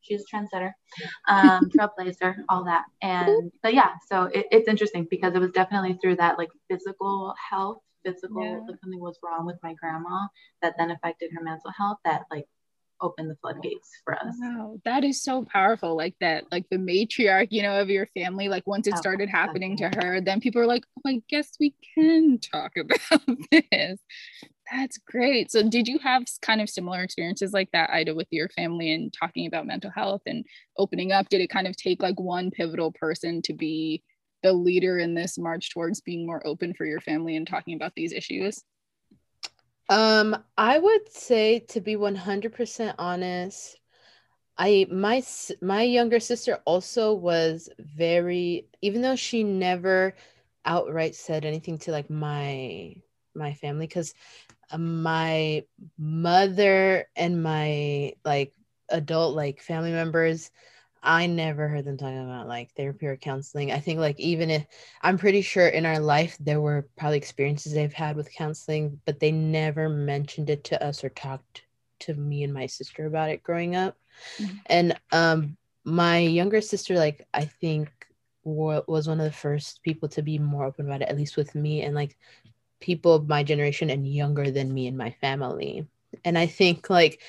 she's 0.00 0.22
a 0.22 0.36
trendsetter, 0.36 0.72
um, 1.28 1.70
trailblazer, 1.76 2.36
all 2.48 2.64
that. 2.64 2.84
And 3.02 3.52
but 3.62 3.74
yeah, 3.74 3.90
so 4.06 4.24
it, 4.24 4.46
it's 4.50 4.68
interesting 4.68 5.06
because 5.10 5.34
it 5.34 5.40
was 5.40 5.52
definitely 5.52 5.98
through 6.00 6.16
that 6.16 6.38
like 6.38 6.50
physical 6.70 7.34
health, 7.50 7.78
physical 8.04 8.42
yeah. 8.42 8.58
like 8.66 8.78
something 8.80 9.00
was 9.00 9.18
wrong 9.22 9.46
with 9.46 9.56
my 9.62 9.74
grandma 9.74 10.26
that 10.60 10.74
then 10.78 10.90
affected 10.90 11.30
her 11.34 11.42
mental 11.42 11.70
health 11.70 11.98
that 12.04 12.22
like 12.30 12.46
opened 13.02 13.28
the 13.28 13.36
floodgates 13.36 13.90
for 14.04 14.14
us. 14.14 14.34
Wow, 14.40 14.78
that 14.84 15.04
is 15.04 15.22
so 15.22 15.44
powerful. 15.44 15.96
Like 15.96 16.14
that, 16.20 16.44
like 16.50 16.64
the 16.70 16.78
matriarch, 16.78 17.48
you 17.50 17.62
know, 17.62 17.80
of 17.80 17.90
your 17.90 18.06
family. 18.14 18.48
Like 18.48 18.66
once 18.66 18.86
it 18.86 18.96
started 18.96 19.28
happening 19.28 19.76
to 19.78 19.90
her, 19.96 20.20
then 20.20 20.40
people 20.40 20.62
are 20.62 20.66
like, 20.66 20.84
oh, 20.98 21.10
I 21.10 21.22
guess 21.28 21.50
we 21.60 21.74
can 21.94 22.38
talk 22.38 22.72
about 22.78 23.26
this. 23.50 23.98
That's 24.72 24.96
great. 24.98 25.50
So, 25.52 25.68
did 25.68 25.86
you 25.86 25.98
have 25.98 26.24
kind 26.40 26.60
of 26.62 26.70
similar 26.70 27.02
experiences 27.02 27.52
like 27.52 27.70
that, 27.72 27.90
Ida, 27.90 28.14
with 28.14 28.28
your 28.30 28.48
family 28.48 28.92
and 28.94 29.12
talking 29.12 29.46
about 29.46 29.66
mental 29.66 29.90
health 29.90 30.22
and 30.26 30.46
opening 30.78 31.12
up? 31.12 31.28
Did 31.28 31.42
it 31.42 31.50
kind 31.50 31.66
of 31.66 31.76
take 31.76 32.02
like 32.02 32.18
one 32.18 32.50
pivotal 32.50 32.90
person 32.92 33.42
to 33.42 33.52
be 33.52 34.02
the 34.42 34.52
leader 34.52 34.98
in 34.98 35.14
this 35.14 35.36
march 35.38 35.70
towards 35.72 36.00
being 36.00 36.26
more 36.26 36.44
open 36.46 36.72
for 36.74 36.86
your 36.86 37.00
family 37.02 37.36
and 37.36 37.46
talking 37.46 37.76
about 37.76 37.92
these 37.94 38.12
issues? 38.12 38.64
Um, 39.90 40.42
I 40.56 40.78
would 40.78 41.12
say 41.12 41.60
to 41.70 41.80
be 41.82 41.96
100% 41.96 42.94
honest, 42.98 43.78
I 44.56 44.86
my 44.90 45.22
my 45.60 45.82
younger 45.82 46.20
sister 46.20 46.60
also 46.64 47.14
was 47.14 47.68
very 47.78 48.68
even 48.82 49.02
though 49.02 49.16
she 49.16 49.44
never 49.44 50.14
outright 50.64 51.14
said 51.14 51.44
anything 51.44 51.78
to 51.78 51.92
like 51.92 52.10
my 52.10 52.94
my 53.34 53.54
family 53.54 53.86
cuz 53.88 54.14
my 54.78 55.64
mother 55.98 57.08
and 57.16 57.42
my 57.42 58.12
like 58.24 58.52
adult 58.88 59.34
like 59.34 59.60
family 59.60 59.92
members 59.92 60.50
I 61.02 61.26
never 61.26 61.66
heard 61.66 61.84
them 61.84 61.96
talking 61.96 62.22
about 62.22 62.46
like 62.46 62.72
therapy 62.76 63.06
or 63.06 63.16
counseling. 63.16 63.72
I 63.72 63.80
think 63.80 63.98
like 63.98 64.20
even 64.20 64.50
if 64.50 64.64
I'm 65.02 65.18
pretty 65.18 65.42
sure 65.42 65.66
in 65.66 65.84
our 65.84 65.98
life 65.98 66.36
there 66.38 66.60
were 66.60 66.86
probably 66.96 67.18
experiences 67.18 67.72
they've 67.72 67.92
had 67.92 68.14
with 68.14 68.32
counseling, 68.32 69.00
but 69.04 69.18
they 69.18 69.32
never 69.32 69.88
mentioned 69.88 70.48
it 70.48 70.62
to 70.64 70.84
us 70.84 71.02
or 71.02 71.08
talked 71.08 71.62
to 72.00 72.14
me 72.14 72.44
and 72.44 72.54
my 72.54 72.66
sister 72.66 73.06
about 73.06 73.30
it 73.30 73.42
growing 73.42 73.74
up. 73.74 73.96
Mm-hmm. 74.38 74.56
And 74.66 75.00
um 75.10 75.56
my 75.84 76.18
younger 76.18 76.60
sister 76.60 76.94
like 76.96 77.26
I 77.34 77.46
think 77.46 77.90
was 78.44 79.08
one 79.08 79.20
of 79.20 79.24
the 79.24 79.32
first 79.32 79.82
people 79.82 80.08
to 80.10 80.22
be 80.22 80.38
more 80.38 80.64
open 80.64 80.86
about 80.86 81.02
it 81.02 81.08
at 81.08 81.16
least 81.16 81.36
with 81.36 81.54
me 81.54 81.82
and 81.82 81.94
like 81.94 82.16
people 82.82 83.14
of 83.14 83.28
my 83.28 83.42
generation 83.42 83.88
and 83.88 84.06
younger 84.06 84.50
than 84.50 84.74
me 84.74 84.86
and 84.86 84.98
my 84.98 85.10
family. 85.22 85.86
And 86.24 86.36
I 86.36 86.46
think 86.46 86.90
like 86.90 87.22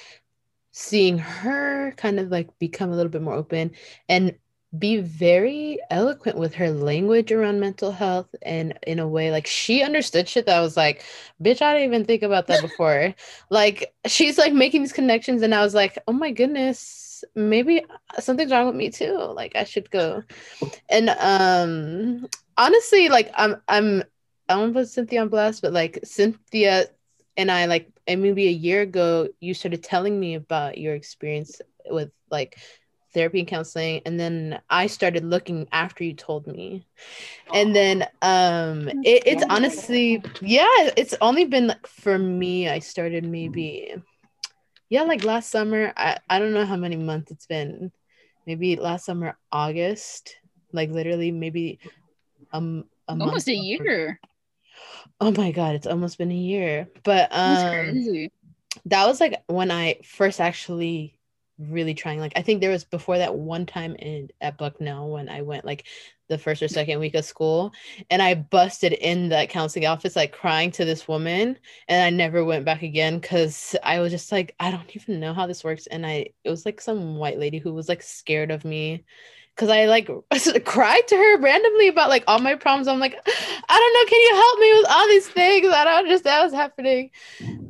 seeing 0.71 1.19
her 1.19 1.93
kind 1.97 2.19
of 2.19 2.29
like 2.29 2.49
become 2.59 2.91
a 2.91 2.95
little 2.95 3.11
bit 3.11 3.21
more 3.21 3.35
open 3.35 3.71
and 4.09 4.35
be 4.77 4.97
very 4.97 5.77
eloquent 5.91 6.35
with 6.37 6.55
her 6.55 6.71
language 6.71 7.31
around 7.31 7.59
mental 7.59 7.91
health 7.91 8.33
and 8.41 8.77
in 8.87 8.97
a 8.97 9.07
way 9.07 9.29
like 9.29 9.45
she 9.45 9.83
understood 9.83 10.27
shit 10.27 10.47
that 10.47 10.57
I 10.57 10.61
was 10.61 10.75
like, 10.75 11.03
bitch, 11.41 11.61
I 11.61 11.73
didn't 11.73 11.93
even 11.93 12.05
think 12.05 12.23
about 12.23 12.47
that 12.47 12.61
before. 12.67 13.13
like 13.51 13.93
she's 14.07 14.37
like 14.39 14.53
making 14.53 14.81
these 14.81 14.93
connections 14.93 15.43
and 15.43 15.53
I 15.53 15.61
was 15.61 15.75
like, 15.75 15.99
oh 16.07 16.13
my 16.13 16.31
goodness, 16.31 17.23
maybe 17.35 17.85
something's 18.19 18.51
wrong 18.51 18.65
with 18.65 18.75
me 18.75 18.89
too. 18.89 19.15
Like 19.15 19.55
I 19.55 19.63
should 19.63 19.89
go. 19.91 20.23
And 20.89 21.09
um 21.09 22.27
honestly, 22.57 23.09
like 23.09 23.31
I'm 23.35 23.61
I'm 23.67 24.03
I 24.49 24.55
don't 24.55 24.73
put 24.73 24.89
Cynthia 24.89 25.21
on 25.21 25.29
blast, 25.29 25.61
but 25.61 25.73
like 25.73 25.99
Cynthia 26.03 26.85
and 27.37 27.49
I 27.51 27.65
like 27.65 27.89
and 28.07 28.21
maybe 28.21 28.47
a 28.47 28.51
year 28.51 28.81
ago 28.81 29.29
you 29.39 29.53
started 29.53 29.83
telling 29.83 30.19
me 30.19 30.35
about 30.35 30.77
your 30.77 30.93
experience 30.95 31.61
with 31.89 32.11
like 32.29 32.57
therapy 33.13 33.39
and 33.39 33.47
counseling 33.47 34.01
and 34.05 34.19
then 34.19 34.59
i 34.69 34.87
started 34.87 35.23
looking 35.23 35.67
after 35.71 36.03
you 36.03 36.13
told 36.13 36.47
me. 36.47 36.85
And 37.53 37.75
then 37.75 38.07
um 38.21 38.89
it, 38.89 39.23
it's 39.25 39.43
honestly 39.49 40.23
yeah 40.41 40.89
it's 40.97 41.13
only 41.21 41.45
been 41.45 41.67
like 41.67 41.85
for 41.85 42.17
me 42.17 42.67
i 42.67 42.79
started 42.79 43.23
maybe 43.23 43.93
yeah 44.89 45.03
like 45.03 45.23
last 45.23 45.51
summer 45.51 45.93
i, 45.95 46.17
I 46.29 46.39
don't 46.39 46.53
know 46.53 46.65
how 46.65 46.75
many 46.75 46.95
months 46.95 47.31
it's 47.31 47.45
been 47.45 47.91
maybe 48.47 48.75
last 48.75 49.05
summer 49.05 49.37
august 49.51 50.35
like 50.71 50.89
literally 50.89 51.31
maybe 51.31 51.79
um 52.51 52.85
a 53.07 53.11
almost 53.11 53.47
a 53.47 53.53
year 53.53 54.19
Oh 55.19 55.31
my 55.31 55.51
god, 55.51 55.75
it's 55.75 55.87
almost 55.87 56.17
been 56.17 56.31
a 56.31 56.35
year. 56.35 56.89
But 57.03 57.29
um 57.31 58.03
that 58.85 59.05
was 59.07 59.19
like 59.21 59.43
when 59.47 59.71
I 59.71 59.99
first 60.03 60.41
actually 60.41 61.19
really 61.59 61.93
trying 61.93 62.19
like 62.19 62.33
I 62.35 62.41
think 62.41 62.61
there 62.61 62.71
was 62.71 62.83
before 62.83 63.19
that 63.19 63.35
one 63.35 63.65
time 63.65 63.95
in 63.95 64.29
at 64.41 64.57
Bucknell 64.57 65.11
when 65.11 65.29
I 65.29 65.43
went 65.43 65.65
like 65.65 65.85
the 66.29 66.37
first 66.37 66.63
or 66.63 66.67
second 66.67 66.99
week 66.99 67.13
of 67.15 67.25
school 67.25 67.73
and 68.09 68.21
I 68.21 68.33
busted 68.35 68.93
in 68.93 69.29
that 69.29 69.49
counseling 69.49 69.85
office 69.85 70.15
like 70.15 70.31
crying 70.31 70.71
to 70.71 70.85
this 70.85 71.07
woman 71.07 71.57
and 71.87 72.03
I 72.03 72.09
never 72.09 72.43
went 72.43 72.65
back 72.65 72.81
again 72.81 73.21
cuz 73.21 73.75
I 73.83 73.99
was 73.99 74.11
just 74.11 74.31
like 74.31 74.55
I 74.59 74.71
don't 74.71 74.95
even 74.95 75.19
know 75.19 75.33
how 75.33 75.45
this 75.47 75.63
works 75.63 75.87
and 75.87 76.05
I 76.05 76.29
it 76.43 76.49
was 76.49 76.65
like 76.65 76.81
some 76.81 77.17
white 77.17 77.39
lady 77.39 77.59
who 77.59 77.73
was 77.73 77.87
like 77.89 78.01
scared 78.01 78.51
of 78.51 78.65
me 78.65 79.03
because 79.55 79.69
I 79.69 79.85
like 79.85 80.09
cried 80.65 81.07
to 81.07 81.15
her 81.15 81.37
randomly 81.39 81.87
about 81.87 82.09
like 82.09 82.23
all 82.27 82.39
my 82.39 82.55
problems. 82.55 82.87
I'm 82.87 82.99
like, 82.99 83.13
I 83.13 83.79
don't 83.79 83.93
know, 83.93 84.09
can 84.09 84.21
you 84.21 84.35
help 84.35 84.59
me 84.59 84.73
with 84.73 84.85
all 84.89 85.07
these 85.07 85.27
things? 85.27 85.67
I 85.67 85.83
don't 85.83 86.03
understand 86.05 86.43
what's 86.43 86.55
happening. 86.55 87.11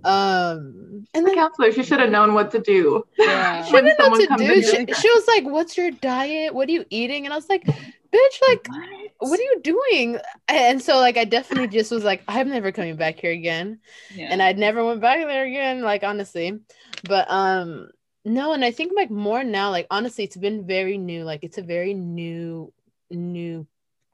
Um, 0.03 1.05
and 1.13 1.25
the 1.25 1.33
counselor, 1.33 1.71
she 1.71 1.83
should 1.83 1.99
have 1.99 2.09
known 2.09 2.33
what 2.33 2.51
to 2.51 2.59
do. 2.59 3.05
Yeah. 3.17 3.63
she 3.65 3.71
didn't 3.71 3.99
know 3.99 4.09
what 4.09 4.29
to 4.29 4.35
do. 4.37 4.61
She, 4.61 4.93
she, 4.93 5.09
was 5.09 5.27
like, 5.27 5.45
"What's 5.45 5.77
your 5.77 5.91
diet? 5.91 6.53
What 6.53 6.69
are 6.69 6.71
you 6.71 6.85
eating?" 6.89 7.25
And 7.25 7.33
I 7.33 7.37
was 7.37 7.49
like, 7.49 7.63
"Bitch, 7.65 8.41
like, 8.47 8.67
what? 8.67 9.29
what 9.29 9.39
are 9.39 9.43
you 9.43 9.61
doing?" 9.61 10.17
And 10.47 10.81
so 10.81 10.99
like, 10.99 11.17
I 11.17 11.25
definitely 11.25 11.67
just 11.67 11.91
was 11.91 12.03
like, 12.03 12.23
"I'm 12.27 12.49
never 12.49 12.71
coming 12.71 12.95
back 12.95 13.19
here 13.19 13.31
again," 13.31 13.79
yeah. 14.13 14.27
and 14.29 14.41
I 14.41 14.53
never 14.53 14.85
went 14.85 15.01
back 15.01 15.19
there 15.19 15.45
again. 15.45 15.81
Like 15.81 16.03
honestly, 16.03 16.59
but 17.03 17.29
um 17.29 17.89
no, 18.25 18.53
and 18.53 18.63
I 18.63 18.71
think 18.71 18.93
like 18.95 19.11
more 19.11 19.43
now, 19.43 19.69
like 19.71 19.87
honestly, 19.91 20.23
it's 20.23 20.37
been 20.37 20.65
very 20.65 20.97
new. 20.97 21.23
Like 21.23 21.43
it's 21.43 21.57
a 21.57 21.63
very 21.63 21.93
new, 21.93 22.71
new 23.09 23.67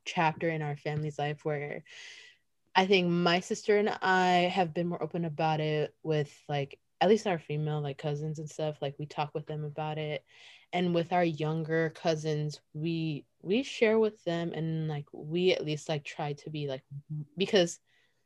chapter 0.05 0.49
in 0.49 0.61
our 0.61 0.75
family's 0.75 1.19
life 1.19 1.45
where 1.45 1.83
I 2.75 2.87
think 2.87 3.09
my 3.09 3.39
sister 3.39 3.77
and 3.77 3.89
I 4.01 4.51
have 4.53 4.73
been 4.73 4.87
more 4.87 5.01
open 5.01 5.25
about 5.25 5.59
it 5.59 5.93
with 6.03 6.33
like 6.47 6.79
at 7.01 7.09
least 7.09 7.27
our 7.27 7.39
female 7.39 7.81
like 7.81 7.97
cousins 7.97 8.39
and 8.39 8.49
stuff. 8.49 8.77
Like 8.81 8.95
we 8.97 9.05
talk 9.05 9.31
with 9.33 9.45
them 9.45 9.63
about 9.63 9.97
it. 9.97 10.23
And 10.73 10.93
with 10.93 11.13
our 11.13 11.23
younger 11.23 11.91
cousins, 11.91 12.61
we 12.73 13.25
we 13.41 13.63
share 13.63 13.99
with 13.99 14.23
them 14.23 14.53
and 14.53 14.87
like 14.87 15.05
we 15.13 15.51
at 15.51 15.65
least 15.65 15.89
like 15.89 16.03
try 16.03 16.33
to 16.33 16.49
be 16.49 16.67
like 16.67 16.83
because 17.37 17.79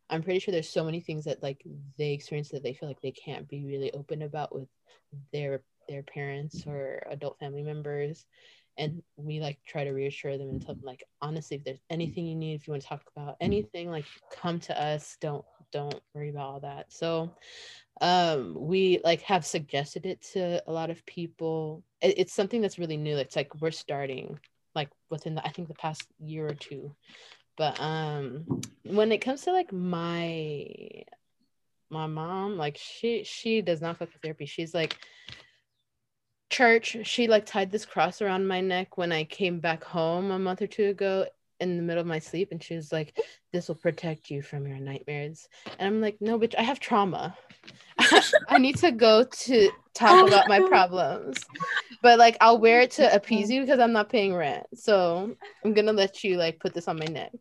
I'm 0.09 0.23
pretty 0.23 0.39
sure 0.39 0.51
there's 0.51 0.69
so 0.69 0.83
many 0.83 0.99
things 0.99 1.25
that 1.25 1.41
like 1.41 1.63
they 1.97 2.11
experience 2.13 2.49
that 2.49 2.63
they 2.63 2.73
feel 2.73 2.89
like 2.89 3.01
they 3.01 3.11
can't 3.11 3.47
be 3.47 3.65
really 3.65 3.91
open 3.93 4.21
about 4.21 4.53
with 4.53 4.67
their 5.31 5.61
their 5.93 6.03
parents 6.03 6.65
or 6.67 7.05
adult 7.09 7.37
family 7.39 7.63
members 7.63 8.25
and 8.77 9.03
we 9.17 9.39
like 9.39 9.59
try 9.65 9.83
to 9.83 9.91
reassure 9.91 10.37
them 10.37 10.49
and 10.49 10.61
tell 10.61 10.75
them 10.75 10.83
like 10.83 11.03
honestly 11.21 11.57
if 11.57 11.63
there's 11.63 11.83
anything 11.89 12.25
you 12.25 12.35
need 12.35 12.55
if 12.55 12.67
you 12.67 12.71
want 12.71 12.81
to 12.81 12.89
talk 12.89 13.03
about 13.15 13.37
anything 13.39 13.89
like 13.89 14.05
come 14.31 14.59
to 14.59 14.81
us. 14.81 15.17
Don't 15.21 15.45
don't 15.71 15.99
worry 16.13 16.29
about 16.29 16.45
all 16.45 16.59
that. 16.61 16.91
So 16.91 17.35
um 18.01 18.55
we 18.57 18.99
like 19.03 19.21
have 19.21 19.45
suggested 19.45 20.05
it 20.05 20.21
to 20.33 20.61
a 20.67 20.71
lot 20.71 20.89
of 20.89 21.05
people. 21.05 21.83
It, 22.01 22.15
it's 22.17 22.33
something 22.33 22.61
that's 22.61 22.79
really 22.79 22.97
new. 22.97 23.17
It's 23.17 23.35
like 23.35 23.61
we're 23.61 23.71
starting 23.71 24.39
like 24.75 24.89
within 25.11 25.35
the 25.35 25.45
i 25.45 25.49
think 25.49 25.67
the 25.67 25.75
past 25.75 26.07
year 26.19 26.47
or 26.47 26.55
two. 26.55 26.95
But 27.57 27.79
um 27.79 28.61
when 28.83 29.11
it 29.11 29.19
comes 29.19 29.41
to 29.43 29.51
like 29.51 29.71
my 29.71 30.67
my 31.91 32.07
mom 32.07 32.57
like 32.57 32.77
she 32.77 33.23
she 33.23 33.61
does 33.61 33.81
not 33.81 33.97
fuck 33.97 34.11
with 34.11 34.21
therapy. 34.21 34.47
She's 34.47 34.73
like 34.73 34.97
church, 36.53 36.97
she 37.03 37.27
like 37.27 37.45
tied 37.45 37.71
this 37.71 37.85
cross 37.85 38.21
around 38.21 38.47
my 38.47 38.61
neck 38.61 38.95
when 38.97 39.11
I 39.11 39.23
came 39.23 39.59
back 39.59 39.83
home 39.83 40.29
a 40.29 40.37
month 40.37 40.61
or 40.61 40.67
two 40.67 40.85
ago 40.85 41.25
in 41.59 41.77
the 41.77 41.83
middle 41.83 42.01
of 42.01 42.07
my 42.07 42.19
sleep 42.19 42.49
and 42.51 42.61
she 42.61 42.75
was 42.75 42.91
like 42.91 43.17
this 43.51 43.67
will 43.67 43.75
protect 43.75 44.29
you 44.29 44.41
from 44.41 44.67
your 44.67 44.77
nightmares. 44.77 45.47
And 45.79 45.87
i'm 45.87 46.01
like 46.01 46.17
no 46.19 46.37
bitch 46.37 46.55
i 46.57 46.61
have 46.61 46.79
trauma. 46.79 47.35
I 48.49 48.57
need 48.57 48.77
to 48.77 48.91
go 48.91 49.23
to 49.23 49.69
talk 49.93 50.27
about 50.27 50.49
my 50.49 50.59
problems. 50.59 51.37
But 52.01 52.19
like 52.19 52.37
i'll 52.41 52.59
wear 52.59 52.81
it 52.81 52.91
to 52.91 53.15
appease 53.15 53.49
you 53.49 53.61
because 53.61 53.79
i'm 53.79 53.93
not 53.93 54.09
paying 54.09 54.35
rent. 54.35 54.65
So 54.75 55.35
i'm 55.63 55.73
gonna 55.73 55.93
let 55.93 56.23
you 56.23 56.37
like 56.37 56.59
put 56.59 56.73
this 56.73 56.87
on 56.87 56.99
my 56.99 57.05
neck. 57.05 57.31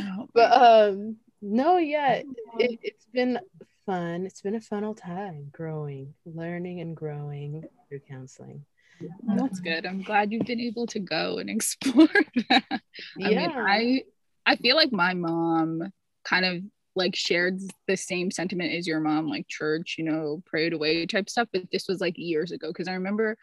Oh, 0.00 0.28
but 0.34 0.52
um 0.52 1.16
no 1.40 1.78
yeah 1.78 2.22
it, 2.58 2.78
it's 2.82 3.06
been 3.12 3.38
fun. 3.86 4.26
It's 4.26 4.42
been 4.42 4.56
a 4.56 4.60
fun 4.60 4.84
old 4.84 4.98
time 4.98 5.48
growing 5.52 6.14
learning 6.26 6.80
and 6.80 6.96
growing 6.96 7.64
through 7.88 8.00
counseling 8.08 8.64
oh, 9.02 9.36
that's 9.36 9.60
good. 9.60 9.86
I'm 9.86 10.02
glad 10.02 10.32
you've 10.32 10.46
been 10.46 10.60
able 10.60 10.86
to 10.88 10.98
go 10.98 11.38
and 11.38 11.50
explore 11.50 12.08
that. 12.48 12.80
Yeah. 13.16 13.26
I 13.26 13.30
mean, 13.30 13.50
I 13.50 14.02
I 14.46 14.56
feel 14.56 14.76
like 14.76 14.92
my 14.92 15.14
mom 15.14 15.92
kind 16.24 16.44
of 16.44 16.62
like 16.96 17.14
shared 17.14 17.60
the 17.86 17.96
same 17.96 18.30
sentiment 18.30 18.74
as 18.74 18.86
your 18.86 19.00
mom, 19.00 19.28
like 19.28 19.46
church, 19.46 19.96
you 19.98 20.04
know, 20.04 20.42
prayed 20.46 20.72
away 20.72 21.06
type 21.06 21.28
stuff. 21.30 21.48
But 21.52 21.64
this 21.70 21.86
was 21.88 22.00
like 22.00 22.14
years 22.16 22.50
ago 22.50 22.68
because 22.68 22.88
I 22.88 22.94
remember 22.94 23.36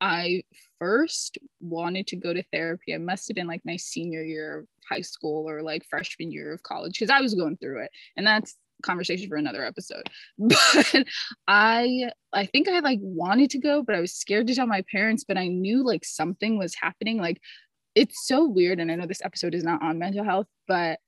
I 0.00 0.42
first 0.78 1.38
wanted 1.60 2.06
to 2.08 2.16
go 2.16 2.32
to 2.32 2.42
therapy. 2.52 2.92
It 2.92 3.00
must 3.00 3.28
have 3.28 3.34
been 3.34 3.46
like 3.46 3.62
my 3.64 3.76
senior 3.76 4.22
year 4.22 4.60
of 4.60 4.66
high 4.88 5.00
school 5.00 5.48
or 5.48 5.62
like 5.62 5.86
freshman 5.88 6.30
year 6.30 6.52
of 6.52 6.62
college 6.62 6.98
because 6.98 7.10
I 7.10 7.20
was 7.20 7.34
going 7.34 7.56
through 7.56 7.84
it. 7.84 7.90
And 8.16 8.26
that's 8.26 8.56
conversation 8.82 9.28
for 9.28 9.36
another 9.36 9.64
episode. 9.64 10.08
But 10.38 11.04
I 11.46 12.10
I 12.32 12.46
think 12.46 12.68
I 12.68 12.80
like 12.80 12.98
wanted 13.02 13.50
to 13.50 13.58
go, 13.58 13.82
but 13.82 13.94
I 13.94 14.00
was 14.00 14.12
scared 14.12 14.46
to 14.48 14.54
tell 14.54 14.66
my 14.66 14.84
parents, 14.90 15.24
but 15.26 15.38
I 15.38 15.48
knew 15.48 15.84
like 15.84 16.04
something 16.04 16.58
was 16.58 16.74
happening. 16.74 17.18
Like 17.18 17.40
it's 17.94 18.26
so 18.26 18.46
weird. 18.46 18.80
And 18.80 18.90
I 18.90 18.94
know 18.94 19.06
this 19.06 19.24
episode 19.24 19.54
is 19.54 19.64
not 19.64 19.82
on 19.82 19.98
mental 19.98 20.24
health, 20.24 20.46
but 20.66 20.98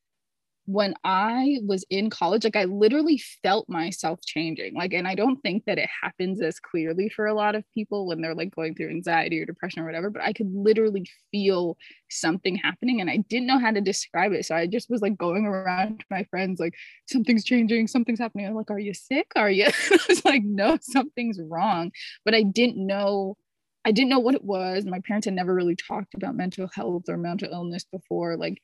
when 0.66 0.94
I 1.04 1.58
was 1.66 1.84
in 1.90 2.10
college, 2.10 2.44
like 2.44 2.56
I 2.56 2.64
literally 2.64 3.20
felt 3.42 3.68
myself 3.68 4.20
changing. 4.24 4.74
Like, 4.74 4.92
and 4.92 5.06
I 5.08 5.14
don't 5.14 5.40
think 5.40 5.64
that 5.64 5.78
it 5.78 5.88
happens 6.02 6.40
as 6.40 6.60
clearly 6.60 7.08
for 7.08 7.26
a 7.26 7.34
lot 7.34 7.54
of 7.54 7.64
people 7.74 8.06
when 8.06 8.20
they're 8.20 8.34
like 8.34 8.54
going 8.54 8.74
through 8.74 8.90
anxiety 8.90 9.40
or 9.40 9.46
depression 9.46 9.82
or 9.82 9.86
whatever, 9.86 10.10
but 10.10 10.22
I 10.22 10.32
could 10.32 10.50
literally 10.52 11.06
feel 11.32 11.76
something 12.08 12.56
happening 12.56 13.00
and 13.00 13.10
I 13.10 13.18
didn't 13.28 13.46
know 13.46 13.58
how 13.58 13.72
to 13.72 13.80
describe 13.80 14.32
it. 14.32 14.44
So 14.46 14.54
I 14.54 14.66
just 14.66 14.90
was 14.90 15.00
like 15.00 15.16
going 15.16 15.46
around 15.46 16.04
my 16.10 16.24
friends, 16.24 16.60
like, 16.60 16.74
something's 17.08 17.44
changing, 17.44 17.88
something's 17.88 18.20
happening. 18.20 18.46
I'm 18.46 18.54
like, 18.54 18.70
are 18.70 18.78
you 18.78 18.94
sick? 18.94 19.26
Are 19.36 19.50
you? 19.50 19.66
I 19.90 19.98
was 20.08 20.24
like, 20.24 20.42
no, 20.44 20.78
something's 20.80 21.40
wrong. 21.40 21.90
But 22.24 22.34
I 22.34 22.42
didn't 22.42 22.84
know. 22.84 23.36
I 23.84 23.92
didn't 23.92 24.10
know 24.10 24.18
what 24.18 24.34
it 24.34 24.44
was. 24.44 24.84
My 24.84 25.00
parents 25.00 25.24
had 25.24 25.34
never 25.34 25.54
really 25.54 25.74
talked 25.74 26.14
about 26.14 26.36
mental 26.36 26.68
health 26.74 27.04
or 27.08 27.16
mental 27.16 27.50
illness 27.50 27.86
before. 27.90 28.36
Like, 28.36 28.60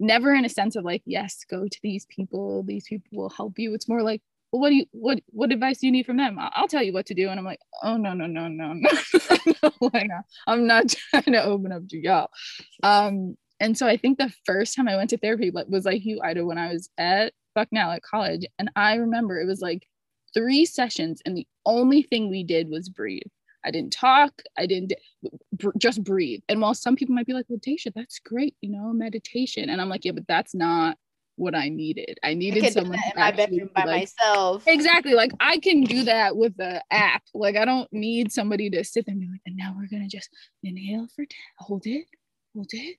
never 0.00 0.34
in 0.34 0.44
a 0.44 0.48
sense 0.48 0.76
of 0.76 0.84
like 0.84 1.02
yes 1.04 1.44
go 1.50 1.66
to 1.66 1.78
these 1.82 2.06
people 2.06 2.62
these 2.62 2.84
people 2.88 3.08
will 3.12 3.30
help 3.30 3.58
you. 3.58 3.74
It's 3.74 3.88
more 3.88 4.02
like 4.02 4.22
well, 4.52 4.60
what 4.60 4.70
do 4.70 4.76
you 4.76 4.86
what 4.92 5.20
what 5.28 5.52
advice 5.52 5.78
do 5.78 5.86
you 5.86 5.92
need 5.92 6.06
from 6.06 6.16
them? 6.16 6.38
I'll, 6.38 6.68
tell 6.68 6.82
you 6.82 6.92
what 6.92 7.06
to 7.06 7.14
do. 7.14 7.28
And 7.28 7.38
i'm 7.38 7.44
like 7.44 7.60
oh 7.82 7.96
no 7.96 8.12
no 8.14 8.26
no 8.26 8.48
no 8.48 8.72
no, 8.72 8.90
no 9.62 9.90
i'm 10.46 10.66
not 10.66 10.88
trying 11.10 11.32
to 11.32 11.42
open 11.42 11.72
up 11.72 11.86
to 11.88 11.98
y'all. 11.98 12.30
Um 12.82 13.36
and 13.60 13.76
so 13.76 13.86
i 13.86 13.96
think 13.96 14.18
the 14.18 14.32
first 14.46 14.74
time 14.74 14.88
i 14.88 14.96
went 14.96 15.10
to 15.10 15.18
therapy 15.18 15.50
was 15.50 15.84
like 15.84 16.04
you 16.04 16.20
ida 16.22 16.44
when 16.44 16.58
i 16.58 16.72
was 16.72 16.88
at 16.98 17.32
bucknell 17.54 17.90
at 17.90 18.02
college. 18.02 18.46
And 18.58 18.70
i 18.76 18.94
remember 18.94 19.40
it 19.40 19.46
was 19.46 19.60
like 19.60 19.86
three 20.34 20.64
sessions 20.64 21.20
and 21.24 21.36
the 21.36 21.46
only 21.66 22.02
thing 22.02 22.28
we 22.28 22.44
did 22.44 22.68
was 22.68 22.88
breathe 22.88 23.22
I 23.64 23.70
didn't 23.70 23.92
talk. 23.92 24.42
I 24.56 24.66
didn't 24.66 24.92
br- 25.52 25.70
just 25.78 26.02
breathe. 26.02 26.40
And 26.48 26.60
while 26.60 26.74
some 26.74 26.96
people 26.96 27.14
might 27.14 27.26
be 27.26 27.34
like, 27.34 27.46
well, 27.48 27.60
Deja, 27.60 27.90
that's 27.94 28.18
great, 28.18 28.54
you 28.60 28.70
know, 28.70 28.92
meditation. 28.92 29.68
And 29.68 29.80
I'm 29.80 29.88
like, 29.88 30.04
yeah, 30.04 30.12
but 30.12 30.26
that's 30.26 30.54
not 30.54 30.96
what 31.36 31.54
I 31.54 31.68
needed. 31.68 32.18
I 32.22 32.34
needed 32.34 32.64
I 32.64 32.70
someone 32.70 32.98
in 32.98 33.20
my 33.20 33.30
bedroom 33.30 33.70
by 33.74 33.84
like, 33.84 34.00
myself. 34.00 34.64
Exactly. 34.66 35.14
Like 35.14 35.32
I 35.40 35.58
can 35.58 35.84
do 35.84 36.04
that 36.04 36.36
with 36.36 36.56
the 36.56 36.82
app. 36.90 37.22
Like 37.32 37.56
I 37.56 37.64
don't 37.64 37.90
need 37.92 38.32
somebody 38.32 38.70
to 38.70 38.84
sit 38.84 39.06
there 39.06 39.12
and 39.12 39.20
be 39.20 39.28
like, 39.28 39.40
and 39.46 39.56
now 39.56 39.74
we're 39.76 39.88
gonna 39.88 40.08
just 40.08 40.30
inhale 40.62 41.06
for 41.14 41.24
10, 41.24 41.28
hold 41.58 41.86
it, 41.86 42.06
hold 42.54 42.70
it, 42.72 42.96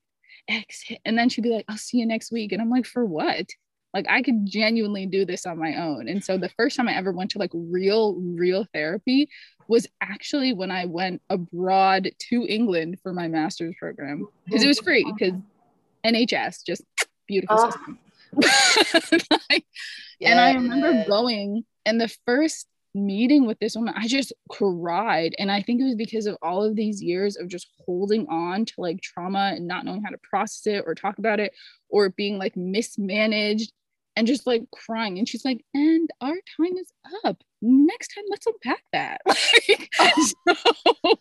exhale. 0.50 1.00
And 1.06 1.18
then 1.18 1.30
she'd 1.30 1.44
be 1.44 1.50
like, 1.50 1.66
I'll 1.68 1.78
see 1.78 1.98
you 1.98 2.06
next 2.06 2.32
week. 2.32 2.52
And 2.52 2.62
I'm 2.62 2.70
like, 2.70 2.86
for 2.86 3.06
what? 3.06 3.50
Like 3.94 4.06
I 4.10 4.22
could 4.22 4.46
genuinely 4.46 5.06
do 5.06 5.26
this 5.26 5.46
on 5.46 5.58
my 5.58 5.76
own. 5.76 6.08
And 6.08 6.24
so 6.24 6.38
the 6.38 6.50
first 6.50 6.78
time 6.78 6.88
I 6.88 6.96
ever 6.96 7.12
went 7.12 7.32
to 7.32 7.40
like 7.40 7.52
real, 7.54 8.16
real 8.16 8.66
therapy 8.74 9.30
was 9.68 9.88
actually 10.02 10.54
when 10.54 10.72
I 10.72 10.86
went 10.86 11.22
abroad 11.30 12.10
to 12.30 12.46
England 12.48 12.98
for 13.02 13.14
my 13.14 13.28
master's 13.28 13.76
program 13.80 14.28
because 14.46 14.64
it 14.64 14.68
was 14.68 14.80
free 14.80 15.06
because 15.18 15.40
NHS 16.06 16.66
just 16.66 16.84
beautiful 17.28 17.58
oh. 17.60 17.70
system. 17.70 18.00
like, 19.50 19.66
yes. 20.20 20.32
And 20.32 20.40
I 20.40 20.54
remember 20.54 21.06
going 21.08 21.66
and 21.86 22.00
the 22.00 22.14
first 22.26 22.68
meeting 22.96 23.46
with 23.46 23.60
this 23.60 23.76
woman, 23.76 23.94
I 23.96 24.08
just 24.08 24.34
cried. 24.50 25.36
And 25.38 25.52
I 25.52 25.62
think 25.62 25.82
it 25.82 25.86
was 25.86 25.96
because 25.96 26.26
of 26.26 26.38
all 26.42 26.64
of 26.64 26.76
these 26.76 27.02
years 27.02 27.38
of 27.38 27.48
just 27.48 27.68
holding 27.86 28.28
on 28.28 28.66
to 28.66 28.74
like 28.78 29.02
trauma 29.02 29.54
and 29.56 29.68
not 29.68 29.86
knowing 29.86 30.04
how 30.04 30.10
to 30.10 30.18
process 30.30 30.66
it 30.68 30.84
or 30.86 30.96
talk 30.96 31.20
about 31.20 31.40
it 31.40 31.54
or 31.90 32.10
being 32.10 32.38
like 32.38 32.56
mismanaged 32.56 33.72
and 34.16 34.28
just 34.28 34.46
like 34.48 34.64
crying. 34.72 35.18
And 35.18 35.28
she's 35.28 35.46
like, 35.46 35.64
and 35.74 36.10
our 36.22 36.36
time 36.58 36.78
is 36.78 36.92
up. 37.24 37.38
Next 37.62 38.14
time, 38.14 38.26
let's 38.30 38.48
unpack 38.48 38.84
that. 38.92 39.22
like, 39.28 39.90
so 39.94 41.20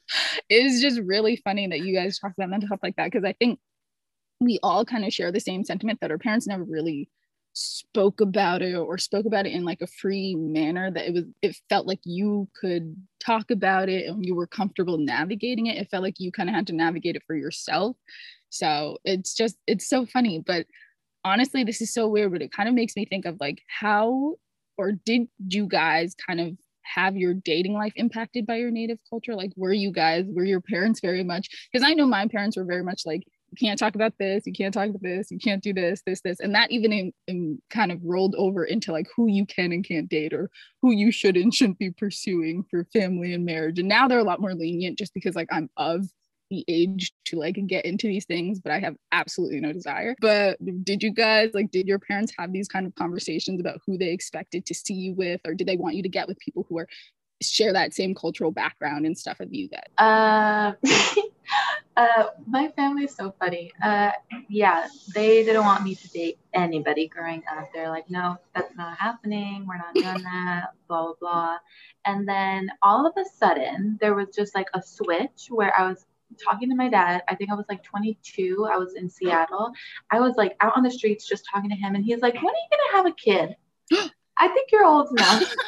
it's 0.49 0.81
just 0.81 1.01
really 1.01 1.37
funny 1.37 1.67
that 1.69 1.81
you 1.81 1.95
guys 1.95 2.19
talk 2.19 2.33
about 2.37 2.51
mental 2.51 2.69
health 2.69 2.81
like 2.83 2.97
that 2.97 3.11
because 3.13 3.25
I 3.25 3.35
think 3.35 3.61
we 4.41 4.59
all 4.63 4.85
kind 4.85 5.05
of 5.05 5.13
share 5.13 5.33
the 5.33 5.41
same 5.41 5.65
sentiment 5.65 6.01
that 6.01 6.11
our 6.11 6.19
parents 6.19 6.47
never 6.47 6.65
really 6.65 7.09
spoke 7.59 8.21
about 8.21 8.63
it 8.63 8.75
or 8.75 8.99
spoke 8.99 9.27
about 9.27 9.47
it 9.47 9.53
in 9.53 9.65
like 9.65 9.81
a 9.81 9.87
free 9.87 10.35
manner 10.35 10.91
that 10.91 11.07
it 11.07 11.15
was 11.15 11.25
it 11.43 11.57
felt 11.69 11.87
like 11.87 12.01
you 12.05 12.49
could 12.61 12.95
talk 13.25 13.51
about 13.51 13.89
it 13.89 14.07
and 14.07 14.25
you 14.25 14.35
were 14.35 14.47
comfortable 14.47 14.99
navigating 14.99 15.67
it 15.67 15.77
it 15.77 15.91
felt 15.91 16.03
like 16.03 16.21
you 16.21 16.31
kind 16.31 16.49
of 16.49 16.55
had 16.55 16.67
to 16.67 16.75
navigate 16.75 17.17
it 17.17 17.23
for 17.27 17.35
yourself 17.35 17.97
so 18.49 18.97
it's 19.05 19.35
just 19.35 19.57
it's 19.67 19.89
so 19.89 20.07
funny 20.07 20.43
but 20.47 20.67
honestly, 21.25 21.65
this 21.65 21.81
is 21.81 21.93
so 21.93 22.09
weird, 22.09 22.33
but 22.33 22.43
it 22.43 22.53
kind 22.53 22.69
of 22.69 22.75
makes 22.75 22.97
me 22.97 23.05
think 23.05 23.25
of 23.25 23.37
like 23.41 23.63
how 23.67 24.37
or 24.77 24.93
did 24.93 25.29
you 25.49 25.67
guys 25.67 26.15
kind 26.27 26.41
of 26.41 26.57
have 26.83 27.17
your 27.17 27.35
dating 27.35 27.75
life 27.75 27.93
impacted 27.97 28.47
by 28.47 28.57
your 28.57 28.71
native 28.71 28.99
culture? 29.11 29.35
Like, 29.35 29.53
were 29.57 29.73
you 29.73 29.93
guys, 29.93 30.25
were 30.29 30.45
your 30.45 30.61
parents 30.61 31.01
very 31.01 31.25
much? 31.25 31.49
Because 31.71 31.87
I 31.87 31.95
know 31.95 32.07
my 32.07 32.29
parents 32.29 32.57
were 32.57 32.65
very 32.65 32.85
much 32.85 33.03
like, 33.05 33.25
you 33.51 33.57
can't 33.57 33.79
talk 33.79 33.95
about 33.95 34.15
this, 34.19 34.47
you 34.47 34.53
can't 34.53 34.75
talk 34.75 34.89
about 34.89 35.03
this, 35.03 35.31
you 35.31 35.39
can't 35.39 35.63
do 35.63 35.73
this, 35.73 36.03
this, 36.07 36.21
this. 36.21 36.41
And 36.41 36.55
that 36.55 36.71
even 36.71 36.93
in, 36.93 37.13
in 37.27 37.63
kind 37.71 37.91
of 37.91 38.01
rolled 38.05 38.35
over 38.37 38.65
into 38.65 38.93
like 38.93 39.07
who 39.15 39.27
you 39.29 39.47
can 39.47 39.73
and 39.73 39.85
can't 39.85 40.09
date 40.09 40.33
or 40.33 40.51
who 40.83 40.93
you 40.93 41.11
should 41.11 41.37
and 41.37 41.53
shouldn't 41.53 41.79
be 41.79 41.91
pursuing 41.91 42.65
for 42.71 42.85
family 42.93 43.33
and 43.33 43.45
marriage. 43.45 43.79
And 43.79 43.89
now 43.89 44.09
they're 44.09 44.19
a 44.19 44.25
lot 44.25 44.41
more 44.41 44.55
lenient 44.55 44.99
just 44.99 45.15
because 45.15 45.35
like 45.35 45.49
I'm 45.51 45.71
of 45.77 46.07
the 46.51 46.65
age 46.69 47.13
to 47.27 47.37
like 47.37 47.59
get 47.67 47.85
into 47.85 48.07
these 48.07 48.25
things, 48.25 48.59
but 48.59 48.73
I 48.73 48.81
have 48.81 48.97
absolutely 49.13 49.61
no 49.61 49.73
desire. 49.73 50.15
But 50.21 50.59
did 50.85 51.03
you 51.03 51.13
guys 51.13 51.51
like, 51.55 51.71
did 51.71 51.87
your 51.87 51.99
parents 51.99 52.33
have 52.39 52.53
these 52.53 52.69
kind 52.69 52.87
of 52.87 52.95
conversations 52.95 53.61
about 53.61 53.81
who 53.87 53.99
they 53.99 54.11
expected 54.11 54.65
to 54.67 54.75
see 54.75 54.95
you 54.95 55.15
with, 55.15 55.41
or 55.47 55.55
did 55.55 55.67
they 55.67 55.77
want 55.77 55.97
you 55.97 56.03
to 56.03 56.09
get 56.09 56.29
with 56.29 56.39
people 56.39 56.67
who 56.69 56.79
are 56.79 56.89
share 57.41 57.73
that 57.73 57.95
same 57.95 58.15
cultural 58.15 58.51
background 58.51 59.07
and 59.07 59.17
stuff 59.17 59.39
with 59.39 59.53
you 59.53 59.69
guys? 59.69 59.83
Uh, 59.99 60.73
uh, 61.97 62.25
my 62.47 62.69
family 62.77 63.05
is 63.05 63.15
so 63.15 63.35
funny. 63.39 63.73
Uh, 63.83 64.11
yeah, 64.49 64.89
they 65.15 65.45
didn't 65.45 65.65
want 65.65 65.85
me 65.85 65.95
to 65.95 66.09
date 66.09 66.39
anybody 66.55 67.09
growing 67.09 67.43
up. 67.51 67.69
They're 67.73 67.89
like, 67.89 68.09
no, 68.11 68.37
that's 68.55 68.75
not 68.77 68.99
happening. 68.99 69.67
We're 69.67 69.79
not 69.79 69.95
doing 69.95 70.23
that. 70.25 70.69
Blah 70.89 71.07
blah 71.07 71.15
blah. 71.21 71.59
And 72.05 72.29
then 72.29 72.71
all 72.83 73.07
of 73.07 73.15
a 73.17 73.25
sudden, 73.37 73.99
there 74.01 74.15
was 74.15 74.29
just 74.35 74.55
like 74.55 74.69
a 74.75 74.83
switch 74.83 75.49
where 75.51 75.79
I 75.79 75.89
was 75.89 76.07
talking 76.43 76.69
to 76.71 76.77
my 76.77 76.89
dad. 76.89 77.23
I 77.29 77.35
think 77.35 77.51
I 77.51 77.55
was 77.55 77.67
like 77.69 77.83
22. 77.83 78.69
I 78.71 78.77
was 78.77 78.95
in 78.95 79.09
Seattle. 79.09 79.73
I 80.11 80.21
was 80.21 80.37
like 80.37 80.57
out 80.61 80.77
on 80.77 80.83
the 80.83 80.91
streets 80.91 81.27
just 81.27 81.47
talking 81.53 81.71
to 81.71 81.77
him, 81.77 81.95
and 81.95 82.05
he's 82.05 82.21
like, 82.21 82.35
"When 82.35 82.47
are 82.47 82.49
you 82.49 82.69
gonna 82.71 82.97
have 82.97 83.07
a 83.07 83.15
kid?" 83.15 83.57
I 84.41 84.47
think 84.49 84.71
you're 84.71 84.85
old 84.85 85.11
enough. 85.11 85.43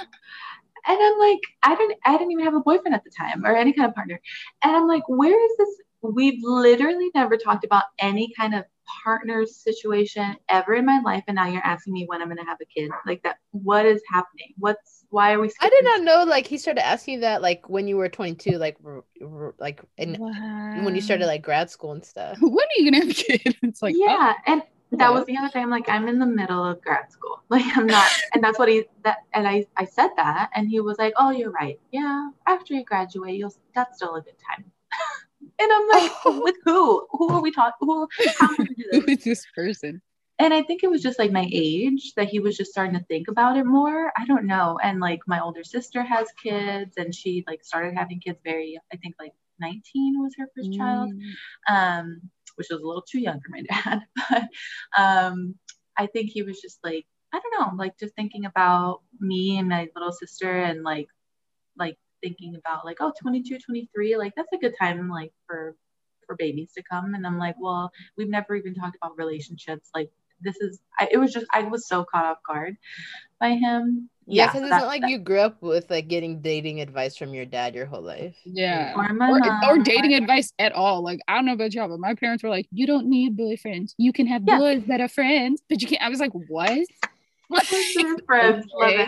and 0.86 0.98
I'm 1.00 1.18
like, 1.18 1.40
I 1.62 1.76
didn't, 1.76 1.98
I 2.04 2.12
didn't 2.12 2.32
even 2.32 2.44
have 2.44 2.54
a 2.54 2.60
boyfriend 2.60 2.94
at 2.94 3.04
the 3.04 3.10
time 3.10 3.44
or 3.44 3.56
any 3.56 3.72
kind 3.72 3.88
of 3.88 3.94
partner. 3.94 4.20
And 4.62 4.76
I'm 4.76 4.86
like, 4.86 5.08
where 5.08 5.44
is 5.44 5.56
this? 5.58 5.68
We've 6.02 6.40
literally 6.42 7.10
never 7.14 7.36
talked 7.36 7.64
about 7.64 7.84
any 7.98 8.32
kind 8.36 8.54
of 8.54 8.64
partner 9.04 9.46
situation 9.46 10.36
ever 10.48 10.74
in 10.74 10.84
my 10.84 11.00
life, 11.00 11.24
and 11.28 11.36
now 11.36 11.46
you're 11.46 11.64
asking 11.64 11.92
me 11.92 12.04
when 12.06 12.20
I'm 12.22 12.28
gonna 12.28 12.44
have 12.44 12.58
a 12.60 12.64
kid. 12.64 12.90
Like 13.06 13.22
that, 13.22 13.36
what 13.52 13.86
is 13.86 14.02
happening? 14.10 14.54
What's 14.58 15.04
why 15.10 15.32
are 15.32 15.40
we? 15.40 15.50
I 15.60 15.68
did 15.68 15.84
not 15.84 16.02
know. 16.02 16.24
Like 16.24 16.46
he 16.46 16.58
started 16.58 16.84
asking 16.84 17.14
you 17.14 17.20
that 17.20 17.42
like 17.42 17.68
when 17.68 17.86
you 17.86 17.96
were 17.96 18.08
22, 18.08 18.52
like 18.52 18.76
r- 18.84 19.04
r- 19.22 19.54
like 19.58 19.82
and 19.98 20.18
wow. 20.18 20.84
when 20.84 20.94
you 20.94 21.00
started 21.00 21.26
like 21.26 21.42
grad 21.42 21.70
school 21.70 21.92
and 21.92 22.04
stuff. 22.04 22.38
when 22.40 22.52
are 22.52 22.78
you 22.80 22.90
gonna 22.90 23.04
have 23.04 23.10
a 23.10 23.14
kid? 23.14 23.56
It's 23.62 23.82
like 23.82 23.94
oh. 23.96 24.04
yeah, 24.06 24.34
oh. 24.36 24.52
and 24.52 24.62
that 24.92 25.12
was 25.12 25.24
the 25.26 25.36
other 25.36 25.48
thing. 25.48 25.62
I'm 25.62 25.70
like, 25.70 25.88
I'm 25.88 26.08
in 26.08 26.18
the 26.18 26.26
middle 26.26 26.64
of 26.64 26.80
grad 26.82 27.10
school. 27.12 27.38
Like 27.50 27.76
I'm 27.76 27.86
not, 27.88 28.08
and 28.32 28.44
that's 28.44 28.60
what 28.60 28.68
he 28.68 28.84
that. 29.02 29.18
And 29.34 29.48
I 29.48 29.66
I 29.76 29.84
said 29.84 30.10
that, 30.16 30.50
and 30.54 30.68
he 30.68 30.78
was 30.80 30.98
like, 30.98 31.14
Oh, 31.16 31.30
you're 31.30 31.50
right. 31.50 31.80
Yeah, 31.90 32.30
after 32.46 32.74
you 32.74 32.84
graduate, 32.84 33.34
you'll 33.36 33.52
that's 33.74 33.96
still 33.96 34.14
a 34.14 34.22
good 34.22 34.36
time. 34.48 34.64
and 35.58 35.72
I'm 35.72 35.88
like, 35.88 36.12
Oh. 36.24 36.40
with 36.44 36.54
who? 36.64 37.06
Who 37.10 37.32
are 37.32 37.42
we 37.42 37.50
talking? 37.50 37.88
Who? 37.88 38.08
How 38.38 38.54
we 38.56 38.66
do 38.66 38.84
this? 38.92 39.04
Who 39.04 39.10
is 39.12 39.24
this 39.24 39.46
person? 39.54 40.00
and 40.40 40.54
I 40.54 40.62
think 40.62 40.82
it 40.82 40.90
was 40.90 41.02
just 41.02 41.18
like 41.18 41.32
my 41.32 41.46
age 41.52 42.14
that 42.14 42.28
he 42.28 42.40
was 42.40 42.56
just 42.56 42.70
starting 42.70 42.98
to 42.98 43.04
think 43.04 43.28
about 43.28 43.58
it 43.58 43.64
more. 43.66 44.10
I 44.16 44.24
don't 44.24 44.46
know. 44.46 44.78
And 44.82 44.98
like 44.98 45.20
my 45.26 45.38
older 45.40 45.62
sister 45.64 46.02
has 46.02 46.28
kids, 46.42 46.94
and 46.96 47.14
she 47.14 47.44
like 47.46 47.62
started 47.62 47.94
having 47.94 48.20
kids 48.20 48.38
very. 48.42 48.80
I 48.92 48.96
think 48.96 49.16
like 49.20 49.34
19 49.60 50.22
was 50.22 50.34
her 50.38 50.48
first 50.56 50.72
child 50.72 51.10
Mm. 51.12 51.20
um, 51.68 52.20
which 52.60 52.68
was 52.70 52.82
a 52.82 52.86
little 52.86 53.02
too 53.02 53.20
young 53.20 53.40
for 53.40 53.48
my 53.48 53.62
dad. 53.70 54.02
But 54.28 54.42
um, 55.02 55.54
I 55.96 56.06
think 56.06 56.28
he 56.30 56.42
was 56.42 56.60
just 56.60 56.78
like, 56.84 57.06
I 57.32 57.40
don't 57.40 57.58
know, 57.58 57.82
like 57.82 57.98
just 57.98 58.14
thinking 58.14 58.44
about 58.44 59.00
me 59.18 59.56
and 59.56 59.68
my 59.70 59.88
little 59.94 60.12
sister 60.12 60.60
and 60.60 60.82
like, 60.82 61.08
like 61.78 61.96
thinking 62.22 62.54
about 62.54 62.84
like, 62.84 62.98
oh, 63.00 63.14
22, 63.18 63.60
23, 63.60 64.18
like 64.18 64.34
that's 64.36 64.52
a 64.52 64.58
good 64.58 64.74
time 64.78 65.08
like 65.08 65.32
for 65.46 65.74
for 66.26 66.36
babies 66.36 66.72
to 66.76 66.82
come. 66.82 67.14
And 67.14 67.26
I'm 67.26 67.38
like, 67.38 67.56
well, 67.58 67.90
we've 68.18 68.28
never 68.28 68.54
even 68.54 68.74
talked 68.74 68.96
about 69.00 69.16
relationships. 69.16 69.88
Like 69.94 70.10
this 70.42 70.56
is, 70.60 70.80
I, 70.98 71.08
it 71.10 71.16
was 71.16 71.32
just, 71.32 71.46
I 71.52 71.62
was 71.62 71.88
so 71.88 72.04
caught 72.04 72.26
off 72.26 72.38
guard 72.46 72.76
by 73.40 73.54
him. 73.54 74.10
Yeah, 74.30 74.46
because 74.46 74.62
it's 74.62 74.70
not 74.70 74.86
like 74.86 75.02
you 75.06 75.18
grew 75.18 75.40
up 75.40 75.60
with 75.60 75.90
like 75.90 76.08
getting 76.08 76.40
dating 76.40 76.80
advice 76.80 77.16
from 77.16 77.34
your 77.34 77.44
dad 77.44 77.74
your 77.74 77.86
whole 77.86 78.02
life. 78.02 78.36
Yeah. 78.44 78.94
Or 78.94 79.04
Or, 79.04 79.70
or 79.70 79.78
dating 79.82 80.14
advice 80.14 80.52
at 80.58 80.72
all. 80.72 81.02
Like, 81.02 81.20
I 81.28 81.34
don't 81.34 81.46
know 81.46 81.52
about 81.54 81.74
y'all, 81.74 81.88
but 81.88 81.98
my 81.98 82.14
parents 82.14 82.42
were 82.42 82.50
like, 82.50 82.66
you 82.70 82.86
don't 82.86 83.06
need 83.08 83.36
boyfriends. 83.36 83.94
You 83.98 84.12
can 84.12 84.26
have 84.26 84.42
Yeah. 84.46 84.58
boys 84.58 84.84
that 84.86 85.00
are 85.00 85.08
friends, 85.08 85.62
but 85.68 85.82
you 85.82 85.88
can't. 85.88 86.02
I 86.02 86.08
was 86.08 86.20
like, 86.20 86.32
what? 86.32 86.86
They're 87.50 88.18
friends. 88.26 88.66
Okay. 88.80 89.06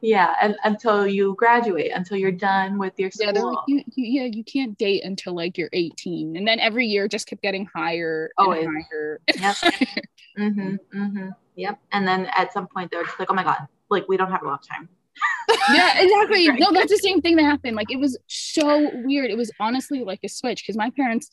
Yeah, 0.00 0.34
and 0.42 0.56
until 0.64 1.06
you 1.06 1.34
graduate, 1.38 1.92
until 1.94 2.16
you're 2.16 2.32
done 2.32 2.78
with 2.78 2.98
your 2.98 3.10
school. 3.10 3.26
Yeah, 3.26 3.32
they're 3.32 3.44
like, 3.44 3.58
you, 3.68 3.82
you, 3.94 4.22
yeah, 4.22 4.28
you 4.32 4.44
can't 4.44 4.76
date 4.78 5.04
until 5.04 5.34
like 5.34 5.56
you're 5.56 5.70
18. 5.72 6.36
And 6.36 6.46
then 6.46 6.58
every 6.60 6.86
year 6.86 7.06
just 7.08 7.26
kept 7.28 7.42
getting 7.42 7.66
higher 7.66 8.30
and 8.38 8.84
higher. 8.90 9.20
Yep. 9.38 9.56
Mm-hmm. 10.38 10.76
Mm-hmm. 10.96 11.28
Yep. 11.56 11.80
And 11.90 12.06
then 12.06 12.26
at 12.36 12.52
some 12.52 12.68
point 12.68 12.92
they're 12.92 13.02
just 13.02 13.18
like, 13.18 13.28
oh 13.28 13.34
my 13.34 13.42
God, 13.42 13.66
like 13.90 14.08
we 14.08 14.16
don't 14.16 14.30
have 14.30 14.42
a 14.42 14.46
lot 14.46 14.60
of 14.60 14.68
time. 14.68 14.88
yeah, 15.72 16.00
exactly. 16.00 16.48
Right. 16.48 16.60
No, 16.60 16.72
that's 16.72 16.92
the 16.92 16.98
same 16.98 17.20
thing 17.20 17.36
that 17.36 17.44
happened. 17.44 17.76
Like 17.76 17.90
it 17.90 17.98
was 17.98 18.18
so 18.26 18.90
weird. 19.04 19.30
It 19.30 19.36
was 19.36 19.50
honestly 19.60 20.04
like 20.04 20.20
a 20.24 20.28
switch 20.28 20.62
because 20.62 20.76
my 20.76 20.90
parents, 20.90 21.30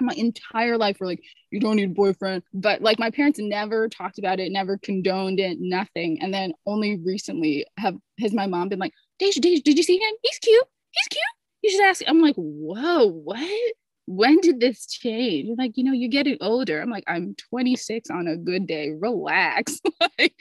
my 0.00 0.14
entire 0.16 0.76
life 0.78 0.98
were 1.00 1.06
like, 1.06 1.22
you 1.50 1.60
don't 1.60 1.76
need 1.76 1.90
a 1.90 1.94
boyfriend. 1.94 2.42
But 2.52 2.82
like 2.82 2.98
my 2.98 3.10
parents 3.10 3.38
never 3.38 3.88
talked 3.88 4.18
about 4.18 4.40
it, 4.40 4.50
never 4.50 4.78
condoned 4.78 5.40
it, 5.40 5.58
nothing. 5.60 6.20
And 6.22 6.32
then 6.32 6.52
only 6.66 6.98
recently 7.04 7.66
have 7.78 7.96
has 8.18 8.32
my 8.32 8.46
mom 8.46 8.68
been 8.68 8.78
like, 8.78 8.94
Deja, 9.18 9.40
Deja, 9.40 9.62
did 9.62 9.76
you 9.76 9.82
see 9.82 9.96
him? 9.96 10.14
He's 10.22 10.38
cute. 10.38 10.64
He's 10.90 11.08
cute. 11.08 11.22
You 11.62 11.70
should 11.70 11.84
ask. 11.84 12.02
I'm 12.06 12.22
like, 12.22 12.36
whoa, 12.36 13.06
what? 13.06 13.72
When 14.06 14.40
did 14.40 14.60
this 14.60 14.86
change? 14.86 15.46
They're 15.46 15.56
like, 15.56 15.76
you 15.76 15.84
know, 15.84 15.92
you're 15.92 16.08
getting 16.08 16.38
older. 16.40 16.80
I'm 16.80 16.90
like, 16.90 17.04
I'm 17.06 17.36
26 17.50 18.10
on 18.10 18.26
a 18.26 18.36
good 18.36 18.66
day. 18.66 18.90
Relax. 18.98 19.80
like, 20.18 20.34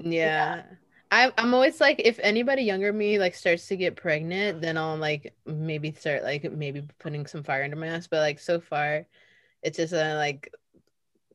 Yeah. 0.00 0.62
I, 1.10 1.32
I'm 1.38 1.54
always 1.54 1.80
like, 1.80 2.00
if 2.04 2.18
anybody 2.22 2.62
younger 2.62 2.92
me 2.92 3.18
like 3.18 3.34
starts 3.34 3.68
to 3.68 3.76
get 3.76 3.96
pregnant, 3.96 4.60
then 4.60 4.76
I'll 4.76 4.96
like 4.96 5.34
maybe 5.46 5.92
start 5.92 6.22
like 6.24 6.50
maybe 6.52 6.82
putting 6.98 7.26
some 7.26 7.42
fire 7.44 7.64
under 7.64 7.76
my 7.76 7.88
ass. 7.88 8.08
But 8.08 8.20
like 8.20 8.38
so 8.38 8.60
far, 8.60 9.06
it's 9.62 9.76
just 9.76 9.92
uh, 9.94 10.14
like 10.16 10.52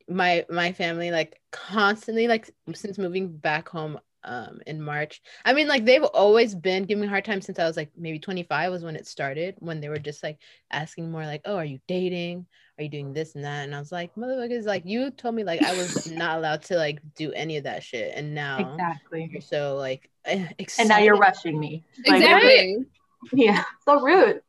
my 0.10 0.46
my 0.50 0.72
family 0.74 1.12
like 1.12 1.40
constantly 1.52 2.28
like 2.28 2.50
since 2.74 2.98
moving 2.98 3.38
back 3.38 3.70
home 3.70 4.00
um 4.24 4.60
in 4.68 4.82
March. 4.82 5.22
I 5.46 5.54
mean 5.54 5.68
like 5.68 5.86
they've 5.86 6.04
always 6.04 6.56
been 6.56 6.84
giving 6.86 7.02
me 7.02 7.08
a 7.08 7.10
hard 7.10 7.26
time 7.26 7.42
since 7.42 7.60
I 7.60 7.66
was 7.66 7.78
like 7.78 7.92
maybe 7.96 8.20
25 8.20 8.72
was 8.72 8.84
when 8.84 8.96
it 8.96 9.08
started 9.08 9.56
when 9.60 9.80
they 9.82 9.90
were 9.90 10.00
just 10.00 10.24
like 10.24 10.40
asking 10.72 11.12
more 11.12 11.26
like, 11.26 11.42
oh, 11.46 11.56
are 11.58 11.66
you 11.66 11.80
dating? 11.88 12.48
Are 12.80 12.84
you 12.84 12.90
doing 12.90 13.12
this 13.12 13.36
and 13.36 13.44
that? 13.44 13.66
And 13.66 13.76
I 13.76 13.80
was 13.80 13.92
like, 13.92 14.16
motherfuckers, 14.16 14.64
like 14.66 14.86
you 14.86 15.12
told 15.12 15.36
me 15.36 15.44
like 15.44 15.62
I 15.62 15.76
was 15.76 16.10
not 16.12 16.38
allowed 16.38 16.62
to 16.64 16.78
like 16.78 17.02
do 17.14 17.34
any 17.34 17.58
of 17.58 17.66
that 17.66 17.84
shit, 17.84 18.14
and 18.16 18.34
now 18.34 18.58
Exactly. 18.58 19.30
you're 19.30 19.42
so 19.42 19.76
like 19.76 20.10
eh, 20.24 20.48
And 20.80 20.88
now 20.88 21.00
you're 21.00 21.18
rushing 21.18 21.60
me. 21.60 21.84
Like, 22.08 22.22
exactly. 22.22 22.86
Yeah. 23.34 23.66
So 23.84 24.00
rude. 24.00 24.42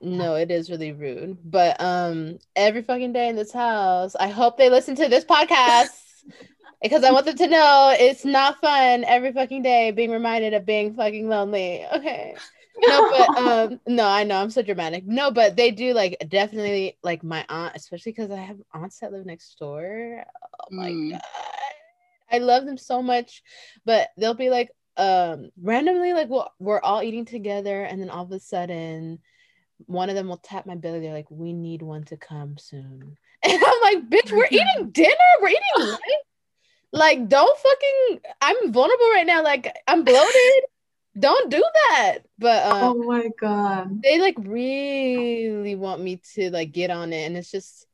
No, 0.00 0.36
it 0.36 0.52
is 0.52 0.70
really 0.70 0.92
rude. 0.92 1.38
But 1.44 1.80
um 1.80 2.38
every 2.54 2.82
fucking 2.82 3.12
day 3.12 3.28
in 3.28 3.34
this 3.34 3.52
house, 3.52 4.14
I 4.14 4.28
hope 4.28 4.58
they 4.58 4.70
listen 4.70 4.94
to 4.96 5.08
this 5.08 5.24
podcast 5.24 5.88
because 6.82 7.02
I 7.02 7.10
want 7.10 7.26
them 7.26 7.36
to 7.36 7.48
know 7.48 7.96
it's 7.98 8.24
not 8.24 8.60
fun 8.60 9.02
every 9.02 9.32
fucking 9.32 9.62
day 9.62 9.90
being 9.90 10.12
reminded 10.12 10.54
of 10.54 10.64
being 10.64 10.94
fucking 10.94 11.28
lonely. 11.28 11.84
Okay. 11.92 12.36
No, 12.88 13.06
but 13.10 13.38
um 13.38 13.80
no, 13.86 14.06
I 14.06 14.24
know 14.24 14.36
I'm 14.36 14.50
so 14.50 14.62
dramatic. 14.62 15.06
No, 15.06 15.30
but 15.30 15.56
they 15.56 15.70
do 15.70 15.92
like 15.94 16.16
definitely 16.28 16.98
like 17.02 17.22
my 17.22 17.44
aunt, 17.48 17.76
especially 17.76 18.12
because 18.12 18.30
I 18.30 18.36
have 18.36 18.58
aunts 18.72 19.00
that 19.00 19.12
live 19.12 19.26
next 19.26 19.58
door. 19.58 20.24
Oh 20.60 20.74
my 20.74 20.90
Mm. 20.90 21.10
god. 21.12 21.22
I 22.30 22.38
love 22.38 22.64
them 22.66 22.76
so 22.78 23.02
much. 23.02 23.42
But 23.84 24.10
they'll 24.16 24.34
be 24.34 24.50
like 24.50 24.70
um 24.96 25.50
randomly 25.60 26.14
like 26.14 26.28
we'll, 26.28 26.50
we're 26.58 26.80
all 26.80 27.02
eating 27.02 27.26
together 27.26 27.82
and 27.84 28.00
then 28.00 28.08
all 28.08 28.24
of 28.24 28.32
a 28.32 28.40
sudden 28.40 29.18
one 29.84 30.08
of 30.08 30.14
them 30.16 30.28
will 30.28 30.38
tap 30.38 30.64
my 30.66 30.74
belly. 30.74 31.00
They're 31.00 31.12
like, 31.12 31.30
"We 31.30 31.52
need 31.52 31.82
one 31.82 32.04
to 32.04 32.16
come 32.16 32.56
soon," 32.56 33.18
and 33.42 33.52
I'm 33.52 33.80
like, 33.82 34.08
"Bitch, 34.08 34.32
we're 34.32 34.46
eating 34.50 34.90
dinner. 34.90 35.14
We're 35.42 35.48
eating 35.50 35.60
lunch. 35.76 36.00
Like, 36.92 37.28
don't 37.28 37.58
fucking. 37.58 38.20
I'm 38.40 38.72
vulnerable 38.72 39.10
right 39.12 39.26
now. 39.26 39.42
Like, 39.42 39.70
I'm 39.86 40.02
bloated. 40.02 40.62
Don't 41.18 41.50
do 41.50 41.62
that." 41.88 42.18
But 42.38 42.62
oh 42.66 42.90
um, 42.90 43.06
my 43.06 43.28
God. 43.40 44.02
they 44.02 44.20
like 44.20 44.36
really 44.38 45.74
want 45.74 46.02
me 46.02 46.20
to 46.34 46.50
like 46.50 46.72
get 46.72 46.90
on 46.90 47.12
it, 47.12 47.26
and 47.26 47.36
it's 47.36 47.50
just. 47.50 47.86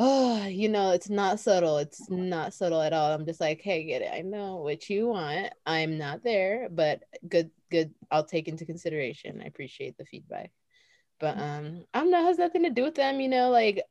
Oh, 0.00 0.46
you 0.46 0.68
know, 0.68 0.92
it's 0.92 1.10
not 1.10 1.40
subtle. 1.40 1.78
It's 1.78 2.08
not 2.08 2.54
subtle 2.54 2.80
at 2.80 2.92
all. 2.92 3.10
I'm 3.10 3.26
just 3.26 3.40
like, 3.40 3.60
hey, 3.60 3.82
get 3.82 4.00
it. 4.02 4.12
I 4.14 4.20
know 4.20 4.58
what 4.58 4.88
you 4.88 5.08
want. 5.08 5.52
I'm 5.66 5.98
not 5.98 6.22
there, 6.22 6.68
but 6.70 7.02
good, 7.28 7.50
good. 7.68 7.92
I'll 8.08 8.24
take 8.24 8.46
into 8.46 8.64
consideration. 8.64 9.42
I 9.42 9.46
appreciate 9.46 9.98
the 9.98 10.04
feedback 10.04 10.52
but 11.18 11.38
um 11.38 11.84
i 11.94 12.00
don't 12.00 12.10
know 12.10 12.20
it 12.20 12.24
has 12.24 12.38
nothing 12.38 12.62
to 12.62 12.70
do 12.70 12.82
with 12.82 12.94
them 12.94 13.20
you 13.20 13.28
know 13.28 13.50
like 13.50 13.82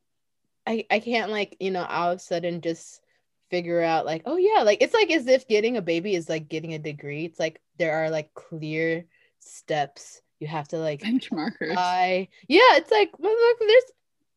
i 0.65 0.85
i 0.89 0.99
can't 0.99 1.31
like 1.31 1.57
you 1.59 1.71
know 1.71 1.83
all 1.83 2.11
of 2.11 2.17
a 2.17 2.19
sudden 2.19 2.61
just 2.61 3.01
figure 3.49 3.81
out 3.81 4.05
like 4.05 4.23
oh 4.25 4.35
yeah 4.37 4.63
like 4.63 4.81
it's 4.81 4.93
like 4.93 5.09
as 5.11 5.27
if 5.27 5.47
getting 5.47 5.77
a 5.77 5.81
baby 5.81 6.15
is 6.15 6.27
like 6.29 6.49
getting 6.49 6.73
a 6.73 6.79
degree 6.79 7.25
it's 7.25 7.39
like 7.39 7.61
there 7.77 7.95
are 8.03 8.09
like 8.09 8.33
clear 8.33 9.05
steps 9.39 10.21
you 10.39 10.47
have 10.47 10.67
to 10.67 10.77
like 10.77 11.01
Benchmarkers. 11.01 11.73
I 11.77 12.27
yeah 12.47 12.75
it's 12.75 12.91
like 12.91 13.11
well, 13.17 13.31
look, 13.31 13.59
there's 13.59 13.83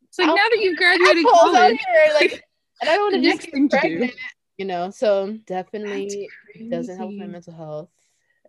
it's 0.09 0.19
like 0.19 0.29
now 0.29 0.35
that 0.35 0.59
you've 0.61 0.77
graduated 0.79 1.25
assholes 1.27 1.55
out 1.57 1.71
here 1.71 2.15
like 2.15 2.33
and 2.81 2.91
i 2.91 2.95
don't 2.97 3.13
want 3.13 3.23
to 3.23 3.31
just 3.31 3.43
get 3.43 3.53
thing 3.53 3.69
to 3.69 3.77
do. 3.77 3.81
pregnant 3.81 4.13
you 4.59 4.65
know 4.65 4.91
so 4.91 5.37
definitely 5.47 6.29
doesn't 6.71 6.97
help 6.97 7.13
my 7.13 7.27
mental 7.27 7.53
health 7.55 7.89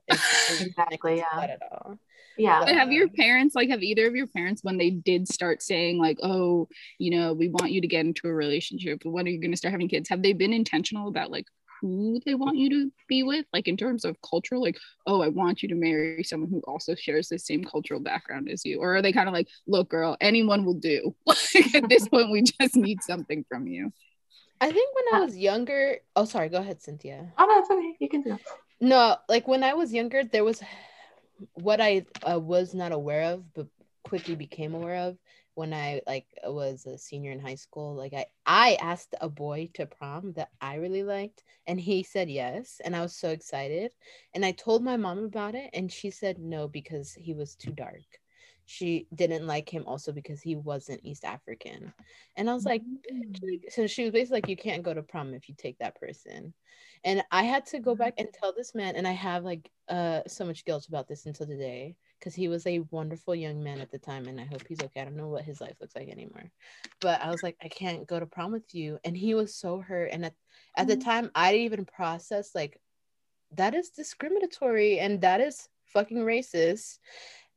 It's- 0.07 0.62
Exactly, 0.62 1.18
yeah. 1.18 1.41
at 1.41 1.59
all 1.72 1.97
Yeah. 2.38 2.61
But 2.65 2.75
have 2.75 2.91
your 2.91 3.09
parents 3.09 3.55
like 3.55 3.69
have 3.69 3.84
either 3.84 4.07
of 4.07 4.15
your 4.15 4.27
parents 4.27 4.63
when 4.63 4.77
they 4.77 4.89
did 4.89 5.27
start 5.27 5.61
saying 5.61 5.97
like 5.97 6.17
oh 6.23 6.67
you 6.97 7.11
know 7.11 7.34
we 7.34 7.49
want 7.49 7.71
you 7.71 7.82
to 7.82 7.88
get 7.88 8.05
into 8.05 8.27
a 8.27 8.34
relationship 8.34 9.01
when 9.03 9.25
are 9.25 9.29
you 9.29 9.39
going 9.39 9.51
to 9.51 9.57
start 9.57 9.71
having 9.71 9.89
kids 9.89 10.09
have 10.09 10.21
they 10.21 10.34
been 10.34 10.53
intentional 10.53 11.07
about 11.07 11.32
like 11.32 11.45
who 11.82 12.19
they 12.25 12.36
want 12.36 12.57
you 12.57 12.69
to 12.69 12.91
be 13.07 13.23
with 13.23 13.45
like 13.53 13.67
in 13.67 13.75
terms 13.75 14.05
of 14.05 14.15
cultural 14.21 14.61
like 14.61 14.77
oh 15.07 15.21
i 15.21 15.27
want 15.27 15.63
you 15.63 15.69
to 15.69 15.75
marry 15.75 16.23
someone 16.23 16.49
who 16.49 16.61
also 16.67 16.93
shares 16.93 17.27
the 17.27 17.39
same 17.39 17.63
cultural 17.63 17.99
background 17.99 18.47
as 18.49 18.63
you 18.63 18.79
or 18.79 18.95
are 18.95 19.01
they 19.01 19.11
kind 19.11 19.27
of 19.27 19.34
like 19.34 19.47
look 19.67 19.89
girl 19.89 20.15
anyone 20.21 20.63
will 20.63 20.75
do 20.75 21.15
like 21.25 21.75
at 21.75 21.89
this 21.89 22.07
point 22.07 22.32
we 22.32 22.43
just 22.43 22.75
need 22.75 23.01
something 23.01 23.43
from 23.49 23.67
you 23.67 23.91
I 24.63 24.71
think 24.71 24.95
when 24.95 25.15
I 25.15 25.17
uh, 25.17 25.25
was 25.25 25.36
younger, 25.36 25.97
oh 26.15 26.25
sorry, 26.25 26.47
go 26.47 26.57
ahead, 26.57 26.84
Cynthia. 26.84 27.34
Oh 27.36 27.45
no, 27.47 27.59
it's 27.61 27.71
okay. 27.71 27.95
You 27.99 28.07
can 28.07 28.21
do 28.21 28.34
it. 28.34 28.41
No, 28.79 29.17
like 29.27 29.47
when 29.47 29.63
I 29.63 29.73
was 29.73 29.91
younger, 29.91 30.23
there 30.23 30.43
was 30.43 30.61
what 31.53 31.81
I 31.81 32.05
uh, 32.29 32.39
was 32.39 32.73
not 32.73 32.91
aware 32.91 33.23
of, 33.33 33.53
but 33.53 33.67
quickly 34.03 34.35
became 34.35 34.73
aware 34.73 34.97
of 34.97 35.17
when 35.55 35.73
I 35.73 36.01
like 36.07 36.27
was 36.45 36.85
a 36.85 36.97
senior 36.97 37.31
in 37.31 37.39
high 37.39 37.55
school. 37.55 37.95
Like 37.95 38.13
I, 38.13 38.25
I 38.45 38.77
asked 38.81 39.15
a 39.21 39.29
boy 39.29 39.69
to 39.75 39.85
prom 39.85 40.33
that 40.33 40.49
I 40.61 40.75
really 40.75 41.03
liked, 41.03 41.43
and 41.67 41.79
he 41.79 42.03
said 42.03 42.29
yes, 42.29 42.81
and 42.83 42.95
I 42.95 43.01
was 43.01 43.15
so 43.15 43.29
excited. 43.29 43.91
And 44.33 44.45
I 44.45 44.51
told 44.51 44.83
my 44.83 44.97
mom 44.97 45.19
about 45.19 45.55
it, 45.55 45.69
and 45.73 45.91
she 45.91 46.11
said 46.11 46.39
no 46.39 46.67
because 46.67 47.13
he 47.13 47.33
was 47.33 47.55
too 47.55 47.71
dark. 47.71 48.20
She 48.66 49.07
didn't 49.14 49.47
like 49.47 49.70
him 49.70 49.84
also 49.88 50.12
because 50.12 50.41
he 50.41 50.55
wasn't 50.55 51.01
East 51.03 51.26
African, 51.26 51.93
and 52.36 52.49
I 52.49 52.53
was 52.53 52.66
like, 52.66 52.84
like, 53.43 53.72
so 53.72 53.88
she 53.88 54.03
was 54.03 54.12
basically 54.12 54.38
like 54.38 54.49
you 54.49 54.57
can't 54.57 54.84
go 54.84 54.93
to 54.93 55.03
prom 55.03 55.34
if 55.34 55.49
you 55.49 55.55
take 55.57 55.78
that 55.80 55.99
person 55.99 56.53
and 57.03 57.24
i 57.32 57.43
had 57.43 57.66
to 57.66 57.80
go 57.80 57.95
back 57.95 58.14
and 58.20 58.28
tell 58.32 58.53
this 58.53 58.76
man 58.76 58.95
and 58.95 59.07
i 59.07 59.12
have 59.12 59.43
like 59.43 59.72
uh 59.89 60.22
so 60.28 60.45
much 60.45 60.64
guilt 60.66 60.88
about 60.88 61.07
this 61.07 61.26
until 61.26 61.47
today 61.47 61.95
because 62.22 62.36
he 62.36 62.47
was 62.47 62.68
a 62.68 62.80
wonderful 62.91 63.34
young 63.34 63.64
man 63.64 63.82
at 63.82 63.89
the 63.89 63.97
time 63.97 64.28
and 64.28 64.39
I 64.39 64.45
hope 64.45 64.68
he's 64.68 64.80
okay. 64.80 65.01
I 65.01 65.05
don't 65.05 65.18
know 65.18 65.28
what 65.28 65.43
his 65.43 65.59
life 65.59 65.76
looks 65.82 65.95
like 65.95 66.07
anymore. 66.07 66.51
But 66.99 67.20
I 67.20 67.32
was 67.32 67.41
like, 67.41 67.57
I 67.64 67.68
can't 67.68 68.05
go 68.05 68.20
to 68.20 68.28
prom 68.28 68.51
with 68.51 68.76
you. 68.76 68.99
And 69.03 69.18
he 69.18 69.34
was 69.34 69.55
so 69.55 69.80
hurt. 69.80 70.12
And 70.12 70.26
at, 70.26 70.36
at 70.78 70.88
the 70.88 70.97
Mhm. 70.97 71.03
time 71.03 71.32
I 71.34 71.51
didn't 71.51 71.66
even 71.66 71.86
process 71.86 72.53
like 72.53 72.80
that 73.53 73.74
is 73.74 73.89
discriminatory 73.89 74.99
and 74.99 75.22
that 75.22 75.41
is 75.41 75.68
fucking 75.86 76.20
racist. 76.20 76.99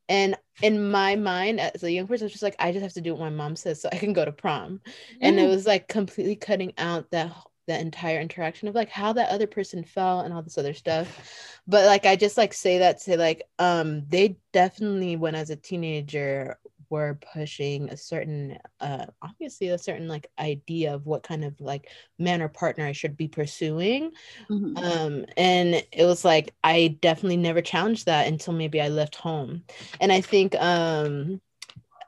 And 0.09 0.37
in 0.63 0.91
my 0.91 1.17
mind, 1.17 1.61
as 1.61 1.83
a 1.83 1.91
young 1.91 2.07
person, 2.07 2.25
I 2.25 2.27
was 2.27 2.33
just 2.33 2.43
like, 2.43 2.57
I 2.59 2.73
just 2.73 2.83
have 2.83 2.93
to 2.95 3.01
do 3.01 3.13
what 3.15 3.21
my 3.21 3.31
mom 3.31 3.57
says 3.57 3.83
so 3.83 3.89
I 3.93 3.97
can 3.97 4.13
go 4.13 4.25
to 4.25 4.33
prom. 4.33 4.81
And 5.21 5.39
it 5.41 5.49
was 5.49 5.67
like 5.67 5.89
completely 5.89 6.37
cutting 6.37 6.73
out 6.79 7.11
that 7.11 7.33
that 7.67 7.81
entire 7.81 8.21
interaction 8.21 8.69
of 8.69 8.75
like 8.75 8.91
how 8.91 9.15
that 9.15 9.31
other 9.31 9.47
person 9.47 9.85
felt 9.85 10.25
and 10.25 10.35
all 10.35 10.43
this 10.43 10.59
other 10.59 10.75
stuff. 10.75 11.59
But 11.67 11.87
like 11.87 12.05
I 12.05 12.17
just 12.17 12.37
like 12.37 12.53
say 12.53 12.79
that 12.79 13.01
to 13.03 13.17
like 13.17 13.43
um 13.59 14.05
they 14.09 14.37
definitely 14.53 15.17
when 15.17 15.35
as 15.35 15.51
a 15.51 15.57
teenager 15.57 16.59
were 16.91 17.18
pushing 17.32 17.89
a 17.91 17.97
certain 17.97 18.59
uh 18.80 19.07
obviously 19.22 19.68
a 19.68 19.78
certain 19.78 20.09
like 20.09 20.26
idea 20.39 20.95
of 20.95 21.07
what 21.07 21.22
kind 21.22 21.45
of 21.45 21.61
like 21.61 21.89
man 22.18 22.43
or 22.43 22.49
partner 22.49 22.87
I 22.87 22.93
should 22.93 23.16
be 23.16 23.28
pursuing 23.28 24.12
Mhm. 24.51 24.76
um 24.76 25.26
and 25.37 25.74
it 25.74 26.05
was 26.05 26.24
like 26.24 26.55
i 26.64 26.97
definitely 27.01 27.37
never 27.37 27.62
challenged 27.62 28.07
that 28.07 28.26
until 28.26 28.53
maybe 28.53 28.80
i 28.80 28.89
left 28.89 29.14
home 29.16 29.62
and 30.01 30.11
i 30.12 30.20
think 30.20 30.55
um 30.57 31.41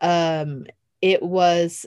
um 0.00 0.66
it 1.00 1.22
was 1.22 1.86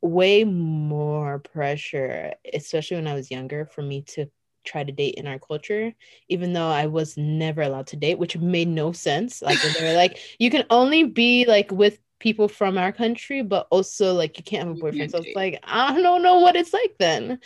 way 0.00 0.44
more 0.44 1.38
pressure 1.40 2.34
especially 2.54 2.96
when 2.96 3.06
i 3.08 3.14
was 3.14 3.30
younger 3.30 3.66
for 3.66 3.82
me 3.82 4.02
to 4.02 4.26
try 4.64 4.84
to 4.84 4.92
date 4.92 5.14
in 5.14 5.26
our 5.26 5.38
culture 5.38 5.92
even 6.28 6.52
though 6.52 6.68
i 6.68 6.86
was 6.86 7.16
never 7.16 7.62
allowed 7.62 7.86
to 7.86 7.96
date 7.96 8.18
which 8.18 8.36
made 8.36 8.68
no 8.68 8.92
sense 8.92 9.40
like 9.42 9.58
they 9.62 9.84
were 9.86 9.94
like 9.96 10.18
you 10.38 10.50
can 10.50 10.64
only 10.70 11.04
be 11.04 11.44
like 11.46 11.70
with 11.72 11.98
people 12.18 12.48
from 12.48 12.76
our 12.76 12.92
country 12.92 13.42
but 13.42 13.66
also 13.70 14.12
like 14.14 14.36
you 14.36 14.44
can't 14.44 14.66
have 14.66 14.76
a 14.76 14.80
boyfriend 14.80 15.10
so 15.10 15.18
it's 15.18 15.36
like 15.36 15.60
i 15.64 16.00
don't 16.00 16.22
know 16.22 16.40
what 16.40 16.56
it's 16.56 16.72
like 16.72 16.94
then 16.98 17.38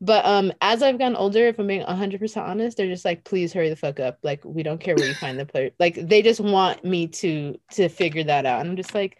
but 0.00 0.26
um, 0.26 0.52
as 0.60 0.82
I've 0.82 0.98
gotten 0.98 1.16
older, 1.16 1.46
if 1.46 1.58
I'm 1.58 1.66
being 1.66 1.84
100% 1.84 2.36
honest, 2.42 2.76
they're 2.76 2.86
just 2.86 3.04
like, 3.04 3.24
please 3.24 3.52
hurry 3.52 3.70
the 3.70 3.76
fuck 3.76 3.98
up. 3.98 4.18
Like, 4.22 4.44
we 4.44 4.62
don't 4.62 4.80
care 4.80 4.94
where 4.94 5.08
you 5.08 5.14
find 5.20 5.38
the 5.38 5.46
player. 5.46 5.70
Like, 5.78 5.94
they 5.94 6.20
just 6.22 6.40
want 6.40 6.84
me 6.84 7.06
to 7.08 7.58
to 7.72 7.88
figure 7.88 8.24
that 8.24 8.44
out. 8.44 8.60
And 8.60 8.70
I'm 8.70 8.76
just 8.76 8.94
like, 8.94 9.18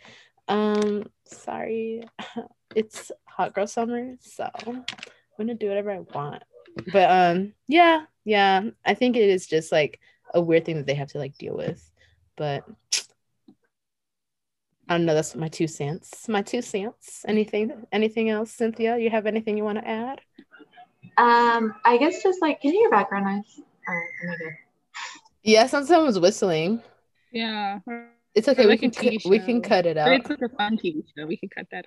um, 0.49 1.05
sorry, 1.25 2.05
it's 2.75 3.11
hot 3.25 3.55
girl 3.55 3.67
summer, 3.67 4.17
so 4.21 4.49
I'm 4.67 4.85
gonna 5.39 5.55
do 5.55 5.69
whatever 5.69 5.91
I 5.91 6.01
want. 6.01 6.43
But 6.93 7.11
um, 7.11 7.55
yeah, 7.69 8.05
yeah, 8.25 8.63
I 8.85 8.95
think 8.95 9.17
it 9.17 9.29
is 9.29 9.47
just 9.47 9.73
like 9.73 9.99
a 10.35 10.41
weird 10.43 10.67
thing 10.67 10.77
that 10.77 10.87
they 10.87 10.95
have 10.95 11.09
to 11.09 11.19
like 11.19 11.39
deal 11.39 11.57
with. 11.57 11.91
But 12.37 12.65
I 14.89 14.95
don't 14.97 15.05
know. 15.07 15.15
That's 15.15 15.35
my 15.35 15.49
two 15.49 15.67
cents. 15.67 16.29
My 16.29 16.43
two 16.43 16.63
cents. 16.63 17.25
Anything? 17.27 17.73
Anything 17.93 18.31
else, 18.31 18.53
Cynthia? 18.53 18.97
You 18.99 19.11
have 19.11 19.27
anything 19.27 19.57
you 19.57 19.65
want 19.65 19.79
to 19.79 19.89
add? 19.89 20.21
Um, 21.19 21.75
I 21.85 21.97
guess 21.99 22.23
just 22.23 22.41
like, 22.43 22.61
can 22.61 22.73
you 22.73 22.81
hear 22.81 22.91
background 22.91 23.25
noise? 23.27 23.61
Or 23.89 23.95
am 23.95 24.31
I 24.31 24.37
good? 24.37 24.53
Yeah, 25.43 25.67
someone's 25.67 26.19
whistling. 26.19 26.83
Yeah. 27.33 27.81
It's 28.35 28.49
okay. 28.49 28.63
Or 28.65 28.67
We 28.67 28.71
like 28.73 28.81
can 28.81 28.91
cu- 28.91 29.29
we 29.29 29.39
can 29.39 29.61
cut 29.63 29.87
it 29.87 29.97
But 29.97 30.09
out. 30.09 30.13
it's 30.21 30.29
like 30.31 30.43
a 30.43 30.49
fun 30.51 30.77
TV 30.77 31.05
show. 31.17 31.27
We 31.27 31.37
can 31.37 31.49
cut 31.49 31.67
that 31.73 31.87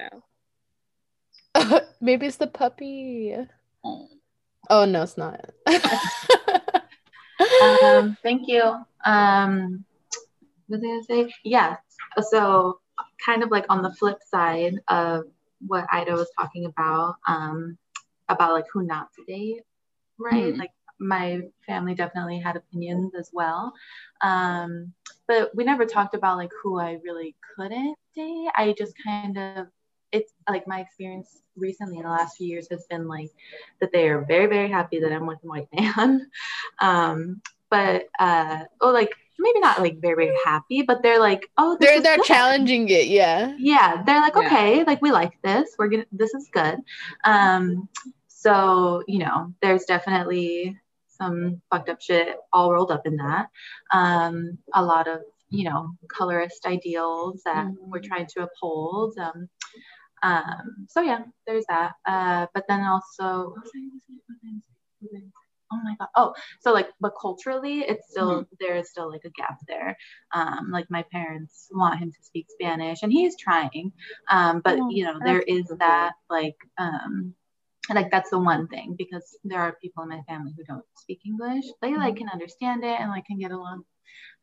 out. 1.56 1.84
Maybe 2.02 2.26
it's 2.28 2.38
the 2.38 2.47
puppy. 2.47 3.36
Oh. 3.84 4.08
Oh 4.70 4.86
no, 4.86 5.04
it's 5.04 5.18
not. 5.18 5.50
um, 7.84 8.18
thank 8.24 8.47
you. 8.47 8.62
Um, 9.06 9.86
what 10.68 10.80
was 10.80 10.84
I 10.84 10.88
gonna 10.88 11.04
say? 11.28 11.34
Yeah. 11.43 11.78
So, 12.30 12.80
kind 13.24 13.43
of 13.43 13.51
like 13.51 13.65
on 13.70 13.82
the 13.82 13.93
flip 13.93 14.20
side 14.26 14.80
of 14.88 15.26
what 15.67 15.88
Ida 15.91 16.13
was 16.13 16.30
talking 16.38 16.65
about, 16.65 17.15
um, 17.28 17.78
about 18.30 18.53
like 18.53 18.65
who 18.72 18.84
not 18.84 19.13
to 19.13 19.24
date, 19.26 19.61
right? 20.17 20.53
Mhm. 20.53 20.57
Like 20.57 20.72
my 20.99 21.41
family 21.65 21.95
definitely 21.95 22.39
had 22.39 22.55
opinions 22.55 23.15
as 23.15 23.30
well, 23.34 23.74
um, 24.22 24.93
but 25.28 25.53
we 25.55 25.63
never 25.63 25.86
talked 25.86 26.15
about 26.15 26.38
like 26.38 26.51
who 26.61 26.80
I 26.80 26.99
really 27.03 27.36
couldn't 27.55 27.97
date. 28.15 28.49
I 28.55 28.74
just 28.78 28.93
kind 29.03 29.38
of 29.38 29.67
it's 30.11 30.34
like 30.49 30.67
my 30.67 30.80
experience 30.80 31.43
recently 31.55 31.97
in 31.97 32.03
the 32.03 32.09
last 32.09 32.38
few 32.38 32.47
years 32.47 32.67
has 32.72 32.86
been 32.88 33.07
like 33.07 33.30
that 33.80 33.91
they 33.91 34.09
are 34.09 34.26
very 34.26 34.47
very 34.47 34.70
happy 34.70 34.99
that 34.99 35.11
I'm 35.11 35.26
with 35.28 35.43
a 35.43 35.47
white 35.47 35.67
man. 35.74 36.30
um, 36.82 37.41
but 37.70 38.05
uh, 38.20 38.63
oh, 38.82 38.91
like 38.91 39.11
maybe 39.40 39.60
not 39.60 39.80
like 39.80 40.00
very 40.02 40.16
very 40.26 40.38
happy, 40.46 40.82
but 40.84 41.02
they're 41.02 41.20
like, 41.20 41.50
oh, 41.58 41.78
this 41.80 41.88
they're 41.90 41.98
is 41.98 42.04
they're 42.04 42.18
good. 42.18 42.26
challenging 42.26 42.90
it. 42.90 43.08
Yeah. 43.08 43.56
Yeah, 43.58 44.04
they're 44.06 44.22
like, 44.22 44.34
Yeah. 44.36 44.46
okay, 44.46 44.84
like 44.84 45.02
we 45.02 45.12
like 45.12 45.34
this. 45.44 45.76
We're 45.78 45.88
gonna. 45.88 46.06
This 46.12 46.34
is 46.34 46.50
good. 46.52 46.78
Um, 47.26 47.88
so 48.28 49.04
you 49.08 49.20
know, 49.20 49.54
there's 49.62 49.86
definitely 49.86 50.78
some 51.08 51.62
fucked 51.70 51.90
up 51.90 52.02
shit 52.02 52.38
all 52.54 52.72
rolled 52.72 52.92
up 52.92 53.06
in 53.06 53.18
that. 53.18 53.48
Um, 53.92 54.58
a 54.74 54.84
lot 54.84 55.08
of 55.08 55.22
you 55.50 55.64
know 55.70 55.92
colorist 56.08 56.66
ideals 56.66 57.42
that 57.46 57.68
we're 57.80 58.02
trying 58.02 58.28
to 58.28 58.44
uphold. 58.44 59.18
Um, 59.18 59.50
um, 60.22 60.88
so 60.90 61.02
yeah, 61.02 61.20
there's 61.48 61.66
that. 61.70 61.94
Uh, 62.06 62.46
but 62.54 62.66
then 62.68 62.82
also, 62.82 63.56
Oh 65.72 65.80
my 65.84 65.95
god. 65.99 66.09
Oh, 66.15 66.34
so 66.61 66.74
like, 66.74 66.89
but 66.99 67.13
culturally, 67.20 67.82
it's 67.82 68.09
still 68.09 68.45
there 68.59 68.76
is 68.78 68.89
still 68.89 69.09
like 69.11 69.24
a 69.26 69.30
gap 69.32 69.57
there. 69.67 69.95
Um, 70.34 70.70
like 70.72 70.89
my 70.89 71.03
parents 71.11 71.70
want 71.72 71.99
him 71.99 72.11
to 72.11 72.24
speak 72.24 72.47
Spanish, 72.49 73.03
and 73.03 73.11
he's 73.11 73.38
trying. 73.38 73.93
Um, 74.30 74.61
but 74.63 74.80
Oh, 74.80 74.89
you 74.89 75.03
know, 75.03 75.20
there 75.24 75.41
is 75.41 75.72
that 75.80 76.13
like 76.30 76.55
um 76.78 77.36
like 77.93 78.11
that's 78.11 78.30
the 78.32 78.39
one 78.39 78.67
thing 78.67 78.95
because 78.97 79.38
there 79.43 79.61
are 79.61 79.78
people 79.82 80.03
in 80.03 80.09
my 80.09 80.22
family 80.28 80.53
who 80.57 80.63
don't 80.63 80.86
speak 80.97 81.22
English. 81.26 81.65
They 81.82 81.95
like 81.97 82.17
can 82.17 82.30
understand 82.30 82.84
it 82.84 82.99
and 82.99 83.09
like 83.11 83.26
can 83.26 83.39
get 83.39 83.51
along 83.51 83.84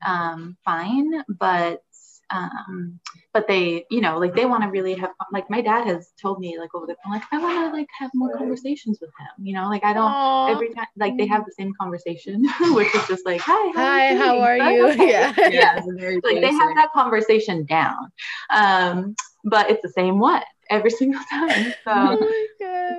um 0.07 0.57
fine, 0.65 1.25
but 1.29 1.83
um 2.31 2.99
but 3.33 3.47
they 3.47 3.85
you 3.91 4.01
know 4.01 4.19
like 4.19 4.35
they 4.35 4.47
want 4.47 4.63
to 4.63 4.69
really 4.71 4.95
have 4.95 5.11
like 5.33 5.49
my 5.51 5.61
dad 5.61 5.87
has 5.87 6.13
told 6.21 6.39
me 6.41 6.59
like 6.59 6.75
over 6.75 6.87
the 6.87 6.97
phone 7.03 7.13
like 7.13 7.23
I 7.33 7.39
want 7.39 7.71
to 7.73 7.77
like 7.77 7.89
have 7.99 8.11
more 8.15 8.37
conversations 8.37 8.99
with 9.01 9.11
him 9.11 9.47
you 9.47 9.55
know 9.55 9.69
like 9.69 9.85
I 9.85 9.93
don't 9.93 10.11
Aw. 10.11 10.53
every 10.53 10.73
time 10.75 10.87
like 10.97 11.17
they 11.17 11.27
have 11.27 11.45
the 11.45 11.53
same 11.53 11.73
conversation 11.81 12.45
which 12.75 12.95
is 12.95 13.07
just 13.09 13.27
like 13.27 13.41
hi 13.41 13.73
Hi, 13.75 14.13
you 14.13 14.19
how 14.19 14.41
are 14.41 14.59
you? 14.59 14.89
okay." 14.91 15.11
Yeah. 15.11 15.35
Yeah. 15.49 15.75
like 16.25 16.41
they 16.41 16.53
have 16.53 16.75
that 16.75 16.89
conversation 16.95 17.65
down 17.67 18.11
um 18.51 19.15
but 19.45 19.71
it's 19.71 19.83
the 19.83 19.89
same 19.89 20.19
what 20.19 20.45
every 20.71 20.91
single 20.91 21.21
time 21.31 21.73
so 21.85 21.93
Oh 21.93 22.47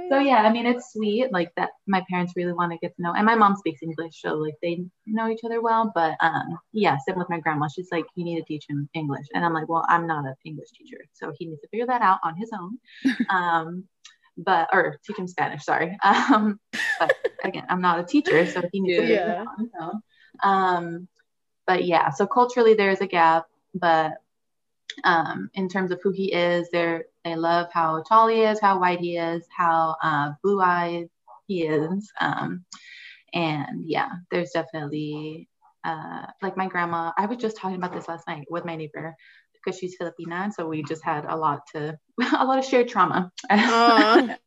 so 0.10 0.20
yeah 0.20 0.38
i 0.44 0.52
mean 0.52 0.66
it's 0.66 0.94
sweet 0.94 1.32
like 1.32 1.54
that 1.56 1.70
my 1.88 2.04
parents 2.10 2.34
really 2.36 2.54
want 2.54 2.72
to 2.72 2.78
get 2.80 2.96
to 2.96 3.02
know 3.02 3.14
and 3.14 3.26
my 3.26 3.36
mom 3.36 3.56
speaks 3.56 3.82
english 3.84 4.22
so 4.22 4.34
like 4.34 4.56
they 4.62 4.84
know 5.06 5.30
each 5.30 5.42
other 5.46 5.62
well 5.62 5.92
but 5.94 6.16
um 6.22 6.58
yeah 6.74 6.98
same 7.08 7.18
with 7.18 7.30
my 7.30 7.40
grandma 7.40 7.68
she's 7.68 7.90
like 7.92 8.06
you 8.16 8.24
need 8.24 8.38
to 8.38 8.46
teach 8.46 8.66
him 8.68 8.90
english 8.94 9.26
and 9.34 9.46
i'm 9.46 9.54
like 9.54 9.68
well 9.68 9.86
i'm 9.90 10.08
not 10.08 10.26
an 10.26 10.36
english 10.46 10.70
teacher 10.72 10.98
so 11.14 11.32
he 11.38 11.46
needs 11.46 11.62
to 11.62 11.68
figure 11.70 11.86
that 11.86 12.02
out 12.02 12.20
on 12.24 12.36
his 12.36 12.52
own 12.60 12.78
um 13.30 13.84
but 14.38 14.70
or 14.72 14.98
teach 15.06 15.18
him 15.18 15.28
spanish 15.28 15.64
sorry 15.64 15.98
um 16.04 16.60
but 17.00 17.16
again 17.44 17.66
i'm 17.70 17.82
not 17.82 18.00
a 18.00 18.04
teacher 18.04 18.46
so 18.46 18.62
he 18.72 18.80
needs 18.80 18.96
to 18.96 19.02
figure 19.02 19.16
Yeah. 19.16 19.26
that 19.28 19.38
out 19.38 19.48
on 19.58 19.64
his 19.66 19.74
own 19.80 20.02
um 20.44 21.08
but 21.66 21.86
yeah 21.86 22.10
so 22.10 22.26
culturally 22.28 22.74
there's 22.74 23.02
a 23.02 23.08
gap 23.08 23.46
but 23.74 24.14
um, 25.04 25.50
in 25.54 25.70
terms 25.70 25.92
of 25.92 26.00
who 26.02 26.12
he 26.12 26.34
is. 26.34 26.70
They're, 26.72 27.06
they 27.28 27.36
love 27.42 27.70
how 27.74 28.04
tall 28.08 28.28
he 28.30 28.44
is, 28.44 28.60
how 28.62 28.80
white 28.80 29.00
he 29.00 29.18
is, 29.18 29.48
how 29.58 29.96
uh, 30.04 30.32
blue 30.44 30.62
eyed 30.62 31.10
he 31.48 31.64
is. 31.68 32.12
Um, 32.22 32.66
and 33.34 33.84
yeah, 33.86 34.10
there's 34.32 34.52
definitely, 34.52 35.50
uh, 35.86 36.28
like 36.42 36.58
my 36.58 36.68
grandma, 36.68 37.12
I 37.18 37.28
was 37.28 37.38
just 37.38 37.58
talking 37.58 37.78
about 37.78 37.94
this 37.94 38.08
last 38.10 38.28
night 38.28 38.48
with 38.50 38.66
my 38.66 38.76
neighbor 38.76 39.16
because 39.54 39.80
she's 39.80 39.98
Filipina. 40.00 40.52
So 40.54 40.68
we 40.68 40.84
just 40.84 41.04
had 41.04 41.26
a 41.26 41.36
lot 41.38 41.62
to, 41.76 41.98
a 42.40 42.46
lot 42.46 42.60
of 42.60 42.66
shared 42.66 42.90
trauma. 42.90 43.32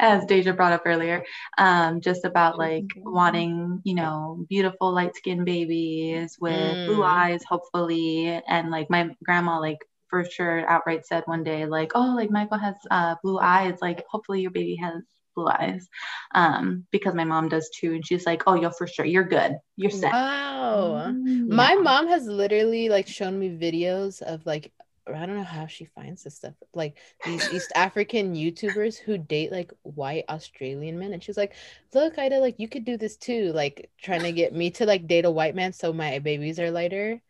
As 0.00 0.24
Deja 0.26 0.52
brought 0.52 0.72
up 0.72 0.82
earlier, 0.86 1.24
um, 1.58 2.00
just 2.00 2.24
about 2.24 2.58
like 2.58 2.86
wanting, 3.04 3.80
you 3.84 3.94
know, 3.94 4.44
beautiful 4.48 4.92
light 4.92 5.14
skinned 5.16 5.44
babies 5.46 6.36
with 6.40 6.78
blue 6.86 7.02
Mm. 7.02 7.04
eyes, 7.04 7.44
hopefully. 7.48 8.40
And 8.48 8.70
like 8.70 8.90
my 8.90 9.10
grandma, 9.24 9.60
like 9.60 9.78
for 10.22 10.30
sure, 10.30 10.68
outright 10.68 11.06
said 11.06 11.24
one 11.26 11.42
day, 11.44 11.66
like, 11.66 11.92
oh, 11.94 12.14
like 12.16 12.30
Michael 12.30 12.58
has 12.58 12.76
uh, 12.90 13.16
blue 13.22 13.38
eyes. 13.38 13.78
Like, 13.82 14.04
hopefully 14.08 14.42
your 14.42 14.52
baby 14.52 14.76
has 14.76 15.02
blue 15.34 15.48
eyes. 15.48 15.88
Um, 16.34 16.86
because 16.92 17.14
my 17.14 17.24
mom 17.24 17.48
does 17.48 17.68
too. 17.76 17.94
And 17.94 18.06
she's 18.06 18.26
like, 18.26 18.44
oh, 18.46 18.54
you're 18.54 18.70
for 18.72 18.86
sure. 18.86 19.06
You're 19.06 19.24
good. 19.24 19.56
You're 19.76 19.90
set. 19.90 20.12
Wow. 20.12 21.16
Mm. 21.48 21.48
My 21.48 21.74
Yeah. 21.74 21.82
mom 21.82 22.08
has 22.08 22.26
literally 22.26 22.88
like 22.88 23.06
shown 23.06 23.38
me 23.38 23.50
videos 23.50 24.22
of 24.22 24.44
like 24.46 24.72
I 25.06 25.26
don't 25.26 25.36
know 25.36 25.44
how 25.44 25.66
she 25.66 25.84
finds 25.84 26.24
this 26.24 26.36
stuff. 26.36 26.54
Like 26.72 26.96
these 27.22 27.46
East 27.52 27.72
African 27.76 28.34
YouTubers 28.34 28.96
who 28.98 29.18
date 29.18 29.52
like 29.52 29.72
white 29.82 30.24
Australian 30.30 30.98
men, 30.98 31.12
and 31.12 31.22
she's 31.22 31.36
like, 31.36 31.54
"Look, 31.92 32.18
Ida, 32.18 32.38
like 32.40 32.58
you 32.58 32.68
could 32.68 32.84
do 32.86 32.96
this 32.96 33.16
too." 33.16 33.52
Like 33.52 33.90
trying 34.00 34.22
to 34.22 34.32
get 34.32 34.54
me 34.54 34.70
to 34.72 34.86
like 34.86 35.06
date 35.06 35.26
a 35.26 35.30
white 35.30 35.54
man 35.54 35.72
so 35.74 35.92
my 35.92 36.18
babies 36.20 36.58
are 36.58 36.70
lighter. 36.70 37.20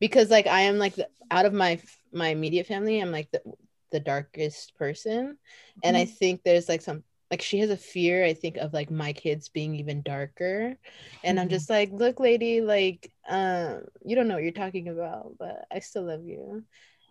Because 0.00 0.30
like 0.30 0.46
I 0.46 0.62
am 0.62 0.78
like 0.78 0.94
the, 0.96 1.08
out 1.30 1.46
of 1.46 1.52
my 1.52 1.80
my 2.12 2.28
immediate 2.28 2.66
family, 2.66 3.00
I'm 3.00 3.12
like 3.12 3.30
the 3.30 3.42
the 3.92 4.00
darkest 4.00 4.74
person, 4.76 5.38
and 5.82 5.96
I 5.96 6.04
think 6.04 6.42
there's 6.44 6.68
like 6.68 6.82
some 6.82 7.04
like 7.30 7.42
she 7.42 7.58
has 7.60 7.70
a 7.70 7.76
fear 7.76 8.24
I 8.24 8.34
think 8.34 8.56
of 8.56 8.72
like 8.72 8.90
my 8.90 9.12
kids 9.12 9.48
being 9.48 9.74
even 9.76 10.02
darker, 10.02 10.76
and 11.24 11.40
I'm 11.40 11.46
Mhm. 11.46 11.50
just 11.50 11.70
like, 11.70 11.90
look, 11.92 12.20
lady, 12.20 12.60
like 12.60 13.10
um, 13.28 13.82
you 14.04 14.14
don't 14.16 14.28
know 14.28 14.34
what 14.34 14.42
you're 14.42 14.52
talking 14.52 14.88
about, 14.88 15.36
but 15.38 15.64
I 15.72 15.78
still 15.80 16.04
love 16.04 16.24
you. 16.24 16.64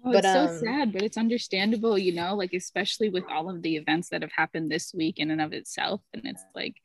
Oh, 0.05 0.11
But, 0.11 0.25
it's 0.25 0.34
so 0.34 0.41
um, 0.43 0.49
sad, 0.49 0.91
but 0.91 1.01
it's 1.01 1.17
understandable, 1.17 1.97
you 1.97 2.13
know, 2.13 2.36
like 2.36 2.53
especially 2.53 3.09
with 3.09 3.23
all 3.29 3.49
of 3.49 3.61
the 3.61 3.77
events 3.77 4.09
that 4.09 4.21
have 4.21 4.31
happened 4.36 4.69
this 4.69 4.93
week 4.93 5.17
in 5.17 5.31
and 5.31 5.41
of 5.41 5.53
itself. 5.53 6.01
And 6.13 6.23
it's 6.25 6.45
like 6.53 6.75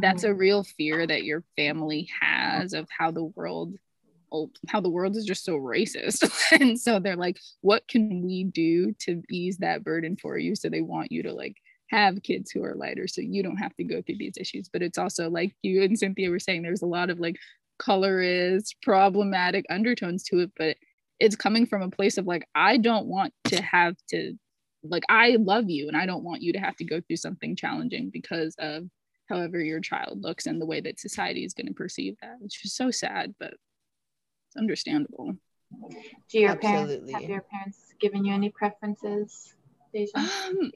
that's 0.00 0.24
a 0.24 0.34
real 0.34 0.64
fear 0.64 1.06
that 1.06 1.24
your 1.24 1.44
family 1.56 2.08
has 2.20 2.72
of 2.72 2.88
how 2.96 3.10
the 3.10 3.24
world 3.24 3.74
how 4.68 4.80
the 4.80 4.90
world 4.90 5.16
is 5.16 5.24
just 5.24 5.44
so 5.44 5.56
racist. 5.56 6.30
and 6.60 6.78
so 6.78 6.98
they're 6.98 7.16
like, 7.16 7.38
what 7.60 7.86
can 7.88 8.22
we 8.22 8.44
do 8.44 8.92
to 9.00 9.22
ease 9.30 9.58
that 9.58 9.84
burden 9.84 10.16
for 10.16 10.38
you? 10.38 10.54
So 10.54 10.68
they 10.68 10.80
want 10.80 11.12
you 11.12 11.22
to 11.24 11.32
like 11.32 11.56
have 11.88 12.22
kids 12.22 12.50
who 12.50 12.64
are 12.64 12.74
lighter 12.74 13.06
so 13.06 13.20
you 13.20 13.42
don't 13.42 13.58
have 13.58 13.74
to 13.76 13.84
go 13.84 14.02
through 14.02 14.18
these 14.18 14.36
issues. 14.38 14.68
But 14.68 14.82
it's 14.82 14.98
also 14.98 15.30
like 15.30 15.54
you 15.62 15.82
and 15.82 15.98
Cynthia 15.98 16.30
were 16.30 16.38
saying, 16.38 16.62
there's 16.62 16.82
a 16.82 16.86
lot 16.86 17.10
of 17.10 17.20
like 17.20 17.36
colorist, 17.78 18.76
problematic 18.82 19.64
undertones 19.70 20.22
to 20.24 20.40
it, 20.40 20.52
but 20.56 20.76
it's 21.20 21.36
coming 21.36 21.66
from 21.66 21.82
a 21.82 21.90
place 21.90 22.18
of 22.18 22.26
like, 22.26 22.46
I 22.54 22.78
don't 22.78 23.06
want 23.06 23.32
to 23.44 23.62
have 23.62 23.96
to 24.10 24.34
like 24.84 25.04
I 25.08 25.36
love 25.38 25.70
you 25.70 25.88
and 25.88 25.96
I 25.96 26.06
don't 26.06 26.24
want 26.24 26.42
you 26.42 26.52
to 26.54 26.58
have 26.58 26.76
to 26.76 26.84
go 26.84 27.00
through 27.00 27.16
something 27.16 27.54
challenging 27.54 28.10
because 28.10 28.56
of 28.58 28.84
however 29.28 29.60
your 29.60 29.80
child 29.80 30.22
looks 30.22 30.46
and 30.46 30.60
the 30.60 30.66
way 30.66 30.80
that 30.80 31.00
society 31.00 31.44
is 31.44 31.54
going 31.54 31.68
to 31.68 31.72
perceive 31.72 32.16
that. 32.20 32.36
which 32.40 32.64
is 32.64 32.74
so 32.74 32.90
sad, 32.90 33.34
but 33.38 33.54
it's 34.52 34.60
understandable. 34.60 35.34
Do 36.30 36.38
your 36.38 36.56
parents 36.56 36.92
Absolutely. 36.92 37.12
have 37.12 37.22
your 37.22 37.40
parents 37.42 37.94
given 38.00 38.24
you 38.24 38.34
any 38.34 38.50
preferences, 38.50 39.54
Um, 40.14 40.72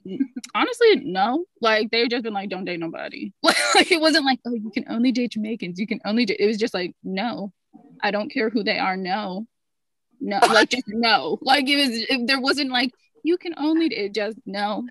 honestly, 0.54 0.96
no. 1.04 1.44
Like 1.60 1.90
they've 1.90 2.08
just 2.08 2.24
been 2.24 2.32
like, 2.32 2.48
don't 2.48 2.64
date 2.64 2.80
nobody. 2.80 3.32
like 3.42 3.90
it 3.90 4.00
wasn't 4.00 4.24
like, 4.24 4.40
oh, 4.46 4.54
you 4.54 4.70
can 4.70 4.86
only 4.88 5.12
date 5.12 5.32
Jamaicans. 5.32 5.78
You 5.78 5.86
can 5.86 6.00
only 6.04 6.24
date. 6.24 6.38
It 6.40 6.46
was 6.46 6.56
just 6.56 6.74
like, 6.74 6.94
no, 7.04 7.52
I 8.02 8.10
don't 8.10 8.30
care 8.30 8.48
who 8.48 8.62
they 8.62 8.78
are. 8.78 8.96
No, 8.96 9.46
no, 10.20 10.38
like 10.48 10.70
just 10.70 10.84
no. 10.88 11.38
Like 11.42 11.68
it 11.68 11.76
was. 11.76 11.90
It, 11.90 12.26
there 12.26 12.40
wasn't 12.40 12.70
like 12.70 12.92
you 13.22 13.36
can 13.36 13.54
only. 13.58 13.86
It 13.86 14.14
just 14.14 14.38
no. 14.46 14.86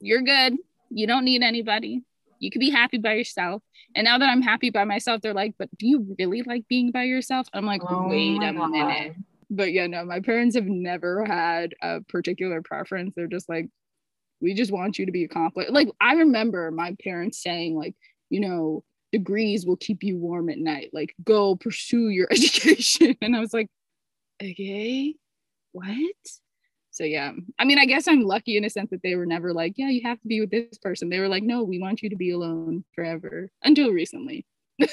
You're 0.00 0.22
good. 0.22 0.56
You 0.90 1.06
don't 1.06 1.24
need 1.24 1.42
anybody. 1.42 2.02
You 2.38 2.50
could 2.50 2.60
be 2.60 2.70
happy 2.70 2.98
by 2.98 3.14
yourself. 3.14 3.62
And 3.94 4.04
now 4.04 4.18
that 4.18 4.28
I'm 4.28 4.42
happy 4.42 4.70
by 4.70 4.84
myself, 4.84 5.20
they're 5.22 5.34
like, 5.34 5.54
but 5.58 5.68
do 5.78 5.86
you 5.86 6.14
really 6.18 6.42
like 6.42 6.66
being 6.68 6.90
by 6.90 7.04
yourself? 7.04 7.48
I'm 7.52 7.66
like, 7.66 7.82
Oh 7.88 8.08
wait 8.08 8.42
a 8.42 8.52
God. 8.52 8.70
minute 8.70 9.16
but 9.50 9.72
yeah, 9.72 9.86
no, 9.86 10.04
my 10.04 10.20
parents 10.20 10.56
have 10.56 10.66
never 10.66 11.24
had 11.24 11.74
a 11.82 12.00
particular 12.02 12.62
preference. 12.62 13.14
They're 13.14 13.26
just 13.26 13.48
like, 13.48 13.68
we 14.40 14.54
just 14.54 14.72
want 14.72 14.98
you 14.98 15.06
to 15.06 15.12
be 15.12 15.24
accomplished. 15.24 15.70
Like 15.70 15.88
I 16.00 16.14
remember 16.14 16.70
my 16.70 16.96
parents 17.02 17.42
saying, 17.42 17.76
like, 17.76 17.94
you 18.30 18.40
know, 18.40 18.84
degrees 19.10 19.64
will 19.64 19.76
keep 19.76 20.02
you 20.02 20.18
warm 20.18 20.50
at 20.50 20.58
night. 20.58 20.90
Like, 20.92 21.14
go 21.24 21.56
pursue 21.56 22.08
your 22.08 22.28
education. 22.30 23.16
And 23.22 23.34
I 23.34 23.40
was 23.40 23.54
like, 23.54 23.68
okay, 24.42 25.14
what? 25.72 26.14
So 26.98 27.04
yeah, 27.04 27.30
I 27.60 27.64
mean, 27.64 27.78
I 27.78 27.84
guess 27.84 28.08
I'm 28.08 28.22
lucky 28.22 28.56
in 28.56 28.64
a 28.64 28.70
sense 28.70 28.90
that 28.90 29.04
they 29.04 29.14
were 29.14 29.24
never 29.24 29.52
like, 29.52 29.74
yeah, 29.76 29.88
you 29.88 30.00
have 30.02 30.20
to 30.20 30.26
be 30.26 30.40
with 30.40 30.50
this 30.50 30.78
person. 30.78 31.08
They 31.08 31.20
were 31.20 31.28
like, 31.28 31.44
no, 31.44 31.62
we 31.62 31.78
want 31.78 32.02
you 32.02 32.10
to 32.10 32.16
be 32.16 32.32
alone 32.32 32.84
forever 32.92 33.52
until 33.62 33.90
recently. 33.90 34.44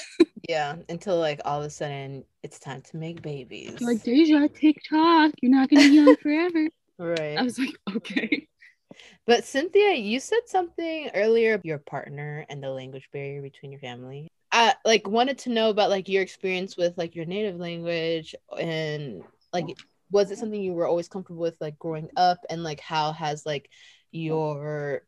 Yeah, 0.48 0.76
until 0.90 1.18
like 1.18 1.42
all 1.44 1.62
of 1.62 1.66
a 1.66 1.72
sudden 1.72 2.24
it's 2.44 2.60
time 2.60 2.84
to 2.84 2.98
make 2.98 3.24
babies. 3.24 3.82
Like, 3.82 4.04
Deja, 4.04 4.48
tick 4.50 4.76
tock, 4.88 5.32
you're 5.42 5.52
not 5.52 5.72
gonna 5.72 5.90
be 5.90 5.96
young 5.96 6.16
forever. 6.18 6.68
right. 7.00 7.40
I 7.40 7.42
was 7.42 7.58
like, 7.58 7.76
okay. 7.96 8.48
But 9.26 9.44
Cynthia, 9.44 9.96
you 9.96 10.20
said 10.20 10.42
something 10.46 11.10
earlier 11.16 11.56
about 11.56 11.66
your 11.66 11.80
partner 11.80 12.46
and 12.48 12.62
the 12.62 12.70
language 12.70 13.10
barrier 13.12 13.42
between 13.42 13.72
your 13.72 13.82
family. 13.82 14.28
I 14.52 14.76
like 14.86 15.08
wanted 15.08 15.40
to 15.40 15.50
know 15.50 15.72
about 15.72 15.90
like 15.90 16.08
your 16.08 16.22
experience 16.22 16.78
with 16.78 16.96
like 16.96 17.16
your 17.16 17.26
native 17.26 17.56
language 17.60 18.36
and 18.56 19.24
like 19.52 19.76
was 20.16 20.32
it 20.32 20.38
something 20.38 20.62
you 20.62 20.72
were 20.72 20.88
always 20.88 21.10
comfortable 21.10 21.42
with 21.42 21.58
like 21.60 21.78
growing 21.78 22.10
up? 22.16 22.38
And 22.50 22.64
like 22.64 22.80
how 22.80 23.12
has 23.12 23.46
like 23.46 23.70
your 24.12 25.02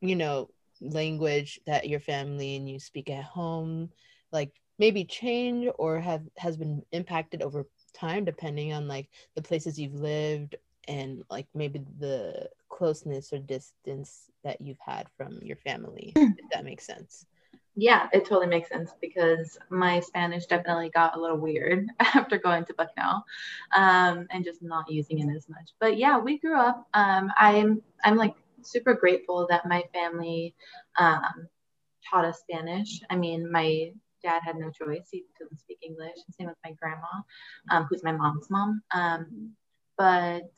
you 0.00 0.16
know 0.16 0.48
language 0.80 1.60
that 1.66 1.86
your 1.86 2.00
family 2.00 2.56
and 2.56 2.66
you 2.68 2.78
speak 2.78 3.10
at 3.10 3.24
home 3.24 3.90
like 4.32 4.52
maybe 4.78 5.04
change 5.04 5.68
or 5.76 6.00
have 6.00 6.22
has 6.38 6.56
been 6.56 6.82
impacted 6.92 7.42
over 7.42 7.66
time 7.92 8.24
depending 8.24 8.72
on 8.72 8.88
like 8.88 9.08
the 9.34 9.42
places 9.42 9.78
you've 9.78 10.00
lived 10.00 10.54
and 10.86 11.22
like 11.28 11.46
maybe 11.54 11.82
the 11.98 12.48
closeness 12.70 13.32
or 13.32 13.38
distance 13.38 14.30
that 14.44 14.60
you've 14.60 14.78
had 14.78 15.08
from 15.16 15.38
your 15.42 15.56
family 15.56 16.12
hmm. 16.16 16.30
if 16.38 16.48
that 16.52 16.64
makes 16.64 16.86
sense 16.86 17.26
Yeah, 17.80 18.08
it 18.12 18.24
totally 18.24 18.48
makes 18.48 18.70
sense 18.70 18.92
because 19.00 19.56
my 19.70 20.00
Spanish 20.00 20.46
definitely 20.46 20.90
got 20.90 21.16
a 21.16 21.20
little 21.20 21.36
weird 21.36 21.86
after 22.00 22.36
going 22.36 22.64
to 22.64 22.74
Bucknell 22.74 23.24
um, 23.76 24.26
and 24.32 24.44
just 24.44 24.62
not 24.62 24.90
using 24.90 25.20
it 25.20 25.32
as 25.32 25.48
much. 25.48 25.70
But 25.78 25.96
yeah, 25.96 26.18
we 26.18 26.38
grew 26.40 26.58
up. 26.58 26.88
Um, 26.94 27.30
I'm 27.38 27.80
I'm 28.02 28.16
like 28.16 28.34
super 28.62 28.94
grateful 28.94 29.46
that 29.50 29.68
my 29.68 29.84
family 29.94 30.56
um, 30.98 31.46
taught 32.10 32.24
us 32.24 32.40
Spanish. 32.40 33.00
I 33.10 33.16
mean, 33.16 33.48
my 33.52 33.92
dad 34.24 34.42
had 34.44 34.56
no 34.56 34.70
choice; 34.72 35.06
he 35.12 35.24
doesn't 35.40 35.60
speak 35.60 35.78
English. 35.80 36.16
Same 36.36 36.48
with 36.48 36.56
my 36.64 36.72
grandma, 36.82 37.06
um, 37.70 37.86
who's 37.88 38.02
my 38.02 38.10
mom's 38.12 38.50
mom. 38.50 38.82
Um, 38.92 39.52
but 39.96 40.50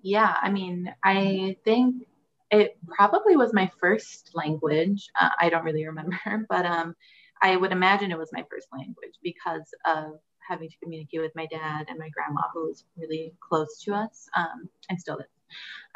yeah, 0.00 0.36
I 0.40 0.50
mean, 0.50 0.94
I 1.04 1.54
think 1.66 2.06
it 2.52 2.76
probably 2.86 3.36
was 3.36 3.52
my 3.52 3.70
first 3.80 4.30
language. 4.34 5.08
Uh, 5.20 5.30
I 5.40 5.48
don't 5.48 5.64
really 5.64 5.86
remember, 5.86 6.18
but 6.48 6.66
um, 6.66 6.94
I 7.42 7.56
would 7.56 7.72
imagine 7.72 8.12
it 8.12 8.18
was 8.18 8.30
my 8.32 8.44
first 8.50 8.68
language 8.72 9.14
because 9.22 9.68
of 9.86 10.20
having 10.48 10.68
to 10.68 10.76
communicate 10.82 11.20
with 11.20 11.32
my 11.34 11.46
dad 11.46 11.86
and 11.88 11.98
my 11.98 12.10
grandma, 12.10 12.42
who 12.52 12.68
was 12.68 12.84
really 12.96 13.32
close 13.40 13.80
to 13.84 13.94
us 13.94 14.28
um, 14.36 14.68
and 14.90 15.00
still 15.00 15.16
is. 15.18 15.26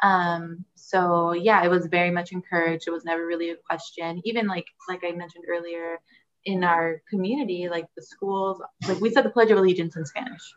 Um, 0.03 0.65
so 0.75 1.33
yeah, 1.33 1.65
it 1.65 1.69
was 1.69 1.87
very 1.87 2.11
much 2.11 2.33
encouraged. 2.33 2.85
It 2.87 2.91
was 2.91 3.05
never 3.05 3.27
really 3.27 3.51
a 3.51 3.57
question. 3.69 4.21
Even 4.25 4.47
like 4.47 4.67
like 4.89 5.03
I 5.05 5.13
mentioned 5.13 5.45
earlier, 5.49 5.99
in 6.47 6.63
our 6.63 7.03
community, 7.11 7.69
like 7.69 7.87
the 7.97 8.03
schools, 8.03 8.63
like 8.89 9.01
we 9.01 9.11
said 9.11 9.25
the 9.25 9.31
Pledge 9.31 9.51
of 9.51 9.59
Allegiance 9.59 9.97
in 9.97 10.07
Spanish. 10.07 10.55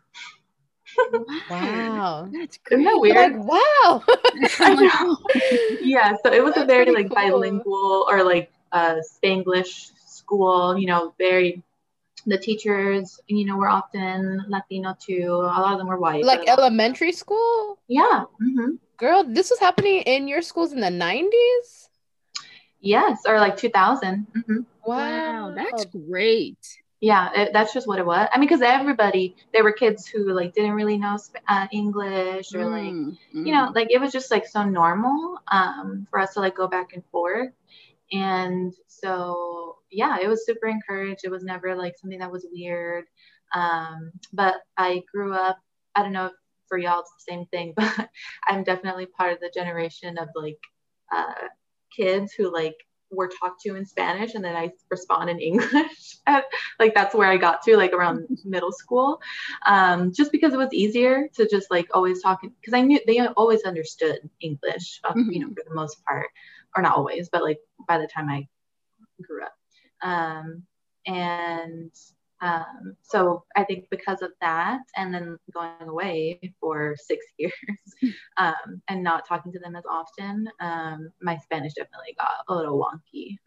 Wow. 1.49 2.29
That's 2.31 2.57
great. 2.57 2.81
Isn't 2.81 2.85
that 2.85 2.99
weird? 2.99 3.15
like 3.15 3.45
wow. 3.45 4.03
I'm 4.61 4.75
like, 4.75 4.91
yeah 5.81 6.15
so 6.23 6.31
it 6.31 6.43
was 6.43 6.55
a 6.57 6.65
very 6.65 6.91
like 6.91 7.07
cool. 7.07 7.15
bilingual 7.15 8.05
or 8.09 8.23
like 8.23 8.51
uh 8.71 8.95
spanglish 9.01 9.91
school 10.05 10.77
you 10.77 10.85
know 10.87 11.13
very 11.17 11.63
the 12.25 12.37
teachers 12.37 13.19
you 13.27 13.45
know 13.45 13.57
were 13.57 13.69
often 13.69 14.45
latino 14.49 14.95
too. 14.99 15.25
A 15.31 15.59
lot 15.59 15.73
of 15.73 15.77
them 15.79 15.87
were 15.87 15.99
white 15.99 16.23
like 16.23 16.47
elementary 16.47 17.11
school? 17.11 17.79
Yeah 17.87 18.25
hmm 18.39 18.75
girl 18.97 19.23
this 19.23 19.49
was 19.49 19.59
happening 19.59 20.01
in 20.01 20.27
your 20.27 20.41
schools 20.41 20.73
in 20.73 20.81
the 20.81 20.91
90s 20.91 21.89
yes 22.81 23.21
or 23.25 23.39
like 23.39 23.55
2000 23.57 24.27
hmm 24.47 24.59
wow, 24.85 25.53
that's 25.55 25.85
great. 25.85 26.57
Yeah 27.01 27.29
it, 27.33 27.49
that's 27.53 27.73
just 27.73 27.87
what 27.87 27.99
it 27.99 28.05
was. 28.05 28.27
I 28.33 28.37
mean 28.39 28.47
because 28.47 28.61
everybody 28.61 29.35
there 29.53 29.63
were 29.63 29.71
kids 29.71 30.07
who 30.07 30.31
like 30.33 30.53
didn't 30.53 30.73
really 30.73 30.97
know 30.97 31.17
uh, 31.47 31.67
english 31.71 32.53
or 32.55 32.69
like 32.69 32.97
Mm, 32.97 33.17
you 33.43 33.53
know 33.53 33.71
like 33.75 33.87
it 33.91 33.99
was 33.99 34.11
just 34.11 34.31
like 34.31 34.45
so 34.45 34.63
normal 34.63 35.37
um 35.51 36.07
for 36.09 36.19
us 36.19 36.33
to 36.33 36.39
like 36.39 36.55
go 36.55 36.67
back 36.67 36.93
and 36.93 37.03
forth. 37.11 37.51
And 38.11 38.73
so 38.87 39.77
yeah 39.91 40.17
it 40.21 40.27
was 40.27 40.45
super 40.45 40.67
encouraged. 40.67 41.21
It 41.23 41.31
was 41.31 41.43
never 41.43 41.75
like 41.75 41.95
something 41.97 42.19
that 42.19 42.31
was 42.31 42.47
weird. 42.51 43.05
Um 43.53 44.11
but 44.33 44.55
i 44.77 45.01
grew 45.13 45.33
up 45.33 45.57
i 45.95 46.03
don't 46.03 46.13
know 46.13 46.27
if 46.27 46.33
for 46.67 46.77
y'all 46.77 46.99
it's 47.01 47.11
the 47.11 47.31
same 47.31 47.45
thing 47.47 47.73
but 47.77 48.09
i'm 48.47 48.63
definitely 48.63 49.05
part 49.07 49.33
of 49.33 49.39
the 49.39 49.51
generation 49.53 50.17
of 50.17 50.29
like 50.35 50.59
uh 51.13 51.47
kids 51.95 52.33
who 52.33 52.53
like 52.53 52.75
were 53.11 53.29
talked 53.39 53.61
to 53.61 53.75
in 53.75 53.85
spanish 53.85 54.35
and 54.35 54.43
then 54.43 54.55
i 54.55 54.71
respond 54.89 55.29
in 55.29 55.39
english. 55.39 56.17
Like 56.79 56.93
that's 56.93 57.15
where 57.15 57.29
i 57.29 57.37
got 57.37 57.63
to 57.63 57.75
like 57.75 57.91
around 57.91 58.27
middle 58.45 58.71
school. 58.71 59.19
Um, 59.65 60.13
just 60.13 60.31
because 60.31 60.53
it 60.53 60.57
was 60.57 60.73
easier 60.73 61.27
to 61.35 61.47
just 61.47 61.69
like 61.71 61.87
always 61.93 62.21
talk 62.21 62.41
because 62.41 62.73
I 62.73 62.81
knew 62.81 62.99
they 63.05 63.19
always 63.27 63.63
understood 63.63 64.19
English, 64.39 65.01
uh, 65.03 65.13
you 65.15 65.39
know, 65.39 65.47
for 65.49 65.63
the 65.67 65.75
most 65.75 66.03
part, 66.05 66.27
or 66.75 66.83
not 66.83 66.95
always, 66.95 67.29
but 67.29 67.43
like 67.43 67.59
by 67.87 67.97
the 67.97 68.07
time 68.07 68.29
I 68.29 68.47
grew 69.21 69.43
up. 69.43 69.53
Um, 70.01 70.63
and 71.05 71.91
um, 72.41 72.95
so 73.01 73.43
I 73.55 73.63
think 73.63 73.85
because 73.89 74.21
of 74.21 74.31
that, 74.41 74.79
and 74.95 75.13
then 75.13 75.37
going 75.53 75.87
away 75.89 76.39
for 76.59 76.95
six 76.97 77.25
years 77.37 77.53
um, 78.37 78.81
and 78.87 79.03
not 79.03 79.27
talking 79.27 79.51
to 79.51 79.59
them 79.59 79.75
as 79.75 79.83
often, 79.89 80.47
um, 80.59 81.11
my 81.21 81.37
Spanish 81.37 81.73
definitely 81.73 82.15
got 82.17 82.31
a 82.47 82.55
little 82.55 82.79
wonky. 82.79 83.37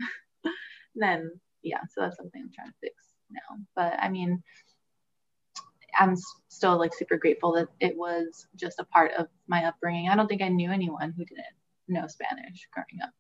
then, 0.95 1.31
yeah, 1.63 1.81
so 1.91 2.03
that's 2.03 2.17
something 2.17 2.43
I'm 2.43 2.53
trying 2.55 2.69
to 2.69 2.75
fix 2.81 2.95
now. 3.31 3.59
But 3.75 3.95
I 3.99 4.09
mean, 4.09 4.43
I'm 5.99 6.17
still 6.49 6.79
like 6.79 6.95
super 6.95 7.17
grateful 7.17 7.53
that 7.53 7.69
it 7.81 7.97
was 7.97 8.47
just 8.57 8.79
a 8.79 8.85
part 8.85 9.13
of 9.19 9.27
my 9.47 9.65
upbringing. 9.65 10.09
I 10.09 10.17
don't 10.17 10.27
think 10.27 10.43
I 10.43 10.49
knew 10.49 10.71
anyone 10.71 11.15
who 11.17 11.25
didn't 11.25 11.45
know 11.89 12.07
Spanish 12.09 12.69
growing 12.73 13.03
up. 13.03 13.11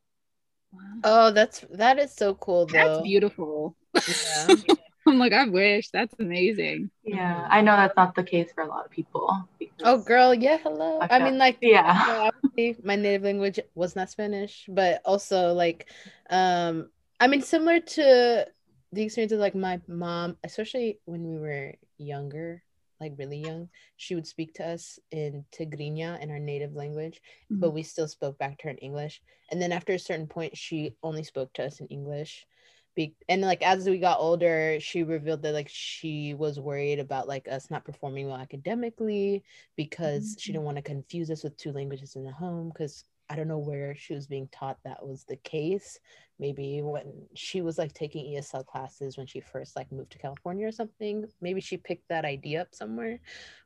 Oh, 1.04 1.30
that's 1.30 1.64
that 1.72 1.98
is 1.98 2.12
so 2.12 2.34
cool 2.34 2.66
though. 2.66 2.72
That's 2.72 3.02
beautiful. 3.02 3.76
Yeah. 4.06 4.54
I'm 5.06 5.18
like, 5.18 5.32
I 5.32 5.48
wish. 5.48 5.90
That's 5.90 6.14
amazing. 6.18 6.90
Yeah, 7.02 7.46
I 7.50 7.60
know 7.60 7.76
that's 7.76 7.96
not 7.96 8.14
the 8.14 8.22
case 8.22 8.50
for 8.54 8.62
a 8.62 8.68
lot 8.68 8.84
of 8.84 8.90
people. 8.90 9.48
Oh, 9.82 9.98
girl, 9.98 10.32
yeah, 10.32 10.58
hello. 10.58 11.00
I 11.02 11.18
mean, 11.18 11.38
like, 11.38 11.58
yeah, 11.60 12.30
you 12.56 12.76
my 12.84 12.96
native 12.96 13.22
language 13.22 13.58
was 13.74 13.96
not 13.96 14.10
Spanish, 14.10 14.66
but 14.68 15.02
also 15.04 15.52
like, 15.52 15.88
um, 16.30 16.90
I 17.20 17.26
mean, 17.26 17.42
similar 17.42 17.80
to 17.80 18.46
the 18.92 19.02
experience 19.02 19.32
of 19.32 19.40
like 19.40 19.54
my 19.54 19.80
mom, 19.88 20.36
especially 20.44 21.00
when 21.04 21.24
we 21.24 21.38
were 21.38 21.74
younger, 21.98 22.62
like 23.00 23.14
really 23.18 23.38
young, 23.38 23.68
she 23.96 24.14
would 24.14 24.26
speak 24.26 24.54
to 24.54 24.64
us 24.64 24.98
in 25.10 25.44
Tigrinya 25.52 26.22
in 26.22 26.30
our 26.30 26.38
native 26.38 26.74
language, 26.74 27.20
mm-hmm. 27.50 27.60
but 27.60 27.70
we 27.70 27.82
still 27.82 28.06
spoke 28.06 28.38
back 28.38 28.58
to 28.58 28.64
her 28.64 28.70
in 28.70 28.78
English. 28.78 29.22
And 29.50 29.60
then 29.60 29.72
after 29.72 29.94
a 29.94 29.98
certain 29.98 30.28
point, 30.28 30.56
she 30.56 30.94
only 31.02 31.24
spoke 31.24 31.52
to 31.54 31.64
us 31.64 31.80
in 31.80 31.86
English. 31.88 32.46
Be- 32.94 33.14
and 33.28 33.40
like 33.40 33.62
as 33.62 33.88
we 33.88 33.98
got 33.98 34.20
older 34.20 34.78
she 34.78 35.02
revealed 35.02 35.42
that 35.42 35.54
like 35.54 35.68
she 35.70 36.34
was 36.34 36.60
worried 36.60 36.98
about 36.98 37.26
like 37.26 37.48
us 37.48 37.70
not 37.70 37.86
performing 37.86 38.26
well 38.26 38.36
academically 38.36 39.44
because 39.76 40.24
mm-hmm. 40.24 40.38
she 40.38 40.52
didn't 40.52 40.64
want 40.64 40.76
to 40.76 40.82
confuse 40.82 41.30
us 41.30 41.42
with 41.42 41.56
two 41.56 41.72
languages 41.72 42.16
in 42.16 42.24
the 42.24 42.32
home 42.32 42.68
because 42.68 43.04
i 43.30 43.36
don't 43.36 43.48
know 43.48 43.56
where 43.56 43.94
she 43.94 44.12
was 44.12 44.26
being 44.26 44.46
taught 44.52 44.76
that 44.84 45.06
was 45.06 45.24
the 45.24 45.36
case 45.36 45.98
maybe 46.38 46.82
when 46.82 47.10
she 47.34 47.62
was 47.62 47.78
like 47.78 47.94
taking 47.94 48.34
esl 48.34 48.66
classes 48.66 49.16
when 49.16 49.26
she 49.26 49.40
first 49.40 49.74
like 49.74 49.90
moved 49.90 50.12
to 50.12 50.18
california 50.18 50.66
or 50.66 50.72
something 50.72 51.24
maybe 51.40 51.62
she 51.62 51.78
picked 51.78 52.06
that 52.10 52.26
idea 52.26 52.60
up 52.60 52.74
somewhere 52.74 53.18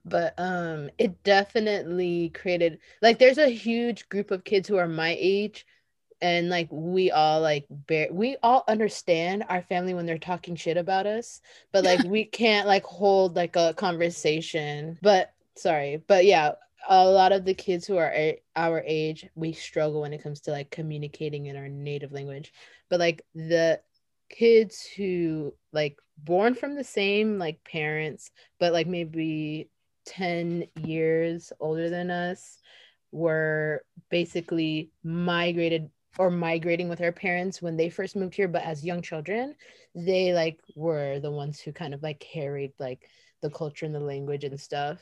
but 0.05 0.35
um 0.39 0.89
it 0.99 1.21
definitely 1.25 2.31
created 2.31 2.79
like 3.03 3.19
there's 3.19 3.39
a 3.39 3.49
huge 3.49 4.09
group 4.09 4.31
of 4.31 4.45
kids 4.45 4.69
who 4.69 4.77
are 4.77 4.87
my 4.87 5.17
age 5.19 5.67
and 6.21 6.49
like 6.49 6.69
we 6.71 7.11
all 7.11 7.41
like 7.41 7.67
bear 7.71 8.09
we 8.11 8.37
all 8.43 8.65
understand 8.69 9.45
our 9.49 9.63
family 9.63 9.95
when 9.95 10.07
they're 10.07 10.19
talking 10.19 10.57
shit 10.57 10.77
about 10.77 11.07
us 11.07 11.41
but 11.73 11.85
like 11.85 12.03
we 12.07 12.25
can't 12.25 12.67
like 12.67 12.85
hold 12.85 13.37
like 13.37 13.57
a 13.57 13.75
conversation 13.75 14.99
but 15.03 15.33
sorry 15.57 16.03
but 16.07 16.25
yeah 16.25 16.53
a 16.89 17.05
lot 17.05 17.33
of 17.33 17.45
the 17.45 17.55
kids 17.55 17.87
who 17.87 17.97
are 17.97 18.13
a- 18.13 18.41
our 18.55 18.83
age 18.87 19.27
we 19.35 19.53
struggle 19.53 20.01
when 20.03 20.13
it 20.13 20.23
comes 20.23 20.41
to 20.41 20.51
like 20.51 20.71
communicating 20.71 21.47
in 21.47 21.57
our 21.57 21.69
native 21.69 22.13
language 22.13 22.53
but 22.89 23.01
like 23.01 23.23
the 23.35 23.81
kids 24.29 24.87
who 24.97 25.53
like 25.73 25.99
born 26.19 26.55
from 26.55 26.75
the 26.75 26.85
same 26.85 27.39
like 27.39 27.63
parents 27.65 28.31
but 28.59 28.73
like 28.73 28.87
maybe 28.87 29.69
10 30.07 30.65
years 30.83 31.53
older 31.61 31.91
than 31.91 32.11
us 32.11 32.59
were 33.13 33.85
basically 34.11 34.91
migrated 35.03 35.91
or 36.19 36.31
migrating 36.31 36.89
with 36.89 37.01
our 37.01 37.13
parents 37.13 37.61
when 37.61 37.77
they 37.77 37.89
first 37.91 38.17
moved 38.17 38.35
here 38.35 38.49
but 38.49 38.63
as 38.63 38.85
young 38.85 39.03
children 39.03 39.55
they 39.95 40.33
like 40.33 40.61
were 40.75 41.19
the 41.21 41.31
ones 41.31 41.61
who 41.61 41.73
kind 41.73 41.95
of 41.95 42.03
like 42.03 42.21
carried 42.21 42.73
like 42.79 43.09
the 43.43 43.51
culture 43.51 43.87
and 43.87 43.95
the 43.95 44.01
language 44.01 44.45
and 44.45 44.61
stuff. 44.61 44.99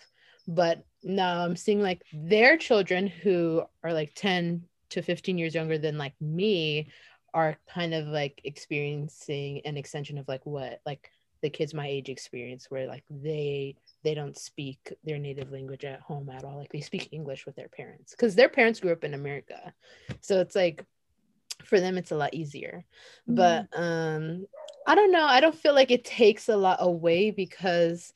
But 0.47 0.85
now 1.03 1.45
i'm 1.45 1.57
seeing 1.57 1.83
like 1.83 2.03
their 2.13 2.57
children 2.57 3.07
who 3.07 3.63
are 3.83 3.93
like 3.93 4.15
10 4.15 4.65
to 4.91 5.03
15 5.03 5.37
years 5.37 5.55
younger 5.55 5.77
than 5.77 5.99
like 5.99 6.15
me 6.21 6.89
are 7.35 7.59
kind 7.69 7.93
of 7.93 8.07
like 8.07 8.41
experiencing 8.45 9.61
an 9.65 9.77
extension 9.77 10.17
of 10.19 10.27
like 10.29 10.45
what 10.47 10.81
like 10.87 11.11
the 11.43 11.51
kids 11.51 11.75
my 11.75 11.87
age 11.87 12.09
experience 12.09 12.71
where 12.71 12.87
like 12.87 13.05
they 13.11 13.77
they 14.03 14.15
don't 14.15 14.39
speak 14.39 14.93
their 15.05 15.19
native 15.19 15.51
language 15.51 15.85
at 15.85 16.01
home 16.01 16.31
at 16.31 16.45
all. 16.45 16.59
Like 16.59 16.73
they 16.73 16.81
speak 16.81 17.09
english 17.13 17.45
with 17.45 17.57
their 17.57 17.69
parents 17.69 18.13
because 18.13 18.35
their 18.35 18.49
parents 18.49 18.81
grew 18.81 18.93
up 18.93 19.05
in 19.05 19.15
america. 19.15 19.73
So 20.21 20.41
it's 20.41 20.55
like 20.55 20.85
for 21.65 21.81
them 21.81 21.99
it's 21.99 22.11
a 22.11 22.17
lot 22.17 22.35
easier. 22.35 22.85
Mm-hmm. 23.29 23.35
but 23.37 23.67
um 23.79 24.47
i 24.87 24.95
don't 24.95 25.13
know 25.13 25.25
i 25.25 25.41
don't 25.41 25.55
feel 25.55 25.75
like 25.75 25.91
it 25.91 26.05
takes 26.05 26.49
a 26.49 26.57
lot 26.57 26.79
away 26.81 27.31
because 27.31 28.13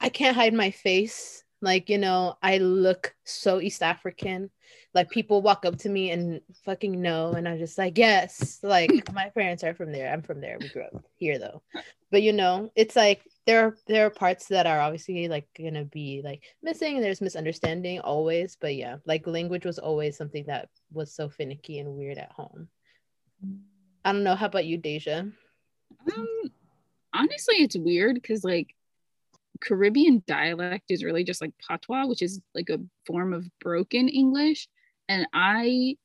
i 0.00 0.08
can't 0.08 0.36
hide 0.36 0.54
my 0.54 0.70
face. 0.70 1.44
Like 1.62 1.90
you 1.90 1.98
know 1.98 2.36
i 2.42 2.56
look 2.56 3.14
so 3.24 3.60
east 3.60 3.82
african 3.82 4.50
like 4.94 5.10
people 5.10 5.40
walk 5.40 5.64
up 5.64 5.76
to 5.78 5.88
me 5.88 6.10
and 6.10 6.40
fucking 6.64 7.00
know 7.00 7.32
and 7.32 7.48
i'm 7.48 7.58
just 7.58 7.78
like 7.78 7.96
yes 7.96 8.58
like 8.62 8.90
my 9.12 9.28
parents 9.30 9.62
are 9.62 9.74
from 9.74 9.92
there 9.92 10.12
i'm 10.12 10.22
from 10.22 10.40
there 10.40 10.58
we 10.60 10.68
grew 10.68 10.82
up 10.82 11.04
here 11.16 11.38
though 11.38 11.62
but 12.10 12.22
you 12.22 12.32
know 12.32 12.70
it's 12.74 12.96
like 12.96 13.22
there 13.46 13.66
are 13.66 13.76
there 13.86 14.06
are 14.06 14.10
parts 14.10 14.46
that 14.48 14.66
are 14.66 14.80
obviously 14.80 15.28
like 15.28 15.46
gonna 15.56 15.84
be 15.84 16.22
like 16.24 16.42
missing 16.62 16.96
and 16.96 17.04
there's 17.04 17.20
misunderstanding 17.20 18.00
always 18.00 18.56
but 18.60 18.74
yeah 18.74 18.96
like 19.06 19.26
language 19.26 19.64
was 19.64 19.78
always 19.78 20.16
something 20.16 20.44
that 20.46 20.68
was 20.92 21.14
so 21.14 21.28
finicky 21.28 21.78
and 21.78 21.96
weird 21.96 22.18
at 22.18 22.32
home 22.32 22.68
I 24.04 24.12
don't 24.12 24.24
know. 24.24 24.34
How 24.34 24.46
about 24.46 24.64
you, 24.64 24.78
Deja? 24.78 25.24
Um, 26.16 26.50
honestly, 27.12 27.56
it's 27.56 27.76
weird 27.76 28.14
because 28.14 28.44
like 28.44 28.74
Caribbean 29.60 30.22
dialect 30.26 30.90
is 30.90 31.04
really 31.04 31.24
just 31.24 31.40
like 31.40 31.52
patois, 31.66 32.06
which 32.06 32.22
is 32.22 32.40
like 32.54 32.70
a 32.70 32.80
form 33.06 33.32
of 33.32 33.46
broken 33.60 34.08
English. 34.08 34.68
And 35.10 35.26
I, 35.34 35.96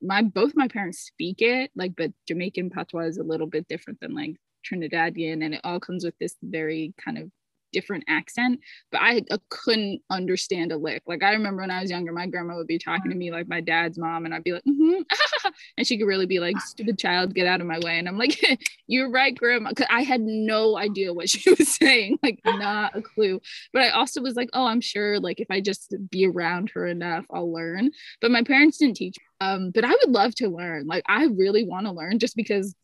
my 0.00 0.22
both 0.22 0.52
my 0.54 0.68
parents 0.68 1.00
speak 1.00 1.42
it, 1.42 1.72
like, 1.74 1.94
but 1.96 2.12
Jamaican 2.28 2.70
patois 2.70 3.06
is 3.06 3.18
a 3.18 3.24
little 3.24 3.48
bit 3.48 3.66
different 3.66 3.98
than 4.00 4.14
like 4.14 4.36
Trinidadian, 4.64 5.44
and 5.44 5.52
it 5.54 5.60
all 5.64 5.80
comes 5.80 6.04
with 6.04 6.14
this 6.20 6.36
very 6.44 6.94
kind 7.04 7.18
of 7.18 7.28
different 7.72 8.04
accent, 8.08 8.60
but 8.90 9.00
I, 9.00 9.22
I 9.30 9.38
couldn't 9.48 10.00
understand 10.10 10.72
a 10.72 10.76
lick. 10.76 11.02
Like 11.06 11.22
I 11.22 11.32
remember 11.32 11.62
when 11.62 11.70
I 11.70 11.80
was 11.80 11.90
younger, 11.90 12.12
my 12.12 12.26
grandma 12.26 12.56
would 12.56 12.66
be 12.66 12.78
talking 12.78 13.10
to 13.10 13.16
me 13.16 13.30
like 13.30 13.48
my 13.48 13.60
dad's 13.60 13.98
mom, 13.98 14.24
and 14.24 14.34
I'd 14.34 14.44
be 14.44 14.52
like, 14.52 14.64
mm-hmm. 14.64 15.02
and 15.76 15.86
she 15.86 15.98
could 15.98 16.06
really 16.06 16.26
be 16.26 16.40
like, 16.40 16.58
"Stupid 16.60 16.98
child, 16.98 17.34
get 17.34 17.46
out 17.46 17.60
of 17.60 17.66
my 17.66 17.78
way." 17.80 17.98
And 17.98 18.08
I'm 18.08 18.18
like, 18.18 18.40
"You're 18.86 19.10
right, 19.10 19.36
grandma," 19.36 19.70
because 19.70 19.86
I 19.90 20.02
had 20.02 20.20
no 20.20 20.76
idea 20.76 21.12
what 21.12 21.30
she 21.30 21.50
was 21.50 21.74
saying, 21.74 22.18
like 22.22 22.40
not 22.44 22.96
a 22.96 23.02
clue. 23.02 23.40
But 23.72 23.82
I 23.82 23.90
also 23.90 24.20
was 24.20 24.34
like, 24.34 24.50
"Oh, 24.52 24.66
I'm 24.66 24.80
sure 24.80 25.20
like 25.20 25.40
if 25.40 25.50
I 25.50 25.60
just 25.60 25.94
be 26.10 26.26
around 26.26 26.70
her 26.74 26.86
enough, 26.86 27.24
I'll 27.30 27.52
learn." 27.52 27.90
But 28.20 28.30
my 28.30 28.42
parents 28.42 28.78
didn't 28.78 28.96
teach. 28.96 29.16
Um, 29.40 29.70
but 29.70 29.84
I 29.84 29.90
would 29.90 30.10
love 30.10 30.34
to 30.36 30.48
learn. 30.48 30.86
Like 30.86 31.04
I 31.06 31.26
really 31.26 31.64
want 31.64 31.86
to 31.86 31.92
learn, 31.92 32.18
just 32.18 32.36
because 32.36 32.74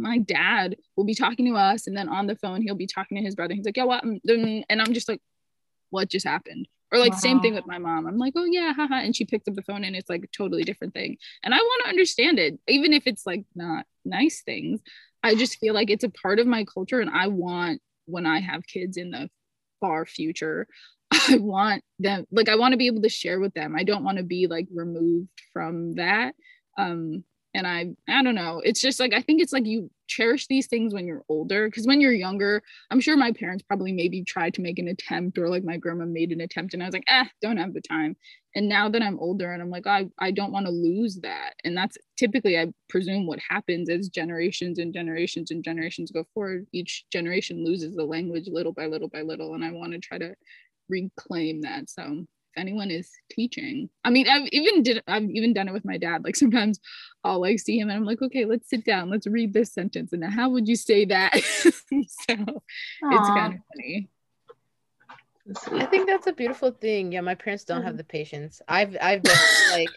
my 0.00 0.18
dad 0.18 0.76
will 0.96 1.04
be 1.04 1.14
talking 1.14 1.46
to 1.46 1.56
us 1.56 1.86
and 1.86 1.96
then 1.96 2.08
on 2.08 2.26
the 2.26 2.36
phone 2.36 2.62
he'll 2.62 2.74
be 2.74 2.86
talking 2.86 3.16
to 3.16 3.22
his 3.22 3.34
brother. 3.34 3.54
He's 3.54 3.64
like 3.64 3.76
yeah 3.76 3.84
what 3.84 4.02
and 4.04 4.62
i'm 4.70 4.92
just 4.92 5.08
like 5.08 5.20
what 5.90 6.08
just 6.08 6.26
happened? 6.26 6.68
Or 6.92 6.98
like 6.98 7.12
wow. 7.12 7.18
same 7.18 7.40
thing 7.40 7.54
with 7.54 7.66
my 7.66 7.78
mom. 7.78 8.06
I'm 8.06 8.18
like 8.18 8.32
oh 8.36 8.44
yeah 8.44 8.72
haha 8.72 8.96
and 8.96 9.14
she 9.14 9.24
picked 9.24 9.48
up 9.48 9.54
the 9.54 9.62
phone 9.62 9.84
and 9.84 9.94
it's 9.94 10.10
like 10.10 10.24
a 10.24 10.36
totally 10.36 10.64
different 10.64 10.94
thing. 10.94 11.16
And 11.42 11.54
i 11.54 11.58
want 11.58 11.84
to 11.84 11.90
understand 11.90 12.38
it. 12.38 12.58
Even 12.68 12.92
if 12.92 13.06
it's 13.06 13.26
like 13.26 13.44
not 13.54 13.86
nice 14.04 14.42
things 14.42 14.80
i 15.22 15.34
just 15.34 15.58
feel 15.58 15.74
like 15.74 15.90
it's 15.90 16.04
a 16.04 16.08
part 16.08 16.38
of 16.38 16.46
my 16.46 16.64
culture 16.64 17.00
and 17.00 17.10
i 17.10 17.26
want 17.26 17.82
when 18.06 18.24
i 18.24 18.40
have 18.40 18.66
kids 18.66 18.96
in 18.96 19.10
the 19.10 19.28
far 19.78 20.06
future 20.06 20.66
i 21.10 21.36
want 21.38 21.82
them 21.98 22.24
like 22.30 22.48
i 22.48 22.56
want 22.56 22.72
to 22.72 22.78
be 22.78 22.86
able 22.86 23.02
to 23.02 23.08
share 23.08 23.40
with 23.40 23.52
them. 23.54 23.74
I 23.76 23.82
don't 23.82 24.04
want 24.04 24.18
to 24.18 24.24
be 24.24 24.46
like 24.46 24.68
removed 24.72 25.28
from 25.52 25.94
that. 25.94 26.34
Um 26.78 27.24
and 27.52 27.66
i 27.66 27.90
i 28.08 28.22
don't 28.22 28.36
know. 28.36 28.60
It's 28.64 28.80
just 28.80 29.00
like 29.00 29.12
i 29.12 29.20
think 29.20 29.42
it's 29.42 29.52
like 29.52 29.66
you 29.66 29.90
cherish 30.10 30.48
these 30.48 30.66
things 30.66 30.92
when 30.92 31.06
you're 31.06 31.24
older 31.28 31.68
because 31.68 31.86
when 31.86 32.00
you're 32.00 32.12
younger 32.12 32.62
i'm 32.90 33.00
sure 33.00 33.16
my 33.16 33.32
parents 33.32 33.62
probably 33.62 33.92
maybe 33.92 34.24
tried 34.24 34.52
to 34.52 34.60
make 34.60 34.78
an 34.80 34.88
attempt 34.88 35.38
or 35.38 35.48
like 35.48 35.62
my 35.62 35.76
grandma 35.76 36.04
made 36.04 36.32
an 36.32 36.40
attempt 36.40 36.74
and 36.74 36.82
i 36.82 36.86
was 36.86 36.92
like 36.92 37.04
eh 37.06 37.24
don't 37.40 37.56
have 37.56 37.74
the 37.74 37.80
time. 37.80 38.16
And 38.56 38.68
now 38.68 38.88
that 38.88 39.02
i'm 39.02 39.18
older 39.20 39.52
and 39.52 39.62
i'm 39.62 39.70
like 39.70 39.86
i, 39.86 40.08
I 40.18 40.30
don't 40.32 40.52
want 40.52 40.66
to 40.66 40.72
lose 40.72 41.20
that. 41.22 41.54
And 41.64 41.76
that's 41.76 41.96
typically 42.16 42.58
i 42.58 42.66
presume 42.88 43.26
what 43.26 43.38
happens 43.48 43.88
as 43.88 44.08
generations 44.08 44.78
and 44.78 44.92
generations 44.92 45.50
and 45.50 45.62
generations 45.62 46.10
go 46.10 46.24
forward. 46.34 46.66
Each 46.72 47.04
generation 47.12 47.64
loses 47.64 47.94
the 47.94 48.04
language 48.04 48.48
little 48.48 48.72
by 48.72 48.86
little 48.86 49.08
by 49.08 49.22
little 49.22 49.54
and 49.54 49.64
i 49.64 49.70
want 49.70 49.92
to 49.92 49.98
try 49.98 50.18
to 50.18 50.34
reclaim 50.88 51.60
that 51.62 51.88
so 51.88 52.26
if 52.54 52.60
anyone 52.60 52.90
is 52.90 53.10
teaching 53.30 53.88
i 54.04 54.10
mean 54.10 54.28
i've 54.28 54.48
even 54.52 54.82
did 54.82 55.02
i've 55.06 55.28
even 55.30 55.52
done 55.52 55.68
it 55.68 55.72
with 55.72 55.84
my 55.84 55.96
dad 55.96 56.24
like 56.24 56.36
sometimes 56.36 56.80
i'll 57.24 57.40
like 57.40 57.58
see 57.58 57.78
him 57.78 57.88
and 57.88 57.98
i'm 57.98 58.04
like 58.04 58.22
okay 58.22 58.44
let's 58.44 58.68
sit 58.68 58.84
down 58.84 59.10
let's 59.10 59.26
read 59.26 59.52
this 59.52 59.72
sentence 59.72 60.12
and 60.12 60.24
how 60.24 60.48
would 60.48 60.68
you 60.68 60.76
say 60.76 61.04
that 61.04 61.34
so 61.42 61.72
Aww. 61.72 62.52
it's 63.02 63.28
kind 63.28 63.54
of 63.54 63.60
funny 63.74 64.08
I 65.72 65.86
think 65.86 66.06
that's 66.06 66.28
a 66.28 66.32
beautiful 66.32 66.70
thing. 66.70 67.10
Yeah, 67.10 67.22
my 67.22 67.34
parents 67.34 67.64
don't 67.64 67.82
have 67.82 67.92
mm-hmm. 67.92 67.96
the 67.98 68.04
patience. 68.04 68.62
I've 68.68 68.96
I've 69.00 69.22
been, 69.22 69.34
like 69.72 69.88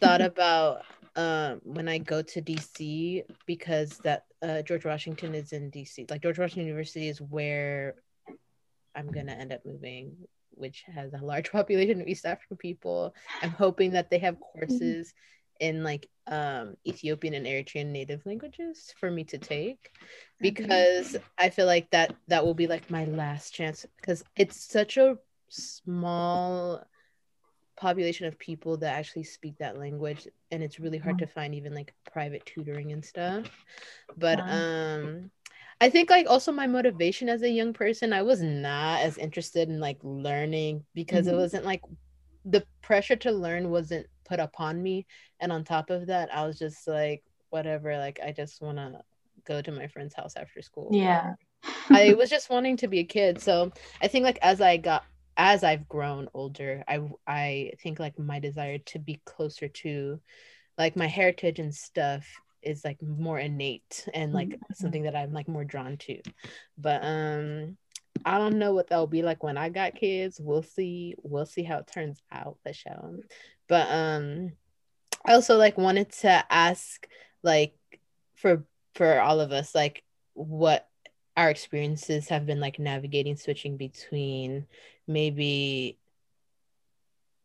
thought 0.00 0.20
about 0.20 0.82
um 1.14 1.60
when 1.62 1.88
I 1.88 1.98
go 1.98 2.22
to 2.22 2.42
DC 2.42 3.22
because 3.46 3.98
that 3.98 4.24
uh, 4.42 4.62
George 4.62 4.84
Washington 4.84 5.34
is 5.34 5.52
in 5.52 5.70
DC. 5.70 6.10
Like 6.10 6.22
George 6.22 6.38
Washington 6.38 6.66
University 6.66 7.08
is 7.08 7.20
where 7.20 7.94
I'm 8.96 9.12
gonna 9.12 9.32
end 9.32 9.52
up 9.52 9.64
moving 9.64 10.16
which 10.56 10.84
has 10.94 11.12
a 11.12 11.18
large 11.24 11.50
population 11.52 12.00
of 12.00 12.08
East 12.08 12.26
African 12.26 12.56
people. 12.56 13.14
I'm 13.42 13.50
hoping 13.50 13.92
that 13.92 14.10
they 14.10 14.18
have 14.18 14.40
courses 14.40 15.14
in 15.60 15.82
like 15.82 16.08
um 16.26 16.76
Ethiopian 16.86 17.34
and 17.34 17.46
Eritrean 17.46 17.86
native 17.86 18.26
languages 18.26 18.92
for 18.98 19.10
me 19.10 19.24
to 19.24 19.38
take 19.38 19.90
because 20.40 21.16
I 21.38 21.50
feel 21.50 21.66
like 21.66 21.90
that 21.92 22.14
that 22.28 22.44
will 22.44 22.54
be 22.54 22.66
like 22.66 22.90
my 22.90 23.04
last 23.06 23.54
chance 23.54 23.86
because 23.96 24.22
it's 24.36 24.60
such 24.70 24.96
a 24.98 25.16
small 25.48 26.84
population 27.76 28.26
of 28.26 28.38
people 28.38 28.78
that 28.78 28.94
actually 28.94 29.24
speak 29.24 29.58
that 29.58 29.78
language 29.78 30.26
and 30.50 30.62
it's 30.62 30.80
really 30.80 30.98
hard 30.98 31.18
to 31.18 31.26
find 31.26 31.54
even 31.54 31.74
like 31.74 31.94
private 32.10 32.44
tutoring 32.46 32.92
and 32.92 33.04
stuff. 33.04 33.46
But 34.16 34.44
um 34.48 35.30
I 35.80 35.90
think 35.90 36.08
like 36.10 36.26
also 36.28 36.52
my 36.52 36.66
motivation 36.66 37.28
as 37.28 37.42
a 37.42 37.50
young 37.50 37.72
person, 37.72 38.12
I 38.12 38.22
was 38.22 38.40
not 38.42 39.00
as 39.00 39.18
interested 39.18 39.68
in 39.68 39.78
like 39.80 39.98
learning 40.02 40.84
because 40.94 41.26
Mm-hmm. 41.26 41.28
it 41.28 41.34
wasn't 41.36 41.64
like 41.64 41.82
the 42.44 42.66
pressure 42.82 43.16
to 43.16 43.32
learn 43.32 43.70
wasn't 43.70 44.06
put 44.26 44.40
upon 44.40 44.82
me. 44.82 45.06
And 45.40 45.52
on 45.52 45.64
top 45.64 45.90
of 45.90 46.06
that, 46.06 46.34
I 46.34 46.46
was 46.46 46.58
just 46.58 46.86
like, 46.88 47.22
whatever, 47.50 47.98
like 47.98 48.20
I 48.24 48.32
just 48.32 48.62
wanna 48.62 49.02
go 49.46 49.62
to 49.62 49.72
my 49.72 49.88
friend's 49.88 50.14
house 50.14 50.36
after 50.36 50.62
school. 50.62 50.98
Yeah. 50.98 51.34
I 51.92 52.14
was 52.14 52.30
just 52.30 52.50
wanting 52.50 52.76
to 52.78 52.88
be 52.88 53.00
a 53.00 53.04
kid. 53.04 53.40
So 53.40 53.72
I 54.02 54.08
think 54.08 54.24
like 54.24 54.38
as 54.42 54.60
I 54.60 54.76
got 54.78 55.04
as 55.36 55.64
I've 55.64 55.88
grown 55.88 56.28
older, 56.34 56.84
I 56.88 57.00
I 57.26 57.72
think 57.82 57.98
like 58.00 58.18
my 58.18 58.40
desire 58.40 58.78
to 58.78 58.98
be 58.98 59.20
closer 59.26 59.68
to 59.68 60.20
like 60.78 60.96
my 60.96 61.06
heritage 61.08 61.58
and 61.60 61.74
stuff 61.74 62.26
is 62.62 62.84
like 62.84 63.00
more 63.02 63.38
innate 63.38 64.08
and 64.14 64.32
like 64.32 64.48
Mhm. 64.48 64.60
something 64.74 65.02
that 65.04 65.16
I'm 65.16 65.32
like 65.32 65.48
more 65.48 65.64
drawn 65.64 65.96
to. 65.98 66.20
But 66.78 67.04
um 67.04 67.76
I 68.24 68.38
don't 68.38 68.58
know 68.58 68.72
what 68.74 68.88
that'll 68.88 69.06
be 69.06 69.22
like 69.22 69.42
when 69.42 69.56
I 69.58 69.68
got 69.68 69.94
kids. 69.94 70.40
We'll 70.40 70.62
see. 70.62 71.14
We'll 71.22 71.46
see 71.46 71.62
how 71.62 71.78
it 71.78 71.86
turns 71.86 72.20
out, 72.32 72.58
the 72.64 72.72
show. 72.72 73.18
But 73.68 73.88
um 73.90 74.52
I 75.24 75.34
also 75.34 75.56
like 75.56 75.76
wanted 75.78 76.10
to 76.22 76.44
ask 76.50 77.06
like 77.42 77.74
for 78.34 78.64
for 78.94 79.20
all 79.20 79.40
of 79.40 79.52
us 79.52 79.74
like 79.74 80.02
what 80.34 80.88
our 81.36 81.50
experiences 81.50 82.28
have 82.28 82.46
been 82.46 82.60
like 82.60 82.78
navigating 82.78 83.36
switching 83.36 83.76
between 83.76 84.66
maybe 85.06 85.98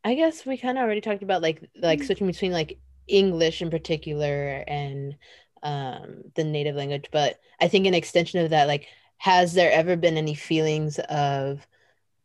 I 0.03 0.15
guess 0.15 0.45
we 0.45 0.57
kind 0.57 0.77
of 0.77 0.83
already 0.83 1.01
talked 1.01 1.23
about 1.23 1.41
like 1.41 1.61
like 1.75 2.01
switching 2.03 2.27
between 2.27 2.51
like 2.51 2.79
English 3.11 3.61
in 3.61 3.69
particular 3.69 4.63
and 4.67 5.15
um 5.63 6.23
the 6.35 6.43
native 6.43 6.75
language 6.75 7.05
but 7.11 7.39
I 7.59 7.67
think 7.67 7.85
an 7.85 7.93
extension 7.93 8.39
of 8.43 8.51
that 8.51 8.67
like 8.67 8.87
has 9.17 9.53
there 9.53 9.71
ever 9.71 9.95
been 9.95 10.17
any 10.17 10.33
feelings 10.35 10.99
of 10.99 11.67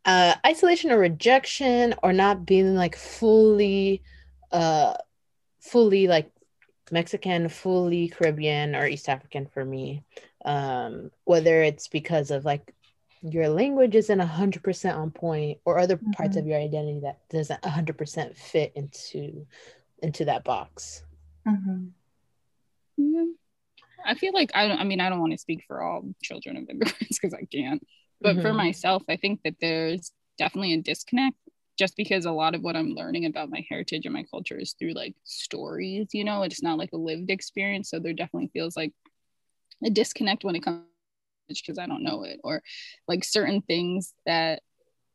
uh 0.05 0.35
isolation 0.47 0.91
or 0.91 0.99
rejection 0.99 1.95
or 2.03 2.13
not 2.13 2.47
being 2.47 2.75
like 2.75 2.97
fully 2.97 4.03
uh 4.53 4.95
fully 5.61 6.07
like 6.09 6.31
Mexican, 6.91 7.49
fully 7.49 8.09
Caribbean 8.09 8.77
or 8.77 8.87
East 8.87 9.09
African 9.09 9.47
for 9.47 9.65
me. 9.65 10.05
Um, 10.45 11.11
whether 11.25 11.63
it's 11.63 11.89
because 11.89 12.31
of 12.31 12.45
like 12.45 12.73
your 13.23 13.49
language 13.49 13.97
isn't 13.97 14.21
hundred 14.21 14.63
percent 14.63 14.97
on 14.97 15.11
point, 15.11 15.59
or 15.65 15.79
other 15.79 16.01
parts 16.13 16.37
Mhm. 16.37 16.41
of 16.41 16.47
your 16.47 16.59
identity 16.61 17.01
that 17.01 17.19
doesn't 17.29 17.65
hundred 17.65 17.99
percent 17.99 18.37
fit 18.37 18.73
into 18.77 19.47
into 20.03 20.25
that 20.27 20.45
box. 20.45 21.03
Mhm. 21.47 21.93
Yeah. 22.97 23.25
I 24.05 24.15
feel 24.15 24.33
like 24.33 24.51
I 24.55 24.69
don't 24.69 24.79
I 24.79 24.85
mean 24.85 25.01
I 25.01 25.09
don't 25.11 25.21
want 25.21 25.33
to 25.33 25.39
speak 25.39 25.65
for 25.67 25.83
all 25.83 26.05
children 26.23 26.57
of 26.57 26.69
immigrants 26.69 27.19
because 27.21 27.35
I 27.35 27.45
can't. 27.53 27.87
But 28.21 28.37
for 28.43 28.53
Mhm. 28.53 28.57
myself, 28.57 29.03
I 29.09 29.17
think 29.17 29.43
that 29.45 29.57
there's 29.61 30.13
definitely 30.39 30.75
a 30.75 30.83
disconnect 30.83 31.37
just 31.79 31.97
because 31.97 32.25
a 32.25 32.33
lot 32.33 32.55
of 32.55 32.63
what 32.63 32.77
I'm 32.77 32.95
learning 32.95 33.27
about 33.27 33.51
my 33.51 33.65
heritage 33.69 34.07
and 34.07 34.15
my 34.15 34.25
culture 34.25 34.59
is 34.59 34.75
through 34.75 34.93
like 34.95 35.15
stories, 35.25 36.09
you 36.15 36.25
know, 36.25 36.43
it's 36.43 36.63
not 36.63 36.79
like 36.79 36.93
a 36.93 36.97
lived 36.97 37.31
experience. 37.31 37.91
So 37.91 37.99
there 37.99 38.15
definitely 38.15 38.49
feels 38.53 38.77
like 38.77 38.93
a 39.85 39.91
disconnect 39.91 40.45
when 40.45 40.57
it 40.57 40.63
comes 40.65 40.85
because 41.49 41.79
I 41.79 41.87
don't 41.87 42.03
know 42.03 42.25
it 42.25 42.41
or 42.43 42.63
like 43.09 43.25
certain 43.25 43.63
things 43.63 44.15
that 44.27 44.63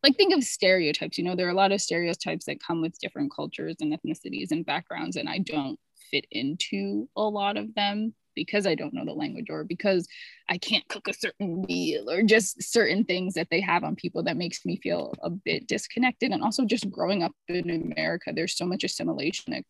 like 0.04 0.16
think 0.16 0.34
of 0.34 0.44
stereotypes 0.44 1.18
you 1.18 1.24
know 1.24 1.36
there 1.36 1.48
are 1.48 1.52
a 1.52 1.56
lot 1.56 1.72
of 1.72 1.82
stereotypes 1.82 2.46
that 2.46 2.64
come 2.64 2.82
with 2.82 3.00
different 3.00 3.32
cultures 3.34 3.76
and 3.80 3.94
ethnicities 3.94 4.52
and 4.52 4.66
backgrounds 4.66 5.16
and 5.16 5.30
i 5.30 5.38
don't 5.38 5.80
fit 6.10 6.26
into 6.32 7.08
a 7.16 7.22
lot 7.22 7.58
of 7.58 7.74
them 7.76 8.14
because 8.36 8.66
i 8.66 8.76
don't 8.76 8.94
know 8.94 9.06
the 9.06 9.14
language 9.14 9.48
or 9.50 9.64
because 9.64 10.08
i 10.50 10.58
can't 10.58 10.88
cook 10.88 11.08
a 11.08 11.14
certain 11.14 11.62
meal 11.68 12.10
or 12.10 12.24
just 12.24 12.62
certain 12.62 13.04
things 13.04 13.34
that 13.34 13.48
they 13.52 13.62
have 13.62 13.84
on 13.84 13.96
people 13.96 14.24
that 14.24 14.38
makes 14.38 14.66
me 14.66 14.78
feel 14.78 15.14
a 15.22 15.30
bit 15.30 15.68
disconnected. 15.68 16.32
And 16.32 16.44
also 16.44 16.66
just 16.66 16.90
growing 16.90 17.24
up 17.24 17.34
in 17.48 17.70
america 17.70 18.32
there's 18.34 18.58
so 18.58 18.66
much 18.66 18.84
assimilation 18.84 19.54
that 19.54 19.64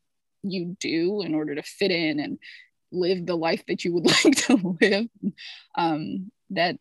you 0.43 0.75
do 0.79 1.21
in 1.21 1.35
order 1.35 1.55
to 1.55 1.63
fit 1.63 1.91
in 1.91 2.19
and 2.19 2.39
live 2.91 3.25
the 3.25 3.37
life 3.37 3.63
that 3.67 3.85
you 3.85 3.93
would 3.93 4.05
like 4.25 4.35
to 4.35 4.77
live 4.81 5.07
um 5.75 6.31
that 6.49 6.77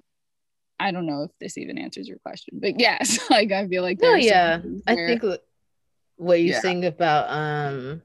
I 0.80 0.90
don't 0.92 1.06
know 1.06 1.22
if 1.24 1.30
this 1.38 1.58
even 1.58 1.76
answers 1.78 2.08
your 2.08 2.18
question, 2.18 2.58
but 2.60 2.80
yes, 2.80 3.18
like 3.30 3.52
I 3.52 3.66
feel 3.68 3.82
like 3.82 4.00
No, 4.00 4.08
there 4.08 4.16
are 4.18 4.22
some 4.22 4.28
yeah. 4.28 4.60
I 4.86 4.94
think 4.96 5.22
what- 5.22 5.46
what 6.16 6.40
you 6.40 6.50
Yeah. 6.50 6.60
saying 6.60 6.84
about 6.84 7.30
um 7.30 8.02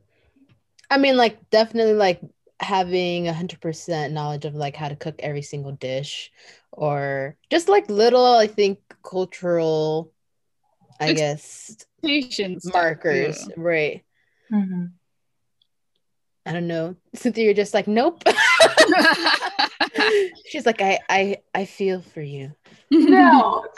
I 0.89 0.97
mean 0.97 1.18
like 1.18 1.49
definitely 1.49 1.93
like 1.95 2.22
having 2.61 3.27
a 3.27 3.34
hundred 3.34 3.60
percent 3.60 4.14
knowledge 4.14 4.45
of 4.45 4.56
like 4.56 4.73
how 4.76 4.88
to 4.88 4.95
cook 4.95 5.15
every 5.19 5.41
single 5.41 5.73
dish 5.73 6.31
or 6.72 7.35
just 7.49 7.68
like 7.68 7.89
little 7.89 8.26
I 8.26 8.47
think 8.47 8.80
cultural 9.03 10.14
I 10.99 11.11
guess 11.14 11.72
expectations 12.03 12.64
stuff, 12.64 12.73
markers, 12.73 13.47
too. 13.47 13.53
right? 13.61 14.03
Mhm. 14.52 14.91
I 16.45 16.53
don't 16.53 16.68
know. 16.68 16.95
Cynthia, 17.15 17.43
you're 17.45 17.53
just 17.53 17.73
like, 17.73 17.88
nope. 17.88 18.23
She's 20.47 20.65
like, 20.65 20.81
I, 20.81 20.99
I, 21.10 21.38
I 21.53 21.65
feel 21.65 22.02
for 22.02 22.22
you. 22.22 22.53
No. 22.91 23.66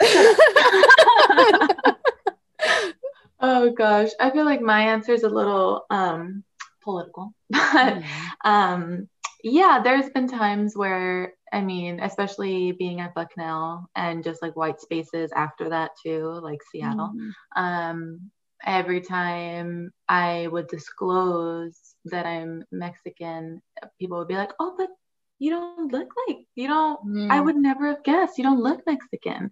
oh 3.40 3.70
gosh, 3.72 4.10
I 4.20 4.30
feel 4.30 4.44
like 4.44 4.60
my 4.60 4.82
answer 4.82 5.12
is 5.12 5.22
a 5.22 5.28
little 5.28 5.84
um 5.90 6.44
political, 6.82 7.32
but 7.50 8.02
um 8.44 9.08
yeah, 9.44 9.80
there's 9.82 10.10
been 10.10 10.28
times 10.28 10.76
where 10.76 11.34
I 11.52 11.60
mean, 11.62 12.00
especially 12.00 12.72
being 12.72 13.00
at 13.00 13.14
Bucknell 13.14 13.88
and 13.96 14.22
just 14.24 14.42
like 14.42 14.56
white 14.56 14.80
spaces 14.80 15.30
after 15.34 15.70
that 15.70 15.92
too, 16.02 16.38
like 16.42 16.60
Seattle. 16.70 17.12
Mhm. 17.16 17.32
um, 17.56 18.30
every 18.66 19.00
time 19.00 19.92
I 20.08 20.48
would 20.48 20.66
disclose 20.66 21.94
that 22.06 22.26
I'm 22.26 22.64
Mexican, 22.72 23.62
people 23.98 24.18
would 24.18 24.28
be 24.28 24.34
like, 24.34 24.52
"Oh, 24.60 24.74
but 24.76 24.90
you 25.38 25.50
don't 25.50 25.74
look 25.76 25.92
like 26.28 26.38
you 26.54 26.68
don't. 26.68 27.00
I 27.30 27.40
Mm. 27.40 27.44
would 27.44 27.56
never 27.56 27.88
have 27.88 28.02
guessed 28.04 28.38
you 28.38 28.44
don't 28.44 28.60
look 28.62 28.80
Mexican," 28.86 29.50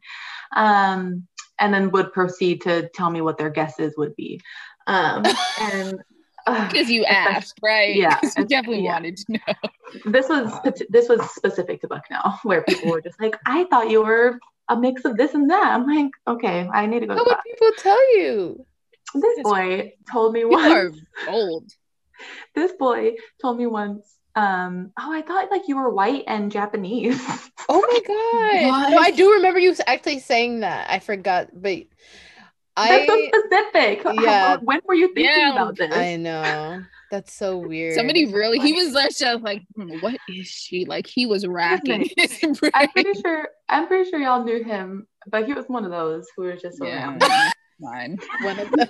um, 0.54 1.26
and 1.58 1.72
then 1.74 1.90
would 1.90 2.12
proceed 2.12 2.62
to 2.62 2.88
tell 2.94 3.10
me 3.10 3.20
what 3.20 3.38
their 3.38 3.50
guesses 3.50 3.94
would 3.96 4.14
be. 4.16 4.40
Um, 4.86 5.24
and 5.58 5.98
uh, 6.46 6.68
because 6.68 6.90
you 6.90 7.04
asked, 7.04 7.58
right? 7.62 7.96
Yeah, 7.96 8.18
you 8.36 8.46
definitely 8.46 8.82
yeah. 8.82 8.92
wanted 8.92 9.16
to 9.16 9.32
know. 9.32 9.54
this 10.04 10.28
was 10.28 10.60
this 10.90 11.08
was 11.08 11.20
specific 11.30 11.80
to 11.82 11.88
Bucknell, 11.88 12.38
where 12.44 12.62
people 12.62 12.88
were 12.90 13.00
just 13.00 13.20
like, 13.20 13.36
"I 13.46 13.64
thought 13.64 13.90
you 13.90 14.02
were 14.02 14.38
a 14.68 14.76
mix 14.76 15.04
of 15.04 15.16
this 15.16 15.34
and 15.34 15.50
that." 15.50 15.72
I'm 15.74 15.86
like, 15.86 16.10
"Okay, 16.26 16.68
I 16.72 16.86
need 16.86 17.00
to 17.00 17.06
go." 17.06 17.14
What 17.14 17.24
to 17.24 17.30
would 17.30 17.38
people 17.44 17.72
tell 17.78 18.16
you? 18.16 18.66
This 19.14 19.38
boy 19.42 19.92
told 20.10 20.32
me 20.32 20.44
You 20.44 20.56
once. 20.56 20.72
are 21.26 21.32
old. 21.32 21.70
this 22.54 22.72
boy 22.72 23.14
told 23.40 23.58
me 23.58 23.66
once, 23.66 24.15
um, 24.36 24.92
oh, 24.98 25.12
I 25.12 25.22
thought 25.22 25.50
like 25.50 25.66
you 25.68 25.76
were 25.76 25.90
white 25.90 26.24
and 26.26 26.52
Japanese. 26.52 27.20
Oh 27.68 27.80
my 27.80 28.00
god! 28.06 28.90
No, 28.92 28.98
I 28.98 29.10
do 29.10 29.32
remember 29.32 29.58
you 29.58 29.74
actually 29.88 30.20
saying 30.20 30.60
that. 30.60 30.88
I 30.88 31.00
forgot, 31.00 31.48
but 31.52 31.78
I 32.76 32.88
That's 32.90 33.06
so 33.08 33.14
I, 33.14 33.30
specific. 33.72 34.02
How- 34.04 34.12
Yeah. 34.22 34.56
when 34.62 34.80
were 34.84 34.94
you 34.94 35.08
thinking 35.08 35.24
Yeah, 35.36 35.52
about 35.52 35.76
this? 35.76 35.90
I 35.90 36.14
know 36.14 36.82
that's 37.10 37.32
so 37.32 37.58
weird. 37.66 37.94
Somebody 37.94 38.26
really, 38.26 38.60
he 38.60 38.72
was 38.72 38.92
just 39.18 39.42
like, 39.42 39.62
"Hmm, 39.74 39.98
what 40.00 40.14
is 40.28 40.46
she? 40.46 40.84
Like 40.84 41.08
he 41.08 41.26
was 41.26 41.44
racking. 41.44 42.08
I'm 42.74 42.88
pretty 42.90 43.14
sure. 43.20 43.48
I'm 43.68 43.88
pretty 43.88 44.08
sure 44.10 44.20
y'all 44.20 44.44
knew 44.44 44.62
him, 44.62 45.08
but 45.26 45.46
he 45.46 45.52
was 45.54 45.64
one 45.66 45.84
of 45.84 45.90
those 45.90 46.28
who 46.36 46.44
was 46.44 46.62
just 46.62 46.78
Yeah, 46.80 47.08
around. 47.08 47.22
fine. 47.82 48.18
one 48.42 48.60
of 48.60 48.70
them. 48.70 48.88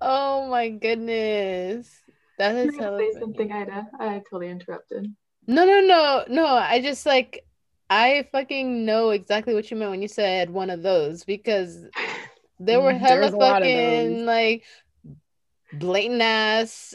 oh 0.00 0.48
my 0.48 0.70
goodness, 0.70 1.88
that 2.38 2.54
You 2.62 2.66
is 2.66 2.72
were 2.72 2.72
gonna 2.72 2.86
hella 2.86 2.98
say 2.98 3.12
funny. 3.12 3.20
something, 3.20 3.52
Ida. 3.52 3.86
I 4.00 4.18
totally 4.30 4.50
interrupted. 4.50 5.14
No, 5.46 5.64
no, 5.66 5.80
no, 5.80 6.24
no. 6.28 6.46
I 6.46 6.80
just 6.80 7.04
like 7.06 7.44
I 7.90 8.26
fucking 8.32 8.84
know 8.86 9.10
exactly 9.10 9.54
what 9.54 9.70
you 9.70 9.76
meant 9.76 9.90
when 9.90 10.02
you 10.02 10.08
said 10.08 10.50
one 10.50 10.70
of 10.70 10.82
those 10.82 11.24
because 11.24 11.84
there 12.58 12.80
were 12.80 12.92
Mm, 12.92 13.00
hella 13.00 13.20
there's 13.20 13.32
a 13.32 13.36
lot 13.36 13.62
of 13.62 13.72
fucking 13.72 14.24
like 14.26 14.64
blatant 15.72 16.22
ass, 16.22 16.94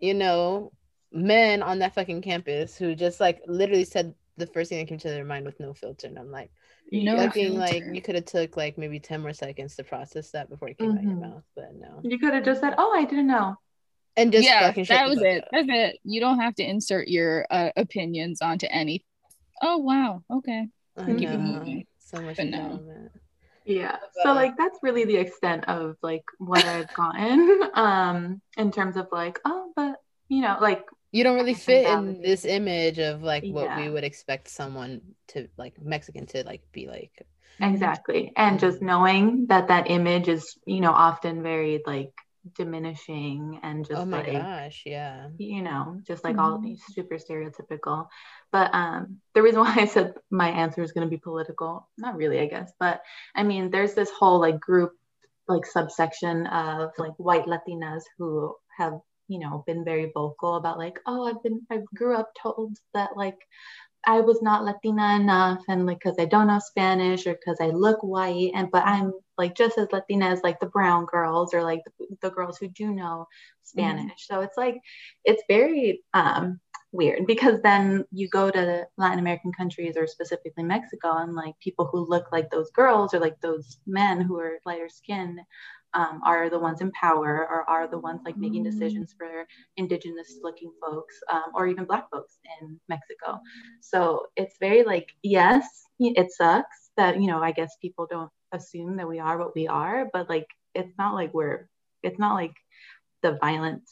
you 0.00 0.14
know, 0.14 0.72
men 1.12 1.62
on 1.62 1.80
that 1.80 1.94
fucking 1.94 2.22
campus 2.22 2.76
who 2.76 2.94
just 2.94 3.20
like 3.20 3.40
literally 3.46 3.84
said 3.84 4.14
the 4.36 4.46
first 4.46 4.70
thing 4.70 4.78
that 4.78 4.88
came 4.88 4.98
to 4.98 5.08
their 5.08 5.24
mind 5.24 5.44
with 5.46 5.60
no 5.60 5.74
filter, 5.74 6.06
and 6.06 6.18
I'm 6.18 6.30
like, 6.30 6.50
No 6.90 7.16
fucking 7.16 7.56
like 7.56 7.84
you 7.86 8.02
could 8.02 8.14
have 8.14 8.24
took 8.26 8.56
like 8.56 8.78
maybe 8.78 9.00
ten 9.00 9.20
more 9.22 9.32
seconds 9.32 9.76
to 9.76 9.84
process 9.84 10.30
that 10.30 10.48
before 10.50 10.68
it 10.68 10.78
came 10.78 10.90
out 10.92 11.02
your 11.04 11.12
Mhm. 11.12 11.20
mouth, 11.20 11.44
but 11.56 11.74
no. 11.74 12.00
You 12.02 12.18
could 12.18 12.34
have 12.34 12.44
just 12.44 12.60
said, 12.60 12.74
"Oh, 12.78 12.92
I 12.92 13.04
didn't 13.04 13.26
know." 13.28 13.56
And 14.16 14.32
just 14.32 14.44
yeah, 14.44 14.68
fucking 14.68 14.84
shut 14.84 14.96
that 14.96 15.08
was 15.08 15.18
fuck 15.18 15.26
it. 15.26 15.44
That's 15.52 15.68
it. 15.68 15.98
You 16.04 16.20
don't 16.20 16.40
have 16.40 16.54
to 16.56 16.62
insert 16.64 17.08
your 17.08 17.46
uh, 17.50 17.70
opinions 17.76 18.42
onto 18.42 18.66
any. 18.70 19.04
Oh 19.62 19.78
wow. 19.78 20.22
Okay. 20.30 20.68
I 20.98 21.04
Keep 21.04 21.30
it 21.30 21.40
moving. 21.40 21.86
So 21.98 22.20
much 22.20 22.36
But 22.36 22.48
no. 22.48 22.80
Yeah. 23.64 23.96
So 24.22 24.32
like 24.32 24.56
that's 24.56 24.78
really 24.82 25.04
the 25.04 25.16
extent 25.16 25.68
of 25.68 25.96
like 26.02 26.24
what 26.38 26.64
I've 26.64 26.92
gotten 26.94 27.62
um 27.74 28.40
in 28.56 28.72
terms 28.72 28.96
of 28.96 29.08
like, 29.12 29.38
oh, 29.44 29.72
but 29.76 29.96
you 30.28 30.42
know, 30.42 30.58
like 30.60 30.84
You 31.12 31.24
don't 31.24 31.36
really 31.36 31.54
fit 31.54 31.86
in 31.86 32.22
this 32.22 32.44
image 32.44 32.98
of 32.98 33.22
like 33.22 33.44
what 33.44 33.76
we 33.76 33.88
would 33.88 34.04
expect 34.04 34.48
someone 34.48 35.00
to 35.28 35.48
like 35.56 35.80
Mexican 35.80 36.26
to 36.26 36.44
like 36.44 36.62
be 36.72 36.88
like. 36.88 37.26
exactly. 37.60 38.32
And 38.36 38.58
just 38.58 38.82
knowing 38.82 39.46
that 39.46 39.68
that 39.68 39.90
image 39.90 40.28
is, 40.28 40.58
you 40.66 40.80
know, 40.80 40.92
often 40.92 41.42
very 41.42 41.82
like 41.86 42.12
diminishing 42.56 43.60
and 43.62 43.86
just 43.86 44.00
oh 44.00 44.04
my 44.04 44.22
like 44.22 44.26
gosh, 44.26 44.82
yeah. 44.86 45.28
you 45.38 45.62
know, 45.62 46.00
just 46.06 46.24
like 46.24 46.38
all 46.38 46.58
Mhm. 46.58 46.62
these 46.62 46.82
super 46.94 47.16
stereotypical. 47.16 48.06
But 48.52 48.74
um, 48.74 49.18
the 49.34 49.42
reason 49.42 49.60
why 49.62 49.74
I 49.78 49.86
said 49.86 50.14
my 50.30 50.48
answer 50.50 50.82
is 50.82 50.92
going 50.92 51.06
to 51.06 51.10
be 51.10 51.18
political, 51.20 51.88
not 51.98 52.16
really, 52.16 52.40
I 52.40 52.46
guess, 52.46 52.72
but 52.78 53.02
I 53.34 53.42
mean, 53.42 53.70
there's 53.70 53.94
this 53.94 54.10
whole 54.10 54.40
like 54.40 54.60
group, 54.60 54.92
like 55.48 55.66
subsection 55.66 56.46
of 56.48 56.90
like 56.98 57.14
white 57.18 57.46
Latinas 57.46 58.02
who 58.18 58.54
have, 58.78 59.00
you 59.28 59.38
know, 59.40 59.64
been 59.66 59.84
very 59.84 60.10
vocal 60.14 60.56
about 60.56 60.78
like, 60.78 60.98
oh, 61.06 61.26
I've 61.26 61.42
been, 61.42 61.62
I 61.70 61.80
grew 61.94 62.16
up 62.16 62.30
told 62.40 62.76
that 62.94 63.10
like 63.16 63.38
I 64.06 64.20
was 64.20 64.42
not 64.42 64.64
Latina 64.64 65.16
enough, 65.16 65.62
and 65.68 65.86
like 65.86 65.98
because 65.98 66.16
I 66.18 66.24
don't 66.26 66.46
know 66.48 66.58
Spanish 66.60 67.26
or 67.26 67.34
because 67.34 67.58
I 67.60 67.68
look 67.70 68.02
white, 68.02 68.52
and 68.54 68.70
but 68.70 68.84
I'm 68.86 69.12
like 69.38 69.54
just 69.54 69.78
as 69.78 69.88
Latina 69.92 70.26
as 70.26 70.42
like 70.42 70.60
the 70.60 70.66
brown 70.66 71.06
girls 71.06 71.54
or 71.54 71.62
like 71.62 71.82
the, 71.84 72.06
the 72.20 72.30
girls 72.30 72.58
who 72.58 72.68
do 72.68 72.92
know 72.92 73.26
Spanish. 73.62 74.26
So 74.26 74.40
it's 74.40 74.56
like 74.56 74.80
it's 75.24 75.42
very 75.48 76.02
um, 76.14 76.60
weird 76.92 77.26
because 77.26 77.60
then 77.62 78.04
you 78.12 78.28
go 78.28 78.50
to 78.50 78.86
Latin 78.96 79.18
American 79.18 79.52
countries 79.52 79.96
or 79.96 80.06
specifically 80.06 80.64
Mexico, 80.64 81.16
and 81.16 81.34
like 81.34 81.54
people 81.60 81.88
who 81.90 82.06
look 82.08 82.30
like 82.32 82.50
those 82.50 82.70
girls 82.70 83.14
or 83.14 83.20
like 83.20 83.40
those 83.40 83.78
men 83.86 84.20
who 84.20 84.38
are 84.38 84.58
lighter 84.64 84.88
skinned 84.88 85.40
um, 85.94 86.20
are 86.24 86.48
the 86.48 86.58
ones 86.58 86.80
in 86.80 86.90
power 86.92 87.46
or 87.50 87.68
are 87.68 87.86
the 87.86 87.98
ones 87.98 88.20
like 88.24 88.36
making 88.36 88.62
decisions 88.62 89.14
for 89.16 89.46
indigenous 89.76 90.38
looking 90.42 90.72
folks 90.80 91.16
um, 91.30 91.52
or 91.54 91.66
even 91.66 91.84
black 91.84 92.10
folks 92.10 92.38
in 92.60 92.80
Mexico. 92.88 93.38
So 93.80 94.26
it's 94.36 94.56
very 94.58 94.84
like, 94.84 95.10
yes, 95.22 95.66
it 95.98 96.32
sucks 96.32 96.90
that, 96.96 97.20
you 97.20 97.26
know, 97.26 97.42
I 97.42 97.52
guess 97.52 97.76
people 97.80 98.06
don't 98.10 98.30
assume 98.52 98.96
that 98.96 99.08
we 99.08 99.18
are 99.18 99.38
what 99.38 99.54
we 99.54 99.68
are, 99.68 100.08
but 100.12 100.28
like, 100.28 100.46
it's 100.74 100.92
not 100.98 101.14
like 101.14 101.32
we're, 101.34 101.68
it's 102.02 102.18
not 102.18 102.34
like 102.34 102.54
the 103.22 103.38
violent 103.40 103.82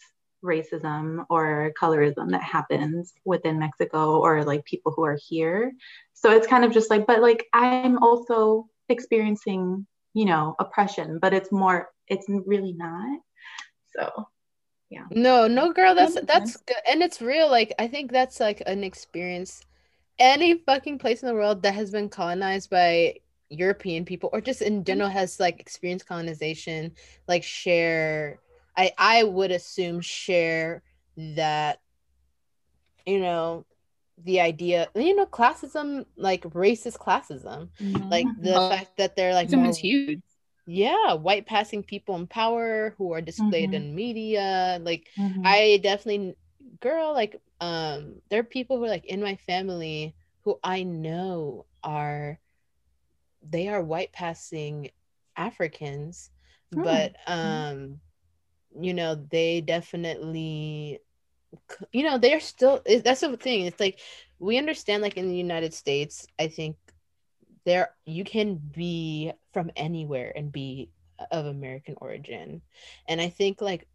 racism 0.44 1.24
or 1.28 1.72
colorism 1.80 2.30
that 2.30 2.42
happens 2.42 3.12
within 3.24 3.58
Mexico 3.58 4.18
or 4.20 4.44
like 4.44 4.64
people 4.64 4.92
who 4.94 5.04
are 5.04 5.18
here. 5.28 5.72
So 6.14 6.32
it's 6.32 6.46
kind 6.46 6.64
of 6.64 6.72
just 6.72 6.90
like, 6.90 7.06
but 7.06 7.20
like, 7.20 7.46
I'm 7.52 7.98
also 7.98 8.68
experiencing, 8.88 9.86
you 10.14 10.24
know, 10.24 10.56
oppression, 10.58 11.18
but 11.20 11.32
it's 11.32 11.52
more, 11.52 11.88
it's 12.08 12.26
really 12.28 12.72
not. 12.72 13.20
So 13.96 14.28
yeah. 14.90 15.04
No, 15.10 15.46
no, 15.46 15.72
girl, 15.72 15.94
that's 15.94 16.20
that's 16.22 16.56
good, 16.56 16.76
and 16.88 17.00
it's 17.00 17.22
real. 17.22 17.48
Like 17.48 17.72
I 17.78 17.86
think 17.86 18.10
that's 18.10 18.40
like 18.40 18.60
an 18.66 18.82
experience. 18.82 19.62
Any 20.18 20.58
fucking 20.58 20.98
place 20.98 21.22
in 21.22 21.28
the 21.28 21.34
world 21.34 21.62
that 21.62 21.74
has 21.74 21.92
been 21.92 22.08
colonized 22.08 22.70
by 22.70 23.14
European 23.50 24.04
people, 24.04 24.30
or 24.32 24.40
just 24.40 24.62
in 24.62 24.84
general 24.84 25.10
has 25.10 25.40
like 25.40 25.60
experienced 25.60 26.06
colonization, 26.06 26.92
like 27.28 27.44
share. 27.44 28.40
I 28.76 28.92
I 28.98 29.24
would 29.24 29.52
assume 29.52 30.00
share 30.00 30.82
that. 31.16 31.80
You 33.06 33.20
know, 33.20 33.66
the 34.24 34.40
idea. 34.40 34.88
You 34.94 35.16
know, 35.16 35.26
classism, 35.26 36.06
like 36.16 36.42
racist 36.44 36.98
classism, 36.98 37.70
like 38.10 38.34
the 38.36 38.54
Oh, 38.56 38.68
fact 38.68 38.96
that 38.98 39.16
they're 39.16 39.34
like 39.34 39.50
Racism 39.50 39.52
more 39.52 39.70
is 39.70 39.78
huge. 39.78 40.20
yeah 40.66 41.14
white 41.14 41.46
passing 41.46 41.82
people 41.82 42.14
in 42.16 42.26
power 42.26 42.94
who 42.98 43.12
are 43.12 43.20
displayed 43.22 43.72
Mhm. 43.72 43.74
in 43.74 43.94
media 43.94 44.78
like 44.82 45.08
Mhm. 45.16 45.44
i 45.44 45.80
definitely 45.82 46.36
girl 46.80 47.12
like 47.14 47.40
um 47.60 48.20
there 48.30 48.40
are 48.40 48.44
people 48.44 48.78
who 48.78 48.84
are 48.84 48.88
like 48.88 49.06
in 49.06 49.20
my 49.22 49.34
family 49.36 50.14
who 50.44 50.58
i 50.62 50.82
know 50.84 51.66
are 51.82 52.38
they 53.42 53.68
are 53.68 53.82
white 53.82 54.12
passing 54.12 54.90
africans 55.36 56.30
Hmm. 56.74 56.82
but 56.82 57.14
um 57.26 58.00
you 58.80 58.94
know 58.94 59.14
they 59.30 59.60
definitely 59.60 61.00
you 61.92 62.02
know 62.02 62.18
they're 62.18 62.40
still 62.40 62.80
it- 62.86 63.04
that's 63.04 63.20
the 63.20 63.36
thing 63.36 63.66
it's 63.66 63.80
like 63.80 63.98
we 64.38 64.58
understand 64.58 65.02
like 65.02 65.16
in 65.16 65.28
the 65.28 65.36
united 65.36 65.72
states 65.74 66.26
i 66.38 66.46
think 66.48 66.76
there 67.64 67.90
you 68.04 68.24
can 68.24 68.56
be 68.56 69.32
from 69.52 69.70
anywhere 69.76 70.32
and 70.36 70.52
be 70.52 70.90
of 71.30 71.46
american 71.46 71.94
origin 72.00 72.60
and 73.08 73.20
i 73.20 73.28
think 73.28 73.60
like 73.60 73.86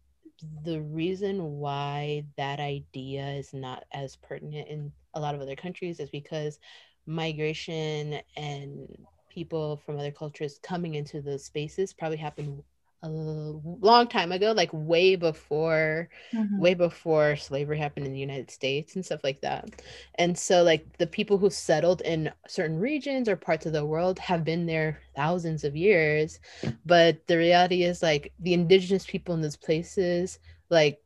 the 0.64 0.80
reason 0.80 1.42
why 1.58 2.24
that 2.36 2.60
idea 2.60 3.26
is 3.30 3.52
not 3.52 3.84
as 3.92 4.16
pertinent 4.16 4.68
in 4.68 4.92
a 5.14 5.20
lot 5.20 5.34
of 5.34 5.40
other 5.40 5.56
countries 5.56 5.98
is 6.00 6.10
because 6.10 6.58
migration 7.06 8.20
and 8.36 8.96
people 9.36 9.82
from 9.86 9.98
other 9.98 10.12
cultures 10.12 10.58
coming 10.62 10.94
into 10.96 11.20
those 11.22 11.44
spaces 11.44 11.92
probably 11.94 12.18
happened 12.18 12.62
a 13.04 13.10
long 13.10 14.08
time 14.08 14.32
ago 14.32 14.52
like 14.52 14.70
way 14.72 15.16
before 15.16 16.08
Mhm. 16.32 16.58
way 16.58 16.74
before 16.74 17.36
slavery 17.36 17.78
happened 17.78 18.06
in 18.06 18.12
the 18.14 18.18
United 18.18 18.50
States 18.50 18.96
and 18.96 19.04
stuff 19.04 19.22
like 19.22 19.40
that. 19.42 19.68
And 20.16 20.38
so 20.38 20.62
like 20.62 20.86
the 20.98 21.06
people 21.06 21.38
who 21.38 21.50
settled 21.50 22.00
in 22.02 22.32
certain 22.48 22.78
regions 22.78 23.28
or 23.28 23.36
parts 23.36 23.66
of 23.66 23.74
the 23.74 23.84
world 23.84 24.18
have 24.18 24.44
been 24.44 24.66
there 24.66 25.00
thousands 25.14 25.64
of 25.64 25.76
years, 25.76 26.40
but 26.86 27.26
the 27.28 27.36
reality 27.36 27.82
is 27.84 28.02
like 28.02 28.32
the 28.40 28.54
indigenous 28.54 29.06
people 29.06 29.34
in 29.34 29.42
those 29.42 29.56
places 29.56 30.38
like 30.70 30.98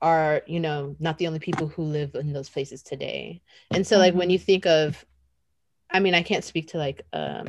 are, 0.00 0.42
you 0.46 0.60
know, 0.60 0.96
not 1.00 1.18
the 1.18 1.26
only 1.26 1.38
people 1.40 1.68
who 1.68 1.82
live 1.82 2.14
in 2.14 2.32
those 2.32 2.48
places 2.48 2.82
today. 2.82 3.42
And 3.72 3.86
so 3.86 3.98
like 3.98 4.14
when 4.14 4.28
Mhm. 4.28 4.32
you 4.32 4.38
think 4.38 4.66
of 4.66 5.04
I 5.90 6.00
mean, 6.00 6.14
I 6.14 6.22
can't 6.22 6.44
speak 6.44 6.68
to 6.68 6.78
like 6.78 7.06
um 7.12 7.48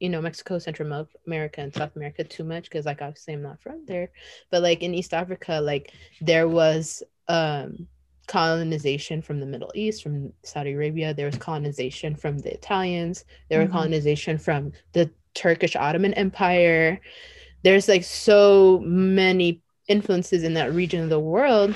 you 0.00 0.08
know 0.08 0.20
Mexico, 0.20 0.58
Central 0.58 1.06
America, 1.26 1.60
and 1.60 1.74
South 1.74 1.96
America 1.96 2.22
too 2.24 2.44
much 2.44 2.64
because 2.64 2.86
like 2.86 3.02
obviously 3.02 3.34
I'm 3.34 3.42
not 3.42 3.60
from 3.60 3.84
there. 3.86 4.10
But 4.50 4.62
like 4.62 4.82
in 4.82 4.94
East 4.94 5.14
Africa, 5.14 5.60
like 5.60 5.92
there 6.20 6.48
was 6.48 7.02
um 7.28 7.88
colonization 8.26 9.22
from 9.22 9.40
the 9.40 9.46
Middle 9.46 9.72
East, 9.74 10.02
from 10.02 10.32
Saudi 10.44 10.72
Arabia. 10.72 11.14
There 11.14 11.26
was 11.26 11.36
colonization 11.36 12.14
from 12.14 12.38
the 12.38 12.52
Italians. 12.52 13.24
There 13.48 13.58
Mhm. 13.60 13.64
was 13.64 13.72
colonization 13.72 14.38
from 14.38 14.72
the 14.92 15.10
Turkish 15.34 15.76
Ottoman 15.76 16.14
Empire. 16.14 17.00
There's 17.64 17.88
like 17.88 18.04
so 18.04 18.80
many 18.84 19.62
influences 19.88 20.44
in 20.44 20.54
that 20.54 20.72
region 20.72 21.02
of 21.04 21.10
the 21.10 21.20
world 21.20 21.74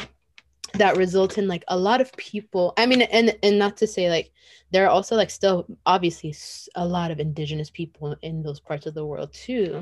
that 0.74 0.96
result 0.96 1.38
in 1.38 1.48
like 1.48 1.64
a 1.68 1.76
lot 1.76 2.00
of 2.00 2.12
people 2.16 2.72
i 2.76 2.86
mean 2.86 3.02
and 3.02 3.36
and 3.42 3.58
not 3.58 3.76
to 3.76 3.86
say 3.86 4.10
like 4.10 4.32
there 4.70 4.84
are 4.86 4.90
also 4.90 5.16
like 5.16 5.30
still 5.30 5.66
obviously 5.86 6.34
a 6.76 6.86
lot 6.86 7.10
of 7.10 7.20
indigenous 7.20 7.70
people 7.70 8.16
in 8.22 8.42
those 8.42 8.60
parts 8.60 8.86
of 8.86 8.94
the 8.94 9.04
world 9.04 9.32
too 9.32 9.80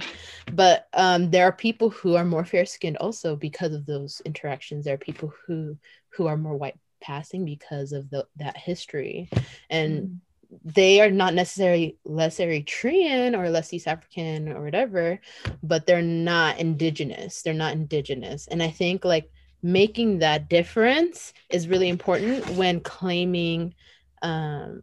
but 0.53 0.89
um 0.95 1.31
there 1.31 1.45
are 1.45 1.53
people 1.53 1.91
who 1.91 2.17
are 2.17 2.25
more 2.25 2.45
fair 2.45 2.67
skinned 2.67 2.97
also 2.99 3.37
because 3.37 3.73
of 3.73 3.87
those 3.87 4.21
interactions 4.25 4.85
there 4.85 4.95
are 4.95 4.99
people 4.99 5.33
who 5.47 5.77
who 6.09 6.27
are 6.27 6.37
more 6.37 6.57
white 6.57 6.79
passing 7.01 7.45
because 7.45 7.93
of 7.93 8.11
the 8.11 8.27
that 8.37 8.57
history 8.57 9.29
and 9.71 10.03
Mhm. 10.03 10.17
they 10.65 11.01
are 11.01 11.11
not 11.11 11.33
necessarily 11.33 11.97
less 12.05 12.39
Eritrean 12.39 13.39
or 13.39 13.51
less 13.51 13.73
East 13.73 13.87
African 13.87 14.49
or 14.49 14.65
whatever, 14.65 15.21
but 15.63 15.87
they're 15.87 16.03
not 16.03 16.59
indigenous. 16.59 17.43
They're 17.43 17.55
not 17.55 17.73
indigenous. 17.75 18.49
And 18.49 18.61
I 18.61 18.69
think 18.71 19.05
like 19.05 19.31
making 19.63 20.19
that 20.21 20.49
difference 20.49 21.33
is 21.51 21.69
really 21.69 21.89
important 21.89 22.49
when 22.57 22.81
claiming 22.81 23.75
um 24.23 24.83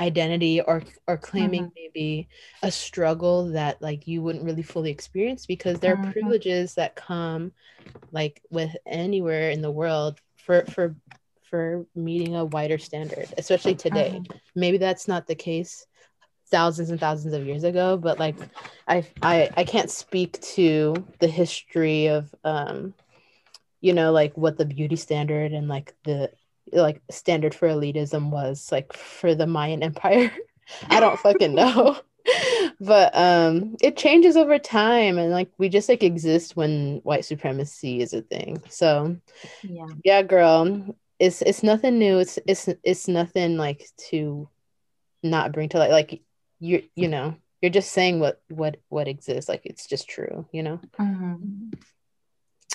identity 0.00 0.60
or 0.60 0.82
or 1.06 1.18
claiming 1.18 1.70
maybe 1.76 2.28
a 2.62 2.70
struggle 2.70 3.50
that 3.50 3.80
like 3.82 4.06
you 4.06 4.22
wouldn't 4.22 4.44
really 4.44 4.62
fully 4.62 4.90
experience 4.90 5.46
because 5.46 5.78
there 5.78 5.92
are 5.92 5.96
Mhm. 5.98 6.12
privileges 6.12 6.74
that 6.74 6.96
come 6.96 7.52
like 8.12 8.42
with 8.50 8.74
anywhere 8.86 9.50
in 9.50 9.60
the 9.60 9.70
world 9.70 10.20
for 10.36 10.64
for 10.66 10.96
for 11.42 11.84
meeting 11.94 12.36
a 12.36 12.44
wider 12.44 12.78
standard 12.78 13.26
especially 13.36 13.74
today. 13.74 14.22
Maybe 14.54 14.78
that's 14.78 15.06
not 15.08 15.26
the 15.26 15.34
case 15.34 15.86
thousands 16.50 16.90
and 16.90 16.98
thousands 16.98 17.34
of 17.34 17.46
years 17.46 17.62
ago 17.64 17.96
but 17.96 18.18
like 18.18 18.36
i 18.88 19.06
i, 19.22 19.48
I 19.56 19.64
can't 19.64 19.90
speak 19.90 20.40
to 20.56 20.94
the 21.20 21.28
history 21.28 22.06
of 22.06 22.34
um 22.42 22.92
you 23.80 23.92
know 23.92 24.12
like 24.12 24.36
what 24.36 24.58
the 24.58 24.64
beauty 24.64 24.96
standard 24.96 25.52
and 25.52 25.68
like 25.68 25.94
the 26.04 26.30
like 26.72 27.00
standard 27.10 27.54
for 27.54 27.68
elitism 27.68 28.30
was 28.30 28.70
like 28.70 28.92
for 28.92 29.34
the 29.34 29.46
mayan 29.46 29.82
empire? 29.82 30.30
I 30.90 31.00
don't 31.00 31.18
fucking 31.18 31.54
know. 31.60 31.98
But 32.82 33.14
um 33.14 33.76
it 33.82 33.96
changes 33.96 34.36
over 34.36 34.58
time 34.58 35.18
and 35.18 35.32
like 35.32 35.50
we 35.58 35.68
just 35.68 35.88
like 35.88 36.02
exist 36.02 36.56
when 36.56 37.00
white 37.02 37.24
supremacy 37.24 38.00
is 38.00 38.12
a 38.14 38.22
thing. 38.22 38.62
So 38.68 39.16
Yeah. 39.62 39.86
yeah 40.04 40.22
girl 40.22 40.96
it's 41.18 41.42
it's 41.42 41.62
nothing 41.62 41.98
new. 41.98 42.18
It's 42.18 42.38
it's 42.46 42.68
it's 42.84 43.08
nothing 43.08 43.56
like 43.58 43.86
to 44.10 44.48
not 45.22 45.52
bring 45.52 45.68
to 45.70 45.78
light. 45.78 45.90
Like 45.90 46.22
you 46.60 46.84
you 46.94 47.08
know 47.08 47.34
you're 47.60 47.70
just 47.70 47.92
saying 47.92 48.20
what 48.20 48.40
what 48.48 48.76
what 48.88 49.08
exists. 49.08 49.48
Like 49.48 49.62
it's 49.64 49.86
just 49.86 50.08
true 50.08 50.46
you 50.52 50.62
know? 50.62 50.80
Mhm. 50.98 51.74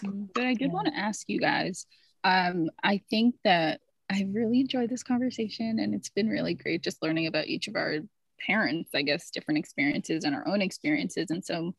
But 0.01 0.45
I 0.45 0.53
did 0.53 0.67
Yeah. 0.67 0.73
want 0.73 0.87
to 0.87 0.97
ask 0.97 1.29
you 1.29 1.39
guys. 1.39 1.85
Um, 2.23 2.69
I 2.83 2.97
think 3.09 3.35
that 3.43 3.81
I 4.09 4.27
really 4.31 4.59
enjoyed 4.61 4.89
this 4.89 5.03
conversation, 5.03 5.79
and 5.79 5.93
it's 5.93 6.09
been 6.09 6.29
really 6.29 6.53
great 6.53 6.83
just 6.83 7.01
learning 7.01 7.27
about 7.27 7.47
each 7.47 7.67
of 7.67 7.75
our 7.75 7.99
parents, 8.39 8.91
I 8.93 9.01
guess, 9.01 9.31
different 9.31 9.57
experiences 9.57 10.23
and 10.23 10.35
our 10.35 10.47
own 10.47 10.61
experiences. 10.61 11.31
And 11.31 11.43
so 11.43 11.73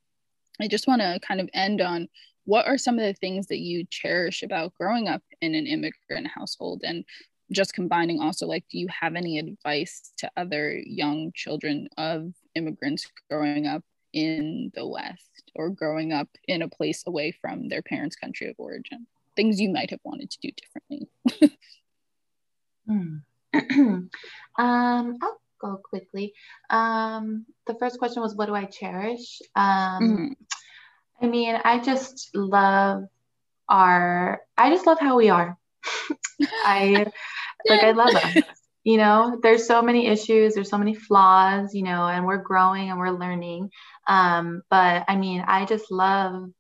I 0.61 0.69
just 0.69 0.87
want 0.87 1.03
to 1.03 1.21
kind 1.21 1.41
of 1.41 1.49
end 1.53 1.81
on 1.81 2.09
what 2.45 2.67
are 2.67 2.79
some 2.79 2.99
of 2.99 3.05
the 3.05 3.15
things 3.15 3.49
that 3.49 3.59
you 3.59 3.85
cherish 3.91 4.43
about 4.43 4.75
growing 4.75 5.09
up 5.09 5.23
in 5.41 5.55
an 5.55 5.67
immigrant 5.67 6.29
household 6.29 6.83
and 6.85 7.05
just 7.53 7.75
combining 7.75 8.21
also 8.21 8.47
like 8.47 8.65
do 8.71 8.79
you 8.79 8.89
have 8.89 9.15
any 9.15 9.39
advice 9.39 10.13
to 10.19 10.29
other 10.37 10.81
young 10.85 11.31
children 11.35 11.89
of 11.97 12.33
immigrants 12.57 13.07
growing 13.31 13.67
up 13.69 13.85
in 14.17 14.73
the 14.75 14.87
west 14.87 15.53
or 15.55 15.69
growing 15.69 16.13
up 16.13 16.29
in 16.49 16.63
a 16.63 16.69
place 16.69 17.05
away 17.07 17.31
from 17.31 17.69
their 17.69 17.83
parents 17.83 18.17
country 18.17 18.49
of 18.49 18.57
origin 18.59 19.07
things 19.37 19.61
you 19.61 19.69
might 19.69 19.91
have 19.91 20.01
wanted 20.05 20.31
to 20.31 20.39
do 20.41 20.51
differently 20.53 21.09
Hmm. 22.87 23.17
um, 23.55 24.09
I'll 24.59 25.41
go 25.61 25.77
quickly. 25.83 26.35
Um, 26.71 27.47
the 27.67 27.75
first 27.75 27.99
question 27.99 28.23
was, 28.23 28.35
what 28.35 28.47
do 28.47 28.55
I 28.55 28.65
cherish? 28.65 29.41
Um, 29.55 30.03
Mhm. 30.03 30.37
I 31.21 31.27
mean, 31.27 31.59
I 31.65 31.79
just 31.81 32.31
love 32.35 33.05
our, 33.69 34.43
I 34.57 34.71
just 34.71 34.87
love 34.87 35.01
how 35.01 35.17
we 35.17 35.31
are. 35.31 35.57
I 36.65 37.07
like, 37.69 37.83
I 37.83 37.91
love 37.93 38.15
us. 38.15 38.37
You 38.87 38.99
know, 38.99 39.41
there's 39.43 39.67
so 39.67 39.83
many 39.83 40.07
issues, 40.09 40.55
there's 40.55 40.71
so 40.71 40.79
many 40.79 40.95
flaws, 40.95 41.75
you 41.75 41.83
know, 41.83 42.07
and 42.07 42.25
we're 42.25 42.39
growing 42.39 42.91
and 42.91 43.01
we're 43.01 43.11
learning. 43.11 43.71
Um, 44.09 44.63
but 44.71 45.05
I 45.09 45.17
mean, 45.17 45.45
I 45.47 45.67
just 45.67 45.91
love 45.91 46.51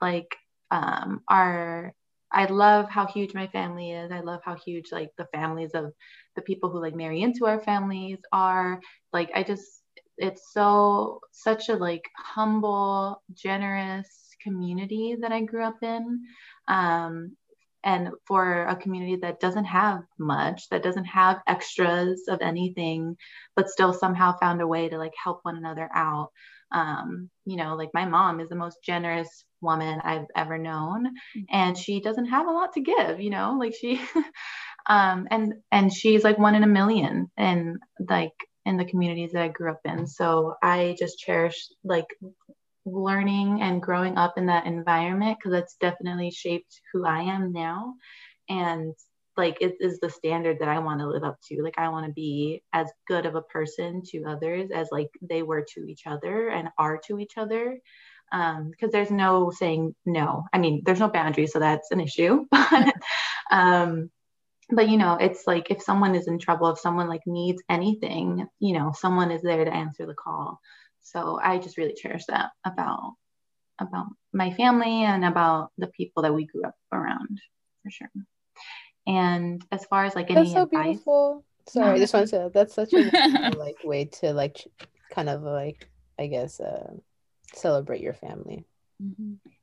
like 0.00 0.36
um 0.70 1.22
our 1.28 1.94
I 2.32 2.46
love 2.46 2.88
how 2.90 3.06
huge 3.06 3.34
my 3.34 3.46
family 3.48 3.92
is. 3.92 4.10
I 4.12 4.20
love 4.20 4.40
how 4.44 4.56
huge 4.56 4.92
like 4.92 5.10
the 5.18 5.28
families 5.34 5.72
of 5.74 5.92
the 6.36 6.42
people 6.42 6.70
who 6.70 6.80
like 6.82 6.96
marry 6.96 7.22
into 7.22 7.46
our 7.46 7.60
families 7.60 8.18
are. 8.32 8.80
Like 9.12 9.30
I 9.34 9.44
just 9.44 9.64
it's 10.18 10.52
so 10.52 11.20
such 11.32 11.68
a 11.68 11.74
like 11.76 12.04
humble, 12.18 13.22
generous 13.34 14.08
community 14.42 15.16
that 15.20 15.32
I 15.32 15.42
grew 15.42 15.64
up 15.64 15.82
in. 15.82 16.22
Um 16.68 17.36
and 17.84 18.10
for 18.26 18.66
a 18.66 18.76
community 18.76 19.16
that 19.16 19.40
doesn't 19.40 19.64
have 19.64 20.02
much, 20.18 20.68
that 20.70 20.82
doesn't 20.82 21.04
have 21.04 21.42
extras 21.46 22.24
of 22.28 22.40
anything, 22.40 23.16
but 23.56 23.68
still 23.68 23.92
somehow 23.92 24.38
found 24.38 24.60
a 24.60 24.66
way 24.66 24.88
to 24.88 24.98
like 24.98 25.14
help 25.22 25.40
one 25.42 25.56
another 25.56 25.88
out. 25.94 26.30
Um, 26.70 27.28
you 27.44 27.56
know, 27.56 27.74
like 27.74 27.90
my 27.92 28.06
mom 28.06 28.40
is 28.40 28.48
the 28.48 28.54
most 28.54 28.78
generous 28.84 29.44
woman 29.60 30.00
I've 30.02 30.26
ever 30.36 30.58
known, 30.58 31.10
and 31.50 31.76
she 31.76 32.00
doesn't 32.00 32.26
have 32.26 32.46
a 32.46 32.52
lot 32.52 32.72
to 32.74 32.80
give, 32.80 33.20
you 33.20 33.30
know, 33.30 33.56
like 33.58 33.74
she, 33.74 34.00
um, 34.86 35.28
and 35.30 35.54
and 35.70 35.92
she's 35.92 36.24
like 36.24 36.38
one 36.38 36.54
in 36.54 36.62
a 36.62 36.68
million, 36.68 37.30
and 37.36 37.78
like 38.08 38.32
in 38.64 38.76
the 38.76 38.84
communities 38.84 39.32
that 39.32 39.42
I 39.42 39.48
grew 39.48 39.70
up 39.70 39.80
in. 39.84 40.06
So 40.06 40.54
I 40.62 40.96
just 40.98 41.18
cherish 41.18 41.68
like 41.84 42.06
learning 42.84 43.62
and 43.62 43.82
growing 43.82 44.16
up 44.16 44.34
in 44.36 44.46
that 44.46 44.66
environment 44.66 45.38
because 45.38 45.58
it's 45.58 45.76
definitely 45.76 46.30
shaped 46.30 46.80
who 46.92 47.04
I 47.06 47.22
am 47.22 47.52
now. 47.52 47.94
And 48.48 48.94
like 49.36 49.58
it 49.60 49.76
is 49.80 49.98
the 49.98 50.10
standard 50.10 50.58
that 50.60 50.68
I 50.68 50.78
want 50.80 51.00
to 51.00 51.08
live 51.08 51.24
up 51.24 51.38
to. 51.48 51.62
Like 51.62 51.78
I 51.78 51.88
want 51.88 52.06
to 52.06 52.12
be 52.12 52.62
as 52.72 52.88
good 53.06 53.26
of 53.26 53.34
a 53.34 53.42
person 53.42 54.02
to 54.10 54.24
others 54.24 54.70
as 54.74 54.88
like 54.92 55.08
they 55.22 55.42
were 55.42 55.64
to 55.74 55.86
each 55.86 56.06
other 56.06 56.48
and 56.48 56.68
are 56.78 57.00
to 57.06 57.18
each 57.18 57.38
other. 57.38 57.78
Um, 58.32 58.70
because 58.70 58.92
there's 58.92 59.10
no 59.10 59.50
saying 59.50 59.94
no. 60.06 60.44
I 60.52 60.58
mean, 60.58 60.82
there's 60.84 61.00
no 61.00 61.08
boundaries, 61.08 61.52
so 61.52 61.58
that's 61.58 61.90
an 61.90 62.00
issue. 62.00 62.46
But 62.70 62.94
um, 63.50 64.10
but 64.70 64.88
you 64.88 64.96
know, 64.96 65.18
it's 65.20 65.46
like 65.46 65.70
if 65.70 65.82
someone 65.82 66.14
is 66.14 66.26
in 66.26 66.38
trouble, 66.38 66.68
if 66.70 66.78
someone 66.78 67.06
like 67.06 67.26
needs 67.26 67.62
anything, 67.68 68.46
you 68.58 68.72
know, 68.72 68.92
someone 68.96 69.30
is 69.30 69.42
there 69.42 69.62
to 69.62 69.74
answer 69.74 70.06
the 70.06 70.14
call 70.14 70.58
so 71.02 71.38
i 71.42 71.58
just 71.58 71.76
really 71.76 71.94
cherish 71.94 72.24
that 72.26 72.50
about 72.64 73.14
about 73.78 74.06
my 74.32 74.52
family 74.54 75.02
and 75.02 75.24
about 75.24 75.70
the 75.78 75.88
people 75.88 76.22
that 76.22 76.34
we 76.34 76.46
grew 76.46 76.62
up 76.64 76.74
around 76.92 77.40
for 77.82 77.90
sure. 77.90 78.10
And 79.06 79.64
as 79.72 79.84
far 79.86 80.04
as 80.04 80.14
like 80.14 80.30
any 80.30 80.42
that's 80.42 80.52
so 80.52 80.62
advice? 80.62 80.86
beautiful. 80.86 81.44
Sorry 81.68 81.98
just 81.98 82.14
want 82.14 82.28
to 82.30 82.50
that's 82.52 82.74
such 82.74 82.92
a 82.92 83.52
like 83.56 83.82
way 83.84 84.06
to 84.06 84.32
like 84.32 84.66
kind 85.10 85.28
of 85.28 85.42
like 85.42 85.88
i 86.18 86.26
guess 86.26 86.58
uh 86.58 86.92
celebrate 87.54 88.00
your 88.00 88.14
family. 88.14 88.64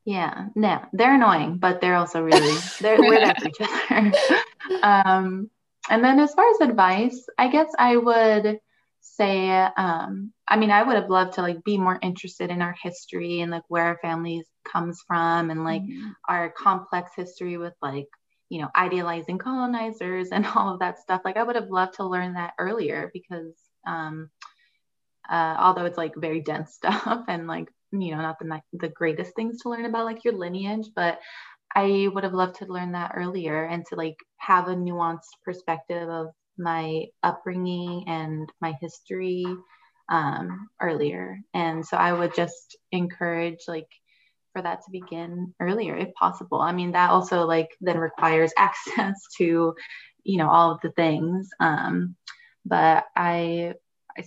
Yeah. 0.05 0.47
No 0.55 0.81
they're 0.93 1.15
annoying 1.15 1.57
but 1.57 1.81
they're 1.81 1.95
also 1.95 2.21
really 2.21 2.57
they're 2.81 2.99
we're 2.99 3.19
there 3.19 3.35
for 3.35 3.47
each 3.47 3.61
other. 3.61 4.13
Um 4.83 5.49
and 5.89 6.03
then 6.03 6.19
as 6.19 6.33
far 6.33 6.47
as 6.51 6.61
advice 6.61 7.25
i 7.37 7.47
guess 7.47 7.71
i 7.79 7.97
would 7.97 8.59
say 9.01 9.49
um 9.77 10.31
i 10.47 10.57
mean 10.57 10.71
i 10.71 10.83
would 10.83 10.95
have 10.95 11.09
loved 11.09 11.33
to 11.33 11.41
like 11.41 11.63
be 11.63 11.77
more 11.77 11.99
interested 12.01 12.49
in 12.49 12.61
our 12.61 12.75
history 12.81 13.41
and 13.41 13.51
like 13.51 13.63
where 13.67 13.85
our 13.85 13.99
families 14.01 14.45
comes 14.71 15.01
from 15.07 15.49
and 15.49 15.63
like 15.63 15.83
Mhm. 15.83 16.15
our 16.27 16.51
complex 16.51 17.11
history 17.15 17.57
with 17.57 17.73
like 17.81 18.07
you 18.49 18.61
know 18.61 18.69
idealizing 18.75 19.37
colonizers 19.37 20.29
and 20.31 20.45
all 20.55 20.73
of 20.73 20.79
that 20.79 20.99
stuff 20.99 21.21
like 21.25 21.37
i 21.37 21.43
would 21.43 21.55
have 21.55 21.69
loved 21.69 21.95
to 21.95 22.05
learn 22.05 22.33
that 22.33 22.53
earlier 22.59 23.09
because 23.13 23.55
um 23.87 24.29
uh, 25.29 25.55
although 25.59 25.85
it's 25.85 25.97
like 25.97 26.13
very 26.15 26.41
dense 26.41 26.73
stuff 26.75 27.23
and 27.27 27.47
like 27.47 27.69
you 27.91 28.11
know 28.15 28.21
not 28.21 28.39
the 28.39 28.61
the 28.73 28.89
greatest 28.89 29.35
things 29.35 29.61
to 29.61 29.69
learn 29.69 29.85
about 29.85 30.05
like 30.05 30.23
your 30.23 30.33
lineage 30.35 30.87
but 30.95 31.19
i 31.75 32.07
would 32.13 32.23
have 32.23 32.33
loved 32.33 32.55
to 32.55 32.65
learn 32.65 32.91
that 32.93 33.11
earlier 33.15 33.63
and 33.65 33.85
to 33.85 33.95
like 33.95 34.15
have 34.37 34.67
a 34.67 34.75
nuanced 34.75 35.33
perspective 35.43 36.09
of 36.09 36.27
my 36.59 37.05
upbringing 37.23 38.03
and 38.07 38.51
my 38.61 38.73
history 38.81 39.45
um, 40.09 40.69
earlier. 40.81 41.39
And 41.53 41.85
so 41.85 41.95
i 41.97 42.11
would 42.11 42.35
just 42.35 42.77
encourage 42.91 43.59
like 43.67 43.87
for 44.53 44.61
that 44.61 44.79
to 44.83 44.91
begin 44.91 45.53
earlier 45.59 45.95
if 45.95 46.13
possible. 46.13 46.61
I 46.61 46.71
mean 46.71 46.91
that 46.93 47.11
also 47.11 47.45
like 47.45 47.69
then 47.81 47.97
requires 47.97 48.51
access 48.57 49.21
to 49.37 49.75
you 50.23 50.37
know 50.37 50.49
all 50.49 50.71
of 50.71 50.81
the 50.81 50.91
things. 50.91 51.49
Um, 51.59 52.15
but 52.65 53.05
i 53.15 53.73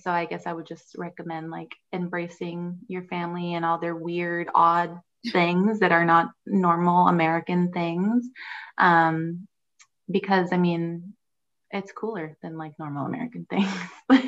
so 0.01 0.11
i 0.11 0.25
guess 0.25 0.47
i 0.47 0.53
would 0.53 0.67
just 0.67 0.95
recommend 0.97 1.51
like 1.51 1.71
embracing 1.93 2.79
your 2.89 3.03
family 3.05 3.55
and 3.55 3.65
all 3.65 3.79
their 3.79 3.95
weird 3.95 4.49
odd 4.55 4.99
things 5.33 5.81
that 5.81 5.93
are 5.93 6.07
not 6.07 6.31
normal 6.47 7.09
american 7.09 7.73
things. 7.73 8.29
Um, 8.79 9.47
because 10.11 10.53
i 10.53 10.57
mean 10.57 11.15
it's 11.73 11.93
cooler 11.93 12.37
than 12.43 12.57
like 12.59 12.73
normal 12.79 13.07
american 13.07 13.47
things. 13.49 13.69
Like 14.09 14.25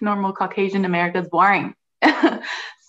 normal 0.00 0.32
caucasian 0.32 0.84
america 0.84 1.18
is 1.20 1.28
boring. 1.28 1.74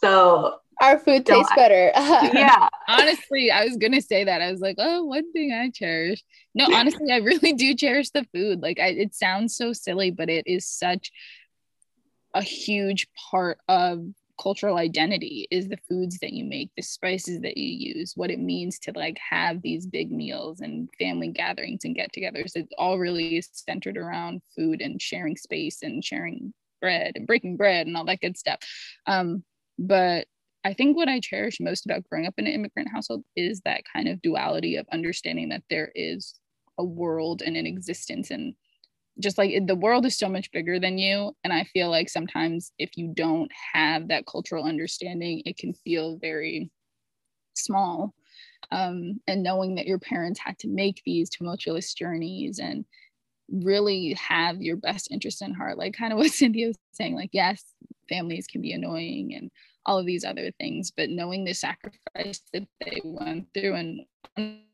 So 0.02 0.58
our 0.82 1.00
food 1.00 1.24
Don't- 1.24 1.38
tastes 1.40 1.54
better. 1.56 1.92
Yeah. 1.96 2.68
Honestly 2.88 3.50
i 3.52 3.64
was 3.66 3.78
gonna 3.78 4.02
say 4.02 4.26
that. 4.26 4.42
I 4.42 4.52
was 4.52 4.60
like 4.60 4.76
oh 4.78 5.04
one 5.06 5.32
thing 5.32 5.52
i 5.54 5.70
cherish. 5.70 6.24
No 6.54 6.66
honestly 6.74 7.12
i 7.12 7.18
really 7.18 7.54
do 7.54 7.74
cherish 7.76 8.10
the 8.12 8.26
food. 8.34 8.62
Like 8.62 8.80
I, 8.80 8.88
it 8.90 9.16
sounds 9.16 9.56
so 9.56 9.74
silly 9.74 10.12
but 10.12 10.30
it 10.30 10.46
is 10.48 10.68
such 10.68 11.12
a 12.34 12.42
huge 12.42 13.08
part 13.32 13.60
of 13.70 14.06
cultural 14.40 14.78
identity 14.78 15.48
is 15.52 15.68
the 15.68 15.80
foods 15.90 16.18
that 16.20 16.34
you 16.34 16.46
make 16.46 16.70
the 16.76 16.82
spices 16.82 17.42
that 17.42 17.58
you 17.58 17.94
use 17.96 18.14
what 18.16 18.30
it 18.30 18.40
means 18.40 18.80
to 18.80 18.92
like 18.96 19.18
have 19.18 19.62
these 19.62 19.86
big 19.86 20.12
meals 20.12 20.62
and 20.62 20.90
family 21.00 21.30
gatherings 21.30 21.86
and 21.86 21.96
get-togethers. 21.96 22.56
It 22.56 22.68
all 22.78 22.98
really 22.98 23.38
is 23.38 23.50
centered 23.54 23.98
around 23.98 24.42
food 24.56 24.82
and 24.82 25.02
sharing 25.02 25.38
space 25.38 25.82
and 25.82 26.04
sharing 26.04 26.54
bread 26.82 27.14
and 27.16 27.26
breaking 27.26 27.58
bread 27.58 27.88
and 27.88 27.96
all 27.96 28.06
that 28.06 28.22
good 28.22 28.38
stuff. 28.38 28.60
Um, 29.08 29.44
but 29.80 30.28
I 30.64 30.74
think 30.74 30.98
what 30.98 31.08
I 31.08 31.20
cherish 31.20 31.60
most 31.60 31.86
about 31.86 32.04
growing 32.10 32.26
up 32.26 32.34
in 32.38 32.48
an 32.48 32.54
immigrant 32.54 32.90
household 32.92 33.24
is 33.36 33.62
that 33.62 33.84
kind 33.92 34.08
of 34.08 34.22
duality 34.22 34.78
of 34.78 34.88
understanding 34.92 35.50
that 35.50 35.64
there 35.70 35.92
is 35.96 36.34
a 36.78 36.84
world 36.84 37.42
and 37.42 37.56
an 37.56 37.68
existence 37.68 38.32
and 38.32 38.56
just 39.20 39.38
like 39.38 39.54
the 39.68 39.76
world 39.76 40.06
is 40.06 40.18
so 40.18 40.28
much 40.28 40.52
bigger 40.52 40.80
than 40.80 40.98
you 40.98 41.36
and 41.44 41.54
i 41.54 41.64
feel 41.74 41.90
like 41.90 42.10
sometimes 42.10 42.72
if 42.78 42.98
you 42.98 43.12
don't 43.16 43.52
have 43.74 44.08
that 44.08 44.26
cultural 44.26 44.66
understanding 44.66 45.42
it 45.46 45.58
can 45.58 45.74
feel 45.74 46.18
very 46.18 46.70
small 47.56 48.14
um, 48.72 49.20
and 49.28 49.44
knowing 49.44 49.76
that 49.76 49.86
your 49.86 50.00
parents 50.00 50.40
had 50.40 50.58
to 50.60 50.68
make 50.68 51.02
these 51.06 51.30
tumultuous 51.30 51.94
journeys 51.94 52.60
and 52.60 52.84
really 53.50 54.14
have 54.14 54.62
your 54.62 54.76
best 54.76 55.12
interest 55.12 55.42
in 55.42 55.54
heart 55.54 55.78
like 55.78 55.94
kind 55.94 56.12
of 56.12 56.18
what 56.18 56.32
cynthia 56.32 56.68
was 56.68 56.78
saying 56.92 57.16
like 57.16 57.30
yes 57.32 57.64
families 58.10 58.48
can 58.48 58.62
be 58.62 58.72
annoying 58.72 59.34
and 59.36 59.52
all 59.86 60.00
of 60.00 60.06
these 60.06 60.24
other 60.24 60.52
things 60.60 60.92
but 60.92 61.10
knowing 61.10 61.44
the 61.44 61.54
sacrifice 61.54 62.42
that 62.54 62.68
they 62.84 63.02
went 63.04 63.48
through 63.54 63.74
and 63.74 64.02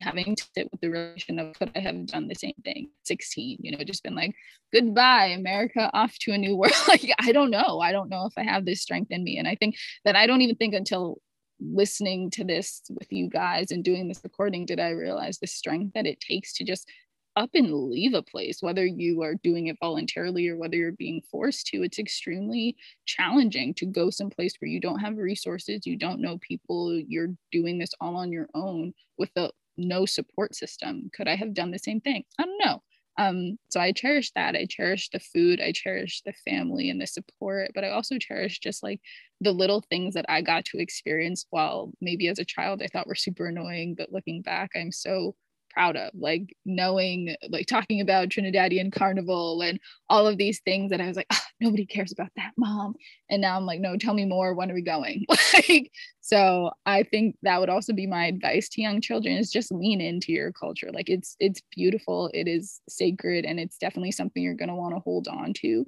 having 0.01 0.35
to 0.35 0.45
sit 0.55 0.71
with 0.71 0.81
the 0.81 0.89
relation 0.89 1.37
of 1.37 1.53
could 1.57 1.71
i 1.75 1.79
have 1.79 2.05
done 2.07 2.27
the 2.27 2.35
same 2.35 2.55
thing 2.63 2.89
16 3.03 3.57
you 3.61 3.71
know 3.71 3.83
just 3.83 4.03
been 4.03 4.15
like 4.15 4.33
goodbye 4.73 5.27
america 5.27 5.89
off 5.93 6.17
to 6.19 6.31
a 6.31 6.37
new 6.37 6.55
world. 6.57 6.73
Like 6.87 7.09
i 7.19 7.31
don't 7.31 7.51
know. 7.51 7.79
I 7.79 7.91
don't 7.91 8.09
know 8.09 8.25
if 8.25 8.33
i 8.37 8.43
have 8.43 8.65
this 8.65 8.81
strength 8.81 9.11
in 9.11 9.23
me. 9.23 9.37
And 9.37 9.47
i 9.47 9.55
think 9.55 9.75
that 10.05 10.15
i 10.15 10.25
don't 10.25 10.41
even 10.41 10.55
think 10.55 10.73
until 10.73 11.19
listening 11.59 12.31
to 12.31 12.43
this 12.43 12.81
with 12.89 13.11
you 13.11 13.29
guys 13.29 13.71
and 13.71 13.83
doing 13.83 14.07
this 14.07 14.21
recording 14.23 14.65
did 14.65 14.79
i 14.79 14.89
realize 14.89 15.37
the 15.37 15.45
strength 15.45 15.93
that 15.93 16.07
it 16.07 16.19
takes 16.19 16.53
to 16.53 16.63
just 16.63 16.89
up 17.35 17.51
and 17.53 17.73
leave 17.73 18.13
a 18.13 18.21
place, 18.21 18.61
whether 18.61 18.85
you 18.85 19.21
are 19.21 19.35
doing 19.35 19.67
it 19.67 19.77
voluntarily 19.79 20.47
or 20.49 20.57
whether 20.57 20.75
you're 20.75 20.91
being 20.91 21.21
forced 21.31 21.67
to. 21.67 21.83
It's 21.83 21.99
extremely 21.99 22.75
challenging 23.05 23.73
to 23.75 23.85
go 23.85 24.09
someplace 24.09 24.55
where 24.59 24.69
you 24.69 24.79
don't 24.79 24.99
have 24.99 25.17
resources, 25.17 25.85
you 25.85 25.97
don't 25.97 26.21
know 26.21 26.37
people, 26.39 26.93
you're 26.93 27.35
doing 27.51 27.77
this 27.77 27.91
all 28.01 28.15
on 28.15 28.31
your 28.31 28.47
own 28.53 28.93
with 29.17 29.31
a 29.35 29.51
no 29.77 30.05
support 30.05 30.55
system. 30.55 31.09
Could 31.13 31.27
I 31.27 31.35
have 31.35 31.53
done 31.53 31.71
the 31.71 31.79
same 31.79 32.01
thing? 32.01 32.23
I 32.39 32.43
don't 32.43 32.61
know. 32.63 32.81
Um, 33.17 33.57
so 33.69 33.79
I 33.79 33.91
cherish 33.91 34.31
that. 34.35 34.55
I 34.55 34.65
cherish 34.69 35.09
the 35.09 35.19
food, 35.19 35.59
I 35.61 35.73
cherish 35.73 36.21
the 36.25 36.33
family 36.45 36.89
and 36.89 36.99
the 36.99 37.07
support, 37.07 37.71
but 37.75 37.83
I 37.83 37.89
also 37.89 38.17
cherish 38.17 38.59
just 38.59 38.83
like 38.83 39.01
the 39.41 39.51
little 39.51 39.81
things 39.89 40.13
that 40.13 40.25
I 40.29 40.41
got 40.41 40.65
to 40.65 40.79
experience 40.79 41.45
while 41.49 41.91
maybe 41.99 42.27
as 42.29 42.39
a 42.39 42.45
child 42.45 42.81
I 42.81 42.87
thought 42.87 43.07
were 43.07 43.15
super 43.15 43.47
annoying, 43.47 43.95
but 43.97 44.11
looking 44.11 44.41
back, 44.41 44.71
I'm 44.75 44.91
so 44.91 45.35
proud 45.73 45.95
of 45.95 46.11
like 46.13 46.55
knowing 46.65 47.35
like 47.49 47.67
talking 47.67 48.01
about 48.01 48.29
trinidadian 48.29 48.91
carnival 48.91 49.61
and 49.61 49.79
all 50.09 50.27
of 50.27 50.37
these 50.37 50.59
things 50.61 50.91
that 50.91 51.01
i 51.01 51.07
was 51.07 51.15
like 51.15 51.27
oh, 51.31 51.37
nobody 51.61 51.85
cares 51.85 52.11
about 52.11 52.31
that 52.35 52.51
mom. 52.57 52.95
And 53.29 53.41
now 53.41 53.55
i'm 53.55 53.65
like 53.65 53.79
no 53.79 53.95
tell 53.95 54.13
me 54.13 54.25
more. 54.25 54.53
When 54.53 54.69
are 54.71 54.75
we 54.75 54.81
going? 54.81 55.25
Like 55.53 55.91
so 56.21 56.71
i 56.85 57.03
think 57.03 57.35
that 57.43 57.59
would 57.59 57.69
also 57.69 57.93
be 57.93 58.07
my 58.07 58.25
advice 58.25 58.69
to 58.69 58.81
young 58.81 59.01
children 59.01 59.37
is 59.37 59.51
just 59.51 59.71
lean 59.71 60.01
into 60.01 60.31
your 60.31 60.51
culture. 60.51 60.89
Like 60.91 61.09
it's 61.09 61.35
it's 61.39 61.61
beautiful. 61.75 62.29
It 62.33 62.47
is 62.47 62.81
sacred 62.89 63.45
and 63.45 63.59
it's 63.59 63.77
definitely 63.77 64.11
something 64.11 64.41
you're 64.41 64.53
going 64.53 64.69
to 64.69 64.75
want 64.75 64.95
to 64.95 65.01
hold 65.01 65.27
on 65.27 65.53
to. 65.61 65.85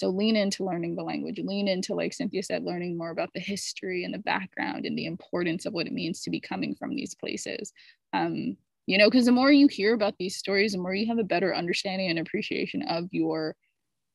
So 0.00 0.10
lean 0.10 0.36
into 0.36 0.64
learning 0.64 0.94
the 0.94 1.02
language, 1.02 1.40
lean 1.42 1.66
into, 1.66 1.92
like 1.92 2.12
Cynthia 2.12 2.44
said, 2.44 2.62
learning 2.62 2.96
more 2.96 3.10
about 3.10 3.30
the 3.34 3.40
history 3.40 4.04
and 4.04 4.14
the 4.14 4.18
background 4.18 4.86
and 4.86 4.96
the 4.96 5.06
importance 5.06 5.66
of 5.66 5.72
what 5.72 5.88
it 5.88 5.92
means 5.92 6.22
to 6.22 6.30
be 6.30 6.38
coming 6.38 6.76
from 6.76 6.94
these 6.94 7.16
places. 7.16 7.72
Um, 8.12 8.56
you 8.88 8.98
know 8.98 9.08
because 9.10 9.26
the 9.26 9.32
more 9.32 9.52
you 9.52 9.68
hear 9.68 9.94
about 9.94 10.14
these 10.18 10.36
stories 10.36 10.72
the 10.72 10.78
more 10.78 10.94
you 10.94 11.06
have 11.06 11.18
a 11.18 11.24
better 11.24 11.54
understanding 11.54 12.10
and 12.10 12.18
appreciation 12.18 12.82
of 12.88 13.06
your 13.12 13.54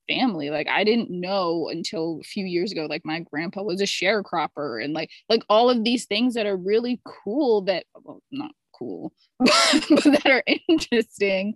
family. 0.09 0.49
Like 0.49 0.67
i 0.67 0.83
didn't 0.83 1.09
know 1.11 1.69
until 1.69 2.19
a 2.21 2.23
few 2.23 2.45
years 2.45 2.71
ago 2.73 2.87
like 2.87 3.03
my 3.05 3.21
grandpa 3.21 3.63
was 3.63 3.81
a 3.81 3.85
sharecropper 3.85 4.83
and 4.83 4.93
like 4.93 5.09
like 5.29 5.43
all 5.49 5.69
of 5.69 5.83
these 5.83 6.05
things 6.05 6.33
that 6.33 6.45
are 6.45 6.57
really 6.57 7.01
cool 7.05 7.61
that 7.63 7.85
well 8.03 8.21
not 8.31 8.51
cool 8.84 9.14
that 9.39 10.26
are 10.26 10.43
interesting. 10.68 11.55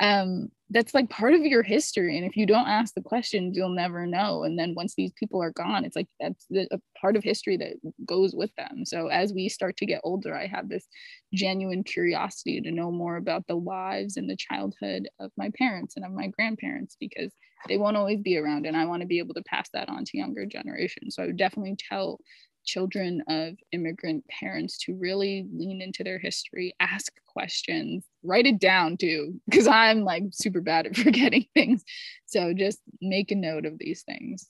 Um 0.00 0.48
that's 0.70 0.92
like 0.92 1.08
part 1.08 1.32
of 1.32 1.40
your 1.40 1.62
history 1.62 2.18
and 2.18 2.26
if 2.26 2.36
you 2.36 2.44
don't 2.44 2.68
ask 2.68 2.92
the 2.92 3.00
questions 3.00 3.56
you'll 3.56 3.70
never 3.70 4.04
know 4.06 4.44
and 4.44 4.58
then 4.58 4.74
once 4.76 4.94
these 4.94 5.12
people 5.18 5.42
are 5.42 5.52
gone 5.52 5.82
it's 5.82 5.96
like 5.96 6.08
that's 6.20 6.44
the, 6.50 6.68
a 6.70 6.78
part 7.00 7.16
of 7.16 7.24
history 7.24 7.56
that 7.56 7.72
goes 8.04 8.34
with 8.34 8.54
them. 8.56 8.84
So 8.84 9.06
as 9.06 9.32
we 9.32 9.48
start 9.48 9.78
to 9.78 9.86
get 9.86 10.02
older 10.04 10.34
i 10.34 10.46
have 10.46 10.68
this 10.68 10.86
genuine 11.32 11.84
curiosity 11.84 12.60
to 12.60 12.70
know 12.70 12.90
more 12.90 13.16
about 13.16 13.46
the 13.46 13.56
lives 13.56 14.16
and 14.16 14.28
the 14.28 14.36
childhood 14.36 15.08
of 15.18 15.30
my 15.38 15.50
parents 15.56 15.96
and 15.96 16.04
of 16.04 16.12
my 16.12 16.26
grandparents 16.26 16.96
because 17.00 17.32
they 17.66 17.76
won't 17.76 17.96
always 17.96 18.20
be 18.20 18.36
around 18.36 18.66
and 18.66 18.76
i 18.76 18.84
want 18.84 19.00
to 19.00 19.06
be 19.06 19.18
able 19.18 19.34
to 19.34 19.42
pass 19.44 19.68
that 19.72 19.88
on 19.88 20.04
to 20.04 20.18
younger 20.18 20.44
generations. 20.44 21.14
So 21.14 21.22
i 21.22 21.26
would 21.26 21.38
definitely 21.38 21.76
tell 21.88 22.20
children 22.68 23.22
of 23.28 23.54
immigrant 23.72 24.24
parents 24.28 24.76
to 24.78 24.94
really 24.94 25.46
lean 25.52 25.80
into 25.80 26.04
their 26.04 26.18
history, 26.18 26.74
ask 26.78 27.12
questions, 27.26 28.04
write 28.22 28.46
it 28.46 28.60
down 28.60 28.96
too, 28.98 29.40
because 29.48 29.66
I'm 29.66 30.04
like 30.04 30.24
super 30.32 30.60
bad 30.60 30.86
at 30.86 30.96
forgetting 31.04 31.46
things. 31.54 31.82
So 32.26 32.52
just 32.52 32.80
make 33.00 33.30
a 33.30 33.34
note 33.34 33.64
of 33.64 33.78
these 33.78 34.02
things. 34.02 34.46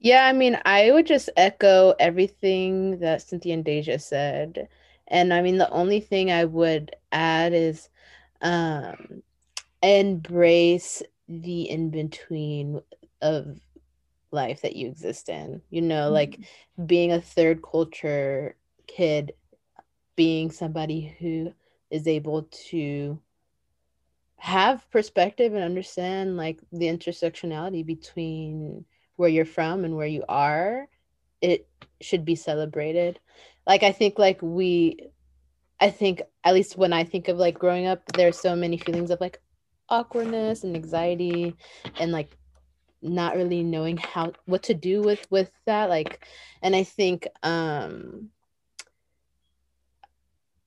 Yeah, 0.00 0.26
I 0.26 0.32
mean, 0.32 0.58
I 0.64 0.90
would 0.90 1.06
just 1.06 1.30
echo 1.36 1.94
everything 2.00 2.98
that 2.98 3.22
Cynthia 3.22 3.54
and 3.54 3.64
Deja 3.64 3.98
said. 3.98 4.68
And 5.06 5.32
I 5.32 5.42
mean, 5.42 5.58
the 5.58 5.70
only 5.70 6.00
thing 6.00 6.32
I 6.32 6.44
would 6.44 6.96
add 7.12 7.52
is 7.52 7.88
um, 8.40 9.22
embrace 9.80 11.02
the 11.28 11.70
in 11.70 11.90
between 11.90 12.80
of 13.20 13.60
life 14.32 14.62
that 14.62 14.76
you 14.76 14.88
exist 14.88 15.28
in 15.28 15.60
you 15.70 15.80
know 15.80 16.04
mm-hmm. 16.04 16.14
like 16.14 16.40
being 16.86 17.12
a 17.12 17.20
third 17.20 17.62
culture 17.62 18.56
kid 18.86 19.32
being 20.16 20.50
somebody 20.50 21.14
who 21.18 21.52
is 21.90 22.06
able 22.06 22.44
to 22.50 23.18
have 24.36 24.90
perspective 24.90 25.54
and 25.54 25.62
understand 25.62 26.36
like 26.36 26.58
the 26.72 26.86
intersectionality 26.86 27.86
between 27.86 28.84
where 29.16 29.28
you're 29.28 29.44
from 29.44 29.84
and 29.84 29.96
where 29.96 30.06
you 30.06 30.24
are 30.28 30.88
it 31.40 31.68
should 32.00 32.24
be 32.24 32.34
celebrated 32.34 33.20
like 33.66 33.82
i 33.82 33.92
think 33.92 34.18
like 34.18 34.38
we 34.42 34.96
i 35.80 35.90
think 35.90 36.22
at 36.44 36.54
least 36.54 36.76
when 36.76 36.92
i 36.92 37.04
think 37.04 37.28
of 37.28 37.36
like 37.36 37.58
growing 37.58 37.86
up 37.86 38.02
there's 38.14 38.38
so 38.38 38.56
many 38.56 38.76
feelings 38.76 39.10
of 39.10 39.20
like 39.20 39.40
awkwardness 39.88 40.64
and 40.64 40.74
anxiety 40.74 41.54
and 42.00 42.10
like 42.10 42.36
not 43.02 43.36
really 43.36 43.62
knowing 43.62 43.96
how 43.96 44.32
what 44.46 44.62
to 44.62 44.74
do 44.74 45.02
with 45.02 45.26
with 45.30 45.50
that 45.66 45.88
like 45.88 46.26
and 46.62 46.74
i 46.76 46.84
think 46.84 47.26
um 47.42 48.28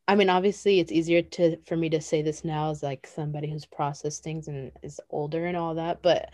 i 0.08 0.16
mean 0.16 0.30
obviously 0.30 0.80
it's 0.80 0.92
easier 0.92 1.22
to 1.22 1.58
for 1.66 1.78
me 1.78 1.90
to 1.90 2.02
say 2.02 2.22
this 2.22 2.44
now 2.44 2.70
as 2.70 2.84
like 2.84 3.08
somebody 3.08 3.50
who's 3.50 3.66
processed 3.66 4.24
things 4.24 4.48
and 4.48 4.72
is 4.84 5.00
older 5.10 5.46
and 5.46 5.58
all 5.58 5.76
that 5.76 6.02
but 6.02 6.34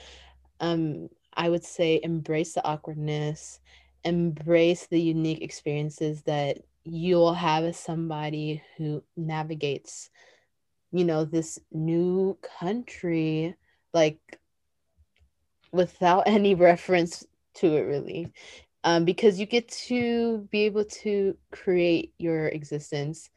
um 0.60 1.08
i 1.36 1.48
would 1.50 1.64
say 1.64 2.00
embrace 2.04 2.54
the 2.54 2.66
awkwardness 2.66 3.60
embrace 4.04 4.88
the 4.88 5.00
unique 5.00 5.42
experiences 5.42 6.24
that 6.24 6.58
you'll 6.84 7.34
have 7.34 7.64
as 7.64 7.78
somebody 7.78 8.62
who 8.78 9.04
navigates 9.16 10.10
you 10.92 11.06
know 11.06 11.24
this 11.24 11.60
new 11.72 12.38
country 12.60 13.56
like 13.94 14.40
without 15.72 16.24
any 16.28 16.56
reference 16.56 17.26
to 17.56 17.76
it 17.76 17.82
really. 17.82 18.32
Um, 18.84 19.06
because 19.06 19.40
you 19.40 19.46
get 19.46 19.68
to 19.88 20.48
be 20.52 20.62
able 20.62 20.86
to 20.86 21.38
create 21.52 22.14
your 22.18 22.48
existence 22.48 23.30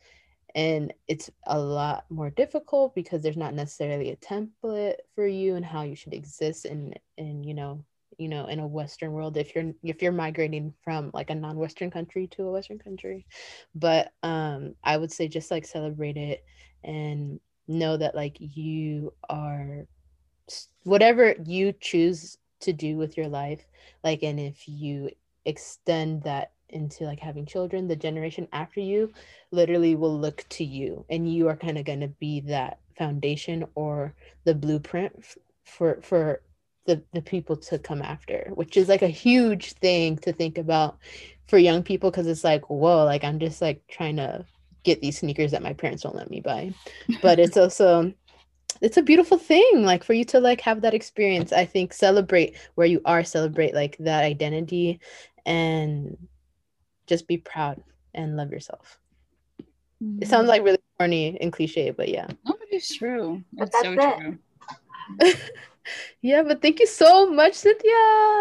and 0.54 0.92
it's 1.08 1.30
a 1.46 1.58
lot 1.58 2.04
more 2.10 2.30
difficult 2.30 2.94
because 2.94 3.22
there's 3.22 3.36
not 3.36 3.54
necessarily 3.54 4.10
a 4.10 4.16
template 4.16 4.94
for 5.14 5.26
you 5.26 5.56
and 5.56 5.64
how 5.64 5.82
you 5.82 5.96
should 5.96 6.14
exist 6.14 6.64
in 6.64 6.94
in 7.18 7.42
you 7.42 7.54
know 7.54 7.84
you 8.18 8.28
know 8.28 8.46
in 8.46 8.60
a 8.60 8.66
western 8.66 9.12
world 9.12 9.36
if 9.36 9.54
you're 9.54 9.72
if 9.82 10.00
you're 10.00 10.12
migrating 10.12 10.72
from 10.82 11.10
like 11.12 11.30
a 11.30 11.34
non-western 11.34 11.90
country 11.90 12.28
to 12.28 12.44
a 12.44 12.52
western 12.52 12.78
country. 12.78 13.26
But 13.74 14.12
um 14.22 14.74
i 14.84 14.96
would 14.96 15.12
say 15.12 15.28
just 15.28 15.50
like 15.50 15.66
celebrate 15.66 16.16
it 16.16 16.44
and 16.84 17.40
know 17.66 17.96
that 17.96 18.14
like 18.14 18.36
you 18.38 19.12
are 19.28 19.86
whatever 20.82 21.34
you 21.44 21.72
choose 21.80 22.38
to 22.60 22.72
do 22.72 22.96
with 22.96 23.16
your 23.16 23.28
life 23.28 23.66
like 24.02 24.22
and 24.22 24.38
if 24.38 24.68
you 24.68 25.10
extend 25.44 26.22
that 26.22 26.52
into 26.70 27.04
like 27.04 27.20
having 27.20 27.46
children 27.46 27.88
the 27.88 27.96
generation 27.96 28.48
after 28.52 28.80
you 28.80 29.12
literally 29.50 29.94
will 29.94 30.18
look 30.18 30.44
to 30.48 30.64
you 30.64 31.04
and 31.10 31.32
you 31.32 31.48
are 31.48 31.56
kind 31.56 31.78
of 31.78 31.84
going 31.84 32.00
to 32.00 32.08
be 32.08 32.40
that 32.40 32.78
foundation 32.96 33.64
or 33.74 34.14
the 34.44 34.54
blueprint 34.54 35.12
f- 35.18 35.36
for 35.64 36.00
for 36.02 36.40
the 36.86 37.02
the 37.12 37.22
people 37.22 37.56
to 37.56 37.78
come 37.78 38.02
after 38.02 38.50
which 38.54 38.76
is 38.76 38.88
like 38.88 39.02
a 39.02 39.08
huge 39.08 39.72
thing 39.74 40.16
to 40.16 40.32
think 40.32 40.58
about 40.58 40.98
for 41.46 41.58
young 41.58 41.82
people 41.82 42.10
because 42.10 42.26
it's 42.26 42.44
like 42.44 42.68
whoa 42.70 43.04
like 43.04 43.24
i'm 43.24 43.38
just 43.38 43.60
like 43.60 43.82
trying 43.88 44.16
to 44.16 44.44
get 44.84 45.00
these 45.00 45.18
sneakers 45.18 45.50
that 45.50 45.62
my 45.62 45.72
parents 45.72 46.04
won't 46.04 46.16
let 46.16 46.30
me 46.30 46.40
buy. 46.40 46.72
But 47.20 47.40
it's 47.40 47.56
also 47.56 48.12
it's 48.84 48.98
a 48.98 49.02
beautiful 49.02 49.38
thing 49.38 49.82
like 49.82 50.04
for 50.04 50.12
you 50.12 50.24
to 50.26 50.38
like 50.38 50.60
have 50.60 50.82
that 50.82 50.94
experience 50.94 51.52
i 51.62 51.64
think 51.64 51.92
celebrate 51.92 52.54
where 52.74 52.86
you 52.86 53.00
are 53.04 53.24
celebrate 53.24 53.74
like 53.74 53.96
that 53.98 54.24
identity 54.24 55.00
and 55.46 56.16
just 57.06 57.26
be 57.26 57.38
proud 57.38 57.82
and 58.14 58.36
love 58.36 58.50
yourself 58.50 58.98
mm-hmm. 60.02 60.22
it 60.22 60.28
sounds 60.28 60.48
like 60.48 60.62
really 60.62 60.78
corny 60.98 61.36
and 61.40 61.52
cliche 61.52 61.90
but 61.90 62.08
yeah 62.08 62.26
no 62.46 62.54
it's 62.70 62.94
true 62.94 63.42
it's 63.56 63.80
so 63.80 63.92
it. 63.92 64.18
true 64.18 64.38
yeah, 66.22 66.42
but 66.42 66.62
thank 66.62 66.80
you 66.80 66.86
so 66.86 67.30
much, 67.30 67.54
Cynthia. 67.54 67.90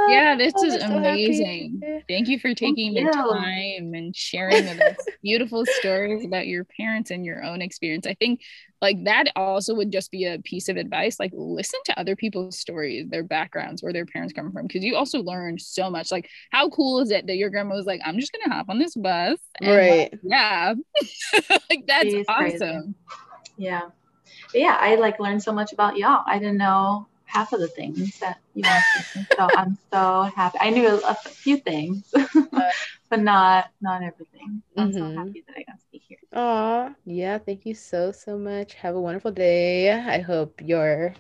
Yeah, 0.06 0.36
this 0.36 0.54
Oh, 0.56 0.64
is 0.64 0.76
so 0.80 0.84
amazing. 0.84 1.86
happy. 1.86 2.06
Thank 2.10 2.28
you 2.28 2.38
for 2.38 2.54
taking 2.54 2.94
the 2.94 3.06
you. 3.06 3.12
time 3.12 3.94
and 3.94 4.14
sharing 4.16 4.66
with 4.66 4.82
us 4.82 5.08
beautiful 5.24 5.66
stories 5.66 6.26
about 6.26 6.46
your 6.48 6.66
parents 6.66 7.10
and 7.10 7.26
your 7.26 7.42
own 7.44 7.62
experience. 7.62 8.06
I 8.06 8.14
think 8.16 8.42
like 8.82 9.02
that 9.06 9.32
also 9.38 9.74
would 9.76 9.92
just 9.94 10.12
be 10.12 10.26
a 10.26 10.40
piece 10.40 10.68
of 10.68 10.76
advice. 10.76 11.20
Like 11.20 11.32
listen 11.34 11.80
to 11.86 11.98
other 12.00 12.18
people's 12.18 12.60
stories, 12.60 13.08
their 13.10 13.24
backgrounds, 13.24 13.82
where 13.82 13.94
their 13.94 14.06
parents 14.06 14.34
come 14.34 14.52
from, 14.52 14.68
because 14.68 14.84
you 14.84 14.98
also 14.98 15.22
learn 15.24 15.58
so 15.58 15.90
much. 15.90 16.12
Like, 16.12 16.30
how 16.52 16.70
cool 16.70 17.00
is 17.00 17.12
it 17.12 17.28
that 17.28 17.38
your 17.38 17.50
grandma 17.50 17.76
was 17.76 17.86
like, 17.86 18.02
I'm 18.06 18.20
just 18.20 18.34
gonna 18.34 18.54
hop 18.54 18.66
on 18.70 18.80
this 18.80 18.96
bus. 18.96 19.40
and, 19.62 19.88
like, 19.88 20.10
Right. 20.10 20.20
yeah. 20.22 20.74
like 21.50 21.86
that's 21.88 22.14
She's 22.14 22.28
crazy. 22.30 22.66
awesome. 22.68 22.96
Yeah. 23.58 23.90
But 24.52 24.62
yeah, 24.62 24.78
I 24.80 24.96
like 24.96 25.20
learned 25.20 25.44
so 25.44 25.52
much 25.54 25.74
about 25.74 25.98
y'all. 25.98 26.24
I 26.26 26.40
didn't 26.40 26.58
know 26.58 27.08
half 27.34 27.52
of 27.52 27.60
the 27.60 27.68
things 27.68 28.20
that 28.20 28.38
you 28.54 28.64
asked 28.64 29.16
me. 29.16 29.26
So 29.38 29.50
I'm 29.58 29.78
so 29.92 30.24
happy. 30.36 30.58
I 30.62 30.70
knew 30.70 30.88
a, 30.88 31.16
few 31.16 31.58
things, 31.58 32.04
but 33.10 33.20
not 33.20 33.72
not 33.82 34.04
everything. 34.04 34.62
I'm 34.78 34.94
so 34.94 35.00
Mhm. 35.00 35.16
happy 35.18 35.44
that 35.48 35.56
I 35.58 35.64
got 35.64 35.80
to 35.80 35.88
be 35.92 35.98
here. 36.08 36.20
Aw, 36.34 36.94
yeah, 37.06 37.38
thank 37.40 37.66
you 37.66 37.74
so 37.74 38.12
so 38.12 38.38
much. 38.38 38.76
Have 38.76 38.96
a 38.96 39.02
wonderful 39.02 39.32
day. 39.32 39.92
I 39.92 40.20
hope 40.20 40.62
your 40.62 41.16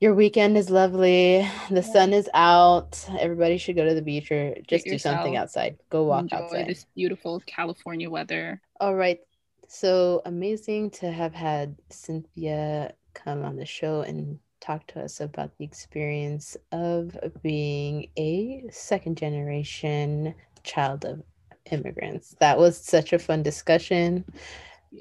your 0.00 0.14
weekend 0.14 0.56
is 0.56 0.70
lovely. 0.70 1.46
The 1.70 1.82
sun 1.82 2.12
is 2.12 2.28
out. 2.34 2.98
Everybody 3.20 3.58
should 3.58 3.76
go 3.76 3.84
to 3.84 3.94
the 3.94 4.02
beach 4.02 4.32
or 4.32 4.54
just 4.66 4.86
do 4.86 4.98
something 4.98 5.36
outside. 5.36 5.76
Go 5.90 6.04
walk 6.04 6.22
Enjoy 6.24 6.36
outside. 6.36 6.66
this 6.66 6.86
beautiful 6.96 7.40
California 7.46 8.10
weather. 8.10 8.60
All 8.80 8.94
right. 8.94 9.20
So 9.68 10.20
amazing 10.24 10.90
to 11.00 11.10
have 11.10 11.34
had 11.34 11.76
Cynthia 11.90 12.94
come 13.14 13.44
on 13.44 13.56
the 13.56 13.66
show 13.66 14.00
and 14.02 14.38
talk 14.62 14.86
to 14.86 15.02
us 15.02 15.20
about 15.20 15.50
the 15.58 15.64
experience 15.64 16.56
of 16.70 17.18
being 17.42 18.08
a 18.16 18.64
second 18.70 19.18
generation 19.18 20.34
child 20.62 21.04
of 21.04 21.22
immigrants. 21.70 22.36
That 22.40 22.58
was 22.58 22.78
such 22.78 23.12
a 23.12 23.18
fun 23.18 23.42
discussion. 23.42 24.24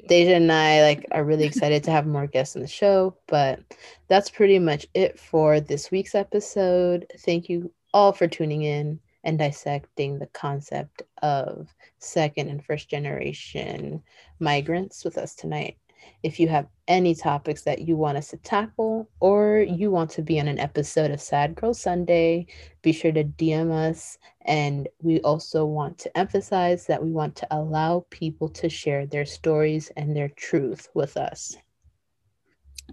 Deja 0.08 0.36
and 0.36 0.52
I 0.52 0.82
like 0.82 1.06
are 1.12 1.24
really 1.24 1.44
excited 1.44 1.84
to 1.84 1.92
have 1.92 2.08
more 2.08 2.28
guests 2.28 2.56
on 2.56 2.62
the 2.62 2.68
show, 2.68 3.16
but 3.28 3.60
that's 4.08 4.30
pretty 4.30 4.58
much 4.58 4.88
it 4.94 5.20
for 5.20 5.60
this 5.60 5.92
week's 5.92 6.16
episode. 6.16 7.06
Thank 7.20 7.50
you 7.50 7.72
all 7.94 8.14
for 8.14 8.28
tuning 8.28 8.64
in 8.64 9.00
and 9.24 9.38
dissecting 9.38 10.18
the 10.18 10.28
concept 10.28 11.04
of 11.22 11.68
second 12.00 12.50
and 12.50 12.64
first 12.66 12.90
generation 12.90 14.02
migrants 14.40 15.04
with 15.04 15.18
us 15.18 15.36
tonight. 15.36 15.78
If 16.24 16.40
you 16.40 16.48
have 16.50 16.68
any 16.88 17.16
topics 17.16 17.64
that 17.64 17.82
you 17.82 17.96
want 17.96 18.18
us 18.18 18.30
to 18.30 18.38
tackle 18.38 19.10
or 19.20 19.60
you 19.60 19.92
want 19.92 20.10
to 20.12 20.22
be 20.22 20.40
on 20.40 20.48
an 20.48 20.60
episode 20.60 21.12
of 21.12 21.22
Sad 21.22 21.56
Girl 21.56 21.74
Sunday, 21.74 22.48
be 22.82 22.92
sure 22.92 23.12
to 23.12 23.24
DM 23.24 23.72
us. 23.72 24.18
And 24.46 24.88
we 25.02 25.20
also 25.22 25.66
want 25.66 25.98
to 26.00 26.18
emphasize 26.18 26.88
that 26.88 27.04
we 27.04 27.12
want 27.12 27.36
to 27.38 27.48
allow 27.52 28.06
people 28.10 28.50
to 28.50 28.70
share 28.70 29.06
their 29.06 29.26
stories 29.26 29.92
and 29.96 30.16
their 30.16 30.30
truth 30.30 30.90
with 30.94 31.18
us. 31.18 31.58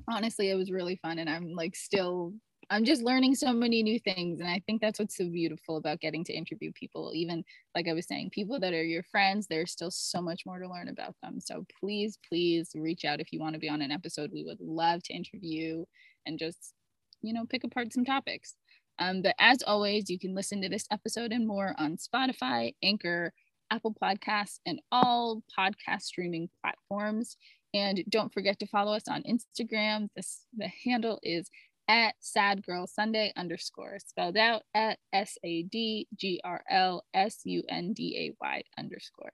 honestly 0.08 0.48
it 0.50 0.54
was 0.54 0.70
really 0.70 0.96
fun 0.96 1.18
and 1.18 1.28
i'm 1.28 1.52
like 1.54 1.74
still 1.74 2.32
i'm 2.70 2.84
just 2.84 3.02
learning 3.02 3.34
so 3.34 3.52
many 3.52 3.82
new 3.82 3.98
things 3.98 4.40
and 4.40 4.48
i 4.48 4.62
think 4.66 4.80
that's 4.80 4.98
what's 4.98 5.16
so 5.16 5.28
beautiful 5.28 5.76
about 5.76 6.00
getting 6.00 6.24
to 6.24 6.32
interview 6.32 6.70
people 6.72 7.12
even 7.14 7.42
like 7.74 7.88
i 7.88 7.92
was 7.92 8.06
saying 8.06 8.30
people 8.30 8.60
that 8.60 8.74
are 8.74 8.84
your 8.84 9.02
friends 9.02 9.46
there's 9.46 9.72
still 9.72 9.90
so 9.90 10.20
much 10.20 10.44
more 10.46 10.58
to 10.58 10.68
learn 10.68 10.88
about 10.88 11.14
them. 11.22 11.40
So 11.40 11.64
please 11.80 12.18
please 12.28 12.70
reach 12.74 13.04
out 13.04 13.20
if 13.20 13.32
you 13.32 13.40
want 13.40 13.54
to 13.54 13.60
be 13.60 13.68
on 13.68 13.82
an 13.82 13.92
episode. 13.92 14.30
We 14.32 14.44
would 14.44 14.60
love 14.60 15.02
to 15.04 15.14
interview 15.14 15.84
and 16.26 16.38
just 16.38 16.74
you 17.22 17.32
know 17.32 17.44
pick 17.46 17.64
apart 17.64 17.92
some 17.92 18.04
topics. 18.04 18.56
Um, 18.98 19.22
but 19.22 19.34
as 19.38 19.62
always 19.62 20.10
you 20.10 20.18
can 20.18 20.34
listen 20.34 20.60
to 20.62 20.68
this 20.68 20.86
episode 20.90 21.32
and 21.32 21.46
more 21.46 21.74
on 21.78 21.96
spotify 21.96 22.74
anchor 22.82 23.32
apple 23.70 23.94
podcasts 24.02 24.58
and 24.66 24.80
all 24.90 25.42
podcast 25.56 26.02
streaming 26.02 26.48
platforms. 26.62 27.36
And 27.74 28.02
don't 28.08 28.32
forget 28.32 28.58
to 28.60 28.66
follow 28.66 28.94
us 28.94 29.08
on 29.08 29.22
Instagram. 29.22 30.08
This 30.16 30.46
the 30.56 30.68
handle 30.84 31.20
is 31.22 31.50
at 31.88 32.14
sad 32.20 32.64
girl 32.64 32.86
sunday 32.86 33.32
underscore 33.36 33.98
spelled 33.98 34.36
out 34.36 34.62
at 34.74 34.98
S 35.12 35.38
A 35.42 35.62
D 35.64 36.06
G 36.14 36.40
R 36.44 36.62
L 36.70 37.04
S 37.14 37.40
U 37.44 37.62
N 37.68 37.92
D 37.92 38.16
A 38.18 38.36
Y 38.44 38.62
underscore. 38.78 39.32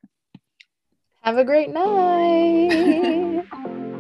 Have 1.23 1.39
a 1.39 1.45
great 1.45 1.71
night. 1.71 3.45